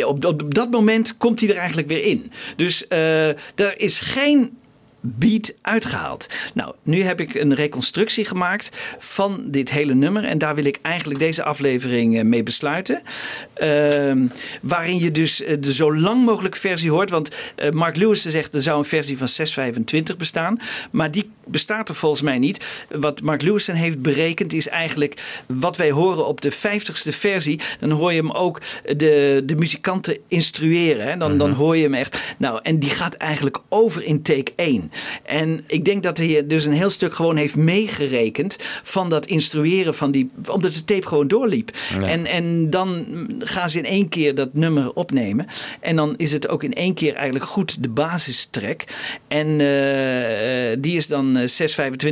op, 0.06 0.26
op 0.26 0.54
dat 0.54 0.72
moment 0.72 1.18
komt 1.18 1.40
hij 1.40 1.50
er 1.50 1.58
eigenlijk 1.58 1.88
weer 1.88 2.04
in. 2.04 2.32
Dus 2.56 2.86
er 3.56 3.80
is 3.80 4.00
geen 4.00 4.58
beat 5.06 5.56
uitgehaald. 5.62 6.28
Nou, 6.54 6.76
nu 6.84 7.02
heb 7.02 7.20
ik 7.20 7.36
een 7.36 7.54
reconstructie 7.54 8.26
gemaakt 8.26 8.96
van 9.00 9.44
dit 9.46 9.70
hele 9.70 9.94
nummer. 9.94 10.24
En 10.24 10.38
daar 10.38 10.56
wil 10.56 10.66
ik 10.66 10.80
eigenlijk 10.82 11.20
deze 11.20 11.44
aflevering 11.44 12.18
eh, 12.18 12.24
mee 12.24 12.44
besluiten. 12.44 13.02
Ehm, 13.54 14.28
waarin 14.62 15.00
je 15.00 15.12
dus 15.12 15.44
eh, 15.44 15.58
de 15.60 15.74
zo 15.74 15.96
lang 15.96 16.26
mogelijke 16.26 16.60
versie 16.60 16.92
hoort. 16.92 17.10
Want 17.10 17.36
eh, 17.56 17.72
Mark 17.72 17.96
Lewis 17.96 18.22
zegt 18.22 18.54
er 18.54 18.62
zou 18.62 18.78
een 18.78 18.86
versie 18.86 19.18
van 19.18 19.28
6.25 20.10 20.18
bestaan. 20.18 20.60
Maar 20.92 21.12
die 21.12 21.30
bestaat 21.46 21.90
er 21.90 21.96
volgens 21.96 22.22
mij 22.22 22.40
niet. 22.40 22.86
Wat 22.90 23.22
Mark 23.22 23.42
Lewis 23.42 23.68
heeft 23.68 24.02
berekend 24.02 24.54
is 24.54 24.68
eigenlijk 24.68 25.42
wat 25.48 25.78
wij 25.78 25.92
horen 25.92 26.28
op 26.28 26.42
de 26.42 26.54
50ste 26.54 27.10
versie. 27.10 27.60
Dan 27.80 27.92
hoor 27.92 28.14
je 28.14 28.22
hem 28.22 28.32
ook 28.32 28.62
de, 28.98 29.42
de 29.46 29.56
muzikanten 29.56 30.18
instrueren. 30.28 31.08
Hè? 31.08 31.18
Dan, 31.18 31.38
dan 31.38 31.52
hoor 31.52 31.78
je 31.78 31.84
hem 31.84 31.94
echt. 31.94 32.36
Nou, 32.38 32.60
en 32.64 32.80
die 32.80 32.90
gaat 32.90 33.14
eigenlijk 33.14 33.58
over 33.70 34.04
in 34.04 34.22
take 34.22 34.52
1. 34.56 34.92
En 35.24 35.64
ik 35.68 35.86
denk 35.86 36.04
dat 36.04 36.18
hij 36.18 36.48
dus 36.48 36.66
een 36.66 36.72
heel 36.72 36.90
stuk 36.90 37.14
gewoon 37.14 37.36
heeft 37.36 37.56
meegerekend 37.56 38.58
van 38.84 39.10
dat 39.10 39.26
instrueren 39.26 39.96
van 39.96 40.12
die. 40.12 40.30
Omdat 40.50 40.74
de 40.74 40.86
tape 40.86 41.08
gewoon 41.08 41.28
doorliep. 41.28 41.72
Ja. 42.00 42.08
En, 42.08 42.26
en 42.26 42.70
dan 42.70 43.06
gaan 43.40 43.70
ze 43.70 43.78
in 43.78 43.86
één 43.86 44.10
keer 44.10 44.36
dat 44.36 44.54
nummer 44.54 44.94
opnemen. 44.94 45.48
En 45.80 45.96
dan 45.96 46.14
is 46.18 46.32
het 46.32 46.48
ook 46.48 46.64
in 46.64 46.74
één 46.74 46.94
keer 46.94 47.14
eigenlijk 47.14 47.46
goed 47.46 47.84
de 47.84 47.90
basistrack. 47.90 48.84
En 49.28 49.60
eh, 49.60 50.72
eh, 50.72 50.78
die 50.80 50.98
is 50.98 51.08
dan 51.08 51.33
eh, 51.38 51.48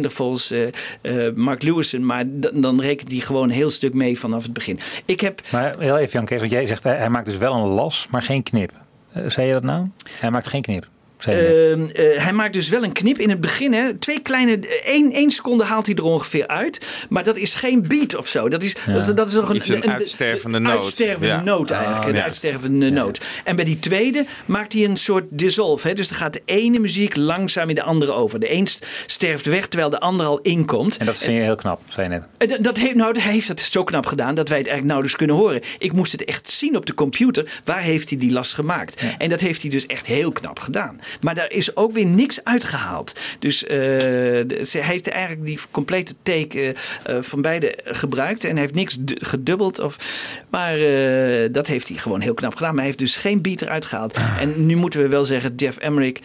6,25 0.06 0.12
volgens 0.12 0.52
eh, 0.52 0.68
eh, 1.02 1.36
Mark 1.36 1.64
Lewison. 1.64 2.06
Maar 2.06 2.24
dan 2.54 2.82
rekent 2.82 3.12
hij 3.12 3.20
gewoon 3.20 3.44
een 3.44 3.56
heel 3.56 3.70
stuk 3.70 3.94
mee 3.94 4.20
vanaf 4.20 4.44
het 4.44 4.54
begin. 4.54 4.80
Ik 5.06 5.22
heb. 5.22 5.42
Maar 5.52 5.76
heel 5.80 5.98
even, 5.98 6.12
Jan 6.12 6.26
Kees, 6.26 6.40
want 6.40 6.52
jij 6.52 6.66
zegt 6.66 6.84
hij 6.84 7.10
maakt 7.10 7.26
dus 7.26 7.38
wel 7.38 7.54
een 7.54 7.68
las, 7.68 8.08
maar 8.12 8.24
geen 8.24 8.44
knip. 8.44 8.72
Eh, 9.12 9.30
zei 9.30 9.48
je 9.48 9.54
dat 9.54 9.64
nou? 9.64 9.88
Hij 10.20 10.32
maakt 10.32 10.48
geen 10.48 10.62
knip. 10.62 10.88
Zei 11.24 11.38
je 11.38 11.76
net. 11.76 11.96
Ehm, 11.98 12.06
eh, 12.16 12.24
hij 12.24 12.34
maakt 12.34 12.54
dus 12.54 12.70
wel 12.70 12.84
een 12.84 12.92
knip 12.92 13.20
in 13.20 13.30
het 13.30 13.42
begin. 13.42 13.74
Hè. 13.74 13.94
Twee 13.94 14.20
kleine, 14.22 14.60
één, 14.86 15.12
één 15.12 15.32
seconde 15.32 15.64
haalt 15.64 15.86
hij 15.86 15.96
er 15.96 16.04
ongeveer 16.04 16.48
uit. 16.48 16.82
Maar 17.10 17.24
dat 17.24 17.38
is 17.38 17.54
geen 17.54 17.88
beat 17.88 18.16
of 18.16 18.28
zo. 18.28 18.50
Dat 18.50 18.64
is, 18.64 18.74
dat 18.86 18.96
is, 19.08 19.14
dat 19.16 19.28
is 19.28 19.34
nog 19.34 19.50
een, 19.50 19.56
Iets 19.56 19.68
een 19.70 19.90
uitstervende 19.92 20.58
een 20.58 20.64
noot. 20.64 20.76
uitstervende 20.76 21.28
Ja. 21.28 21.42
noot 21.42 21.70
eigenlijk. 21.72 22.04
Ah, 22.04 22.10
een 22.10 22.16
ja. 22.16 22.24
uitstervende 22.24 22.90
noot. 22.90 23.20
En 23.44 23.56
bij 23.56 23.66
die 23.66 23.80
tweede 23.80 24.26
maakt 24.46 24.74
hij 24.74 24.84
een 24.84 24.98
soort 24.98 25.24
dissolve. 25.30 25.88
Hè. 25.88 25.94
Dus 25.94 26.08
dan 26.08 26.18
gaat 26.18 26.34
de 26.34 26.42
ene 26.46 26.80
muziek 26.80 27.16
langzaam 27.16 27.70
in 27.70 27.76
de 27.76 27.84
andere 27.84 28.12
over. 28.14 28.40
De 28.40 28.54
een 28.54 28.68
st- 28.68 28.86
sterft 29.06 29.46
weg 29.46 29.68
terwijl 29.68 29.90
de 29.90 30.00
andere 30.00 30.30
al 30.30 30.40
inkomt. 30.42 30.98
En 30.98 31.06
dat 31.06 31.18
vind 31.18 31.36
je 31.36 31.42
heel 31.42 31.56
knap, 31.56 31.82
zei 31.94 32.10
je 32.10 32.14
net. 32.14 32.26
Eh, 32.38 32.50
dat- 32.50 32.64
Dat 32.64 32.78
heeft, 32.78 32.96
nou, 32.96 33.20
hij 33.20 33.32
heeft 33.32 33.48
dat 33.48 33.60
zo 33.60 33.84
knap 33.84 34.06
gedaan 34.06 34.36
dat 34.36 34.50
wij 34.50 34.58
het 34.58 34.68
eigenlijk 34.68 34.86
nauwelijks 34.86 35.16
kunnen 35.18 35.36
horen. 35.36 35.62
Ik 35.80 35.94
moest 35.94 36.12
het 36.12 36.24
echt 36.26 36.50
zien 36.50 36.76
op 36.76 36.86
de 36.86 36.94
computer. 36.94 37.60
Waar 37.66 37.82
heeft 37.82 38.10
hij 38.10 38.18
die 38.18 38.32
last 38.32 38.54
gemaakt? 38.54 39.04
En 39.18 39.30
dat 39.30 39.40
heeft 39.40 39.62
hij 39.62 39.72
dus 39.72 39.86
echt 39.86 40.06
heel 40.06 40.32
knap 40.32 40.60
gedaan. 40.60 41.00
Maar 41.22 41.36
daar 41.36 41.52
is 41.52 41.76
ook 41.76 41.92
weer 41.92 42.06
niks 42.06 42.44
uitgehaald. 42.44 43.20
Dus 43.40 43.60
de- 43.60 44.62
ze 44.68 44.78
heeft 44.78 45.10
eigenlijk 45.10 45.46
die 45.46 45.60
complete 45.72 46.16
take 46.24 46.60
eh, 46.62 46.70
eh, 47.18 47.24
van 47.24 47.42
beide 47.42 47.78
gebruikt. 47.84 48.44
En 48.44 48.58
heeft 48.58 48.74
niks 48.74 48.96
du- 49.00 49.16
gedubbeld. 49.20 49.80
Of, 49.80 49.98
maar 50.50 50.78
dat 51.52 51.68
heeft 51.68 51.88
hij 51.88 51.98
gewoon 51.98 52.22
heel 52.22 52.34
knap 52.34 52.52
gedaan. 52.56 52.70
Maar 52.70 52.78
hij 52.78 52.86
heeft 52.86 52.98
dus 53.00 53.16
geen 53.16 53.42
beat 53.42 53.62
eruit 53.62 53.86
gehaald. 53.86 54.18
En 54.40 54.66
nu 54.66 54.76
moeten 54.76 55.02
we 55.02 55.08
wel 55.08 55.26
zeggen, 55.26 55.54
Jeff 55.56 55.78
Emmerich 55.78 56.18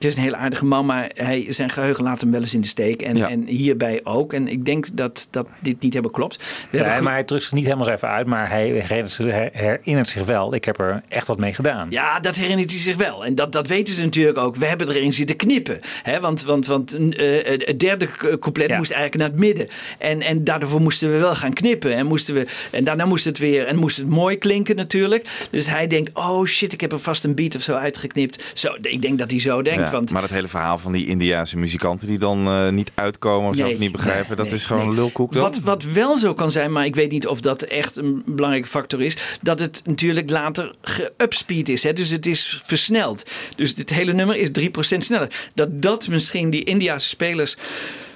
Het 0.00 0.08
is 0.10 0.16
een 0.16 0.22
hele 0.22 0.36
aardige 0.36 0.64
man, 0.64 0.86
maar 0.86 1.10
hij, 1.14 1.46
zijn 1.48 1.70
geheugen 1.70 2.04
laat 2.04 2.20
hem 2.20 2.30
wel 2.30 2.40
eens 2.40 2.54
in 2.54 2.60
de 2.60 2.66
steek. 2.68 3.02
En, 3.02 3.28
en 3.28 3.46
hierbij 3.46 4.00
ook. 4.04 4.32
En 4.32 4.48
ik 4.48 4.64
denk 4.64 4.86
dat, 4.92 5.28
dat 5.30 5.48
dit 5.58 5.80
niet 5.80 5.92
helemaal 5.92 6.12
klopt. 6.14 6.38
We 6.70 6.78
Ja, 6.78 7.00
maar 7.00 7.12
hij 7.12 7.24
drukt 7.24 7.42
zich 7.42 7.52
niet 7.52 7.64
helemaal 7.64 7.88
even 7.88 8.08
uit, 8.08 8.26
maar 8.26 8.48
hij 8.48 8.68
herinnert 8.68 10.08
zich- 10.08 10.24
wel. 10.24 10.54
Ik 10.54 10.64
heb 10.64 10.80
er 10.80 11.02
echt 11.08 11.26
wat 11.26 11.38
mee 11.38 11.54
gedaan. 11.54 11.86
Ja, 11.90 12.20
dat 12.20 12.36
herinnert 12.36 12.70
hij 12.70 12.80
zich 12.80 12.96
wel. 12.96 13.24
En 13.24 13.34
dat, 13.34 13.52
dat 13.52 13.66
weten 13.68 13.94
ze 13.94 14.02
natuurlijk 14.02 14.38
ook. 14.38 14.56
We 14.56 14.66
hebben 14.66 14.88
erin 14.88 15.12
zitten 15.12 15.36
knippen. 15.36 15.80
Hè? 16.02 16.20
Want, 16.20 16.42
want, 16.42 16.66
want 16.66 16.94
eh, 16.94 17.58
het 17.66 17.80
derde 17.80 18.06
k- 18.06 18.36
couplet 18.40 18.76
moest 18.76 18.90
eigenlijk 18.90 19.22
naar 19.22 19.30
het 19.30 19.38
midden. 19.48 19.66
En, 19.98 20.20
en 20.22 20.44
daarvoor 20.44 20.80
moesten 20.80 21.12
we 21.12 21.18
wel 21.18 21.34
gaan 21.34 21.52
knippen. 21.52 21.94
En, 21.94 22.06
moesten 22.06 22.34
we, 22.34 22.46
en 22.72 22.84
daarna 22.84 23.04
moest 23.04 23.24
het 23.24 23.38
weer. 23.38 23.66
En 23.66 23.76
moest 23.76 23.96
het 23.96 24.08
mooi 24.08 24.38
klinken 24.38 24.76
natuurlijk. 24.76 25.28
Dus 25.50 25.66
hij 25.66 25.86
denkt: 25.86 26.10
oh 26.14 26.44
shit, 26.46 26.72
ik 26.72 26.80
heb 26.80 26.92
er 26.92 27.00
vast 27.00 27.24
een 27.24 27.34
beat 27.34 27.54
of 27.54 27.62
zo 27.62 27.74
uitgeknipt. 27.74 28.44
Zo, 28.54 28.76
ik 28.80 29.02
denk 29.02 29.18
dat 29.18 29.30
hij 29.30 29.40
zo 29.40 29.62
denkt. 29.62 29.89
Ja, 29.90 29.96
want 29.96 30.12
Maar 30.12 30.22
het 30.22 30.30
hele 30.30 30.48
verhaal 30.48 30.78
van 30.78 30.92
die 30.92 31.06
Indiaanse 31.06 31.58
muzikanten 31.58 32.08
die 32.08 32.18
dan 32.18 32.46
eh, 32.46 32.68
niet 32.68 32.92
uitkomen 32.94 33.48
of 33.50 33.56
zelf 33.56 33.78
niet 33.78 33.92
begrijpen, 33.92 34.26
nee, 34.26 34.36
dat 34.36 34.46
nee, 34.46 34.54
is 34.54 34.66
gewoon 34.66 34.94
lulkoek 34.94 35.32
dan? 35.32 35.42
Wat, 35.42 35.60
wat 35.60 35.84
wel 35.84 36.16
zo 36.16 36.34
kan 36.34 36.50
zijn, 36.50 36.72
maar 36.72 36.84
ik 36.84 36.94
weet 36.94 37.10
niet 37.10 37.26
of 37.26 37.40
dat 37.40 37.62
echt 37.62 37.96
een 37.96 38.22
belangrijke 38.26 38.68
factor 38.68 39.02
is, 39.02 39.16
dat 39.42 39.60
het 39.60 39.82
natuurlijk 39.84 40.30
later 40.30 40.74
geupspeed 40.82 41.68
is. 41.68 41.82
Hè? 41.82 41.92
Dus 41.92 42.10
het 42.10 42.26
is 42.26 42.60
versneld. 42.62 43.30
Dus 43.56 43.74
dit 43.74 43.90
hele 43.90 44.12
nummer 44.12 44.36
is 44.36 44.50
3% 44.60 44.70
sneller. 44.98 45.50
Dat 45.54 45.82
dat 45.82 46.08
misschien 46.08 46.50
die 46.50 46.64
Indiase 46.64 47.08
spelers 47.08 47.56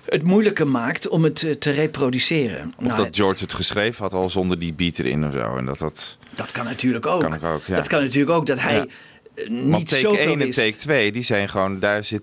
het 0.05 0.23
moeilijker 0.23 0.69
maakt 0.69 1.09
om 1.09 1.25
het 1.25 1.43
eh, 1.43 1.51
te 1.51 1.71
reproduceren. 1.71 2.75
Of 2.77 2.85
Nou, 2.85 2.97
dat 2.97 3.17
George 3.17 3.43
het 3.43 3.53
geschreven 3.53 4.03
had 4.03 4.13
al 4.13 4.31
zonder 4.31 4.59
die 4.59 4.73
beat 4.73 4.99
erin 4.99 5.27
of 5.27 5.33
zo. 5.33 5.57
En 5.57 5.65
dat 5.67 5.79
dat... 5.79 6.19
dat 6.35 6.53
kan 6.53 6.65
natuurlijk 6.65 7.07
ook. 7.07 7.21
Kan 7.21 7.43
ook, 7.43 7.67
ja. 7.67 7.77
Dat 7.77 7.89
kan 7.89 8.01
natuurlijk 8.01 8.37
ook 8.37 8.47
dat 8.47 8.61
hij 8.61 8.75
Ja. 8.75 8.87
Eh, 9.35 9.45
Want 9.49 9.63
niet 9.65 9.89
take 9.89 10.01
zoveel 10.01 10.19
1 10.27 10.41
en 10.41 10.51
take 10.51 10.75
2, 10.75 11.13
die 11.13 11.23
zijn 11.23 11.49
gewoon, 11.49 11.79
daar 11.81 12.05
zit, 12.05 12.23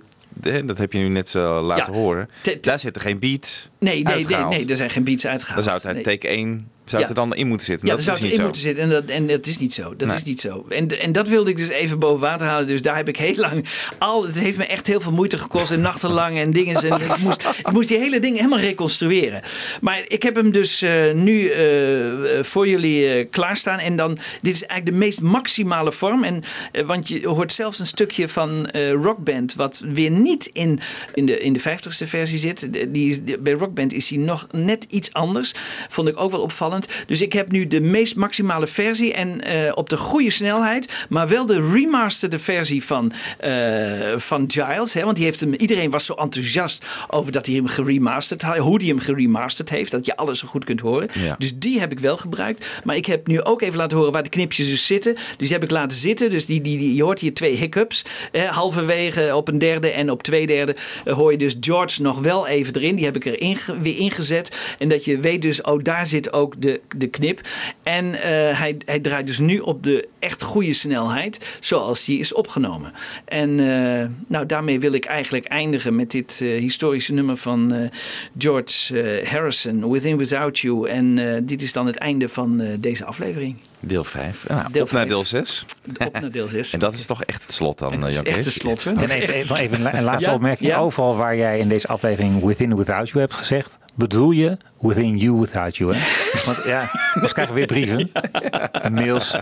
dat 0.65 0.77
heb 0.77 0.93
je 0.93 0.99
nu 0.99 1.07
net 1.07 1.35
eh, 1.35 1.59
laten 1.63 1.93
Ja. 1.93 1.99
horen. 1.99 2.29
Daar 2.61 2.79
zit 2.79 2.95
er 2.95 3.01
geen 3.01 3.19
beat 3.19 3.69
Nee, 3.79 4.03
nee, 4.03 4.25
nee, 4.25 4.65
er 4.67 4.75
zijn 4.77 4.89
geen 4.89 5.03
beats 5.03 5.25
uitgehaald. 5.27 5.65
Dan 5.65 5.73
zou 5.73 5.75
het 5.75 5.85
uit 5.97 6.05
Nee. 6.05 6.17
take 6.17 6.27
1 6.27 6.67
zou 6.91 7.01
het 7.01 7.11
er 7.11 7.17
dan 7.17 7.35
in 7.35 7.47
moeten 7.47 7.65
zitten. 7.65 7.87
Ja, 7.87 7.95
dat 7.95 8.03
zou 8.03 8.17
het 8.17 8.25
in 8.25 8.33
zo. 8.35 8.43
moeten 8.43 8.61
zitten. 8.61 8.83
En 8.83 8.89
dat, 8.89 9.03
en 9.05 9.27
dat 9.27 9.45
is 9.45 9.57
niet 9.57 9.73
zo. 9.73 9.95
Dat 9.95 10.07
Nee. 10.07 10.17
is 10.17 10.23
niet 10.23 10.41
zo. 10.41 10.65
En, 10.69 10.99
en 11.01 11.11
dat 11.11 11.27
wilde 11.27 11.49
ik 11.49 11.57
dus 11.57 11.67
even 11.69 11.99
boven 11.99 12.19
water 12.21 12.47
halen. 12.47 12.67
Dus 12.67 12.81
daar 12.81 12.95
heb 12.95 13.07
ik 13.07 13.17
heel 13.17 13.35
lang 13.35 13.65
al. 13.97 14.25
Het 14.25 14.39
heeft 14.39 14.57
me 14.57 14.65
echt 14.65 14.87
heel 14.87 15.01
veel 15.01 15.11
moeite 15.11 15.37
gekost. 15.37 15.71
En 15.71 15.81
nachtenlang 15.81 16.37
en 16.37 16.51
dingen. 16.51 16.75
En 16.75 17.01
ik, 17.01 17.17
moest, 17.17 17.43
ik 17.59 17.71
moest 17.71 17.87
die 17.87 17.97
hele 17.97 18.19
dingen 18.19 18.37
helemaal 18.37 18.59
reconstrueren. 18.59 19.41
Maar 19.81 20.01
ik 20.07 20.23
heb 20.23 20.35
hem 20.35 20.51
dus 20.51 20.81
eh, 20.81 21.11
nu 21.13 21.47
eh, 21.47 22.43
voor 22.43 22.67
jullie 22.67 23.07
eh, 23.13 23.25
klaarstaan. 23.29 23.79
En 23.79 23.95
dan. 23.95 24.17
Dit 24.41 24.53
is 24.55 24.65
eigenlijk 24.65 24.85
de 24.99 25.05
meest 25.05 25.21
maximale 25.21 25.91
vorm. 25.91 26.23
En, 26.23 26.43
want 26.85 27.07
je 27.07 27.27
hoort 27.27 27.53
zelfs 27.53 27.79
een 27.79 27.87
stukje 27.87 28.29
van 28.29 28.69
Rockband. 29.01 29.55
Wat 29.55 29.81
weer 29.93 30.11
niet 30.11 30.45
in, 30.45 30.79
in, 31.13 31.25
de, 31.25 31.39
in 31.39 31.53
de 31.53 31.59
50ste 31.59 32.07
versie 32.07 32.37
zit. 32.39 32.67
Die, 32.71 32.89
die- 33.23 33.39
bij 33.39 33.53
Rockband 33.53 33.93
is 33.93 34.09
hij 34.09 34.17
nog 34.19 34.47
net 34.51 34.85
iets 34.89 35.13
anders. 35.13 35.53
Vond 35.89 36.07
ik 36.07 36.19
ook 36.19 36.31
wel 36.31 36.41
opvallend. 36.41 36.80
Dus 37.05 37.21
ik 37.21 37.33
heb 37.33 37.51
nu 37.51 37.67
de 37.67 37.81
meest 37.81 38.15
maximale 38.15 38.67
versie 38.67 39.13
en 39.13 39.41
eh, 39.41 39.71
op 39.75 39.89
de 39.89 39.97
goede 39.97 40.29
snelheid, 40.29 41.05
maar 41.09 41.27
wel 41.27 41.45
de 41.45 41.69
remasterde 41.71 42.39
versie 42.39 42.83
van, 42.83 43.11
eh, 43.39 44.17
van 44.17 44.43
Giles. 44.47 44.93
Hè, 44.93 45.03
want 45.03 45.15
die 45.15 45.25
heeft 45.25 45.39
hem, 45.39 45.53
iedereen 45.53 45.89
was 45.89 46.05
zo 46.05 46.13
enthousiast 46.13 46.85
over 47.07 47.31
dat 47.31 47.45
hij 47.45 47.55
hem 47.55 47.67
geremasterd 47.67 48.41
had, 48.41 48.57
hoe 48.57 48.77
hij 48.77 48.87
hem 48.87 48.99
geremasterd 48.99 49.69
heeft, 49.69 49.91
dat 49.91 50.05
je 50.05 50.15
alles 50.15 50.39
zo 50.39 50.47
goed 50.47 50.63
kunt 50.63 50.79
horen. 50.79 51.09
Ja. 51.13 51.35
Dus 51.37 51.57
die 51.57 51.79
heb 51.79 51.91
ik 51.91 51.99
wel 51.99 52.17
gebruikt. 52.17 52.65
Maar 52.83 52.95
ik 52.95 53.05
heb 53.05 53.27
nu 53.27 53.41
ook 53.43 53.61
even 53.61 53.77
laten 53.77 53.97
horen 53.97 54.13
waar 54.13 54.23
de 54.23 54.29
knipjes 54.29 54.67
dus 54.67 54.85
zitten. 54.85 55.13
Dus 55.13 55.35
die 55.37 55.51
heb 55.51 55.63
ik 55.63 55.71
laten 55.71 55.97
zitten. 55.97 56.29
Dus 56.29 56.45
die, 56.45 56.61
die, 56.61 56.77
die, 56.77 56.95
je 56.95 57.03
hoort 57.03 57.19
hier 57.19 57.33
twee 57.33 57.55
hiccups. 57.55 58.05
Eh, 58.31 58.43
halverwege 58.43 59.35
op 59.35 59.47
een 59.47 59.57
derde 59.57 59.89
en 59.91 60.11
op 60.11 60.23
twee 60.23 60.47
derde 60.47 60.75
eh, 61.05 61.13
hoor 61.13 61.31
je 61.31 61.37
dus 61.37 61.55
George 61.59 62.01
nog 62.01 62.19
wel 62.19 62.47
even 62.47 62.75
erin. 62.75 62.95
Die 62.95 63.05
heb 63.05 63.15
ik 63.15 63.25
er 63.25 63.37
weer 63.81 63.97
ingezet. 63.97 64.75
En 64.79 64.89
dat 64.89 65.05
je 65.05 65.19
weet 65.19 65.41
dus, 65.41 65.61
oh 65.61 65.83
daar 65.83 66.07
zit 66.07 66.33
ook 66.33 66.61
de, 66.61 66.70
de 66.95 67.07
knip. 67.07 67.41
En 67.83 68.13
eh, 68.13 68.21
hij, 68.59 68.77
hij 68.85 68.99
draait 68.99 69.27
dus 69.27 69.39
nu 69.39 69.59
op 69.59 69.83
de 69.83 70.07
echt 70.19 70.41
goede 70.43 70.73
snelheid. 70.73 71.57
Zoals 71.59 72.05
die 72.05 72.19
is 72.19 72.33
opgenomen. 72.33 72.93
En 73.25 73.49
eh, 73.59 74.07
nou 74.27 74.45
daarmee 74.45 74.79
wil 74.79 74.93
ik 74.93 75.05
eigenlijk 75.05 75.45
eindigen 75.45 75.95
met 75.95 76.11
dit 76.11 76.39
eh, 76.41 76.47
historische 76.59 77.13
nummer 77.13 77.37
van 77.37 77.73
eh, 77.73 77.89
George 78.37 79.23
Harrison. 79.25 79.91
Within 79.91 80.17
Without 80.17 80.59
You. 80.59 80.89
En 80.89 81.17
eh, 81.35 81.41
dit 81.43 81.61
is 81.61 81.73
dan 81.73 81.85
het 81.87 81.95
einde 81.95 82.29
van 82.29 82.59
eh, 82.61 82.67
deze 82.79 83.05
aflevering. 83.05 83.55
Deel 83.79 84.03
5. 84.03 84.45
Nou, 84.47 84.61
Deel 84.71 84.83
op 84.83 84.91
naar 84.91 84.99
vijf. 84.99 85.07
deel 85.07 85.25
6. 85.25 85.65
Op 86.05 86.19
naar 86.21 86.31
deel 86.31 86.47
6. 86.47 86.71
En 86.73 86.79
dat 86.79 86.93
is 86.93 87.05
toch 87.05 87.23
echt 87.23 87.41
het 87.41 87.53
slot 87.53 87.79
dan, 87.79 87.99
dat 87.99 88.09
is 88.09 88.15
Jan 88.15 88.23
echt 88.25 88.45
het 88.45 88.53
slot, 88.53 88.83
hè? 88.83 88.91
En 88.91 89.09
even, 89.09 89.33
even, 89.33 89.55
even 89.55 89.77
een 89.77 89.83
la- 89.83 89.93
een 89.93 90.03
laatste 90.03 90.29
Ja, 90.29 90.35
opmerking. 90.35 90.69
ja. 90.69 90.77
Overal 90.77 91.15
waar 91.15 91.35
jij 91.35 91.59
in 91.59 91.67
deze 91.67 91.87
aflevering 91.87 92.43
Within 92.43 92.75
Without 92.77 93.07
You 93.09 93.19
hebt 93.19 93.33
gezegd, 93.33 93.77
bedoel 93.95 94.31
je 94.31 94.57
Within 94.79 95.17
You 95.17 95.39
Without 95.39 95.77
You. 95.77 95.93
Hè? 95.95 95.99
Want 96.45 96.57
ja, 96.65 96.89
we 97.13 97.27
krijgen 97.33 97.53
weer 97.53 97.65
brieven 97.65 98.11
en 98.81 98.93
mails. 98.93 99.35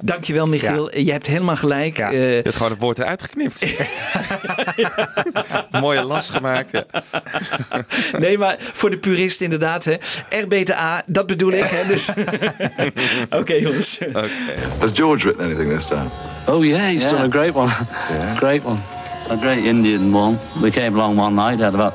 Dankjewel 0.00 0.46
Michiel. 0.46 0.98
Je 0.98 1.12
hebt 1.12 1.26
helemaal 1.26 1.56
gelijk. 1.56 1.96
Ja. 1.96 2.10
Eh, 2.10 2.36
Je 2.36 2.40
hebt 2.42 2.56
gewoon 2.56 2.70
het 2.70 2.80
woord 2.80 2.98
eruit 2.98 3.22
geknipt. 3.22 3.66
Mooie 5.80 6.02
last 6.02 6.30
gemaakt. 6.30 6.70
Ja. 6.70 6.84
nee, 8.18 8.38
maar 8.38 8.56
voor 8.72 8.90
de 8.90 8.98
purist 8.98 9.40
inderdaad. 9.40 9.84
Hè. 9.84 9.92
R 10.40 10.46
beta 10.48 10.78
A, 10.78 11.02
dat 11.06 11.26
bedoel 11.26 11.52
ik. 11.52 11.64
Hè, 11.66 11.86
dus. 11.86 12.08
Oké 13.30 13.54
jongens. 13.54 13.98
Has 14.78 14.90
George 14.94 15.22
written 15.26 15.44
anything 15.44 15.72
this 15.76 15.86
time? 15.86 16.08
Oh 16.46 16.64
yeah, 16.64 16.80
he's 16.80 17.02
Yeah. 17.02 17.10
done 17.10 17.24
a 17.24 17.30
great 17.30 17.54
one. 17.54 17.70
Great 18.36 18.62
one. 18.64 18.78
A 19.30 19.36
great 19.36 19.64
Indian 19.64 20.14
one. 20.14 20.36
We 20.60 20.70
came 20.70 20.94
along 21.00 21.18
one 21.18 21.34
night, 21.48 21.60
had 21.60 21.74
about 21.74 21.94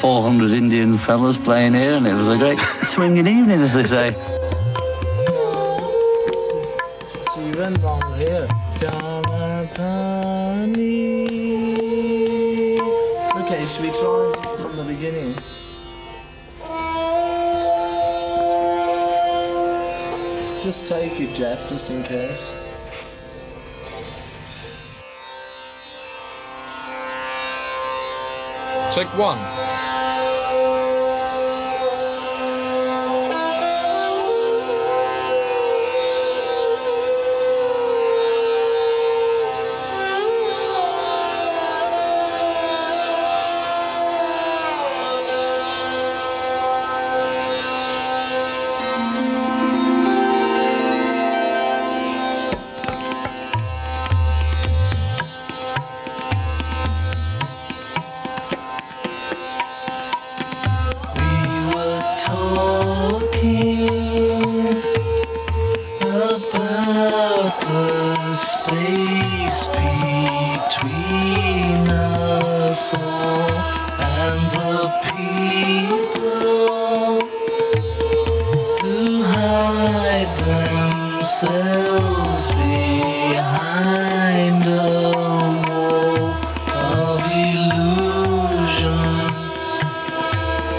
400 0.00 0.52
Indian 0.52 0.96
fellas 0.96 1.36
playing 1.36 1.74
here, 1.74 1.92
and 1.92 2.06
it 2.06 2.14
was 2.14 2.28
a 2.28 2.38
great 2.38 2.58
swinging 2.84 3.26
evening, 3.26 3.60
as 3.60 3.74
they 3.74 3.86
say. 3.86 4.16
It's 7.12 7.36
even 7.36 7.74
wrong 7.82 8.16
here. 8.16 8.48
Okay, 13.36 13.66
should 13.66 13.82
we 13.82 13.90
try 13.90 14.56
from 14.58 14.74
the 14.76 14.84
beginning? 14.88 15.34
Just 20.62 20.88
take 20.88 21.20
it, 21.20 21.36
Jeff, 21.36 21.68
just 21.68 21.90
in 21.90 22.02
case. 22.04 22.56
Take 28.94 29.08
one. 29.18 29.69
Themselves 81.30 82.50
behind 82.50 83.84
a 84.64 85.12
wall 85.14 86.34
of 86.74 87.22
illusion 87.30 88.90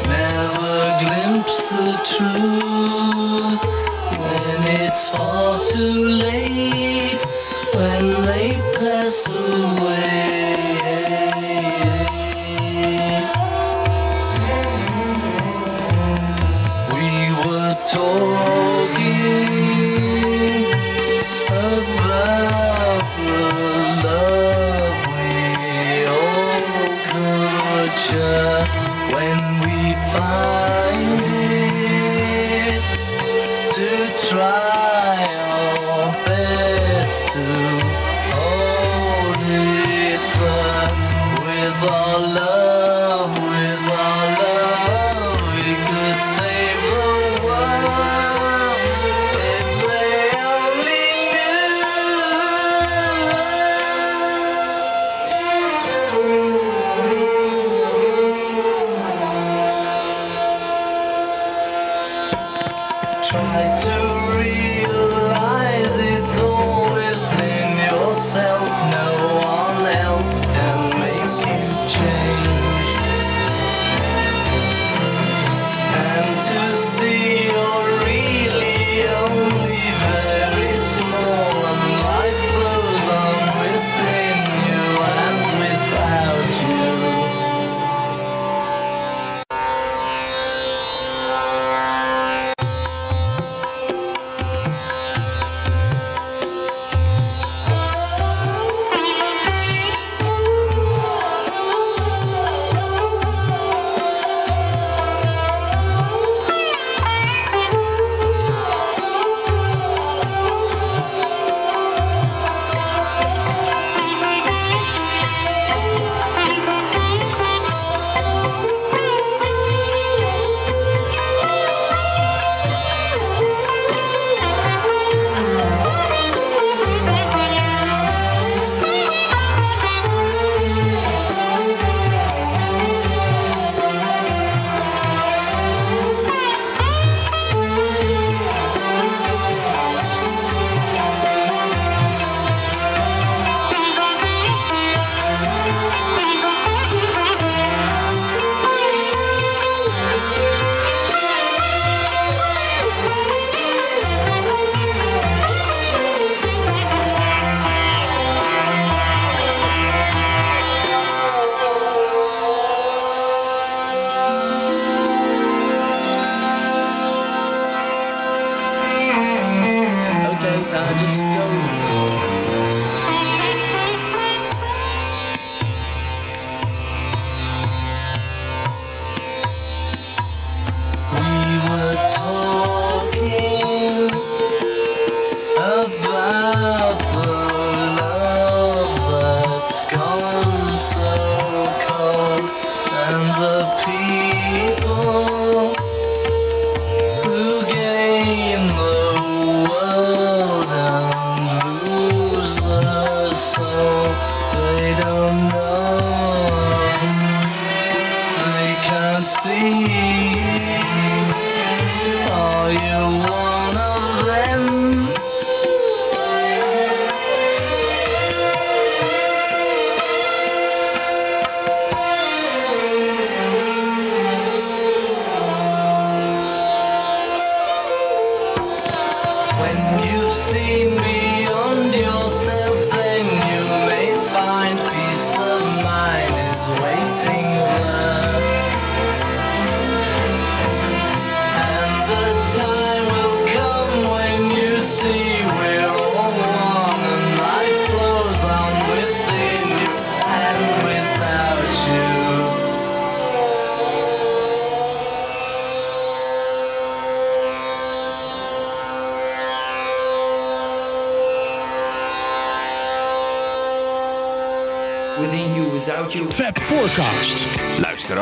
never 0.09 0.75
glimpse 0.99 1.69
the 1.69 1.91
truth 2.11 3.61
when 4.19 4.59
it's 4.81 5.05
far 5.09 5.63
too 5.63 6.05
late 6.09 7.21
when 7.73 8.05
they 8.25 8.51
pass 8.77 9.27
away. 9.31 10.40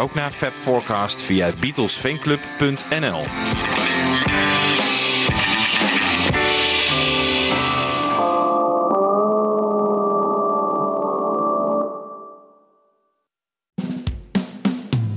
ook 0.09 0.15
naar 0.15 0.31
FabForecast 0.31 1.21
via 1.21 1.51
BeatlesveenClub.nl. 1.59 3.23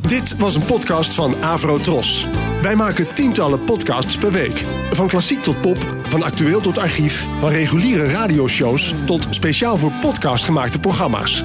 Dit 0.01 0.36
was 0.36 0.55
een 0.55 0.64
podcast 0.64 1.14
van 1.14 1.43
Avro 1.43 1.78
Tros. 1.78 2.27
Wij 2.62 2.77
maken 2.77 3.14
tientallen 3.14 3.64
podcasts 3.64 4.16
per 4.16 4.32
week. 4.32 4.64
Van 4.90 5.09
klassiek 5.09 5.43
tot 5.43 5.60
pop, 5.60 5.78
van 6.02 6.23
actueel 6.23 6.60
tot 6.60 6.78
archief, 6.78 7.28
van 7.40 7.51
reguliere 7.51 8.06
radioshows 8.06 8.94
tot 9.06 9.27
speciaal 9.31 9.77
voor 9.77 9.93
podcast 10.01 10.44
gemaakte 10.44 10.78
programma's. 10.78 11.44